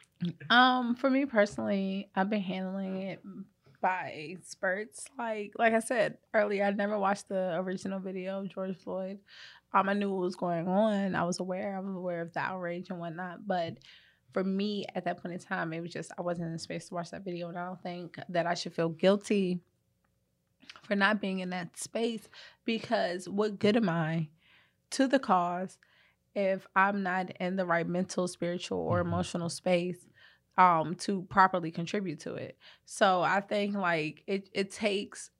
um, 0.50 0.94
for 0.94 1.08
me 1.08 1.26
personally, 1.26 2.10
I've 2.14 2.28
been 2.28 2.42
handling 2.42 3.02
it 3.02 3.22
by 3.80 4.36
spurts. 4.44 5.06
Like 5.18 5.52
like 5.58 5.72
I 5.72 5.80
said 5.80 6.18
earlier, 6.34 6.64
I 6.64 6.70
never 6.72 6.98
watched 6.98 7.28
the 7.28 7.56
original 7.56 8.00
video 8.00 8.40
of 8.40 8.48
George 8.48 8.76
Floyd 8.76 9.18
um, 9.74 9.88
I 9.88 9.94
knew 9.94 10.10
what 10.10 10.20
was 10.20 10.36
going 10.36 10.68
on. 10.68 11.14
I 11.14 11.24
was 11.24 11.40
aware. 11.40 11.76
I 11.76 11.80
was 11.80 11.94
aware 11.94 12.20
of 12.20 12.32
the 12.32 12.40
outrage 12.40 12.90
and 12.90 12.98
whatnot. 12.98 13.46
But 13.46 13.78
for 14.32 14.44
me, 14.44 14.86
at 14.94 15.04
that 15.04 15.22
point 15.22 15.34
in 15.34 15.40
time, 15.40 15.72
it 15.72 15.80
was 15.80 15.92
just 15.92 16.12
I 16.18 16.22
wasn't 16.22 16.46
in 16.48 16.52
the 16.52 16.58
space 16.58 16.88
to 16.88 16.94
watch 16.94 17.10
that 17.10 17.24
video, 17.24 17.48
and 17.48 17.58
I 17.58 17.66
don't 17.66 17.82
think 17.82 18.18
that 18.28 18.46
I 18.46 18.54
should 18.54 18.74
feel 18.74 18.90
guilty 18.90 19.60
for 20.82 20.94
not 20.94 21.20
being 21.20 21.40
in 21.40 21.50
that 21.50 21.78
space 21.78 22.28
because 22.64 23.28
what 23.28 23.58
good 23.58 23.76
am 23.76 23.88
I 23.88 24.28
to 24.92 25.06
the 25.06 25.18
cause 25.18 25.78
if 26.34 26.66
I'm 26.74 27.02
not 27.02 27.30
in 27.40 27.56
the 27.56 27.66
right 27.66 27.86
mental, 27.86 28.26
spiritual, 28.28 28.78
or 28.78 29.00
mm-hmm. 29.00 29.08
emotional 29.08 29.48
space 29.48 30.06
um 30.58 30.94
to 30.94 31.22
properly 31.30 31.70
contribute 31.70 32.20
to 32.20 32.34
it. 32.34 32.58
So 32.84 33.22
I 33.22 33.40
think 33.40 33.74
like 33.74 34.22
it 34.26 34.48
it 34.52 34.70
takes 34.70 35.30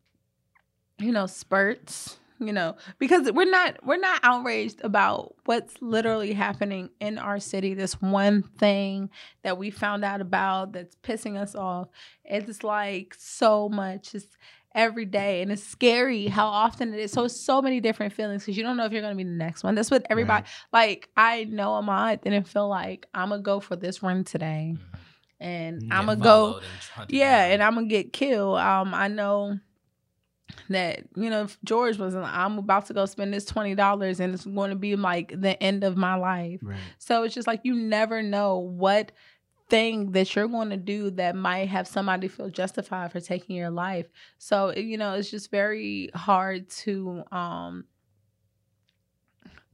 you 0.99 1.13
know 1.13 1.27
spurts 1.27 2.19
you 2.39 2.53
know 2.53 2.77
because 2.99 3.31
we're 3.33 3.51
not 3.51 3.79
we're 3.85 3.99
not 3.99 4.21
outraged 4.23 4.81
about 4.83 5.35
what's 5.45 5.81
literally 5.81 6.33
happening 6.33 6.91
in 7.01 7.19
our 7.19 7.39
city 7.39 7.75
this 7.75 8.01
one 8.01 8.43
thing 8.43 9.11
that 9.43 9.59
we 9.59 9.71
found 9.71 10.05
out 10.05 10.21
about 10.21 10.73
that's 10.73 10.97
pissing 11.03 11.37
us 11.37 11.55
off 11.55 11.89
it's 12.25 12.63
like 12.63 13.15
so 13.17 13.69
much 13.69 14.15
it's 14.15 14.37
every 14.75 15.05
day 15.05 15.43
and 15.43 15.53
it's 15.53 15.63
scary 15.63 16.27
how 16.27 16.47
often 16.47 16.95
it 16.95 17.01
is 17.01 17.13
so 17.13 17.29
so 17.29 17.61
many 17.61 17.81
different 17.81 18.13
feelings 18.13 18.43
because 18.43 18.57
you 18.57 18.63
don't 18.63 18.77
know 18.77 18.85
if 18.85 18.93
you're 18.93 19.03
going 19.03 19.13
to 19.13 19.17
be 19.17 19.25
the 19.25 19.31
next 19.31 19.63
one 19.63 19.75
that's 19.75 19.91
what 19.91 20.07
everybody 20.11 20.43
right. 20.43 20.49
like 20.73 21.09
i 21.17 21.45
know 21.45 21.71
ahmaud 21.71 22.21
didn't 22.23 22.49
feel 22.49 22.69
like 22.69 23.07
i'm 23.15 23.29
gonna 23.29 23.43
go 23.43 23.61
for 23.61 23.77
this 23.77 24.03
run 24.03 24.25
today 24.25 24.75
mm-hmm. 24.75 25.45
and 25.45 25.93
i'm 25.93 26.07
gonna 26.07 26.21
go 26.21 26.61
yeah 27.09 27.45
and 27.47 27.63
i'm 27.63 27.75
gonna 27.75 27.87
get 27.87 28.13
killed 28.13 28.59
um 28.59 28.95
i 28.95 29.09
know 29.09 29.59
that 30.69 31.03
you 31.17 31.31
know 31.31 31.43
if 31.43 31.59
george 31.65 31.99
wasn't 31.99 32.25
i'm 32.25 32.59
about 32.59 32.87
to 32.87 32.95
go 32.95 33.07
spend 33.07 33.33
this 33.33 33.45
$20 33.45 34.21
and 34.21 34.35
it's 34.35 34.45
going 34.45 34.71
to 34.71 34.77
be 34.77 34.97
like 34.97 35.33
the 35.41 35.61
end 35.63 35.83
of 35.85 35.97
my 35.97 36.15
life 36.15 36.61
right. 36.63 36.79
so 36.99 37.23
it's 37.23 37.35
just 37.35 37.47
like 37.47 37.61
you 37.63 37.75
never 37.75 38.23
know 38.23 38.59
what 38.59 39.13
thing 39.73 40.13
that 40.13 40.37
you're 40.37 40.49
going 40.49 40.69
to 40.69 40.77
do 40.77 41.11
that 41.13 41.35
might 41.35 41.67
have 41.67 41.89
somebody 41.89 42.29
feel 42.29 42.51
justified 42.51 43.11
for 43.11 43.21
taking 43.21 43.57
your 43.57 43.71
life. 43.71 44.07
So 44.37 44.71
you 44.77 44.99
know 44.99 45.15
it's 45.15 45.31
just 45.31 45.51
very 45.51 46.11
hard 46.15 46.69
to 46.85 47.25
um 47.33 47.87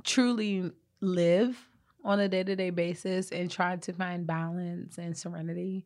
truly 0.04 0.70
live 1.00 1.58
on 2.04 2.20
a 2.20 2.28
day-to-day 2.28 2.70
basis 2.70 3.32
and 3.32 3.50
try 3.50 3.74
to 3.74 3.92
find 3.92 4.24
balance 4.24 4.98
and 4.98 5.16
serenity. 5.16 5.84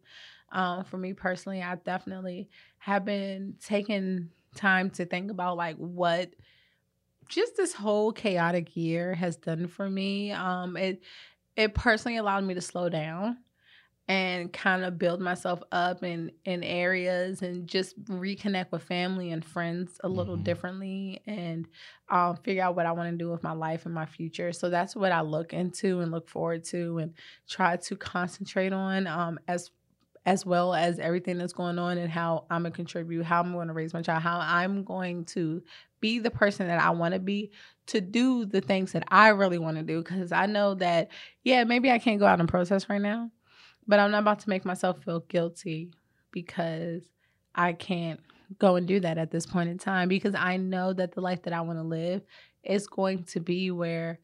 Um, 0.51 0.84
for 0.84 0.98
me 0.98 1.14
personally 1.14 1.62
i 1.62 1.74
definitely 1.76 2.51
have 2.76 3.06
been 3.06 3.55
taking 3.64 4.28
time 4.55 4.90
to 4.90 5.06
think 5.06 5.30
about 5.30 5.56
like 5.56 5.76
what 5.76 6.28
just 7.30 7.56
this 7.56 7.72
whole 7.72 8.12
chaotic 8.12 8.76
year 8.76 9.14
has 9.14 9.36
done 9.36 9.66
for 9.66 9.89
me. 9.89 10.32
Um, 10.32 10.76
it 10.76 11.01
it 11.56 11.74
personally 11.74 12.18
allowed 12.18 12.44
me 12.44 12.52
to 12.52 12.60
slow 12.60 12.90
down 12.90 13.39
and 14.12 14.52
kind 14.52 14.84
of 14.84 14.98
build 14.98 15.22
myself 15.22 15.62
up 15.72 16.02
in 16.02 16.30
in 16.44 16.62
areas 16.62 17.40
and 17.40 17.66
just 17.66 17.98
reconnect 18.05 18.70
with 18.70 18.82
family 18.82 19.30
and 19.30 19.43
friends 19.43 19.98
a 20.05 20.09
little 20.09 20.34
mm-hmm. 20.34 20.44
differently 20.44 21.22
and 21.26 21.66
um, 22.10 22.36
figure 22.36 22.62
out 22.62 22.76
what 22.76 22.84
I 22.84 22.93
want 22.93 23.10
to 23.10 23.16
do 23.16 23.30
with 23.30 23.43
my 23.43 23.52
life 23.52 23.86
and 23.86 23.94
my 23.94 24.05
future. 24.05 24.52
So 24.52 24.68
that's 24.68 24.94
what 24.94 25.12
I 25.12 25.22
look 25.22 25.55
into 25.55 26.01
and 26.01 26.12
look 26.12 26.28
forward 26.28 26.62
to 26.64 26.98
and 26.98 27.14
try 27.48 27.76
to 27.78 27.97
concentrate 27.97 28.74
on 28.74 29.06
um, 29.06 29.39
as 29.48 29.70
as 30.26 30.44
well 30.44 30.74
as 30.74 30.98
everything 30.98 31.39
that's 31.39 31.55
going 31.55 31.78
on 31.78 31.97
and 31.97 32.10
how 32.12 32.44
I'm 32.51 32.64
gonna 32.64 32.74
contribute, 32.74 33.24
how 33.24 33.40
I'm 33.40 33.55
gonna 33.55 33.72
raise 33.72 33.94
my 33.94 34.02
child, 34.02 34.22
how 34.22 34.40
I'm 34.40 34.84
going 34.84 35.24
to 35.26 35.62
be 36.01 36.18
the 36.18 36.30
person 36.30 36.66
that 36.66 36.82
I 36.82 36.90
want 36.90 37.14
to 37.14 37.20
be 37.20 37.51
to 37.86 38.02
do 38.02 38.44
the 38.44 38.60
things 38.60 38.93
that 38.93 39.05
I 39.09 39.28
really 39.28 39.59
want 39.59 39.78
to 39.78 39.82
do. 39.82 40.02
Because 40.02 40.32
I 40.32 40.44
know 40.44 40.74
that, 40.74 41.09
yeah, 41.44 41.64
maybe 41.64 41.90
I 41.90 41.98
can't 41.98 42.20
go 42.20 42.26
out 42.26 42.40
and 42.40 42.48
protest 42.48 42.90
right 42.90 43.01
now, 43.01 43.30
but 43.86 43.98
I'm 43.98 44.10
not 44.10 44.22
about 44.22 44.40
to 44.40 44.48
make 44.48 44.64
myself 44.64 45.02
feel 45.04 45.20
guilty 45.20 45.90
because 46.30 47.02
I 47.54 47.72
can't 47.72 48.20
go 48.59 48.76
and 48.76 48.86
do 48.86 49.00
that 49.00 49.18
at 49.18 49.30
this 49.30 49.46
point 49.46 49.70
in 49.70 49.78
time 49.78 50.09
because 50.09 50.34
I 50.34 50.56
know 50.56 50.92
that 50.92 51.12
the 51.12 51.20
life 51.20 51.42
that 51.42 51.52
I 51.52 51.60
want 51.62 51.78
to 51.78 51.84
live 51.84 52.22
is 52.62 52.86
going 52.86 53.24
to 53.24 53.40
be 53.40 53.70
where 53.70 54.18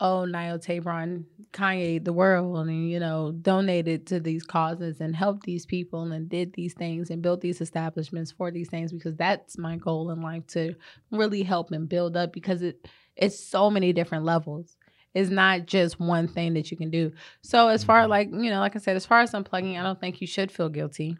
oh, 0.00 0.26
Nyla 0.28 0.58
Tabron, 0.62 1.24
Kanye, 1.52 2.04
the 2.04 2.12
world, 2.12 2.66
and 2.66 2.90
you 2.90 2.98
know, 2.98 3.32
donated 3.32 4.06
to 4.08 4.20
these 4.20 4.42
causes 4.42 5.00
and 5.00 5.14
helped 5.14 5.44
these 5.44 5.66
people 5.66 6.12
and 6.12 6.28
did 6.28 6.52
these 6.54 6.74
things 6.74 7.10
and 7.10 7.22
built 7.22 7.40
these 7.40 7.60
establishments 7.60 8.32
for 8.32 8.50
these 8.50 8.68
things 8.68 8.92
because 8.92 9.14
that's 9.14 9.56
my 9.56 9.76
goal 9.76 10.10
in 10.10 10.20
life 10.20 10.46
to 10.48 10.74
really 11.10 11.42
help 11.42 11.70
and 11.70 11.88
build 11.88 12.16
up 12.16 12.32
because 12.32 12.62
it 12.62 12.86
it's 13.16 13.38
so 13.38 13.70
many 13.70 13.92
different 13.92 14.24
levels. 14.24 14.76
It's 15.14 15.30
not 15.30 15.66
just 15.66 16.00
one 16.00 16.26
thing 16.26 16.54
that 16.54 16.70
you 16.70 16.76
can 16.76 16.90
do. 16.90 17.12
So 17.42 17.68
as 17.68 17.84
far 17.84 18.02
mm-hmm. 18.02 18.10
like, 18.10 18.30
you 18.30 18.50
know, 18.50 18.60
like 18.60 18.76
I 18.76 18.80
said, 18.80 18.96
as 18.96 19.06
far 19.06 19.20
as 19.20 19.32
unplugging, 19.32 19.78
I 19.78 19.82
don't 19.82 20.00
think 20.00 20.20
you 20.20 20.26
should 20.26 20.50
feel 20.50 20.68
guilty. 20.68 21.16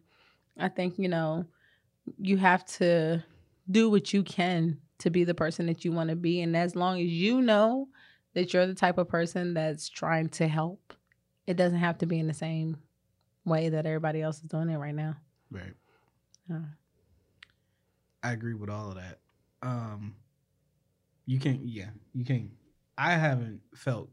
I 0.59 0.69
think, 0.69 0.99
you 0.99 1.09
know, 1.09 1.47
you 2.19 2.37
have 2.37 2.65
to 2.67 3.25
do 3.71 3.89
what 3.89 4.13
you 4.13 4.23
can 4.23 4.79
to 4.99 5.11
be 5.11 5.25
the 5.25 5.35
person 5.35 5.67
that 5.67 5.85
you 5.85 5.93
want 5.93 6.11
to 6.11 6.17
be. 6.17 6.41
And 6.41 6.57
as 6.57 6.75
long 6.75 7.01
as 7.01 7.07
you 7.07 7.41
know 7.41 7.89
that 8.35 8.53
you're 8.53 8.67
the 8.67 8.75
type 8.75 8.99
of 8.99 9.09
person 9.09 9.55
that's 9.55 9.89
trying 9.89 10.29
to 10.29 10.47
help. 10.47 10.93
It 11.47 11.57
doesn't 11.57 11.79
have 11.79 11.99
to 11.99 12.07
be 12.07 12.19
in 12.19 12.27
the 12.27 12.35
same 12.35 12.79
way 13.45 13.69
that 13.69 13.87
everybody 13.87 14.23
else 14.23 14.39
is 14.39 14.49
doing 14.49 14.69
it 14.71 14.77
right 14.77 14.95
now. 14.95 15.17
Right. 15.51 15.75
Uh, 16.53 16.59
I 18.23 18.33
agree 18.33 18.55
with 18.55 18.71
all 18.71 18.91
of 18.91 18.97
that. 18.97 19.19
Um, 19.63 20.17
you 21.27 21.39
can't, 21.39 21.67
yeah, 21.67 21.91
you 22.13 22.25
can't. 22.25 22.51
I 22.97 23.13
haven't 23.13 23.61
felt 23.75 24.11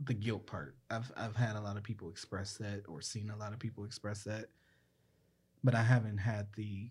the 0.00 0.14
guilt 0.14 0.46
part. 0.46 0.76
I've 0.90 1.10
I've 1.16 1.36
had 1.36 1.56
a 1.56 1.60
lot 1.60 1.76
of 1.76 1.82
people 1.82 2.08
express 2.08 2.56
that, 2.58 2.82
or 2.88 3.00
seen 3.00 3.30
a 3.30 3.36
lot 3.36 3.52
of 3.52 3.58
people 3.58 3.84
express 3.84 4.24
that, 4.24 4.46
but 5.62 5.74
I 5.74 5.82
haven't 5.82 6.18
had 6.18 6.48
the 6.56 6.90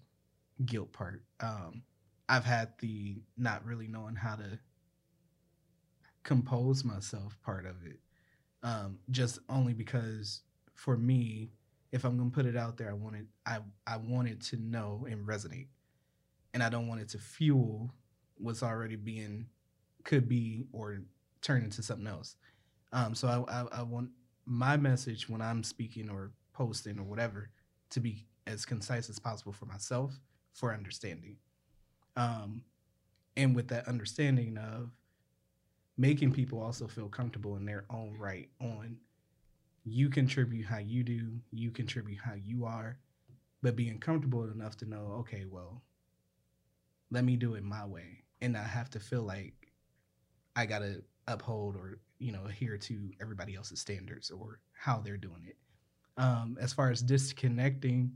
guilt 0.65 0.93
part. 0.93 1.23
Um, 1.39 1.83
I've 2.29 2.45
had 2.45 2.73
the 2.79 3.21
not 3.37 3.65
really 3.65 3.87
knowing 3.87 4.15
how 4.15 4.35
to 4.37 4.59
compose 6.23 6.83
myself 6.83 7.37
part 7.43 7.65
of 7.65 7.75
it. 7.85 7.99
Um, 8.63 8.99
just 9.11 9.39
only 9.49 9.73
because 9.73 10.41
for 10.75 10.97
me, 10.97 11.51
if 11.91 12.03
I'm 12.05 12.17
gonna 12.17 12.29
put 12.29 12.45
it 12.45 12.57
out 12.57 12.77
there, 12.77 12.89
I 12.89 12.93
want 12.93 13.15
it 13.17 13.25
I 13.45 13.59
I 13.87 13.97
want 13.97 14.29
it 14.29 14.41
to 14.43 14.57
know 14.57 15.05
and 15.09 15.27
resonate. 15.27 15.67
And 16.53 16.63
I 16.63 16.69
don't 16.69 16.87
want 16.87 17.01
it 17.01 17.09
to 17.09 17.19
fuel 17.19 17.93
what's 18.35 18.63
already 18.63 18.95
being 18.95 19.47
could 20.03 20.27
be 20.27 20.65
or 20.71 20.99
turn 21.41 21.63
into 21.63 21.81
something 21.81 22.07
else. 22.07 22.35
Um, 22.91 23.15
so 23.15 23.27
I, 23.27 23.61
I, 23.61 23.79
I 23.79 23.83
want 23.83 24.09
my 24.45 24.77
message 24.77 25.29
when 25.29 25.41
I'm 25.41 25.63
speaking 25.63 26.09
or 26.09 26.31
posting 26.53 26.99
or 26.99 27.03
whatever 27.03 27.49
to 27.91 27.99
be 27.99 28.25
as 28.45 28.65
concise 28.65 29.09
as 29.09 29.19
possible 29.19 29.53
for 29.53 29.65
myself 29.65 30.19
for 30.53 30.73
understanding. 30.73 31.37
Um, 32.15 32.61
and 33.35 33.55
with 33.55 33.69
that 33.69 33.87
understanding 33.87 34.57
of 34.57 34.91
making 35.97 36.33
people 36.33 36.61
also 36.61 36.87
feel 36.87 37.07
comfortable 37.07 37.55
in 37.55 37.65
their 37.65 37.85
own 37.89 38.15
right 38.19 38.49
on 38.61 38.97
you 39.85 40.09
contribute 40.09 40.65
how 40.65 40.77
you 40.77 41.03
do, 41.03 41.39
you 41.51 41.71
contribute 41.71 42.19
how 42.23 42.33
you 42.35 42.65
are, 42.65 42.97
but 43.61 43.75
being 43.75 43.99
comfortable 43.99 44.45
enough 44.45 44.77
to 44.77 44.85
know, 44.85 45.15
okay, 45.19 45.45
well, 45.49 45.81
let 47.11 47.25
me 47.25 47.35
do 47.35 47.55
it 47.55 47.63
my 47.63 47.85
way 47.85 48.23
and 48.41 48.53
not 48.53 48.65
have 48.65 48.89
to 48.91 48.99
feel 48.99 49.23
like 49.23 49.62
I 50.55 50.65
got 50.65 50.79
to 50.79 51.03
uphold 51.27 51.75
or, 51.75 51.99
you 52.19 52.31
know, 52.31 52.45
adhere 52.45 52.77
to 52.77 53.11
everybody 53.21 53.55
else's 53.55 53.79
standards 53.79 54.31
or 54.31 54.59
how 54.73 54.99
they're 54.99 55.17
doing 55.17 55.45
it. 55.47 55.57
Um, 56.17 56.57
as 56.61 56.73
far 56.73 56.91
as 56.91 57.01
disconnecting, 57.01 58.11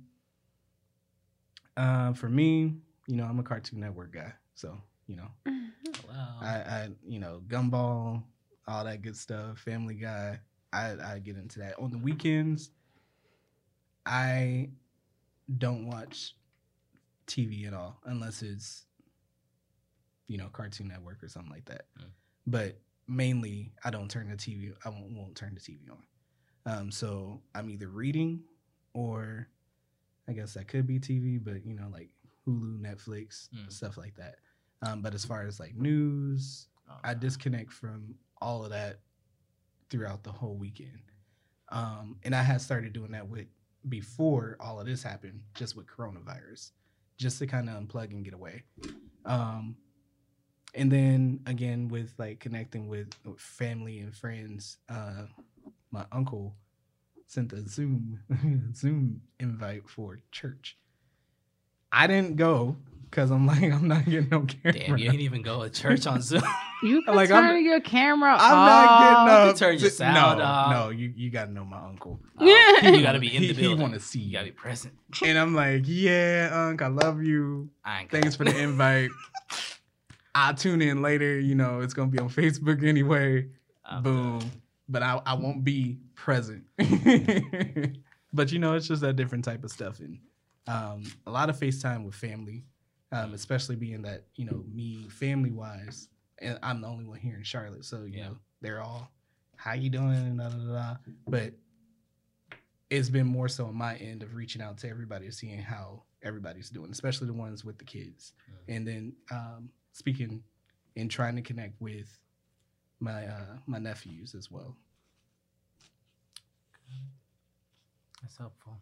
uh, 1.76 2.14
for 2.14 2.30
me, 2.30 2.76
you 3.08 3.16
know, 3.16 3.24
I'm 3.24 3.40
a 3.40 3.44
Cartoon 3.44 3.80
Network 3.80 4.14
guy, 4.14 4.34
so 4.56 4.78
you 5.08 5.16
know, 5.16 5.30
Wow. 6.08 6.38
I, 6.42 6.48
I 6.48 6.90
you 7.08 7.20
know, 7.20 7.42
Gumball, 7.48 8.24
all 8.68 8.84
that 8.84 9.02
good 9.02 9.16
stuff, 9.16 9.60
Family 9.60 9.96
Guy. 9.96 10.40
I 10.74 10.96
I 11.04 11.20
get 11.20 11.38
into 11.38 11.60
that 11.60 11.80
on 11.80 11.92
the 11.92 11.98
weekends. 11.98 12.72
I 14.06 14.70
don't 15.58 15.88
watch 15.88 16.36
TV 17.26 17.68
at 17.68 17.74
all 17.74 18.00
unless 18.06 18.42
it's 18.42 18.86
you 20.28 20.38
know 20.38 20.48
Cartoon 20.52 20.88
Network 20.88 21.24
or 21.24 21.30
something 21.30 21.52
like 21.52 21.66
that. 21.66 21.86
Mm. 22.00 22.10
But 22.48 22.80
mainly, 23.08 23.74
I 23.84 23.90
don't 23.90 24.10
turn 24.10 24.30
the 24.30 24.36
TV. 24.38 24.72
I 24.86 24.90
won't, 24.90 25.12
won't 25.12 25.36
turn 25.36 25.54
the 25.54 25.60
TV 25.62 25.80
on. 25.92 26.04
Um, 26.66 26.92
so 26.92 27.42
I'm 27.54 27.70
either 27.70 27.90
reading 27.90 28.42
or 28.94 29.48
I 30.28 30.34
guess 30.34 30.54
that 30.56 30.68
could 30.68 30.88
be 30.88 31.00
TV, 31.00 31.44
but 31.44 31.66
you 31.66 31.74
know, 31.76 31.88
like 31.92 32.10
Hulu, 32.48 32.80
Netflix, 32.80 33.50
Mm. 33.56 33.72
stuff 33.72 33.98
like 33.98 34.16
that. 34.16 34.36
Um, 34.82 35.02
but 35.02 35.14
as 35.14 35.24
far 35.26 35.46
as 35.46 35.60
like 35.60 35.76
news, 35.76 36.68
Oh, 36.90 36.96
I 37.04 37.14
disconnect 37.14 37.74
from 37.74 38.16
all 38.42 38.64
of 38.64 38.70
that 38.72 39.00
throughout 39.90 40.24
the 40.24 40.32
whole 40.32 40.56
weekend. 40.56 41.02
Um, 41.70 42.16
and 42.24 42.34
I 42.34 42.42
had 42.44 42.62
started 42.62 42.94
doing 42.94 43.12
that 43.12 43.28
with 43.28 43.48
before 43.90 44.56
all 44.62 44.80
of 44.80 44.86
this 44.86 45.04
happened, 45.04 45.42
just 45.54 45.76
with 45.76 45.86
coronavirus, 45.88 46.72
just 47.18 47.40
to 47.40 47.48
kind 47.48 47.70
of 47.70 47.76
unplug 47.82 48.12
and 48.12 48.24
get 48.24 48.34
away. 48.34 48.64
Um, 49.26 49.76
and 50.78 50.92
then 50.92 51.40
again 51.46 51.90
with 51.90 52.14
like 52.18 52.40
connecting 52.40 52.88
with, 52.88 53.10
with 53.26 53.40
family 53.40 54.00
and 54.00 54.16
friends, 54.16 54.78
uh, 54.90 55.24
my 55.92 56.06
uncle 56.12 56.56
sent 57.26 57.52
a 57.54 57.68
Zoom 57.68 58.20
Zoom 58.76 59.22
invite 59.40 59.90
for 59.90 60.20
church. 60.32 60.78
I 61.92 62.06
didn't 62.08 62.36
go 62.36 62.76
because 63.10 63.32
I'm 63.32 63.48
like 63.54 63.64
I'm 63.64 63.88
not 63.88 64.06
getting 64.06 64.30
no 64.30 64.42
camera. 64.42 64.74
Damn, 64.80 64.98
you 64.98 65.10
ain't 65.10 65.22
even 65.22 65.42
go 65.42 65.64
to 65.64 65.70
church 65.70 66.06
on 66.08 66.22
Zoom. 66.22 66.44
You 66.84 67.02
can 67.02 67.16
Like, 67.16 67.32
I'm- 67.32 67.66
your 67.66 67.80
camera 67.80 68.34
off. 68.34 68.40
I'm 68.40 68.54
off. 68.54 68.70
not 68.70 69.00
getting 69.02 69.34
up. 69.34 69.48
You 69.48 69.58
turn 69.58 69.80
your 69.80 69.90
sound 69.90 70.38
no, 70.38 70.46
off. 70.46 70.72
no, 70.72 70.90
you 70.92 71.12
you 71.16 71.32
gotta 71.32 71.52
know 71.52 71.66
my 71.66 71.80
uncle. 71.84 72.20
Oh, 72.38 72.46
you 72.46 73.02
gotta 73.02 73.18
be 73.18 73.36
in 73.36 73.42
He- 73.42 73.48
the 73.48 73.54
he 73.56 73.62
building. 73.64 73.82
wanna 73.82 74.00
see 74.00 74.20
You 74.20 74.34
gotta 74.34 74.46
be 74.46 74.52
present. 74.52 74.94
And 75.26 75.40
I'm 75.40 75.56
like, 75.56 75.86
yeah, 75.88 76.50
Unc, 76.54 76.80
I 76.84 76.88
love 76.88 77.24
you. 77.24 77.72
I 77.84 78.02
ain't 78.02 78.12
Thanks 78.12 78.36
for 78.36 78.44
the 78.44 78.56
invite. 78.56 79.10
I'll 80.38 80.54
tune 80.54 80.82
in 80.82 81.02
later. 81.02 81.40
You 81.40 81.56
know, 81.56 81.80
it's 81.82 81.94
gonna 81.94 82.12
be 82.12 82.20
on 82.20 82.30
Facebook 82.30 82.84
anyway. 82.84 83.48
I'm 83.84 84.04
Boom. 84.04 84.52
But 84.90 85.02
I, 85.04 85.22
I 85.26 85.34
won't 85.34 85.64
be 85.64 85.98
present. 86.16 86.64
but 88.34 88.52
you 88.52 88.60
know, 88.60 88.74
it's 88.76 88.88
just 88.88 89.02
that 89.02 89.16
different 89.16 89.44
type 89.44 89.64
of 89.64 89.72
stuff. 89.72 90.00
And 90.00 90.20
um, 90.68 91.04
a 91.26 91.32
lot 91.32 91.50
of 91.50 91.58
FaceTime 91.60 92.06
with 92.06 92.16
family, 92.16 92.64
um, 93.12 93.34
especially 93.34 93.76
being 93.76 94.02
that, 94.04 94.26
you 94.36 94.46
know, 94.46 94.64
me 94.72 95.08
family 95.10 95.52
wise, 95.52 96.08
and 96.40 96.58
I'm 96.62 96.82
the 96.82 96.88
only 96.88 97.06
one 97.06 97.18
here 97.20 97.36
in 97.36 97.44
Charlotte. 97.44 97.84
So, 97.86 98.04
you 98.06 98.20
Yeah. 98.20 98.28
know, 98.30 98.38
they're 98.62 98.82
all, 98.82 99.10
how 99.56 99.74
you 99.74 99.90
doing? 99.90 100.38
Da, 100.38 100.50
da, 100.50 100.56
da, 100.58 100.74
da. 100.74 100.96
But 101.28 101.54
it's 102.90 103.10
been 103.10 103.28
more 103.28 103.48
so 103.50 103.66
on 103.66 103.76
my 103.76 103.96
end 103.96 104.24
of 104.24 104.36
reaching 104.36 104.62
out 104.62 104.78
to 104.80 104.90
everybody 104.90 105.30
seeing 105.32 105.60
how 105.60 106.04
everybody's 106.24 106.70
doing, 106.70 106.92
especially 106.92 107.28
the 107.28 107.34
ones 107.34 107.66
with 107.66 107.78
the 107.78 107.84
kids. 107.86 108.34
And 108.70 108.88
then 108.88 109.14
um, 109.32 109.70
speaking 109.98 110.44
and 110.96 111.10
trying 111.10 111.36
to 111.36 111.42
connect 111.42 111.82
with 111.82 112.20
my 113.00 113.26
uh, 113.26 113.58
my 113.66 113.80
nephews 113.80 114.36
as 114.36 114.52
well. 114.52 114.76
That's 118.22 118.38
helpful. 118.38 118.78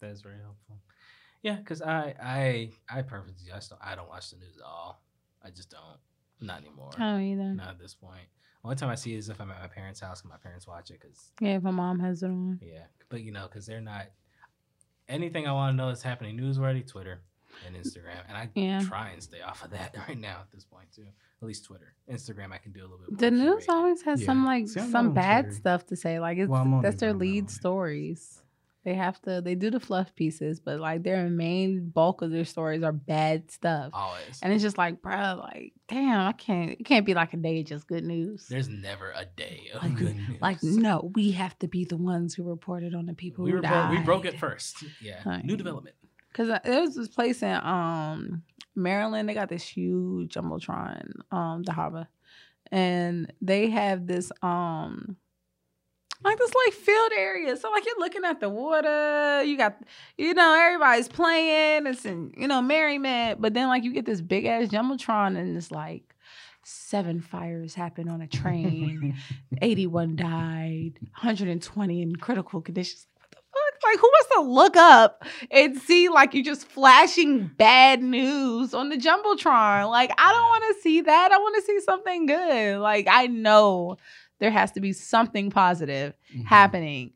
That 0.00 0.10
is 0.10 0.20
very 0.22 0.38
helpful. 0.42 0.78
Yeah, 1.42 1.56
because 1.56 1.82
I 1.82 2.14
I 2.22 2.70
I 2.88 3.02
perfectly 3.02 3.52
I 3.54 3.58
still 3.60 3.78
I 3.82 3.94
don't 3.94 4.08
watch 4.08 4.30
the 4.30 4.36
news 4.36 4.56
at 4.56 4.64
all. 4.64 5.02
I 5.44 5.50
just 5.50 5.70
don't. 5.70 5.98
Not 6.40 6.60
anymore. 6.60 6.90
I 6.96 7.00
don't 7.12 7.22
either. 7.22 7.54
Not 7.54 7.68
at 7.70 7.78
this 7.78 7.94
point. 7.94 8.26
Only 8.64 8.76
time 8.76 8.90
I 8.90 8.94
see 8.94 9.14
it 9.14 9.18
is 9.18 9.28
if 9.28 9.40
I'm 9.40 9.50
at 9.50 9.60
my 9.60 9.68
parents' 9.68 10.00
house 10.00 10.20
and 10.22 10.30
my 10.30 10.36
parents 10.36 10.66
watch 10.66 10.90
it. 10.90 11.00
Cause 11.00 11.32
Yeah, 11.40 11.56
if 11.56 11.62
my 11.62 11.70
mom 11.70 11.98
has 12.00 12.22
it 12.22 12.26
on. 12.28 12.58
yeah, 12.62 12.84
but 13.08 13.22
you 13.22 13.32
know, 13.32 13.46
cause 13.48 13.66
they're 13.66 13.80
not 13.80 14.06
anything 15.08 15.46
I 15.46 15.52
want 15.52 15.72
to 15.72 15.76
know 15.76 15.88
that's 15.88 16.02
happening 16.02 16.38
newsworthy. 16.38 16.86
Twitter 16.86 17.20
and 17.66 17.76
Instagram, 17.76 18.22
and 18.28 18.36
I 18.36 18.48
Yeah. 18.54 18.80
try 18.82 19.10
and 19.10 19.22
stay 19.22 19.40
off 19.40 19.64
of 19.64 19.70
that 19.70 19.94
right 20.08 20.18
now 20.18 20.38
at 20.40 20.50
this 20.52 20.64
point 20.64 20.88
too. 20.94 21.06
At 21.42 21.46
least 21.48 21.64
Twitter, 21.64 21.94
Instagram, 22.10 22.52
I 22.52 22.58
can 22.58 22.72
do 22.72 22.80
a 22.80 22.82
little 22.88 22.98
bit. 23.08 23.18
The 23.18 23.30
news 23.30 23.64
curated. 23.64 23.68
always 23.70 24.02
has 24.02 24.24
some 24.24 24.44
like 24.44 24.68
See, 24.68 24.80
some 24.80 25.12
bad 25.14 25.46
Twitter. 25.46 25.56
stuff 25.56 25.86
to 25.86 25.96
say. 25.96 26.20
Like 26.20 26.38
it's 26.38 26.50
Well, 26.50 26.80
that's 26.82 26.96
it, 26.96 27.00
their 27.00 27.14
but 27.14 27.14
I'm 27.14 27.18
not 27.18 27.26
on 27.28 27.32
lead 27.34 27.44
it. 27.44 27.50
stories. 27.50 28.42
They 28.82 28.94
have 28.94 29.20
to 29.22 29.42
they 29.42 29.54
do 29.54 29.70
the 29.70 29.78
fluff 29.80 30.14
pieces, 30.14 30.58
but 30.58 30.80
like 30.80 31.02
their 31.02 31.28
main 31.28 31.90
bulk 31.90 32.22
of 32.22 32.30
their 32.30 32.46
stories 32.46 32.82
are 32.82 32.92
bad 32.92 33.50
stuff. 33.50 33.90
always. 33.92 34.38
And 34.42 34.52
it's 34.54 34.62
just 34.62 34.78
like, 34.78 35.02
bro, 35.02 35.38
like, 35.42 35.72
damn, 35.88 36.20
I 36.28 36.32
can't 36.32 36.72
it 36.72 36.84
can't 36.84 37.04
be 37.04 37.12
like 37.14 37.32
a 37.34 37.36
day 37.36 37.60
of 37.60 37.66
just 37.66 37.86
good 37.86 38.04
news. 38.04 38.46
There's 38.48 38.68
never 38.70 39.10
a 39.14 39.24
day 39.24 39.70
of 39.74 39.82
Like, 39.82 39.96
good 39.96 40.16
news. 40.16 40.40
like, 40.40 40.62
no, 40.62 41.10
we 41.14 41.32
have 41.32 41.58
to 41.58 41.68
be 41.68 41.84
the 41.84 41.98
ones 41.98 42.34
who 42.34 42.42
reported 42.42 42.94
on 42.94 43.04
the 43.06 43.12
people 43.14 43.44
we 43.44 43.50
who 43.50 43.56
were 43.56 43.62
died. 43.62 43.98
we 43.98 44.02
broke 44.04 44.24
it 44.24 44.38
first. 44.38 44.82
Yeah, 45.02 45.20
Like- 45.26 45.44
new 45.44 45.56
development. 45.58 45.96
Cause 46.32 46.48
there 46.64 46.80
was 46.80 46.94
this 46.94 47.08
place 47.08 47.42
in 47.42 47.54
um 47.54 48.42
Maryland. 48.76 49.28
They 49.28 49.34
got 49.34 49.48
this 49.48 49.64
huge 49.64 50.34
jumbotron, 50.34 51.10
um, 51.32 51.62
the 51.64 51.72
harbor, 51.72 52.08
and 52.70 53.32
they 53.40 53.70
have 53.70 54.06
this 54.06 54.30
um 54.42 55.16
like 56.22 56.38
this 56.38 56.52
like 56.66 56.74
field 56.74 57.12
area. 57.16 57.56
So 57.56 57.70
like 57.70 57.84
you're 57.86 57.98
looking 57.98 58.24
at 58.24 58.40
the 58.40 58.48
water. 58.48 59.42
You 59.42 59.56
got 59.56 59.76
you 60.18 60.34
know 60.34 60.54
everybody's 60.54 61.08
playing. 61.08 61.86
It's 61.86 62.04
in 62.04 62.32
you 62.36 62.48
know 62.48 62.62
merriment, 62.62 63.40
but 63.40 63.54
then 63.54 63.68
like 63.68 63.84
you 63.84 63.92
get 63.92 64.06
this 64.06 64.20
big 64.20 64.44
ass 64.44 64.68
jumbotron 64.68 65.38
and 65.38 65.56
it's 65.56 65.70
like 65.70 66.14
seven 66.62 67.20
fires 67.20 67.74
happened 67.74 68.10
on 68.10 68.20
a 68.20 68.26
train. 68.26 69.16
81 69.62 70.16
died, 70.16 70.92
120 71.00 72.02
in 72.02 72.16
critical 72.16 72.60
conditions. 72.60 73.06
What 73.80 73.92
the 73.92 73.92
fuck? 73.92 73.92
Like, 73.92 74.00
who 74.00 74.06
wants 74.08 74.28
to 74.36 74.40
look 74.42 74.76
up 74.76 75.24
and 75.50 75.80
see 75.80 76.08
like 76.08 76.34
you 76.34 76.42
just 76.44 76.66
flashing 76.66 77.48
bad 77.56 78.02
news 78.02 78.74
on 78.74 78.88
the 78.88 78.96
jumbotron? 78.96 79.90
Like, 79.90 80.12
I 80.18 80.32
don't 80.32 80.48
want 80.48 80.64
to 80.76 80.82
see 80.82 81.00
that. 81.02 81.32
I 81.32 81.38
want 81.38 81.54
to 81.56 81.62
see 81.62 81.80
something 81.80 82.26
good. 82.26 82.78
Like, 82.78 83.06
I 83.10 83.26
know 83.26 83.96
there 84.38 84.50
has 84.50 84.72
to 84.72 84.80
be 84.80 84.92
something 84.92 85.50
positive 85.50 86.14
Mhm. 86.34 86.46
happening. 86.46 87.12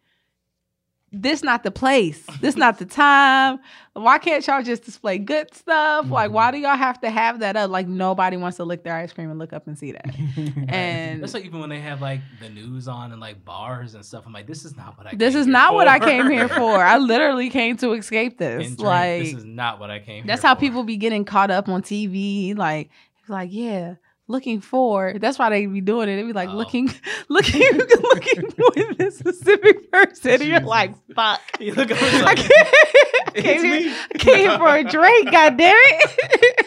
This 1.22 1.42
not 1.42 1.62
the 1.62 1.70
place. 1.70 2.24
This 2.40 2.56
not 2.56 2.78
the 2.78 2.84
time. 2.84 3.60
Why 3.92 4.18
can't 4.18 4.44
y'all 4.46 4.62
just 4.62 4.82
display 4.82 5.18
good 5.18 5.54
stuff? 5.54 6.10
Like, 6.10 6.32
why 6.32 6.50
do 6.50 6.58
y'all 6.58 6.76
have 6.76 7.00
to 7.02 7.10
have 7.10 7.38
that 7.40 7.56
up? 7.56 7.70
Like, 7.70 7.86
nobody 7.86 8.36
wants 8.36 8.56
to 8.56 8.64
lick 8.64 8.82
their 8.82 8.94
ice 8.96 9.12
cream 9.12 9.30
and 9.30 9.38
look 9.38 9.52
up 9.52 9.66
and 9.68 9.78
see 9.78 9.92
that. 9.92 10.06
And 10.68 11.22
That's 11.22 11.34
like 11.34 11.44
even 11.44 11.60
when 11.60 11.70
they 11.70 11.80
have 11.80 12.00
like 12.02 12.20
the 12.40 12.48
news 12.48 12.88
on 12.88 13.12
and 13.12 13.20
like 13.20 13.44
bars 13.44 13.94
and 13.94 14.04
stuff. 14.04 14.24
I'm 14.26 14.32
like, 14.32 14.46
this 14.48 14.64
is 14.64 14.76
not 14.76 14.98
what 14.98 15.06
I. 15.06 15.14
this 15.14 15.34
came 15.34 15.40
is 15.40 15.46
here 15.46 15.52
not 15.52 15.74
what 15.74 15.86
I 15.86 15.98
for. 16.00 16.04
came 16.06 16.30
here 16.30 16.48
for. 16.60 16.82
I 16.82 16.98
literally 16.98 17.50
came 17.50 17.76
to 17.78 17.92
escape 17.92 18.38
this. 18.38 18.66
Drink. 18.66 18.80
Like 18.80 19.22
this 19.22 19.34
is 19.34 19.44
not 19.44 19.78
what 19.78 19.90
I 19.90 20.00
came. 20.00 20.26
that's 20.26 20.42
here 20.42 20.48
how 20.48 20.54
for. 20.56 20.60
people 20.60 20.82
be 20.84 20.96
getting 20.96 21.24
caught 21.24 21.50
up 21.52 21.68
on 21.68 21.82
TV. 21.82 22.56
Like 22.56 22.90
it's 23.20 23.28
like 23.30 23.50
yeah, 23.52 23.94
looking 24.26 24.60
for. 24.60 25.14
That's 25.18 25.38
why 25.38 25.50
they 25.50 25.66
be 25.66 25.80
doing 25.80 26.08
it. 26.08 26.16
They 26.16 26.22
be 26.22 26.32
like 26.32 26.48
Oh. 26.48 26.56
looking, 26.56 26.88
looking, 27.28 27.62
looking 28.12 28.50
for 28.50 28.94
this 28.98 29.18
specific 29.18 29.90
person. 29.90 30.30
And 30.32 30.42
you're 30.44 30.60
like 30.60 30.94
fuck. 31.14 31.40
You 31.60 31.74
look 31.74 31.90
I 31.92 32.22
like, 32.22 32.38
can't, 32.38 32.50
I 32.52 33.30
It's 33.34 33.42
came, 33.42 33.64
here, 33.64 33.96
I 34.14 34.18
came 34.18 34.36
here 34.50 34.58
for 34.58 34.76
a 34.76 34.84
drink. 34.84 35.30
God 35.30 35.56
damn 35.56 35.76
it. 35.78 36.66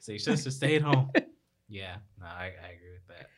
so 0.00 0.12
you 0.12 0.18
should 0.18 0.38
have 0.38 0.52
stayed 0.52 0.82
home. 0.82 1.10
Yeah, 1.68 1.96
no, 2.18 2.26
I, 2.26 2.52
I 2.62 2.68
agree 2.76 2.92
with 2.92 3.06
that. 3.16 3.28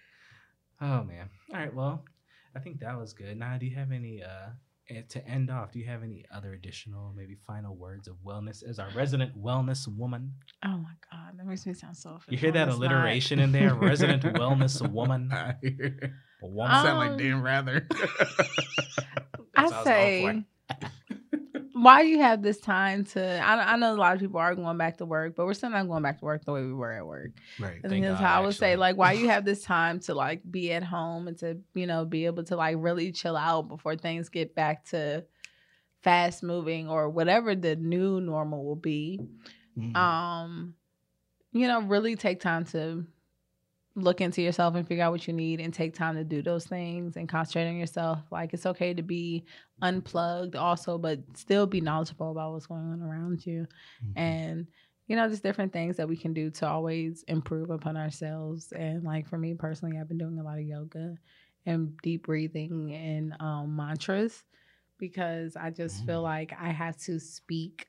Oh 0.81 1.05
man. 1.05 1.29
All 1.53 1.59
right. 1.61 1.75
Well, 1.75 2.05
I 2.57 2.61
think 2.61 2.81
that 2.81 2.99
was 2.99 3.13
good. 3.13 3.37
Now, 3.37 3.57
do 3.59 3.67
you 3.67 3.77
have 3.77 3.93
any 3.93 4.23
uh 4.23 4.51
eh, 4.91 5.03
to 5.11 5.27
end 5.27 5.51
off? 5.51 5.73
Do 5.73 5.79
you 5.79 5.87
have 5.87 6.03
any 6.03 6.25
other 6.35 6.53
additional, 6.53 7.13
maybe 7.17 7.37
final 7.47 7.75
words 7.77 8.09
of 8.09 8.17
wellness 8.25 8.63
as 8.69 8.79
our 8.79 8.89
resident 8.95 9.41
wellness 9.41 9.87
woman? 9.89 10.33
Oh 10.65 10.77
my 10.79 10.95
god, 11.11 11.39
that 11.39 11.47
makes 11.47 11.67
me 11.67 11.75
sound 11.75 11.97
so. 11.97 12.11
Funny. 12.11 12.23
You 12.29 12.39
hear 12.39 12.53
that 12.53 12.69
official. 12.69 12.83
It's 12.85 12.91
not. 12.91 12.97
alliteration 12.97 13.39
in 13.39 13.53
there? 13.53 13.75
Resident 13.75 14.23
wellness 14.35 14.89
woman. 14.91 15.31
I 15.33 15.55
hear- 15.63 16.15
woman. 16.43 16.75
Um, 16.75 16.85
sound 16.85 16.99
like 16.99 17.19
Dan 17.19 17.41
Rather. 17.43 17.87
I 19.57 19.85
say, 19.85 20.45
why 21.73 22.03
you 22.03 22.21
have 22.21 22.43
this 22.43 22.61
time 22.61 23.05
to? 23.07 23.39
I, 23.39 23.73
I 23.73 23.77
know 23.77 23.95
a 23.95 23.97
lot 23.97 24.15
of 24.15 24.21
people 24.21 24.39
are 24.39 24.55
going 24.55 24.77
back 24.79 24.99
to 24.99 25.07
work, 25.07 25.35
but 25.37 25.47
we're 25.47 25.55
still 25.55 25.71
not 25.71 25.89
going 25.89 26.03
back 26.03 26.19
to 26.19 26.25
work 26.25 26.45
the 26.45 26.53
way 26.53 26.63
we 26.63 26.73
were 26.73 26.93
at 26.93 27.07
work. 27.07 27.31
right. 27.59 27.81
And 27.83 28.05
that's 28.05 28.21
how 28.21 28.41
I 28.41 28.45
would 28.45 28.55
say, 28.55 28.77
like, 28.77 28.97
why 28.97 29.13
you 29.13 29.29
have 29.29 29.45
this 29.47 29.63
time 29.63 30.01
to 30.01 30.15
like 30.15 30.43
be 30.49 30.73
at 30.73 30.83
home 30.83 31.29
and 31.29 31.39
to 31.39 31.59
you 31.75 31.87
know 31.87 32.05
be 32.05 32.27
able 32.27 32.45
to 32.45 32.57
like 32.57 32.77
really 32.79 33.13
chill 33.13 33.37
out 33.37 33.69
before 33.69 33.97
things 33.97 34.29
get 34.29 34.55
back 34.55 34.85
to 34.87 35.25
fast 36.03 36.43
moving 36.43 36.89
or 36.89 37.09
whatever 37.09 37.55
the 37.55 37.77
new 37.77 38.21
normal 38.21 38.65
will 38.65 38.77
be. 38.77 39.21
Mhm. 39.79 39.97
Um, 39.97 40.75
you 41.53 41.67
know, 41.69 41.81
really 41.83 42.17
take 42.17 42.41
time 42.41 42.65
to 42.67 43.07
look 43.95 44.21
into 44.21 44.41
yourself 44.43 44.75
and 44.75 44.87
figure 44.87 45.05
out 45.05 45.13
what 45.13 45.27
you 45.27 45.35
need 45.35 45.61
and 45.61 45.73
take 45.73 45.95
time 45.95 46.15
to 46.17 46.25
do 46.25 46.43
those 46.43 46.67
things 46.67 47.17
and 47.17 47.29
concentrate 47.29 47.69
on 47.69 47.77
yourself. 47.77 48.21
Like 48.31 48.55
it's 48.55 48.67
okay 48.67 48.95
to 48.95 49.03
be 49.03 49.45
unplugged 49.83 50.57
also, 50.57 50.99
but 50.99 51.21
still 51.35 51.67
be 51.67 51.81
knowledgeable 51.81 52.31
about 52.31 52.53
what's 52.53 52.67
going 52.67 52.81
on 52.81 53.03
around 53.03 53.45
you. 53.45 53.67
Mm-hmm. 54.05 54.19
And 54.19 54.67
you 55.09 55.17
know, 55.17 55.29
just 55.29 55.43
different 55.43 55.73
things 55.73 55.97
that 55.97 56.09
we 56.09 56.17
can 56.17 56.33
do 56.33 56.49
to 56.51 56.67
always 56.67 57.25
improve 57.29 57.71
upon 57.71 57.97
ourselves. 57.97 58.73
And 58.73 59.03
like 59.03 59.29
for 59.29 59.37
me 59.37 59.53
personally, 59.53 59.99
I've 59.99 60.09
been 60.09 60.17
doing 60.17 60.39
a 60.39 60.43
lot 60.43 60.59
of 60.59 60.65
yoga 60.65 61.17
and 61.67 61.97
deep 61.99 62.25
breathing 62.25 62.95
and 62.95 63.35
um, 63.41 63.77
mantras 63.77 64.45
because 64.99 65.57
I 65.57 65.71
just 65.71 66.07
feel 66.07 66.21
Mm. 66.21 66.25
like 66.25 66.53
I 66.59 66.71
have 66.71 66.97
to 66.99 67.19
speak 67.19 67.89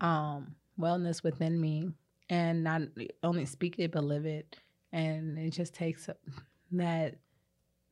um, 0.00 0.54
wellness 0.80 1.22
within 1.22 1.60
me 1.60 1.90
and 2.30 2.64
not 2.64 2.82
only 3.22 3.44
speak 3.44 3.78
it 3.78 3.92
but 3.92 4.02
live 4.04 4.26
it. 4.26 4.56
And 4.94 5.36
it 5.38 5.50
just 5.50 5.74
takes 5.74 6.08
that 6.70 7.16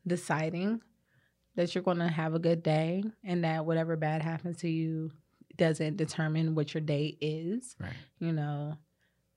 deciding 0.06 0.80
that 1.56 1.74
you're 1.74 1.82
going 1.82 1.98
to 1.98 2.08
have 2.08 2.34
a 2.34 2.38
good 2.38 2.62
day 2.62 3.02
and 3.24 3.44
that 3.44 3.66
whatever 3.66 3.96
bad 3.96 4.22
happens 4.22 4.58
to 4.58 4.68
you 4.68 5.10
doesn't 5.56 5.96
determine 5.96 6.54
what 6.54 6.72
your 6.72 6.80
day 6.80 7.16
is 7.20 7.76
Right. 7.80 7.92
you 8.20 8.32
know. 8.32 8.78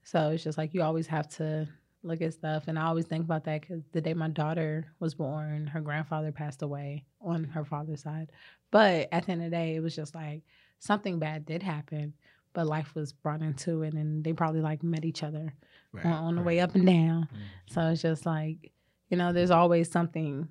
So 0.04 0.30
it's 0.30 0.44
just 0.44 0.56
like 0.56 0.74
you 0.74 0.82
always 0.82 1.08
have 1.08 1.28
to 1.36 1.68
look 2.04 2.22
at 2.22 2.34
stuff, 2.34 2.68
and 2.68 2.78
I 2.78 2.84
always 2.84 3.06
think 3.06 3.24
about 3.24 3.42
that 3.44 3.62
because 3.62 3.82
the 3.90 4.00
day 4.00 4.14
my 4.14 4.28
daughter 4.28 4.86
was 5.00 5.14
born, 5.14 5.66
her 5.66 5.80
grandfather 5.80 6.30
passed 6.30 6.62
away 6.62 7.04
on 7.20 7.42
her 7.44 7.64
father's 7.64 8.02
side. 8.02 8.30
But 8.70 9.08
at 9.10 9.26
the 9.26 9.32
end 9.32 9.42
of 9.42 9.50
the 9.50 9.56
day, 9.56 9.74
it 9.74 9.80
was 9.80 9.96
just 9.96 10.14
like 10.14 10.42
something 10.78 11.18
bad 11.18 11.44
did 11.44 11.64
happen, 11.64 12.14
but 12.52 12.68
life 12.68 12.94
was 12.94 13.12
brought 13.12 13.42
into 13.42 13.82
it, 13.82 13.94
and 13.94 14.22
they 14.22 14.32
probably 14.32 14.60
like 14.60 14.84
met 14.84 15.04
each 15.04 15.24
other 15.24 15.52
Right. 15.92 16.06
on, 16.06 16.12
on 16.12 16.34
the 16.34 16.42
right. 16.42 16.46
way 16.46 16.60
up 16.60 16.74
and 16.74 16.86
down. 16.86 17.28
Mm. 17.32 17.72
So 17.72 17.80
it's 17.88 18.02
just 18.02 18.26
like, 18.26 18.72
you 19.10 19.16
know, 19.16 19.32
there's 19.32 19.50
always 19.50 19.90
something 19.90 20.48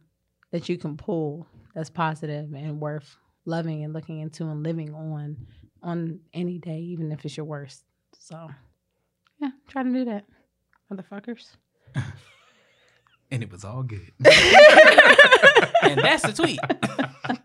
that 0.52 0.70
you 0.70 0.78
can 0.78 0.98
pull 0.98 1.48
that's 1.74 1.90
positive 1.90 2.53
and 2.53 2.80
worth 2.80 3.18
loving 3.45 3.84
and 3.84 3.94
looking 3.94 4.20
into 4.20 4.45
and 4.45 4.64
living 4.64 4.94
on 4.94 5.38
on 5.84 6.20
any 6.34 6.57
day, 6.57 6.80
even 6.80 7.12
if 7.12 7.24
it's 7.26 7.38
your 7.38 7.45
worst. 7.45 7.84
So 8.18 8.49
yeah, 9.40 9.52
try 9.68 9.84
to 9.84 9.90
do 9.91 10.06
that. 10.06 10.26
Motherfuckers. 10.91 11.56
And 13.32 13.44
it 13.44 13.52
was 13.52 13.66
all 13.66 13.84
good. 13.84 14.12
and 14.20 15.99
that's 15.99 16.24
the 16.24 16.34
tweet. 16.34 16.60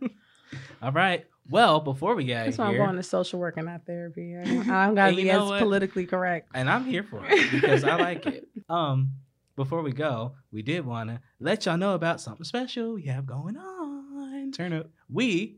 All 0.83 0.93
right. 0.93 1.27
Well, 1.51 1.81
before 1.81 2.15
we 2.15 2.25
get 2.25 2.45
That's 2.45 2.59
out 2.59 2.67
why 2.67 2.71
I'm 2.71 2.77
going 2.77 2.97
to 2.97 3.03
social 3.03 3.41
work 3.41 3.57
and 3.57 3.67
not 3.67 3.85
therapy. 3.85 4.37
I 4.37 4.45
don't, 4.45 4.71
I 4.71 4.87
don't 4.87 4.95
gotta 4.97 5.17
be 5.17 5.31
as 5.31 5.43
what? 5.43 5.61
politically 5.61 6.07
correct. 6.07 6.51
and 6.55 6.71
I'm 6.71 6.85
here 6.85 7.03
for 7.03 7.25
it 7.29 7.51
because 7.51 7.85
I 7.85 7.97
like 7.97 8.27
it. 8.27 8.47
Um, 8.71 9.15
before 9.57 9.83
we 9.83 9.91
go, 9.91 10.37
we 10.53 10.63
did 10.63 10.87
want 10.87 11.11
to 11.11 11.21
let 11.41 11.67
y'all 11.67 11.77
know 11.77 11.95
about 11.95 12.21
something 12.21 12.45
special 12.45 12.95
we 12.95 13.03
have 13.07 13.27
going 13.27 13.57
on. 13.57 14.53
Turn 14.53 14.73
up. 14.73 14.91
We 15.09 15.57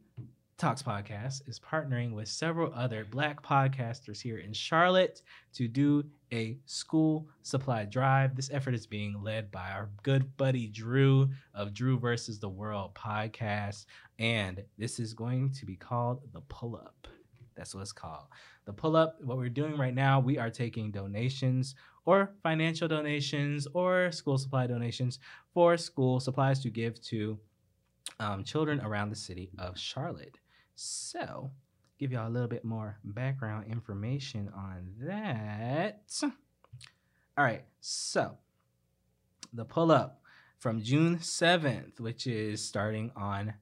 Talks 0.63 0.83
Podcast 0.83 1.49
is 1.49 1.59
partnering 1.59 2.13
with 2.13 2.29
several 2.29 2.73
other 2.73 3.05
Black 3.11 3.43
podcasters 3.43 4.21
here 4.23 4.39
in 4.39 4.53
Charlotte 4.53 5.21
to 5.55 5.67
do 5.67 6.05
a 6.33 6.57
school 6.67 7.27
supply 7.43 7.85
drive. 7.85 8.37
This 8.37 8.49
effort 8.53 8.73
is 8.75 8.87
being 8.87 9.21
led 9.23 9.51
by 9.51 9.71
our 9.73 9.91
good 10.05 10.37
buddy 10.37 10.69
Drew 10.69 11.29
of 11.53 11.75
Drew 11.75 11.99
versus 11.99 12.39
the 12.39 12.49
World 12.49 12.95
podcast, 12.95 13.87
and 14.23 14.63
this 14.79 15.01
is 15.01 15.15
going 15.15 15.51
to 15.51 15.67
be 15.67 15.75
called 15.75 16.21
the 16.33 16.41
Pull 16.43 16.77
Up. 16.77 17.09
That's 17.57 17.75
what 17.75 17.81
it's 17.81 17.91
called. 17.93 18.27
The 18.67 18.73
Pull 18.73 18.95
Up. 18.95 19.17
What 19.21 19.37
we're 19.37 19.49
doing 19.49 19.77
right 19.77 19.93
now, 19.93 20.21
we 20.21 20.39
are 20.39 20.49
taking 20.49 20.93
donations 20.93 21.75
or 22.05 22.31
financial 22.41 22.87
donations 22.87 23.67
or 23.75 24.13
school 24.13 24.39
supply 24.39 24.69
donations 24.69 25.19
for 25.53 25.77
school 25.77 26.21
supplies 26.21 26.63
to 26.63 26.71
give 26.71 27.03
to 27.03 27.37
um, 28.21 28.45
children 28.45 28.81
around 28.83 29.11
the 29.11 29.17
city 29.17 29.51
of 29.59 29.77
Charlotte. 29.77 30.39
So, 30.77 31.51
give 31.99 32.13
y'all 32.13 32.29
a 32.29 32.31
little 32.31 32.49
bit 32.49 32.65
more 32.65 32.99
background 33.03 33.67
information 33.67 34.49
on 34.55 34.89
that. 35.01 36.05
All 37.37 37.45
right, 37.45 37.65
so 37.81 38.37
the 39.53 39.65
pull 39.65 39.91
up 39.91 40.21
from 40.61 40.81
June 40.81 41.19
7th, 41.19 41.99
which 41.99 42.29
is 42.29 42.65
starting 42.65 43.11
on 43.17 43.55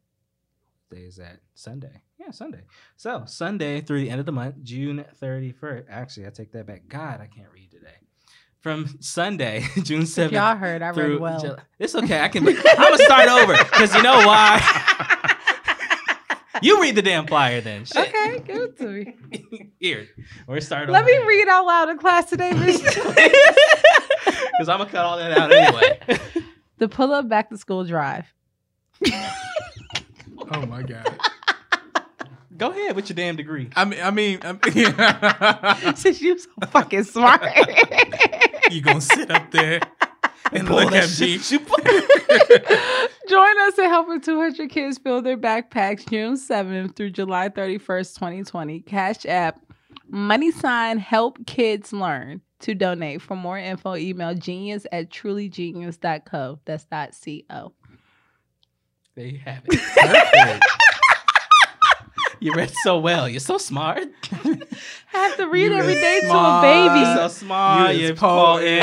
day 0.91 1.03
is 1.03 1.17
that? 1.17 1.41
Sunday. 1.55 2.03
Yeah, 2.19 2.31
Sunday. 2.33 2.63
So, 2.97 3.25
Sunday 3.27 3.81
through 3.81 4.01
the 4.01 4.11
end 4.11 4.21
of 4.21 4.27
the 4.27 4.33
month, 4.33 4.57
June 4.63 5.05
31st. 5.21 5.85
Actually, 5.89 6.27
I 6.27 6.31
take 6.31 6.53
that 6.53 6.67
back. 6.67 6.83
God, 6.89 7.21
I 7.21 7.27
can't 7.27 7.49
read 7.53 7.71
today. 7.71 7.95
From 8.61 8.99
Sunday, 9.01 9.65
June 9.83 10.03
7th. 10.03 10.27
If 10.27 10.33
y'all 10.33 10.57
heard, 10.57 10.83
I 10.83 10.91
read 10.91 11.19
well. 11.19 11.41
July- 11.41 11.63
It's 11.79 11.95
okay. 11.95 12.21
I 12.21 12.29
can. 12.29 12.47
I'm 12.47 12.55
gonna 12.55 12.99
start 12.99 13.29
over 13.29 13.57
because 13.57 13.95
you 13.95 14.03
know 14.03 14.19
why. 14.27 14.61
you 16.63 16.81
read 16.83 16.95
the 16.95 17.01
damn 17.03 17.27
flyer 17.27 17.63
then. 17.63 17.87
Shit. 17.87 18.09
Okay, 18.09 18.41
give 18.41 18.57
it 18.63 18.77
to 18.79 18.87
me. 18.87 19.73
Here, 19.81 20.09
we're 20.47 20.61
starting. 20.61 20.93
Let 20.93 21.07
me 21.07 21.17
read 21.27 21.49
out 21.49 21.65
loud 21.65 21.89
in 21.89 21.97
class 21.99 22.29
today, 22.29 22.53
Miss. 22.53 22.83
because 22.83 23.09
I'm 24.69 24.77
gonna 24.79 24.91
cut 24.91 25.07
all 25.07 25.17
that 25.17 25.33
out 25.39 25.51
anyway. 25.51 25.99
the 26.77 26.89
pull 26.89 27.13
up 27.15 27.31
back 27.31 27.49
to 27.49 27.57
school 27.57 27.85
drive. 27.85 28.27
Oh 30.51 30.67
my 30.67 30.83
god. 30.83 31.19
Go 32.57 32.71
ahead 32.71 32.95
with 32.97 33.09
your 33.09 33.15
damn 33.15 33.37
degree. 33.37 33.71
I 33.75 33.85
mean, 33.87 34.01
I 34.03 34.11
mean, 34.11 34.39
I 34.43 34.53
mean 35.87 35.95
Since 35.97 36.21
you're 36.21 36.37
so 36.39 36.51
fucking 36.71 37.05
smart. 37.05 37.43
you 38.71 38.83
gonna 38.83 39.01
sit 39.01 39.31
up 39.31 39.51
there 39.51 39.81
and 40.53 40.67
Pull 40.67 40.77
look 40.85 40.93
at 40.93 41.09
me. 41.21 41.39
shit 41.39 41.51
you- 41.53 41.59
Join 43.29 43.61
us 43.61 43.79
in 43.79 43.85
helping 43.85 44.21
200 44.21 44.69
kids 44.69 44.99
fill 44.99 45.23
their 45.23 45.39
backpacks 45.39 46.07
June 46.11 46.35
7th 46.35 46.97
through 46.97 47.11
July 47.11 47.49
31st, 47.49 48.15
2020. 48.17 48.81
Cash 48.81 49.25
app, 49.27 49.61
money 50.09 50.51
sign, 50.51 50.99
help 50.99 51.47
kids 51.47 51.93
learn. 51.93 52.41
To 52.65 52.75
donate. 52.75 53.23
For 53.23 53.35
more 53.37 53.57
info, 53.57 53.97
email 53.97 54.35
genius 54.35 54.87
at 54.93 55.09
trulygenius.co. 55.11 56.59
That's 56.67 56.85
dot 56.85 57.15
co. 57.49 57.73
There 59.21 59.29
you 59.29 59.39
have 59.41 59.63
it. 59.67 59.79
Perfect. 59.79 60.65
You 62.43 62.55
read 62.55 62.73
so 62.85 62.99
well. 62.99 63.29
You're 63.29 63.39
so 63.39 63.59
smart. 63.59 64.03
I 64.33 64.57
have 65.13 65.37
to 65.37 65.47
read 65.51 65.73
You 65.73 65.77
every 65.77 65.93
is 65.93 66.23
to 66.23 66.31
a 66.31 66.61
baby. 66.63 67.01
You're 67.01 67.17
so 67.17 67.29
smart. 67.29 67.95
You 67.95 68.01
You're 68.01 68.13
is 68.13 68.19
poet. 68.19 68.83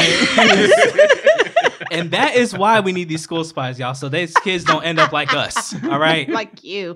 and 1.91 2.11
that 2.11 2.35
is 2.35 2.55
why 2.55 2.81
we 2.81 2.91
need 2.91 3.09
these 3.09 3.23
school 3.23 3.43
spies, 3.43 3.79
y'all. 3.79 3.95
So 3.95 4.09
these 4.09 4.35
kids 4.43 4.63
don't 4.63 4.83
end 4.83 4.99
up 4.99 5.11
like 5.11 5.33
us. 5.33 5.73
All 5.85 5.97
right. 5.97 6.29
like 6.29 6.63
you. 6.63 6.89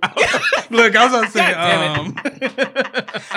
Look, 0.70 0.96
I 0.96 1.08
was 1.08 1.12
gonna 1.12 1.32
say, 1.32 1.52
um, 1.52 2.16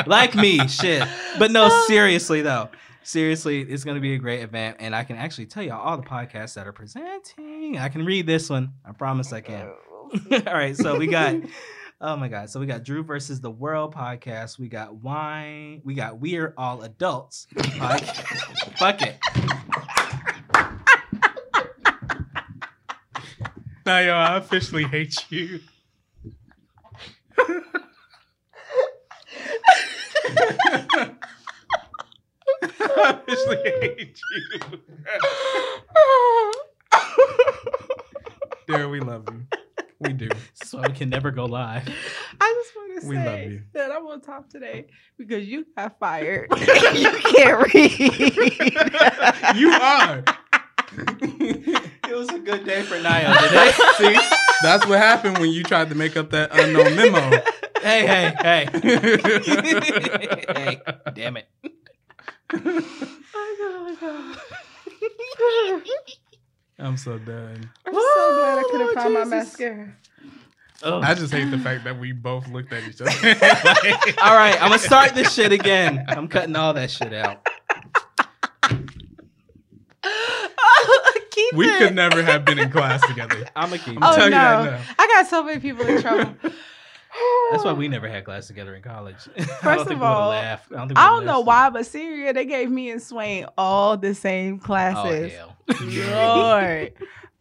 like 0.07 0.35
me, 0.35 0.69
shit. 0.69 1.09
But 1.39 1.51
no, 1.51 1.71
seriously 1.87 2.43
though. 2.43 2.69
Seriously, 3.07 3.61
it's 3.61 3.85
gonna 3.85 4.01
be 4.01 4.15
a 4.15 4.19
great 4.19 4.41
event, 4.41 4.79
and 4.81 4.97
I 4.97 5.05
can 5.05 5.17
actually 5.17 5.45
tell 5.45 5.63
y'all 5.63 5.79
all 5.79 5.99
the 5.99 6.03
podcasts 6.03 6.55
that 6.55 6.67
are 6.67 6.73
presenting. 6.73 7.77
I 7.79 7.91
can 7.91 8.03
read 8.07 8.27
this 8.27 8.49
one. 8.49 8.73
I 8.83 8.93
promise 8.93 9.31
I 9.31 9.43
can. 9.43 9.71
all 10.47 10.55
right, 10.55 10.77
so 10.77 10.99
we 10.99 11.07
got. 11.07 11.37
Oh 12.01 12.17
my 12.17 12.29
god! 12.29 12.51
So 12.51 12.61
we 12.61 12.67
got 12.67 12.83
Drew 12.83 13.03
versus 13.03 13.41
the 13.41 13.51
World 13.51 13.95
podcast. 13.95 14.59
We 14.59 14.69
got 14.69 14.97
wine. 14.97 15.81
We 15.85 15.95
got 15.95 16.19
We're 16.19 16.53
All 16.59 16.83
Adults 16.83 17.47
podcast. 17.55 18.77
Fuck 18.77 19.01
it. 19.01 19.17
Now, 23.87 24.01
yo, 24.01 24.13
I 24.13 24.37
officially 24.37 24.85
hate 24.85 25.31
you. 25.31 25.61
I 32.81 33.21
officially 33.27 33.59
hate 33.81 34.21
you. 34.33 34.61
Darren, 38.69 38.91
we 38.91 39.01
love 39.01 39.29
you. 39.31 39.47
We 40.05 40.13
do. 40.13 40.29
So 40.55 40.81
we 40.81 40.93
can 40.93 41.09
never 41.09 41.31
go 41.31 41.45
live. 41.47 41.89
I 42.41 42.63
just 42.65 42.77
want 42.77 43.01
to 43.03 43.09
We 43.09 43.17
love 43.17 43.25
say 43.27 43.49
you. 43.49 43.63
that 43.73 43.91
I'm 43.91 44.07
on 44.07 44.21
top 44.21 44.49
today 44.51 44.87
because 45.17 45.47
you 45.47 45.67
got 45.77 45.99
fired. 45.99 46.49
you 46.95 47.11
can't 47.11 47.75
read. 47.75 49.57
You 49.57 49.71
are. 49.73 50.25
It 52.07 52.15
was 52.17 52.29
a 52.29 52.39
good 52.39 52.65
day 52.65 52.83
for 52.83 53.01
Naya 53.01 53.35
today. 53.49 53.73
See, 53.97 54.17
that's 54.63 54.87
what 54.87 54.99
happened 54.99 55.39
when 55.39 55.51
you 55.51 55.65
tried 55.65 55.89
to 55.89 55.97
make 55.97 56.17
up 56.17 56.31
that 56.31 56.51
unknown 56.53 56.95
memo. 56.95 57.19
hey, 57.83 58.07
hey, 58.07 58.35
hey. 58.43 58.69
hey, 60.55 60.81
damn 61.13 61.37
it. 61.39 61.49
Oh 65.37 65.83
I'm 66.79 66.97
so 66.97 67.19
done. 67.19 67.71
I'm 67.87 67.95
so 67.95 68.01
glad 68.01 68.59
I 68.59 68.63
oh, 68.65 68.69
couldn't 68.71 68.89
Oh, 68.89 68.95
find 68.95 69.15
my 69.15 69.21
Jesus. 69.21 69.31
mascara. 69.31 69.97
Oh. 70.83 71.01
I 71.01 71.15
just 71.15 71.33
hate 71.33 71.51
the 71.51 71.59
fact 71.59 71.85
that 71.85 71.99
we 71.99 72.13
both 72.13 72.49
looked 72.49 72.73
at 72.73 72.83
each 72.85 73.01
other. 73.01 73.11
all 74.23 74.37
right, 74.37 74.61
I'm 74.61 74.69
gonna 74.69 74.79
start 74.79 75.15
this 75.15 75.33
shit 75.33 75.53
again. 75.53 76.05
I'm 76.09 76.29
cutting 76.29 76.57
all 76.57 76.75
that 76.75 76.91
shit 76.91 77.13
out. 77.15 77.47
Keep 81.31 81.55
we 81.55 81.67
could 81.79 81.95
never 81.95 82.23
have 82.23 82.45
been 82.45 82.59
in 82.59 82.71
class 82.71 83.05
together. 83.09 83.49
I'm 83.57 83.71
gonna 83.71 83.79
keep. 83.83 83.97
Oh 83.97 84.17
no. 84.17 84.17
that 84.17 84.31
now. 84.31 84.81
I 84.99 85.07
got 85.09 85.27
so 85.27 85.43
many 85.43 85.61
people 85.61 85.85
in 85.87 86.01
trouble. 86.01 86.35
That's 87.51 87.65
why 87.65 87.73
we 87.73 87.89
never 87.89 88.09
had 88.09 88.25
class 88.25 88.47
together 88.47 88.75
in 88.75 88.83
college. 88.83 89.17
First 89.61 89.91
of 89.91 90.03
all. 90.03 90.31
I 90.31 90.59
don't, 90.71 90.89
think 90.89 90.99
I 90.99 91.09
don't 91.09 91.25
know 91.27 91.41
why, 91.41 91.71
but 91.71 91.87
Syria, 91.87 92.33
they 92.33 92.45
gave 92.45 92.71
me 92.71 92.91
and 92.91 93.03
Swain 93.03 93.47
all 93.57 93.97
the 93.97 94.15
same 94.15 94.59
classes. 94.59 95.33
Oh 95.35 95.73
classes. 95.73 96.09
hell. 96.09 96.31
Lord. 96.61 96.93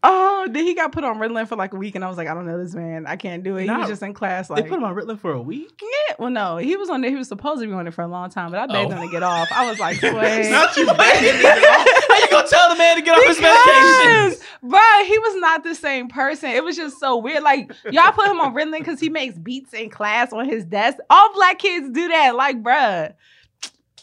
Oh, 0.05 0.47
then 0.51 0.65
he 0.65 0.73
got 0.75 0.91
put 0.91 1.05
on 1.05 1.17
Ritalin 1.17 1.47
for 1.47 1.55
like 1.55 1.73
a 1.73 1.77
week, 1.77 1.95
and 1.95 2.03
I 2.03 2.09
was 2.09 2.17
like, 2.17 2.27
I 2.27 2.33
don't 2.33 2.45
know 2.45 2.61
this 2.61 2.75
man. 2.75 3.07
I 3.07 3.15
can't 3.15 3.41
do 3.41 3.55
it. 3.55 3.63
he 3.63 3.69
was 3.71 3.87
just 3.87 4.01
in 4.03 4.13
class, 4.13 4.49
They 4.49 4.61
put 4.63 4.73
him 4.73 4.83
on 4.83 4.93
Ritalin 4.93 5.17
for 5.17 5.31
a 5.31 5.41
week. 5.41 5.81
yeah. 5.81 6.15
Well, 6.19 6.29
no, 6.29 6.57
he 6.57 6.75
was 6.75 6.89
on 6.89 6.99
there. 7.01 7.09
He 7.09 7.15
was 7.15 7.29
supposed 7.29 7.61
to 7.61 7.67
be 7.67 7.73
on 7.73 7.87
it 7.87 7.93
for 7.93 8.01
a 8.01 8.07
long 8.07 8.29
time, 8.29 8.51
but 8.51 8.59
I 8.59 8.67
begged 8.67 8.91
Oh. 8.91 8.95
him 8.97 9.07
to 9.07 9.11
get 9.11 9.23
off. 9.23 9.47
I 9.51 9.69
was 9.69 9.79
like, 9.79 9.95
Swain. 9.99 10.51
Not 10.51 10.75
you 10.75 10.85
begging 10.87 11.37
me. 11.37 11.43
How 11.45 12.19
you 12.19 12.27
gonna 12.29 12.47
tell 12.47 12.69
the 12.69 12.75
man 12.75 12.97
to 12.97 13.01
get 13.01 13.17
off 13.17 13.25
his 13.27 13.39
medication? 13.39 14.29
Because, 14.29 14.39
bruh, 14.63 15.05
he 15.05 15.17
was 15.19 15.35
not 15.37 15.63
the 15.63 15.73
same 15.75 16.09
person. 16.09 16.49
It 16.49 16.63
was 16.65 16.75
just 16.75 16.99
so 16.99 17.15
weird. 17.17 17.41
Like, 17.41 17.71
y'all 17.89 18.11
put 18.11 18.27
him 18.27 18.41
on 18.41 18.53
Ritalin 18.53 18.79
because 18.79 18.99
he 18.99 19.09
makes 19.09 19.37
beats 19.37 19.73
in 19.73 19.89
class 19.89 20.33
on 20.33 20.49
his 20.49 20.65
desk. 20.65 20.97
All 21.09 21.33
black 21.33 21.59
kids 21.59 21.89
do 21.91 22.09
that. 22.09 22.35
Like, 22.35 22.61
bruh, 22.61 23.13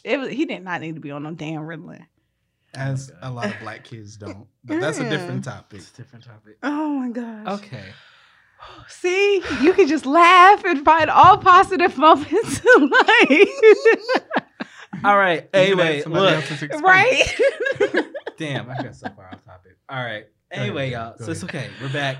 it 0.03 0.19
was, 0.19 0.31
he 0.31 0.47
did 0.47 0.65
not 0.65 0.81
need 0.81 0.95
to 0.95 1.01
be 1.01 1.11
on 1.11 1.25
no 1.25 1.33
damn 1.33 1.61
Ritalin. 1.61 2.07
As 2.75 3.11
oh 3.23 3.31
a 3.31 3.33
lot 3.33 3.47
of 3.47 3.59
black 3.61 3.85
kids 3.85 4.17
don't. 4.17 4.47
But 4.65 4.81
that's 4.81 4.99
a 4.99 5.09
different 5.09 5.41
mm. 5.41 5.45
topic. 5.45 5.81
It's 5.81 5.91
a 5.91 5.97
different 5.97 6.25
topic. 6.25 6.59
Oh 6.63 6.89
my 6.91 7.09
gosh. 7.09 7.61
Okay. 7.61 7.85
See, 8.89 9.43
you 9.63 9.73
can 9.73 9.89
just 9.89 10.07
laugh 10.07 10.65
and 10.65 10.85
find 10.85 11.11
all 11.11 11.39
positive 11.39 11.97
moments 11.97 12.61
in 12.77 12.91
life. 12.91 13.49
All 15.05 15.17
right. 15.17 15.49
Anyway, 15.55 16.03
look. 16.05 16.45
right? 16.83 17.41
Damn, 18.39 18.69
I 18.69 18.83
got 18.83 18.95
so 18.95 19.09
far 19.17 19.29
off 19.33 19.43
topic. 19.45 19.77
All 19.89 20.05
right. 20.05 20.27
Anyway, 20.51 20.91
go 20.91 20.99
y'all. 20.99 21.17
So 21.17 21.27
go 21.27 21.33
it's 21.33 21.45
okay. 21.45 21.71
We're 21.81 21.93
back. 21.93 22.19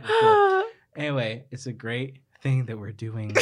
Anyway, 0.97 1.45
it's 1.51 1.67
a 1.67 1.73
great 1.73 2.21
thing 2.43 2.67
that 2.67 2.79
we're 2.79 2.93
doing. 2.93 3.35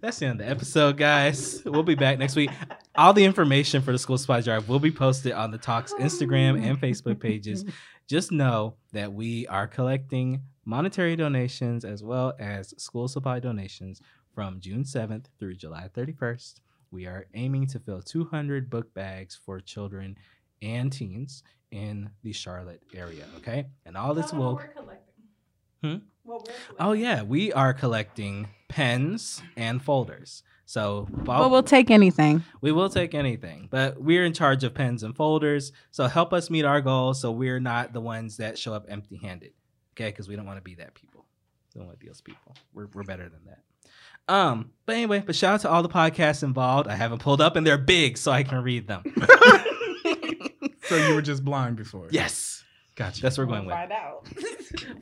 That's 0.00 0.18
the 0.20 0.26
end 0.26 0.40
of 0.40 0.46
the 0.46 0.52
episode, 0.52 0.96
guys. 0.96 1.62
We'll 1.64 1.82
be 1.82 1.96
back 1.96 2.18
next 2.18 2.36
week. 2.36 2.50
All 2.98 3.12
the 3.12 3.24
information 3.24 3.80
for 3.80 3.92
the 3.92 3.98
school 3.98 4.18
supply 4.18 4.40
drive 4.40 4.68
will 4.68 4.80
be 4.80 4.90
posted 4.90 5.30
on 5.30 5.52
the 5.52 5.56
Talks 5.56 5.94
Instagram 5.94 6.60
and 6.60 6.80
Facebook 6.80 7.20
pages. 7.20 7.64
Just 8.08 8.32
know 8.32 8.74
that 8.92 9.12
we 9.12 9.46
are 9.46 9.68
collecting 9.68 10.42
monetary 10.64 11.14
donations 11.14 11.84
as 11.84 12.02
well 12.02 12.34
as 12.40 12.74
school 12.76 13.06
supply 13.06 13.38
donations 13.38 14.02
from 14.34 14.58
June 14.58 14.82
7th 14.82 15.26
through 15.38 15.54
July 15.54 15.88
31st. 15.96 16.54
We 16.90 17.06
are 17.06 17.26
aiming 17.34 17.68
to 17.68 17.78
fill 17.78 18.02
200 18.02 18.68
book 18.68 18.92
bags 18.94 19.38
for 19.46 19.60
children 19.60 20.16
and 20.60 20.92
teens 20.92 21.44
in 21.70 22.10
the 22.24 22.32
Charlotte 22.32 22.82
area. 22.92 23.26
Okay, 23.36 23.66
and 23.86 23.96
all 23.96 24.12
this 24.12 24.32
will. 24.32 24.56
We're 24.56 24.66
collecting. 24.74 25.14
Hmm? 25.84 25.96
Oh 26.80 26.94
yeah, 26.94 27.22
we 27.22 27.52
are 27.52 27.72
collecting 27.72 28.48
pens 28.68 29.40
and 29.56 29.80
folders. 29.80 30.42
So 30.70 31.08
Well, 31.24 31.48
we'll 31.48 31.62
take 31.62 31.90
anything. 31.90 32.44
we 32.60 32.72
will 32.72 32.90
take 32.90 33.14
anything, 33.14 33.68
but 33.70 33.98
we're 33.98 34.26
in 34.26 34.34
charge 34.34 34.64
of 34.64 34.74
pens 34.74 35.02
and 35.02 35.16
folders. 35.16 35.72
So 35.92 36.06
help 36.08 36.34
us 36.34 36.50
meet 36.50 36.66
our 36.66 36.82
goals 36.82 37.22
so 37.22 37.32
we're 37.32 37.58
not 37.58 37.94
the 37.94 38.02
ones 38.02 38.36
that 38.36 38.58
show 38.58 38.74
up 38.74 38.84
empty 38.86 39.16
handed. 39.16 39.52
Okay, 39.96 40.10
because 40.10 40.28
we 40.28 40.36
don't 40.36 40.44
want 40.44 40.58
to 40.58 40.62
be 40.62 40.74
that 40.74 40.94
people. 40.94 41.24
We 41.74 41.78
don't 41.78 41.86
want 41.86 41.98
to 41.98 42.04
be 42.04 42.08
those 42.10 42.20
people. 42.20 42.54
We're, 42.74 42.88
we're 42.92 43.02
better 43.02 43.30
than 43.30 43.40
that. 43.46 43.62
Um, 44.30 44.72
but 44.84 44.96
anyway, 44.96 45.22
but 45.24 45.34
shout 45.34 45.54
out 45.54 45.60
to 45.62 45.70
all 45.70 45.82
the 45.82 45.88
podcasts 45.88 46.42
involved. 46.42 46.86
I 46.86 46.96
haven't 46.96 47.20
pulled 47.22 47.40
up 47.40 47.56
and 47.56 47.66
they're 47.66 47.78
big 47.78 48.18
so 48.18 48.30
I 48.30 48.42
can 48.42 48.62
read 48.62 48.86
them. 48.88 49.02
So 50.88 50.96
you 50.96 51.14
were 51.14 51.20
just 51.22 51.44
blind 51.44 51.76
before. 51.76 52.08
yes. 52.10 52.64
Gotcha. 52.94 53.20
That's 53.20 53.36
what 53.36 53.46
we're 53.46 53.52
going 53.52 53.66
with. 53.66 53.74
Find 53.74 53.92
out. 53.92 54.26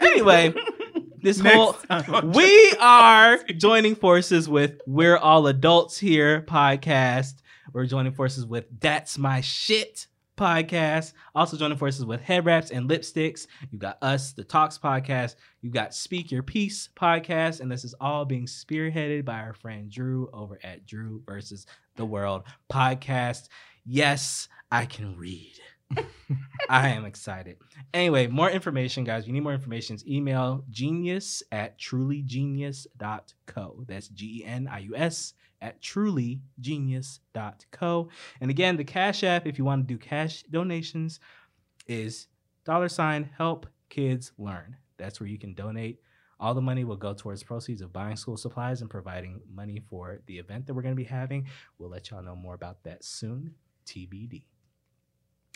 Anyway, 0.01 0.53
this 1.27 1.41
whole 1.41 1.77
Next 1.91 2.07
time. 2.07 2.31
we 2.31 2.73
are 2.81 3.39
joining 3.57 3.97
forces 3.97 4.49
with 4.49 4.81
We're 4.87 5.17
All 5.17 5.49
Adults 5.49 5.99
Here 5.99 6.43
podcast. 6.43 7.35
We're 7.73 7.87
joining 7.87 8.13
forces 8.13 8.47
with 8.47 8.67
That's 8.79 9.19
My 9.19 9.41
Shit 9.41 10.07
podcast. 10.37 11.15
Also 11.35 11.57
joining 11.57 11.79
forces 11.79 12.05
with 12.05 12.21
Head 12.21 12.47
Wraps 12.47 12.71
and 12.71 12.89
Lipsticks. 12.89 13.49
You 13.73 13.79
got 13.81 13.99
us, 14.03 14.35
the 14.35 14.45
Talks 14.45 14.79
podcast. 14.79 15.35
You 15.63 15.71
got 15.73 15.95
Speak 15.95 16.31
Your 16.31 16.45
Peace 16.45 16.91
podcast. 16.95 17.61
And 17.61 17.73
this 17.73 17.83
is 17.83 17.97
all 18.01 18.25
being 18.25 18.47
spearheaded 18.47 19.25
by 19.25 19.41
our 19.41 19.53
friend 19.53 19.91
Drew 19.91 20.31
over 20.33 20.61
at 20.63 20.87
Drew 20.87 21.23
versus 21.27 21.67
the 21.97 22.07
World 22.07 22.45
podcast. 22.71 23.49
Yes, 23.85 24.47
I 24.71 24.87
can 24.87 25.17
read. 25.17 25.55
I 26.69 26.89
am 26.89 27.05
excited. 27.05 27.59
Anyway, 27.95 28.27
more 28.27 28.51
information, 28.51 29.05
guys. 29.05 29.23
If 29.23 29.29
you 29.29 29.35
need 29.35 29.45
more 29.45 29.53
information, 29.53 29.97
email 30.07 30.65
genius 30.71 31.43
at 31.53 31.79
trulygenius.co. 31.79 33.85
That's 33.87 34.09
G 34.09 34.41
E 34.41 34.45
N 34.45 34.69
I 34.71 34.81
U 34.81 34.97
S 34.97 35.35
at 35.61 35.83
trulygenius.co. 35.83 38.09
And 38.41 38.51
again, 38.51 38.77
the 38.77 38.85
Cash 38.85 39.23
App, 39.25 39.47
if 39.47 39.59
you 39.59 39.65
want 39.65 39.87
to 39.87 39.95
do 39.95 39.99
cash 39.99 40.43
donations, 40.51 41.21
is 41.87 42.27
dollar 42.65 42.89
sign 42.89 43.31
help 43.37 43.67
kids 43.89 44.33
learn. 44.39 44.77
That's 44.99 45.21
where 45.21 45.29
you 45.29 45.39
can 45.39 45.55
donate. 45.55 46.01
All 46.39 46.53
the 46.53 46.61
money 46.61 46.85
will 46.85 46.97
go 46.97 47.15
towards 47.15 47.43
proceeds 47.43 47.81
of 47.81 47.95
buying 47.95 48.17
school 48.17 48.37
supplies 48.37 48.83
and 48.83 48.91
providing 48.91 49.41
money 49.51 49.81
for 49.89 50.21
the 50.27 50.39
event 50.39 50.67
that 50.67 50.75
we're 50.75 50.83
going 50.83 50.95
to 50.95 51.03
be 51.03 51.05
having. 51.05 51.47
We'll 51.79 51.89
let 51.89 52.11
y'all 52.11 52.23
know 52.23 52.37
more 52.37 52.55
about 52.55 52.83
that 52.85 53.05
soon. 53.05 53.55
TBD. 53.87 54.45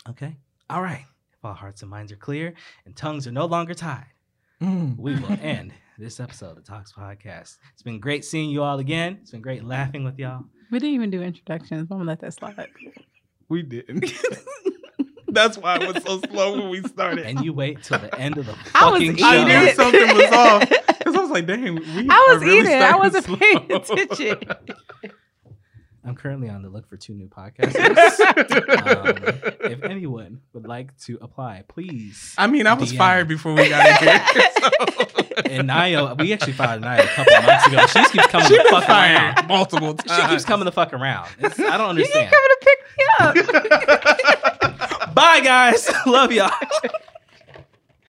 Okay. 0.09 0.37
All 0.69 0.81
right. 0.81 1.05
If 1.33 1.45
all 1.45 1.53
hearts 1.53 1.81
and 1.81 1.91
minds 1.91 2.11
are 2.11 2.15
clear 2.17 2.53
and 2.85 2.95
tongues 2.95 3.27
are 3.27 3.31
no 3.31 3.45
longer 3.45 3.73
tied, 3.73 4.05
Mm. 4.61 4.95
we 4.99 5.15
will 5.15 5.31
end 5.41 5.73
this 5.97 6.19
episode 6.19 6.51
of 6.51 6.55
the 6.57 6.61
Talks 6.61 6.93
Podcast. 6.93 7.57
It's 7.73 7.81
been 7.83 7.99
great 7.99 8.23
seeing 8.23 8.49
you 8.51 8.61
all 8.61 8.77
again. 8.77 9.17
It's 9.21 9.31
been 9.31 9.41
great 9.41 9.63
laughing 9.63 10.03
with 10.03 10.19
y'all. 10.19 10.45
We 10.69 10.77
didn't 10.79 10.93
even 10.95 11.09
do 11.09 11.21
introductions. 11.23 11.87
I'm 11.89 11.97
gonna 11.97 12.03
let 12.09 12.19
that 12.21 12.33
slide. 12.33 12.67
We 13.49 13.63
didn't. 13.63 14.05
That's 15.27 15.57
why 15.57 15.75
it 15.77 15.93
was 15.93 16.03
so 16.03 16.21
slow 16.31 16.57
when 16.57 16.69
we 16.69 16.81
started. 16.83 17.25
And 17.25 17.43
you 17.43 17.51
wait 17.51 17.83
till 17.83 17.99
the 17.99 18.17
end 18.17 18.37
of 18.37 18.45
the 18.45 18.53
I 18.73 18.89
was 18.91 18.93
fucking 19.01 19.01
eating. 19.03 19.17
show. 19.17 19.25
I 19.27 19.43
knew 19.65 19.71
something 19.73 20.01
was 20.15 20.31
off. 20.31 20.69
Because 20.69 21.15
I 21.15 21.19
was 21.19 21.29
like, 21.31 21.47
dang, 21.47 21.75
we 21.75 22.07
I 22.09 22.15
are 22.29 22.33
was 22.35 22.43
really 22.43 22.59
eating. 22.59 22.81
I 22.81 22.95
wasn't 22.95 23.39
paying 23.39 23.83
slow. 23.83 23.95
attention. 23.97 24.39
I'm 26.03 26.15
currently 26.15 26.49
on 26.49 26.63
the 26.63 26.69
look 26.69 26.87
for 26.89 26.97
two 26.97 27.13
new 27.13 27.27
podcasters. 27.27 28.19
um, 28.87 29.17
if 29.71 29.83
anyone 29.83 30.41
would 30.53 30.65
like 30.67 30.97
to 31.01 31.19
apply, 31.21 31.63
please. 31.67 32.33
I 32.37 32.47
mean, 32.47 32.65
I 32.65 32.73
was 32.73 32.91
DM. 32.91 32.97
fired 32.97 33.27
before 33.27 33.53
we 33.53 33.69
got 33.69 33.85
in 34.01 34.07
here. 34.07 34.25
so- 34.59 35.43
And 35.49 35.69
Nyla, 35.69 36.17
we 36.19 36.33
actually 36.33 36.53
fired 36.53 36.81
Nyla 36.81 37.03
a 37.03 37.07
couple 37.07 37.35
of 37.35 37.45
months 37.45 37.67
ago. 37.67 37.85
She 37.87 38.03
keeps 38.11 38.27
coming 38.27 38.47
She 38.47 38.57
the 38.57 38.63
was 38.71 38.83
fuck 38.83 38.89
around. 38.89 39.47
multiple 39.47 39.93
times. 39.93 40.21
She 40.23 40.27
keeps 40.29 40.45
coming 40.45 40.65
the 40.65 40.71
fuck 40.71 40.91
around. 40.93 41.29
It's, 41.39 41.59
I 41.59 41.77
don't 41.77 41.89
understand. 41.91 42.31
You 42.31 42.37
keep 42.37 42.39
coming 42.39 42.49
to 42.49 42.57
pick 42.65 42.79
me 42.97 43.05
up. 45.05 45.13
Bye, 45.15 45.41
guys. 45.41 45.89
Love 46.07 46.31
y'all. 46.31 46.51